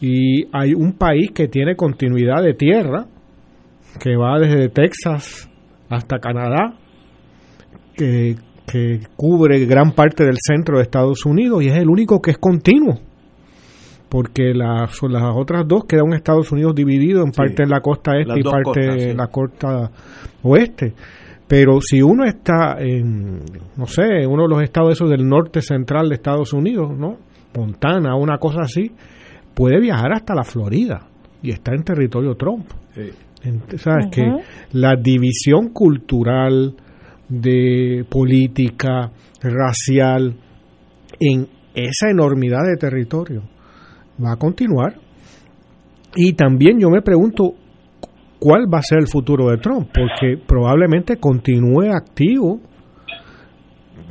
y 0.00 0.44
hay 0.52 0.74
un 0.74 0.94
país 0.94 1.30
que 1.32 1.48
tiene 1.48 1.76
continuidad 1.76 2.42
de 2.42 2.54
tierra 2.54 3.06
que 4.00 4.16
va 4.16 4.38
desde 4.38 4.68
Texas 4.68 5.50
hasta 5.88 6.18
Canadá, 6.18 6.74
que, 7.94 8.36
que 8.66 9.00
cubre 9.16 9.64
gran 9.66 9.92
parte 9.92 10.24
del 10.24 10.36
centro 10.40 10.78
de 10.78 10.82
Estados 10.82 11.24
Unidos 11.24 11.62
y 11.62 11.68
es 11.68 11.76
el 11.76 11.88
único 11.88 12.20
que 12.20 12.32
es 12.32 12.38
continuo 12.38 12.98
porque 14.08 14.54
las, 14.54 15.02
las 15.02 15.36
otras 15.36 15.66
dos 15.66 15.84
queda 15.84 16.04
un 16.04 16.14
Estados 16.14 16.52
Unidos 16.52 16.74
dividido 16.74 17.22
en 17.22 17.32
parte 17.32 17.62
en 17.64 17.70
la 17.70 17.80
costa 17.80 18.16
este 18.16 18.38
y 18.38 18.42
parte 18.42 19.10
en 19.10 19.16
la 19.16 19.26
costa 19.26 19.90
oeste. 20.42 20.94
Pero 21.48 21.80
si 21.80 22.02
uno 22.02 22.24
está 22.24 22.76
en, 22.78 23.40
no 23.76 23.86
sé, 23.86 24.26
uno 24.26 24.44
de 24.44 24.48
los 24.48 24.62
estados 24.62 24.92
esos 24.92 25.10
del 25.10 25.28
norte 25.28 25.60
central 25.60 26.08
de 26.08 26.16
Estados 26.16 26.52
Unidos, 26.52 26.96
¿no? 26.96 27.18
Montana, 27.54 28.16
una 28.16 28.38
cosa 28.38 28.60
así, 28.62 28.90
puede 29.54 29.80
viajar 29.80 30.12
hasta 30.12 30.34
la 30.34 30.44
Florida 30.44 31.06
y 31.42 31.50
está 31.50 31.72
en 31.74 31.84
territorio 31.84 32.34
Trump. 32.34 32.66
¿Sabes? 33.76 34.06
Que 34.10 34.24
la 34.72 34.96
división 34.96 35.68
cultural, 35.68 36.74
de 37.28 38.04
política, 38.08 39.10
racial, 39.40 40.34
en 41.20 41.48
esa 41.74 42.10
enormidad 42.10 42.60
de 42.68 42.76
territorio 42.76 43.42
va 44.22 44.32
a 44.32 44.36
continuar. 44.36 44.94
Y 46.14 46.32
también 46.32 46.78
yo 46.78 46.88
me 46.88 47.02
pregunto 47.02 47.54
cuál 48.38 48.72
va 48.72 48.78
a 48.78 48.82
ser 48.82 48.98
el 48.98 49.08
futuro 49.08 49.50
de 49.50 49.58
Trump, 49.58 49.88
porque 49.92 50.42
probablemente 50.46 51.16
continúe 51.16 51.92
activo. 51.92 52.60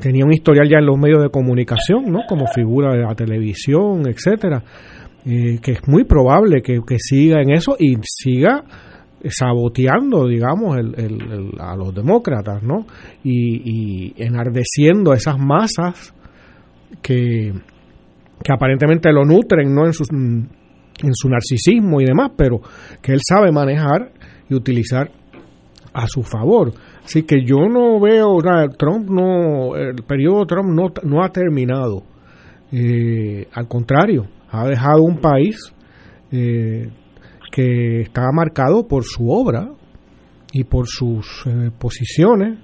Tenía 0.01 0.25
un 0.25 0.33
historial 0.33 0.69
ya 0.69 0.77
en 0.77 0.85
los 0.85 0.97
medios 0.97 1.23
de 1.23 1.29
comunicación, 1.29 2.11
¿no? 2.11 2.19
Como 2.27 2.45
figura 2.47 2.93
de 2.93 3.01
la 3.01 3.15
televisión, 3.15 4.07
etcétera. 4.07 4.63
Eh, 5.25 5.57
que 5.61 5.71
es 5.71 5.87
muy 5.87 6.03
probable 6.03 6.61
que, 6.61 6.79
siga 6.99 7.41
en 7.41 7.49
eso 7.49 7.75
y 7.79 7.95
siga 8.03 8.63
saboteando, 9.29 10.27
digamos, 10.27 10.77
a 10.77 11.75
los 11.75 11.93
demócratas, 11.93 12.61
¿no? 12.63 12.85
Y, 13.23 14.13
enardeciendo 14.21 15.11
a 15.11 15.15
esas 15.15 15.37
masas 15.39 16.13
que, 17.01 17.53
que 18.43 18.53
aparentemente 18.53 19.11
lo 19.11 19.25
nutren 19.25 19.73
no 19.73 19.85
en 19.85 19.93
su, 19.93 20.03
en 20.11 21.13
su 21.13 21.29
narcisismo 21.29 22.01
y 22.01 22.05
demás, 22.05 22.31
pero 22.37 22.61
que 23.01 23.13
él 23.13 23.19
sabe 23.27 23.51
manejar 23.51 24.11
y 24.49 24.53
utilizar 24.53 25.09
a 25.93 26.07
su 26.07 26.23
favor. 26.23 26.73
Así 27.03 27.23
que 27.23 27.43
yo 27.45 27.67
no 27.69 27.99
veo, 27.99 28.37
Trump 28.77 29.09
no, 29.09 29.75
el 29.75 30.03
periodo 30.03 30.41
de 30.41 30.45
Trump 30.45 30.69
no, 30.69 30.91
no 31.03 31.23
ha 31.23 31.29
terminado. 31.29 32.03
Eh, 32.71 33.47
al 33.53 33.67
contrario, 33.67 34.27
ha 34.49 34.67
dejado 34.67 35.03
un 35.03 35.19
país 35.19 35.57
eh, 36.31 36.89
que 37.55 38.01
está 38.01 38.29
marcado 38.33 38.85
por 38.85 39.05
su 39.05 39.29
obra 39.29 39.71
y 40.51 40.65
por 40.65 40.87
sus 40.87 41.45
eh, 41.45 41.71
posiciones 41.79 42.59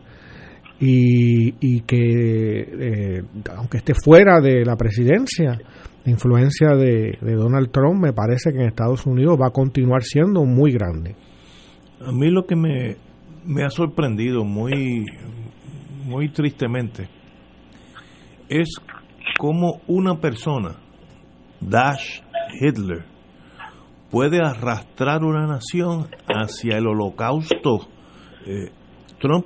y, 0.82 1.82
que 1.82 2.60
eh, 2.60 3.24
aunque 3.56 3.78
esté 3.78 3.94
fuera 3.94 4.42
de 4.42 4.66
la 4.66 4.76
presidencia, 4.76 5.58
la 6.04 6.12
influencia 6.12 6.72
de, 6.76 7.18
Donald 7.22 7.72
Trump 7.72 8.02
me 8.02 8.12
parece 8.12 8.52
que 8.52 8.58
en 8.58 8.68
Estados 8.68 9.06
Unidos 9.06 9.38
va 9.40 9.48
a 9.48 9.52
continuar 9.52 10.04
siendo 10.04 10.44
muy 10.44 10.74
grande. 10.74 11.16
A 12.06 12.12
mí 12.12 12.30
lo 12.30 12.46
que 12.46 12.58
me, 12.58 12.98
me 13.46 13.64
ha 13.64 13.70
sorprendido 13.70 14.44
muy, 14.44 15.06
muy 16.04 16.28
tristemente 16.34 17.08
es 18.50 18.76
como 19.40 19.80
una 19.88 20.20
persona, 20.20 20.76
Dash 21.62 22.20
Hitler, 22.60 23.11
puede 24.12 24.40
arrastrar 24.44 25.24
una 25.24 25.48
nación 25.48 26.08
hacia 26.28 26.78
el 26.78 26.86
holocausto. 26.86 27.88
Eh, 28.46 28.70
Trump 29.20 29.46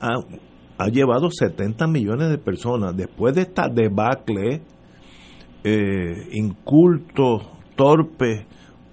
ha, 0.00 0.88
llevado 0.88 1.30
70 1.30 1.86
millones 1.86 2.30
de 2.30 2.38
personas. 2.38 2.96
Después 2.96 3.34
de 3.34 3.42
esta 3.42 3.68
debacle, 3.68 4.62
eh, 5.62 6.28
inculto, 6.32 7.42
torpe, 7.76 8.46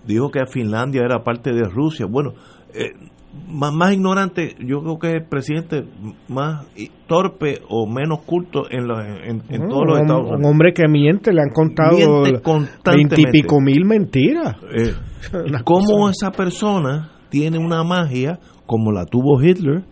dijo 0.06 0.30
que 0.30 0.46
Finlandia 0.48 1.04
era 1.04 1.24
parte 1.24 1.54
de 1.54 1.64
Rusia. 1.64 2.06
Bueno, 2.06 2.34
eh, 2.74 2.92
más, 3.48 3.74
más 3.74 3.94
ignorante, 3.94 4.56
yo 4.60 4.82
creo 4.82 5.00
que 5.00 5.08
es 5.08 5.14
el 5.16 5.26
presidente 5.26 5.86
más 6.28 6.66
torpe 7.08 7.62
o 7.70 7.88
menos 7.88 8.22
culto 8.26 8.70
en, 8.70 8.88
los, 8.88 9.00
en, 9.00 9.44
en 9.50 9.70
todos 9.70 9.84
los 9.88 10.00
Estados 10.00 10.24
Unidos. 10.24 10.40
Un 10.40 10.46
hombre 10.46 10.74
que 10.74 10.88
miente, 10.88 11.34
le 11.34 11.42
han 11.42 11.50
contado 11.50 12.24
veintipico 12.86 13.60
mil 13.62 13.86
mentiras. 13.86 14.56
Eh, 14.76 14.94
¿Cómo 15.64 16.10
esa 16.10 16.32
persona 16.32 17.12
tiene 17.30 17.58
una 17.58 17.84
magia 17.84 18.40
como 18.66 18.92
la 18.92 19.06
tuvo 19.06 19.42
Hitler 19.42 19.84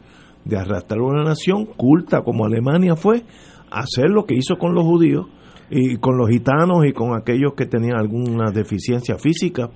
de 0.44 0.58
arrastrar 0.58 1.02
una 1.02 1.24
nación 1.24 1.66
culta 1.66 2.22
como 2.22 2.46
Alemania 2.46 2.96
fue, 2.96 3.24
hacer 3.72 4.10
lo 4.10 4.26
que 4.26 4.36
hizo 4.36 4.58
con 4.58 4.76
los 4.76 4.84
judíos 4.84 5.26
y 5.70 5.98
con 5.98 6.18
los 6.18 6.30
gitanos 6.30 6.86
y 6.86 6.94
con 6.94 7.16
aquellos 7.16 7.54
que 7.56 7.66
tenían 7.66 7.98
alguna 7.98 8.52
deficiencia 8.52 9.18
física? 9.18 9.70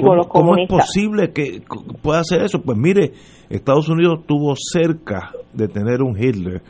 ¿Cómo, 0.00 0.28
¿Cómo, 0.28 0.56
es 0.56 0.68
posible 0.68 1.32
que 1.32 1.62
pueda 2.02 2.20
hacer 2.20 2.42
eso? 2.42 2.62
Pues 2.62 2.78
mire, 2.78 3.12
Estados 3.50 3.88
Unidos 3.88 4.20
tuvo 4.26 4.54
cerca 4.56 5.32
de 5.52 5.68
tener 5.68 6.02
un 6.02 6.16
Hitler. 6.16 6.62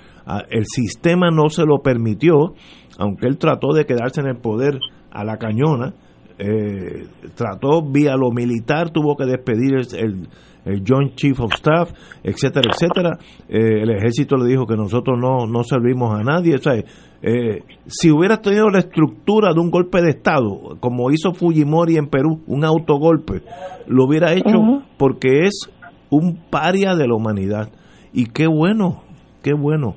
El 0.50 0.64
sistema 0.66 1.30
no 1.30 1.48
se 1.48 1.64
lo 1.64 1.78
permitió, 1.78 2.54
aunque 2.98 3.26
él 3.26 3.38
trató 3.38 3.72
de 3.72 3.84
quedarse 3.84 4.20
en 4.20 4.28
el 4.28 4.36
poder 4.36 4.78
a 5.10 5.24
la 5.24 5.36
cañona. 5.36 5.94
Eh, 6.38 7.06
trató 7.34 7.82
vía 7.82 8.16
lo 8.16 8.30
militar, 8.30 8.90
tuvo 8.90 9.14
que 9.14 9.26
despedir 9.26 9.74
el, 9.74 9.86
el, 9.98 10.28
el 10.64 10.82
Joint 10.86 11.14
Chief 11.14 11.38
of 11.40 11.52
Staff, 11.54 11.92
etcétera, 12.22 12.70
etcétera. 12.72 13.18
Eh, 13.48 13.82
el 13.82 13.90
ejército 13.90 14.36
le 14.36 14.48
dijo 14.48 14.66
que 14.66 14.76
nosotros 14.76 15.18
no, 15.18 15.46
no 15.46 15.64
servimos 15.64 16.18
a 16.18 16.22
nadie. 16.22 16.56
O 16.56 16.58
sea, 16.58 16.74
eh, 16.74 17.62
si 17.86 18.10
hubiera 18.10 18.40
tenido 18.40 18.68
la 18.68 18.80
estructura 18.80 19.52
de 19.52 19.60
un 19.60 19.70
golpe 19.70 20.00
de 20.02 20.10
Estado, 20.10 20.76
como 20.80 21.10
hizo 21.10 21.32
Fujimori 21.32 21.96
en 21.96 22.08
Perú, 22.08 22.42
un 22.46 22.64
autogolpe, 22.64 23.42
lo 23.86 24.06
hubiera 24.06 24.32
hecho 24.32 24.58
uh 24.58 24.78
-huh. 24.78 24.84
porque 24.96 25.46
es 25.46 25.70
un 26.10 26.38
paria 26.50 26.94
de 26.94 27.06
la 27.06 27.14
humanidad. 27.14 27.70
Y 28.12 28.26
qué 28.26 28.46
bueno, 28.46 29.02
qué 29.42 29.52
bueno 29.52 29.94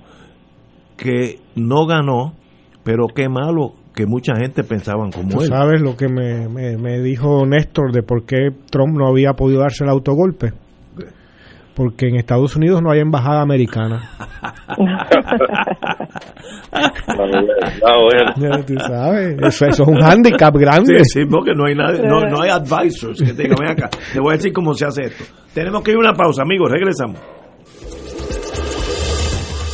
que 0.97 1.39
no 1.55 1.85
ganó, 1.85 2.33
pero 2.83 3.07
qué 3.07 3.29
malo 3.29 3.73
que 3.93 4.05
mucha 4.05 4.35
gente 4.35 4.63
pensaban 4.63 5.11
como 5.11 5.29
¿Tú 5.29 5.41
él. 5.41 5.47
sabes 5.47 5.81
lo 5.81 5.95
que 5.95 6.07
me, 6.07 6.47
me, 6.49 6.77
me 6.77 7.01
dijo 7.01 7.45
Néstor 7.45 7.91
de 7.91 8.03
por 8.03 8.25
qué 8.25 8.49
Trump 8.69 8.97
no 8.97 9.07
había 9.07 9.33
podido 9.33 9.61
darse 9.61 9.83
el 9.83 9.89
autogolpe? 9.89 10.53
porque 11.75 12.07
en 12.07 12.15
Estados 12.17 12.55
Unidos 12.55 12.81
no 12.81 12.91
hay 12.91 12.99
embajada 12.99 13.41
americana. 13.41 14.09
tú 18.65 18.75
sabes, 18.79 19.35
eso, 19.41 19.65
eso, 19.65 19.83
es 19.83 19.89
un 19.89 20.03
handicap 20.03 20.55
grande. 20.55 21.03
Sí, 21.03 21.21
sí 21.21 21.25
porque 21.29 21.51
no 21.55 21.65
hay, 21.65 21.75
nadie, 21.75 22.07
no, 22.07 22.21
no, 22.21 22.41
hay 22.41 22.49
advisors 22.49 23.21
que 23.21 23.33
te 23.33 23.43
digan, 23.43 23.69
acá, 23.69 23.89
te 24.11 24.19
voy 24.19 24.33
a 24.33 24.37
decir 24.37 24.51
cómo 24.53 24.73
se 24.73 24.85
hace 24.85 25.03
esto. 25.05 25.23
Tenemos 25.53 25.83
que 25.83 25.91
ir 25.91 25.97
a 25.97 25.99
una 25.99 26.13
pausa, 26.13 26.41
amigos, 26.43 26.71
regresamos. 26.71 27.19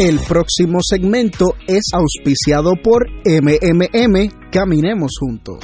El 0.00 0.20
próximo 0.28 0.78
segmento 0.80 1.44
es 1.66 1.90
auspiciado 1.92 2.74
por 2.80 3.08
MMM 3.26 4.48
Caminemos 4.48 5.10
Juntos. 5.18 5.58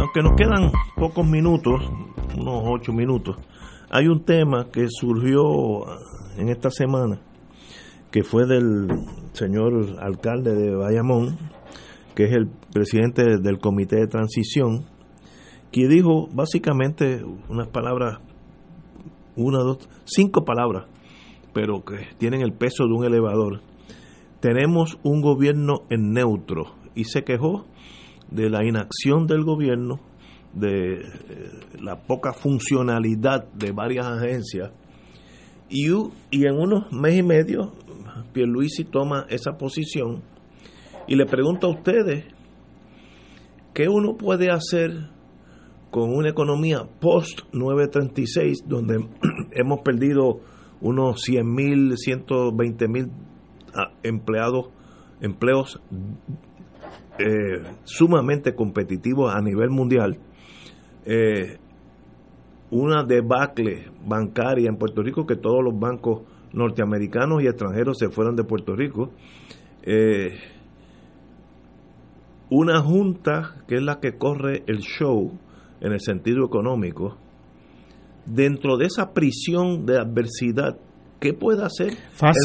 Aunque 0.00 0.22
nos 0.22 0.32
quedan 0.34 0.72
pocos 0.96 1.26
minutos, 1.26 1.82
unos 2.38 2.62
ocho 2.64 2.94
minutos, 2.94 3.36
hay 3.90 4.06
un 4.06 4.24
tema 4.24 4.70
que 4.72 4.86
surgió 4.88 5.84
en 6.38 6.48
esta 6.48 6.70
semana, 6.70 7.20
que 8.10 8.24
fue 8.24 8.46
del 8.46 8.88
señor 9.34 9.98
alcalde 10.00 10.54
de 10.54 10.74
Bayamón, 10.74 11.36
que 12.14 12.24
es 12.24 12.32
el 12.32 12.48
presidente 12.72 13.24
del 13.42 13.58
comité 13.58 13.96
de 13.96 14.06
transición, 14.06 14.86
que 15.70 15.86
dijo 15.86 16.28
básicamente 16.32 17.22
unas 17.50 17.68
palabras 17.68 18.20
una, 19.36 19.58
dos, 19.58 19.88
cinco 20.04 20.44
palabras, 20.44 20.86
pero 21.52 21.84
que 21.84 22.08
tienen 22.18 22.42
el 22.42 22.52
peso 22.52 22.84
de 22.86 22.92
un 22.92 23.04
elevador. 23.04 23.60
Tenemos 24.40 24.98
un 25.02 25.20
gobierno 25.20 25.82
en 25.90 26.12
neutro 26.12 26.74
y 26.94 27.04
se 27.04 27.24
quejó 27.24 27.64
de 28.30 28.50
la 28.50 28.64
inacción 28.64 29.26
del 29.26 29.44
gobierno, 29.44 30.00
de 30.52 30.94
eh, 30.94 31.02
la 31.80 32.02
poca 32.02 32.32
funcionalidad 32.32 33.50
de 33.52 33.72
varias 33.72 34.06
agencias 34.06 34.70
y, 35.68 35.88
y 36.30 36.46
en 36.46 36.54
unos 36.54 36.92
mes 36.92 37.16
y 37.16 37.22
medio 37.22 37.72
Pierluisi 38.32 38.84
toma 38.84 39.26
esa 39.28 39.56
posición 39.56 40.22
Y 41.06 41.16
le 41.16 41.26
pregunto 41.26 41.66
a 41.66 41.70
ustedes, 41.70 42.24
¿qué 43.72 43.88
uno 43.88 44.16
puede 44.16 44.50
hacer 44.50 45.10
con 45.94 46.12
una 46.12 46.28
economía 46.28 46.88
post 46.98 47.42
936 47.52 48.64
donde 48.66 49.06
hemos 49.52 49.82
perdido 49.82 50.40
unos 50.80 51.22
100 51.22 51.54
mil, 51.54 51.96
120 51.96 52.88
mil 52.88 53.12
ah, 53.76 53.92
empleados, 54.02 54.70
empleos 55.20 55.80
eh, 57.20 57.62
sumamente 57.84 58.56
competitivos 58.56 59.32
a 59.32 59.40
nivel 59.40 59.70
mundial? 59.70 60.18
Eh, 61.04 61.58
una 62.72 63.04
debacle 63.04 63.88
bancaria 64.04 64.68
en 64.68 64.78
Puerto 64.78 65.00
Rico 65.00 65.26
que 65.26 65.36
todos 65.36 65.62
los 65.62 65.78
bancos 65.78 66.22
norteamericanos 66.52 67.40
y 67.40 67.46
extranjeros 67.46 67.98
se 67.98 68.08
fueron 68.08 68.34
de 68.34 68.42
Puerto 68.42 68.74
Rico. 68.74 69.12
Eh, 69.84 70.40
una 72.50 72.80
junta 72.80 73.62
que 73.68 73.76
es 73.76 73.82
la 73.84 74.00
que 74.00 74.18
corre 74.18 74.64
el 74.66 74.78
show 74.78 75.38
en 75.84 75.92
el 75.92 76.00
sentido 76.00 76.44
económico, 76.46 77.16
dentro 78.24 78.76
de 78.78 78.86
esa 78.86 79.12
prisión 79.12 79.84
de 79.84 79.98
adversidad, 79.98 80.76
¿qué 81.20 81.34
puede 81.34 81.62
hacer 81.62 81.92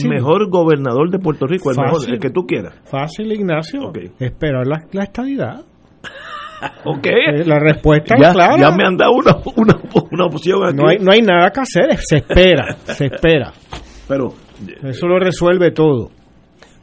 el 0.04 0.10
mejor 0.10 0.50
gobernador 0.50 1.10
de 1.10 1.20
Puerto 1.20 1.48
Rico, 1.48 1.72
el, 1.72 1.78
mejor, 1.78 2.02
el 2.10 2.20
que 2.20 2.30
tú 2.30 2.46
quieras? 2.46 2.76
Fácil, 2.84 3.32
Ignacio. 3.32 3.94
Esperar 4.20 4.68
la, 4.68 4.82
la 4.92 5.04
estadidad. 5.04 5.62
ok. 6.86 7.06
Eh, 7.08 7.46
La 7.46 7.60
respuesta 7.60 8.16
ya, 8.20 8.28
es 8.28 8.34
clara. 8.34 8.58
Ya 8.58 8.72
me 8.72 8.84
han 8.86 8.98
dado 8.98 9.14
una, 9.14 9.38
una, 9.56 9.80
una 10.12 10.26
opción 10.26 10.66
aquí. 10.66 10.76
No 10.76 10.90
hay, 10.90 10.98
no 11.00 11.12
hay 11.12 11.22
nada 11.22 11.50
que 11.52 11.62
hacer, 11.62 11.98
se 11.98 12.18
espera, 12.18 12.76
se 12.84 13.06
espera. 13.06 13.54
Pero 14.06 14.34
eso 14.84 15.08
lo 15.08 15.18
resuelve 15.18 15.72
todo. 15.72 16.10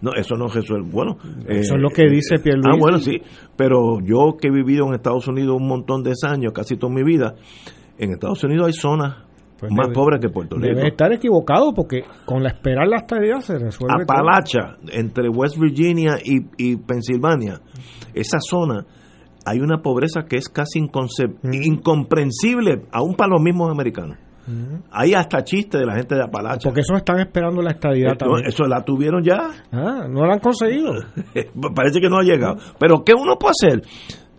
No, 0.03 0.13
eso 0.15 0.37
no 0.37 0.49
resuelve. 0.49 0.89
Bueno, 0.91 1.17
eso 1.49 1.75
es 1.75 1.81
lo 1.81 1.89
que 1.89 2.03
dice 2.09 2.39
Pierluisi. 2.39 2.69
Ah, 2.71 2.77
bueno, 2.79 2.99
sí. 2.99 3.21
Pero 3.57 3.99
yo 4.05 4.37
que 4.41 4.49
he 4.49 4.51
vivido 4.51 4.87
en 4.87 4.95
Estados 4.95 5.27
Unidos 5.29 5.57
un 5.59 5.67
montón 5.69 6.03
de 6.03 6.13
años, 6.27 6.53
casi 6.53 6.77
toda 6.77 6.93
mi 6.93 7.03
vida, 7.03 7.35
en 7.99 8.11
Estados 8.13 8.45
Unidos 8.45 8.67
hay 8.67 8.73
zonas 8.75 9.25
Pues 9.59 9.73
más 9.73 9.89
pobres 9.95 10.21
que 10.21 10.29
Puerto 10.29 10.57
Rico. 10.57 10.67
Debe 10.77 10.89
estar 10.89 11.11
equivocado 11.15 11.73
porque 11.75 12.03
con 12.27 12.43
la 12.43 12.51
esperar 12.51 12.87
la 12.89 12.97
estadidad 12.99 13.41
se 13.41 13.59
resuelve 13.59 14.05
todo. 14.05 14.19
Apalacha, 14.19 14.77
entre 14.93 15.31
West 15.31 15.57
Virginia 15.59 16.19
y, 16.23 16.41
y 16.59 16.77
Pensilvania, 16.77 17.61
esa 18.13 18.37
zona, 18.39 18.85
hay 19.47 19.61
una 19.61 19.79
pobreza 19.81 20.25
que 20.29 20.37
es 20.37 20.51
casi 20.51 20.79
inconce- 20.81 21.37
incomprensible, 21.53 22.83
aún 22.93 23.15
para 23.15 23.31
los 23.31 23.41
mismos 23.43 23.71
americanos. 23.71 24.19
Hay 24.93 25.13
hasta 25.15 25.43
chistes 25.43 25.81
de 25.81 25.87
la 25.87 25.97
gente 25.97 26.15
de 26.15 26.23
Apalacha. 26.23 26.69
Porque 26.69 26.81
eso 26.81 26.95
están 26.95 27.19
esperando 27.21 27.61
la 27.63 27.71
estadidad 27.73 28.13
Eso, 28.13 28.17
también. 28.19 28.47
eso 28.47 28.65
la 28.65 28.85
tuvieron 28.85 29.23
ya. 29.25 29.51
Ah, 29.73 30.07
no 30.09 30.25
la 30.27 30.35
han 30.35 30.41
conseguido. 30.41 30.93
Parece 31.75 32.01
que 32.01 32.09
no 32.09 32.19
ha 32.19 32.23
llegado. 32.23 32.57
Pero 32.79 33.03
¿qué 33.05 33.13
uno 33.15 33.37
puede 33.39 33.53
hacer? 33.53 33.83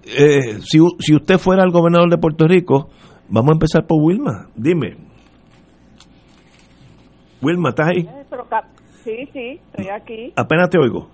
Eh, 0.05 0.59
si, 0.61 0.79
si 0.99 1.15
usted 1.15 1.37
fuera 1.37 1.63
el 1.63 1.71
gobernador 1.71 2.09
de 2.09 2.17
Puerto 2.17 2.47
Rico, 2.47 2.89
vamos 3.27 3.49
a 3.49 3.53
empezar 3.53 3.85
por 3.85 4.01
Wilma. 4.01 4.47
Dime. 4.55 4.95
Wilma, 7.41 7.69
¿estás 7.69 7.87
ahí? 7.89 8.07
Sí, 9.03 9.29
sí, 9.31 9.59
estoy 9.71 9.89
aquí. 9.89 10.33
Apenas 10.35 10.69
te 10.69 10.77
oigo. 10.79 11.09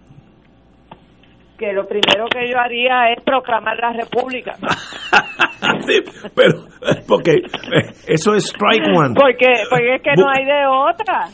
Que 1.57 1.71
lo 1.71 1.85
primero 1.87 2.25
que 2.27 2.49
yo 2.49 2.57
haría 2.59 3.11
es 3.11 3.23
proclamar 3.23 3.77
la 3.77 3.93
república. 3.93 4.53
Sí, 5.85 5.99
pero, 6.35 6.65
porque 7.07 7.31
eh, 7.31 7.91
eso 8.07 8.35
es 8.35 8.45
strike 8.45 8.85
one. 8.95 9.15
Porque, 9.15 9.53
porque 9.69 9.95
es 9.95 10.01
que 10.01 10.13
no 10.17 10.29
hay 10.29 10.45
de 10.45 10.65
otra. 10.65 11.27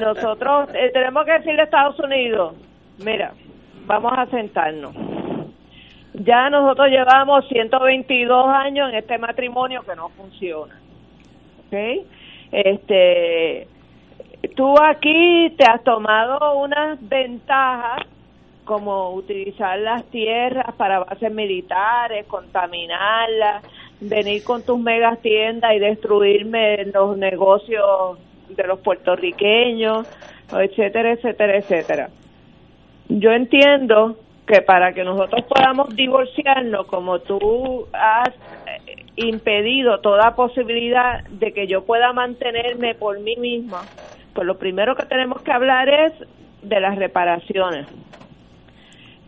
Nosotros 0.00 0.70
eh, 0.74 0.90
tenemos 0.92 1.24
que 1.24 1.32
decirle 1.32 1.62
a 1.62 1.64
Estados 1.64 1.98
Unidos, 2.00 2.54
mira, 3.04 3.32
vamos 3.86 4.12
a 4.16 4.26
sentarnos. 4.26 4.94
Ya 6.14 6.48
nosotros 6.48 6.88
llevamos 6.88 7.46
122 7.48 8.46
años 8.48 8.90
en 8.90 8.96
este 8.96 9.18
matrimonio 9.18 9.82
que 9.82 9.96
no 9.96 10.08
funciona. 10.10 10.74
¿Ok? 11.66 12.06
Este, 12.52 13.66
tú 14.54 14.74
aquí 14.80 15.52
te 15.58 15.64
has 15.68 15.82
tomado 15.82 16.58
unas 16.58 16.98
ventajas 17.08 18.06
como 18.64 19.12
utilizar 19.12 19.78
las 19.78 20.04
tierras 20.10 20.74
para 20.76 21.00
bases 21.00 21.32
militares, 21.32 22.26
contaminarlas, 22.26 23.64
venir 24.00 24.42
con 24.44 24.64
tus 24.64 24.78
megas 24.78 25.20
tiendas 25.20 25.74
y 25.74 25.78
destruirme 25.78 26.84
los 26.86 27.16
negocios 27.16 28.18
de 28.48 28.66
los 28.66 28.80
puertorriqueños, 28.80 30.06
etcétera, 30.52 31.12
etcétera, 31.12 31.56
etcétera. 31.56 32.10
Yo 33.08 33.32
entiendo 33.32 34.16
que 34.46 34.60
para 34.60 34.92
que 34.92 35.04
nosotros 35.04 35.44
podamos 35.44 35.94
divorciarnos, 35.94 36.86
como 36.86 37.20
tú 37.20 37.86
has 37.92 38.28
eh, 38.28 39.04
impedido 39.16 40.00
toda 40.00 40.34
posibilidad 40.34 41.24
de 41.28 41.52
que 41.52 41.66
yo 41.66 41.84
pueda 41.84 42.12
mantenerme 42.12 42.94
por 42.94 43.20
mí 43.20 43.36
misma, 43.36 43.82
pues 44.34 44.46
lo 44.46 44.58
primero 44.58 44.96
que 44.96 45.06
tenemos 45.06 45.40
que 45.42 45.52
hablar 45.52 45.88
es 45.88 46.12
de 46.62 46.80
las 46.80 46.96
reparaciones. 46.96 47.86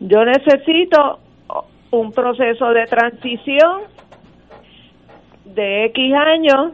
Yo 0.01 0.24
necesito 0.24 1.18
un 1.90 2.12
proceso 2.12 2.70
de 2.70 2.86
transición 2.86 3.82
de 5.44 5.86
X 5.86 6.14
años. 6.14 6.73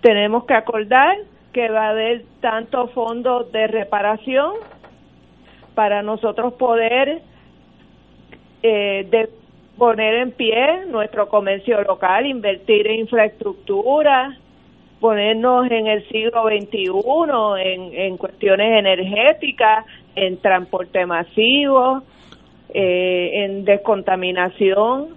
Tenemos 0.00 0.44
que 0.44 0.54
acordar 0.54 1.16
que 1.52 1.68
va 1.68 1.86
a 1.86 1.90
haber 1.90 2.24
tantos 2.40 2.92
fondos 2.92 3.50
de 3.52 3.66
reparación 3.66 4.52
para 5.74 6.02
nosotros 6.02 6.54
poder 6.54 7.22
eh, 8.62 9.06
de 9.10 9.28
poner 9.76 10.14
en 10.14 10.32
pie 10.32 10.86
nuestro 10.86 11.28
comercio 11.28 11.82
local, 11.82 12.26
invertir 12.26 12.86
en 12.86 13.00
infraestructura, 13.00 14.38
ponernos 15.00 15.70
en 15.70 15.86
el 15.86 16.06
siglo 16.08 16.44
XXI 16.44 16.90
en, 17.62 17.94
en 17.94 18.16
cuestiones 18.16 18.78
energéticas, 18.78 19.84
en 20.14 20.38
transporte 20.38 21.04
masivo, 21.06 22.02
eh, 22.72 23.44
en 23.44 23.64
descontaminación, 23.64 25.16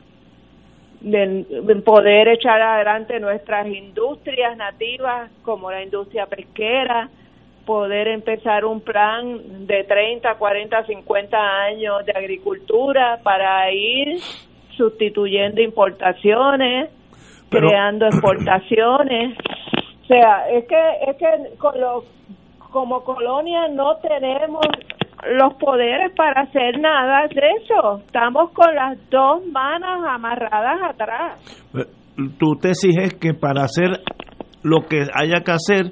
poder 1.86 2.28
echar 2.28 2.62
adelante 2.62 3.20
nuestras 3.20 3.68
industrias 3.68 4.58
nativas 4.58 5.32
como 5.44 5.72
la 5.72 5.84
industria 5.84 6.26
pesquera, 6.26 7.10
poder 7.66 8.08
empezar 8.08 8.66
un 8.66 8.82
plan 8.82 9.68
de 9.68 9.84
30, 9.84 10.36
40, 10.36 10.86
50 10.86 11.38
años 11.38 12.06
de 12.06 12.14
agricultura 12.14 13.20
para 13.24 13.72
ir 13.72 14.20
sustituyendo 14.76 15.62
importaciones, 15.62 16.90
Pero- 17.50 17.68
creando 17.70 18.06
exportaciones. 18.08 19.38
O 20.04 20.08
sea, 20.08 20.48
es 20.50 20.64
que 20.70 21.12
es 21.12 21.18
que 21.18 21.58
con 21.58 21.78
lo- 21.82 22.02
como 22.72 23.02
colonia 23.04 23.68
no 23.68 23.98
tenemos 23.98 24.62
los 25.38 25.54
poderes 25.56 26.14
para 26.16 26.44
hacer 26.44 26.80
nada 26.80 27.28
de 27.28 27.42
eso. 27.62 27.98
Estamos 28.06 28.52
con 28.52 28.74
las 28.74 28.98
dos 29.10 29.46
manos 29.52 30.06
amarradas 30.08 30.80
atrás. 30.94 31.42
Tu 32.40 32.56
tesis 32.62 32.96
es 32.98 33.16
que 33.16 33.34
para 33.34 33.64
hacer 33.66 34.00
lo 34.64 34.88
que 34.88 35.02
haya 35.14 35.42
que 35.44 35.52
hacer, 35.52 35.92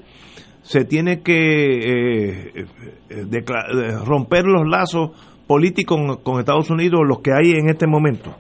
se 0.62 0.86
tiene 0.86 1.22
que 1.22 1.34
eh, 1.80 2.52
eh, 2.56 2.66
eh, 3.10 3.92
romper 4.06 4.46
los 4.46 4.66
lazos 4.66 5.12
políticos 5.46 5.98
con, 5.98 6.24
con 6.24 6.40
Estados 6.40 6.70
Unidos, 6.72 7.02
los 7.06 7.20
que 7.22 7.32
hay 7.34 7.52
en 7.52 7.68
este 7.70 7.86
momento. 7.86 8.32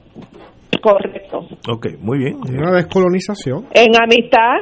Correcto. 0.81 1.34
Ok, 1.67 1.87
muy 1.99 2.19
bien. 2.19 2.37
Una 2.47 2.71
descolonización. 2.71 3.65
En 3.71 3.95
amistad. 4.01 4.57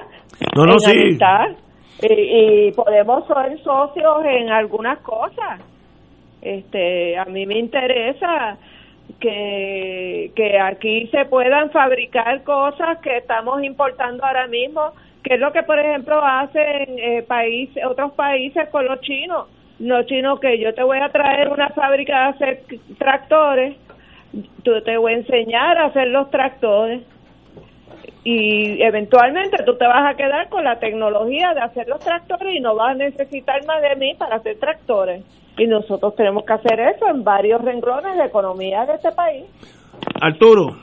No, 0.56 0.66
no, 0.66 0.74
en 0.74 0.80
sí. 0.80 0.92
amistad. 0.92 1.58
Y, 2.02 2.68
y 2.68 2.72
podemos 2.72 3.26
ser 3.28 3.58
socios 3.62 4.26
en 4.26 4.50
algunas 4.50 5.00
cosas. 5.00 5.62
Este, 6.42 7.18
a 7.18 7.26
mí 7.26 7.46
me 7.46 7.58
interesa 7.58 8.58
que, 9.20 10.32
que 10.36 10.60
aquí 10.60 11.08
se 11.08 11.26
puedan 11.26 11.72
fabricar 11.72 12.44
cosas 12.44 13.00
que 13.00 13.18
estamos 13.18 13.64
importando 13.64 14.26
ahora 14.26 14.48
mismo, 14.48 14.92
que 15.24 15.36
es 15.36 15.40
lo 15.40 15.52
que 15.54 15.64
por 15.64 15.80
ejemplo 15.80 16.22
hacen 16.22 17.00
eh, 17.00 17.24
países, 17.28 17.84
otros 17.86 18.12
países 18.14 18.68
con 18.70 18.86
los 18.86 19.00
chinos. 19.02 19.48
Los 19.80 20.06
chinos 20.06 20.40
que 20.40 20.60
yo 20.60 20.74
te 20.74 20.84
voy 20.84 21.00
a 21.00 21.10
traer 21.10 21.50
una 21.50 21.70
fábrica 21.70 22.24
de 22.24 22.30
hacer 22.30 22.64
tractores, 22.98 23.76
tú 24.64 24.72
te 24.84 24.98
voy 24.98 25.14
a 25.14 25.18
enseñar 25.18 25.78
a 25.78 25.86
hacer 25.86 26.08
los 26.08 26.30
tractores 26.32 27.02
y 28.24 28.82
eventualmente 28.82 29.64
tú 29.66 29.76
te 29.76 29.86
vas 29.86 30.14
a 30.14 30.16
quedar 30.16 30.50
con 30.50 30.64
la 30.64 30.80
tecnología 30.80 31.54
de 31.54 31.62
hacer 31.62 31.88
los 31.88 32.00
tractores 32.00 32.56
y 32.56 32.60
no 32.60 32.76
vas 32.76 32.92
a 32.92 32.96
necesitar 32.96 33.66
más 33.66 33.82
de 33.82 33.96
mí 33.98 34.14
para 34.18 34.38
hacer 34.38 34.58
tractores. 34.60 35.24
Y 35.58 35.68
nosotros 35.68 36.16
tenemos 36.16 36.46
que 36.46 36.54
hacer 36.54 36.80
eso 36.80 37.08
en 37.10 37.24
varios 37.24 37.62
renglones 37.62 38.18
de 38.18 38.26
economía 38.26 38.86
de 38.86 38.94
este 38.94 39.12
país. 39.12 39.46
Arturo. 40.22 40.78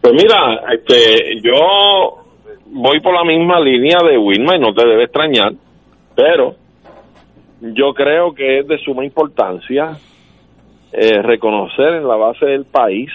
Pues 0.00 0.14
mira, 0.14 0.72
este, 0.72 1.40
yo 1.42 2.24
voy 2.66 3.00
por 3.00 3.12
la 3.12 3.24
misma 3.24 3.60
línea 3.60 3.98
de 4.08 4.16
Wilma 4.16 4.56
y 4.56 4.60
no 4.60 4.72
te 4.72 4.86
debe 4.86 5.04
extrañar, 5.04 5.52
pero 6.14 6.54
yo 7.60 7.92
creo 7.94 8.32
que 8.32 8.60
es 8.60 8.68
de 8.68 8.78
suma 8.78 9.04
importancia 9.04 9.96
eh, 10.98 11.20
reconocer 11.20 11.96
en 11.96 12.08
la 12.08 12.16
base 12.16 12.46
del 12.46 12.64
país 12.64 13.10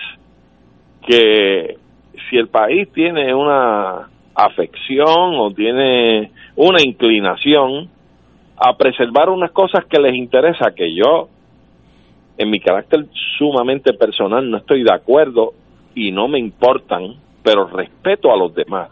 que 1.03 1.77
si 2.29 2.37
el 2.37 2.47
país 2.47 2.87
tiene 2.93 3.33
una 3.33 4.07
afección 4.35 5.33
o 5.39 5.49
tiene 5.49 6.29
una 6.55 6.79
inclinación 6.79 7.89
a 8.55 8.77
preservar 8.77 9.29
unas 9.29 9.49
cosas 9.49 9.83
que 9.85 9.99
les 9.99 10.13
interesa, 10.13 10.75
que 10.75 10.93
yo, 10.93 11.29
en 12.37 12.51
mi 12.51 12.59
carácter 12.59 13.07
sumamente 13.39 13.93
personal, 13.93 14.47
no 14.47 14.57
estoy 14.57 14.83
de 14.83 14.93
acuerdo 14.93 15.53
y 15.95 16.11
no 16.11 16.27
me 16.27 16.37
importan, 16.37 17.15
pero 17.41 17.65
respeto 17.65 18.31
a 18.31 18.37
los 18.37 18.53
demás. 18.53 18.89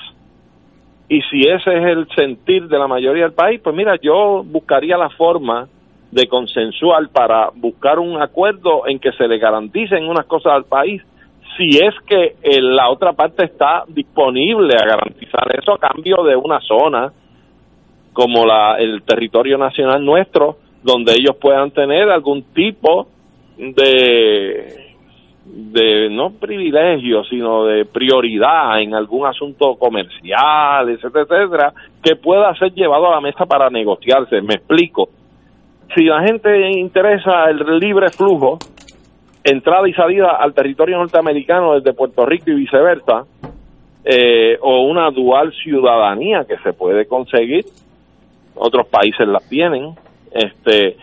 Y 1.07 1.21
si 1.29 1.41
ese 1.41 1.77
es 1.77 1.85
el 1.85 2.07
sentir 2.15 2.67
de 2.67 2.79
la 2.79 2.87
mayoría 2.87 3.25
del 3.25 3.33
país, 3.33 3.61
pues 3.63 3.75
mira, 3.75 3.97
yo 4.01 4.43
buscaría 4.43 4.97
la 4.97 5.11
forma 5.11 5.67
de 6.11 6.27
consensuar 6.27 7.09
para 7.09 7.49
buscar 7.53 7.99
un 7.99 8.21
acuerdo 8.21 8.87
en 8.87 8.99
que 8.99 9.11
se 9.13 9.27
le 9.27 9.37
garanticen 9.37 10.07
unas 10.07 10.25
cosas 10.25 10.53
al 10.53 10.65
país 10.65 11.01
si 11.57 11.77
es 11.77 11.93
que 12.07 12.35
eh, 12.41 12.61
la 12.61 12.89
otra 12.89 13.13
parte 13.13 13.43
está 13.43 13.83
disponible 13.87 14.75
a 14.75 14.85
garantizar 14.85 15.43
eso 15.61 15.73
a 15.73 15.77
cambio 15.77 16.23
de 16.23 16.35
una 16.35 16.59
zona 16.61 17.11
como 18.13 18.45
la, 18.45 18.77
el 18.77 19.03
territorio 19.03 19.57
nacional 19.57 20.03
nuestro, 20.03 20.57
donde 20.83 21.13
ellos 21.13 21.35
puedan 21.39 21.71
tener 21.71 22.09
algún 22.09 22.43
tipo 22.53 23.07
de 23.57 24.89
de 25.51 26.09
no 26.11 26.31
privilegio, 26.31 27.23
sino 27.23 27.65
de 27.65 27.85
prioridad 27.85 28.79
en 28.79 28.93
algún 28.93 29.25
asunto 29.25 29.75
comercial, 29.75 30.89
etcétera, 30.89 31.23
etcétera, 31.23 31.73
que 32.03 32.15
pueda 32.15 32.53
ser 32.55 32.71
llevado 32.73 33.07
a 33.07 33.15
la 33.15 33.21
mesa 33.21 33.45
para 33.45 33.69
negociarse. 33.69 34.41
Me 34.41 34.55
explico. 34.55 35.09
Si 35.95 36.03
la 36.03 36.21
gente 36.21 36.69
interesa 36.71 37.49
el 37.49 37.79
libre 37.79 38.09
flujo, 38.09 38.59
entrada 39.43 39.87
y 39.87 39.93
salida 39.93 40.37
al 40.39 40.53
territorio 40.53 40.97
norteamericano 40.97 41.75
desde 41.75 41.93
Puerto 41.93 42.25
Rico 42.25 42.51
y 42.51 42.55
viceversa, 42.55 43.25
eh, 44.05 44.57
o 44.61 44.83
una 44.83 45.09
dual 45.09 45.51
ciudadanía 45.63 46.45
que 46.47 46.57
se 46.57 46.73
puede 46.73 47.05
conseguir, 47.07 47.65
otros 48.55 48.87
países 48.87 49.27
la 49.27 49.39
tienen, 49.39 49.95
este, 50.31 50.97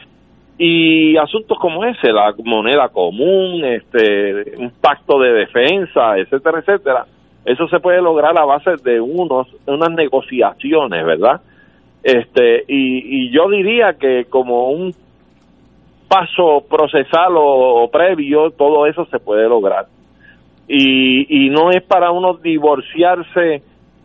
y 0.58 1.16
asuntos 1.16 1.58
como 1.58 1.84
ese, 1.84 2.12
la 2.12 2.34
moneda 2.44 2.88
común, 2.88 3.64
este, 3.64 4.56
un 4.58 4.70
pacto 4.80 5.18
de 5.18 5.32
defensa, 5.32 6.16
etcétera, 6.16 6.60
etcétera, 6.60 7.06
eso 7.44 7.68
se 7.68 7.80
puede 7.80 8.00
lograr 8.00 8.38
a 8.38 8.44
base 8.44 8.76
de 8.82 9.00
unos, 9.00 9.48
unas 9.66 9.90
negociaciones, 9.90 11.04
¿verdad? 11.04 11.40
Este, 12.06 12.62
y, 12.68 13.24
y 13.24 13.30
yo 13.32 13.48
diría 13.48 13.94
que 13.98 14.26
como 14.30 14.70
un 14.70 14.94
paso 16.06 16.62
procesal 16.70 17.32
o, 17.36 17.90
previo, 17.90 18.52
todo 18.52 18.86
eso 18.86 19.06
se 19.06 19.18
puede 19.18 19.48
lograr. 19.48 19.86
Y, 20.68 21.46
y 21.46 21.50
no 21.50 21.72
es 21.72 21.82
para 21.82 22.12
uno 22.12 22.34
divorciarse 22.34 23.60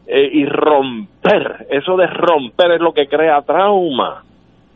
eh, 0.07 0.29
y 0.33 0.45
romper, 0.47 1.67
eso 1.69 1.95
de 1.95 2.07
romper 2.07 2.71
es 2.71 2.81
lo 2.81 2.91
que 2.91 3.05
crea 3.05 3.43
trauma. 3.43 4.23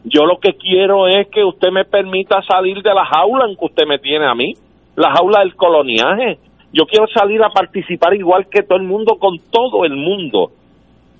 Yo 0.04 0.28
lo 0.28 0.38
que 0.38 0.54
quiero 0.54 1.08
es 1.08 1.28
que 1.30 1.44
usted 1.44 1.72
me 1.72 1.84
permita 1.84 2.44
salir 2.44 2.84
de 2.84 2.94
la 2.94 3.06
jaula 3.06 3.50
en 3.50 3.58
que 3.58 3.66
usted 3.66 3.88
me 3.88 3.98
tiene 3.98 4.28
a 4.28 4.36
mí, 4.36 4.54
la 4.96 5.10
jaula 5.16 5.40
del 5.40 5.56
coloniaje. 5.56 6.38
Yo 6.72 6.86
quiero 6.86 7.08
salir 7.08 7.42
a 7.42 7.50
participar 7.50 8.14
igual 8.14 8.46
que 8.52 8.62
todo 8.62 8.78
el 8.78 8.86
mundo, 8.86 9.18
con 9.18 9.40
todo 9.50 9.84
el 9.84 9.96
mundo, 9.96 10.52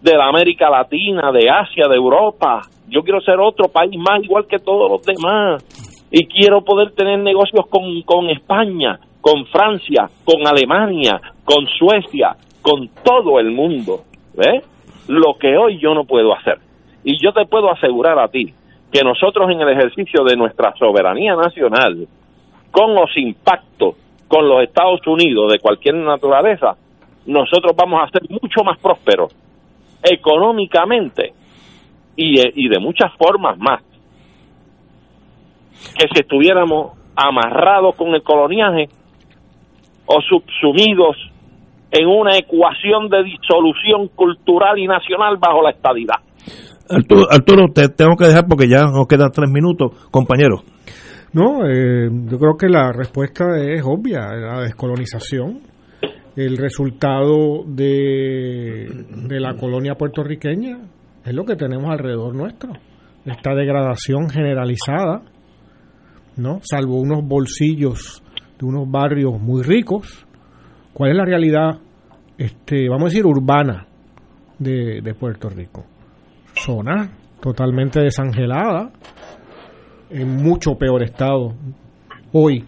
de 0.06 0.16
la 0.16 0.28
América 0.28 0.70
Latina, 0.70 1.32
de 1.32 1.50
Asia, 1.50 1.88
de 1.90 1.96
Europa. 1.96 2.62
Yo 2.88 3.02
quiero 3.02 3.20
ser 3.22 3.40
otro 3.40 3.70
país 3.70 3.98
más 3.98 4.24
igual 4.24 4.46
que 4.46 4.60
todos 4.60 4.88
los 4.92 5.04
demás 5.04 5.66
y 6.12 6.28
quiero 6.28 6.64
poder 6.64 6.92
tener 6.92 7.18
negocios 7.18 7.66
con, 7.68 8.04
con 8.04 8.30
España, 8.30 9.00
con 9.20 9.48
Francia, 9.48 10.08
con 10.24 10.46
Alemania, 10.46 11.20
con 11.44 11.66
Suecia, 11.66 12.36
con 12.62 12.88
todo 13.04 13.40
el 13.40 13.50
mundo. 13.50 14.02
¿Ves? 14.36 14.64
Lo 15.08 15.40
que 15.40 15.58
hoy 15.58 15.80
yo 15.80 15.96
no 15.96 16.04
puedo 16.04 16.36
hacer. 16.36 16.60
Y 17.04 17.18
yo 17.20 17.34
te 17.34 17.48
puedo 17.48 17.72
asegurar 17.72 18.20
a 18.20 18.28
ti 18.28 18.54
que 18.92 19.02
nosotros 19.02 19.50
en 19.50 19.60
el 19.60 19.70
ejercicio 19.70 20.24
de 20.24 20.36
nuestra 20.36 20.72
soberanía 20.78 21.36
nacional, 21.36 22.08
con 22.70 22.94
los 22.94 23.10
impactos 23.18 23.96
con 24.28 24.48
los 24.48 24.62
Estados 24.62 25.02
Unidos 25.08 25.52
de 25.52 25.60
cualquier 25.60 25.96
naturaleza, 25.96 26.76
nosotros 27.26 27.76
vamos 27.76 28.02
a 28.04 28.10
ser 28.10 28.22
mucho 28.30 28.64
más 28.64 28.78
prósperos 28.78 29.34
económicamente 30.10 31.34
y, 32.16 32.40
y 32.40 32.70
de 32.70 32.80
muchas 32.80 33.12
formas 33.18 33.58
más 33.58 33.82
que 35.98 36.08
si 36.14 36.22
estuviéramos 36.22 36.98
amarrados 37.16 37.96
con 37.96 38.14
el 38.14 38.24
coloniaje 38.24 38.88
o 40.06 40.22
subsumidos 40.22 41.16
en 41.92 42.08
una 42.08 42.38
ecuación 42.38 43.10
de 43.10 43.24
disolución 43.24 44.10
cultural 44.16 44.78
y 44.78 44.88
nacional 44.88 45.38
bajo 45.38 45.62
la 45.62 45.72
estadidad. 45.72 46.16
Arturo, 46.90 47.68
te 47.74 47.90
tengo 47.90 48.16
que 48.16 48.28
dejar 48.28 48.46
porque 48.48 48.68
ya 48.68 48.84
nos 48.84 49.08
quedan 49.08 49.32
tres 49.32 49.50
minutos, 49.50 49.92
compañero. 50.12 50.62
No, 51.34 51.66
eh, 51.66 52.10
yo 52.30 52.38
creo 52.38 52.56
que 52.58 52.70
la 52.70 52.92
respuesta 52.92 53.44
es 53.60 53.82
obvia, 53.84 54.22
la 54.36 54.62
descolonización, 54.62 55.62
el 56.36 56.58
resultado 56.58 57.64
de, 57.66 59.06
de 59.28 59.40
la 59.40 59.56
colonia 59.56 59.96
puertorriqueña 59.96 60.80
es 61.26 61.34
lo 61.34 61.46
que 61.46 61.56
tenemos 61.56 61.90
alrededor 61.92 62.36
nuestro, 62.36 62.74
esta 63.26 63.56
degradación 63.56 64.30
generalizada 64.30 65.24
¿no? 66.38 66.60
Salvo 66.62 67.00
unos 67.00 67.24
bolsillos 67.26 68.24
de 68.60 68.66
unos 68.66 68.90
barrios 68.90 69.40
muy 69.40 69.64
ricos. 69.64 70.26
¿Cuál 70.94 71.12
es 71.12 71.18
la 71.18 71.26
realidad, 71.26 71.80
este, 72.38 72.88
vamos 72.90 73.04
a 73.04 73.10
decir, 73.10 73.26
urbana 73.26 73.88
de, 74.60 75.02
de 75.02 75.14
Puerto 75.14 75.50
Rico? 75.50 75.86
Zona 76.54 77.12
totalmente 77.42 78.00
desangelada, 78.00 78.92
en 80.10 80.36
mucho 80.38 80.76
peor 80.76 81.04
estado 81.04 81.54
hoy 82.32 82.64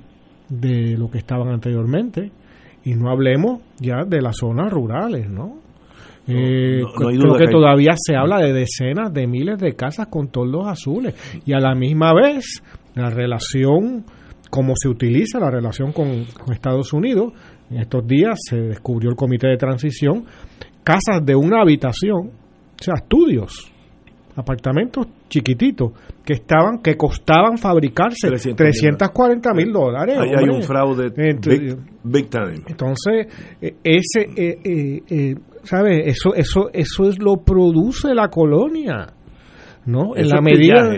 de 0.50 0.98
lo 0.98 1.10
que 1.10 1.20
estaban 1.20 1.50
anteriormente. 1.50 2.32
Y 2.88 2.96
no 2.96 3.10
hablemos 3.10 3.60
ya 3.82 4.06
de 4.08 4.22
las 4.22 4.38
zonas 4.38 4.72
rurales, 4.72 5.30
¿no? 5.30 5.58
Eh, 6.26 6.82
creo 6.96 7.36
que, 7.36 7.48
todavía 7.48 7.96
se 7.98 8.16
habla 8.16 8.40
de 8.40 8.54
decenas 8.54 9.14
de 9.14 9.28
miles 9.28 9.60
de 9.60 9.74
casas 9.74 10.08
con 10.08 10.30
toldos 10.30 10.68
azules 10.68 11.14
y 11.46 11.52
a 11.52 11.60
la 11.60 11.76
misma 11.76 12.14
vez 12.14 12.64
la 12.96 13.10
relación, 13.10 14.06
como 14.50 14.72
se 14.78 14.88
utiliza 14.88 15.38
la 15.38 15.52
relación 15.52 15.92
con, 15.92 16.26
Estados 16.50 16.94
Unidos. 16.94 17.34
En 17.70 17.80
estos 17.80 18.08
días 18.08 18.40
se 18.50 18.56
descubrió 18.56 19.10
el 19.10 19.18
comité 19.18 19.50
de 19.50 19.58
transición, 19.58 20.24
casas 20.86 21.26
de 21.26 21.36
una 21.36 21.64
habitación, 21.64 22.30
o 22.30 22.82
sea, 22.82 22.94
estudios, 22.96 23.70
apartamentos 24.38 25.08
chiquititos 25.28 25.92
que 26.26 26.34
estaban 26.34 26.80
que 26.80 26.96
costaban 26.96 27.58
fabricarse 27.58 28.30
340 28.30 29.54
mil 29.54 29.72
dólares 29.72 30.18
Ahí 30.20 30.32
hay 30.36 30.50
un 30.50 30.62
fraude 30.62 31.10
big, 32.04 32.30
time 32.30 32.64
entonces 32.68 33.28
e, 33.62 33.76
ese 33.84 34.30
eh, 34.36 35.02
eh, 35.10 35.36
¿sabes? 35.64 36.04
eso 36.08 36.34
eso 36.34 36.70
eso 36.74 37.10
es 37.10 37.20
lo 37.20 37.38
produce 37.38 38.14
la 38.14 38.30
colonia 38.30 39.08
no 39.86 40.16
en 40.16 40.28
la 40.30 40.42
medida 40.42 40.98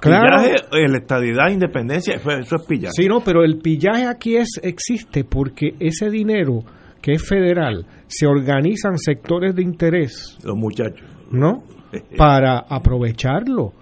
Claro. 0.00 0.42
Pillaje, 0.42 0.88
la 0.88 0.98
estadidad, 0.98 1.50
independencia, 1.50 2.16
eso 2.16 2.56
es 2.56 2.66
pillaje. 2.66 2.92
Sí, 2.94 3.06
no, 3.06 3.20
pero 3.20 3.42
el 3.42 3.58
pillaje 3.58 4.06
aquí 4.06 4.36
es 4.36 4.60
existe 4.62 5.24
porque 5.24 5.76
ese 5.80 6.10
dinero 6.10 6.62
que 7.00 7.12
es 7.12 7.26
federal 7.26 7.86
se 8.06 8.26
organizan 8.26 8.98
sectores 8.98 9.54
de 9.54 9.62
interés. 9.62 10.38
Los 10.44 10.56
muchachos. 10.56 11.06
¿No? 11.30 11.62
Para 12.16 12.64
aprovecharlo. 12.68 13.72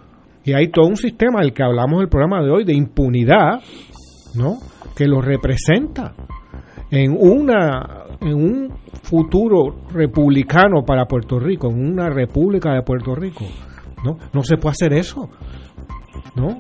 Y 0.45 0.53
hay 0.55 0.69
todo 0.69 0.87
un 0.87 0.97
sistema 0.97 1.41
del 1.41 1.53
que 1.53 1.63
hablamos 1.63 1.97
en 1.99 2.03
el 2.03 2.09
programa 2.09 2.43
de 2.43 2.51
hoy 2.51 2.65
de 2.65 2.75
impunidad, 2.75 3.61
¿no? 4.35 4.57
Que 4.97 5.07
lo 5.07 5.21
representa 5.21 6.15
en 6.91 7.17
una 7.19 8.07
en 8.21 8.35
un 8.35 8.75
futuro 9.03 9.87
republicano 9.93 10.83
para 10.85 11.07
Puerto 11.07 11.39
Rico, 11.39 11.69
en 11.71 11.93
una 11.93 12.09
república 12.11 12.73
de 12.75 12.83
Puerto 12.83 13.15
Rico. 13.15 13.45
No, 14.05 14.17
no 14.33 14.43
se 14.43 14.57
puede 14.57 14.73
hacer 14.73 14.93
eso. 14.95 15.29
¿no? 16.35 16.59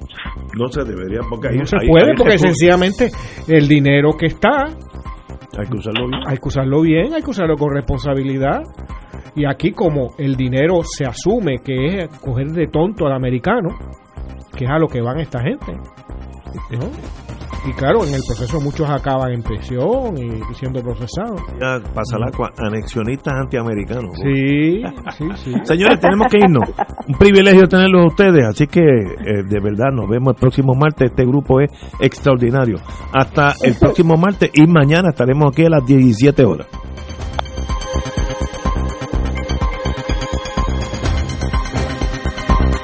No 0.58 0.68
se 0.68 0.84
debería, 0.84 1.20
porque 1.28 1.50
no 1.56 1.64
se 1.64 1.76
puede, 1.88 2.14
porque 2.16 2.38
sencillamente 2.38 3.10
el 3.48 3.68
dinero 3.68 4.12
que 4.18 4.26
está 4.26 4.66
hay 5.58 5.66
que 5.66 5.76
usarlo 5.76 6.08
bien. 6.08 6.22
Hay 6.26 6.36
que 6.38 6.48
usarlo 6.48 6.80
bien, 6.80 7.14
hay 7.14 7.22
que 7.22 7.30
usarlo 7.30 7.56
con 7.56 7.74
responsabilidad. 7.74 8.62
Y 9.34 9.46
aquí 9.46 9.72
como 9.72 10.10
el 10.18 10.36
dinero 10.36 10.80
se 10.84 11.04
asume 11.04 11.58
que 11.64 11.98
es 11.98 12.18
coger 12.18 12.48
de 12.48 12.66
tonto 12.66 13.06
al 13.06 13.14
americano, 13.14 13.70
que 14.56 14.64
es 14.64 14.70
a 14.70 14.78
lo 14.78 14.86
que 14.88 15.00
van 15.00 15.20
esta 15.20 15.40
gente, 15.40 15.72
Y 17.64 17.72
claro, 17.72 18.04
en 18.04 18.12
el 18.14 18.20
proceso 18.26 18.60
muchos 18.60 18.90
acaban 18.90 19.32
en 19.32 19.42
prisión 19.42 20.18
y, 20.18 20.54
siendo 20.54 20.82
procesados. 20.82 21.40
Ya 21.58 21.80
pasa 21.94 22.18
la 22.18 22.30
anexionistas 22.58 23.32
antiamericanos. 23.32 24.10
Sí, 24.22 24.82
sí, 25.16 25.24
sí. 25.36 25.52
Señores, 25.64 25.98
tenemos 26.00 26.26
que 26.28 26.38
irnos. 26.38 26.68
Un 27.08 27.14
privilegio 27.14 27.66
tenerlos 27.66 28.02
a 28.02 28.06
ustedes, 28.08 28.44
así 28.46 28.66
que 28.66 28.82
eh, 28.82 29.42
de 29.48 29.60
verdad 29.60 29.92
nos 29.92 30.10
vemos 30.10 30.34
el 30.34 30.40
próximo 30.40 30.74
martes. 30.74 31.10
Este 31.10 31.24
grupo 31.24 31.60
es 31.60 31.70
extraordinario. 32.00 32.76
Hasta 33.14 33.54
el 33.62 33.74
próximo 33.80 34.16
martes 34.18 34.50
y 34.52 34.66
mañana 34.66 35.10
estaremos 35.10 35.52
aquí 35.52 35.64
a 35.64 35.70
las 35.70 35.86
17 35.86 36.44
horas. 36.44 36.66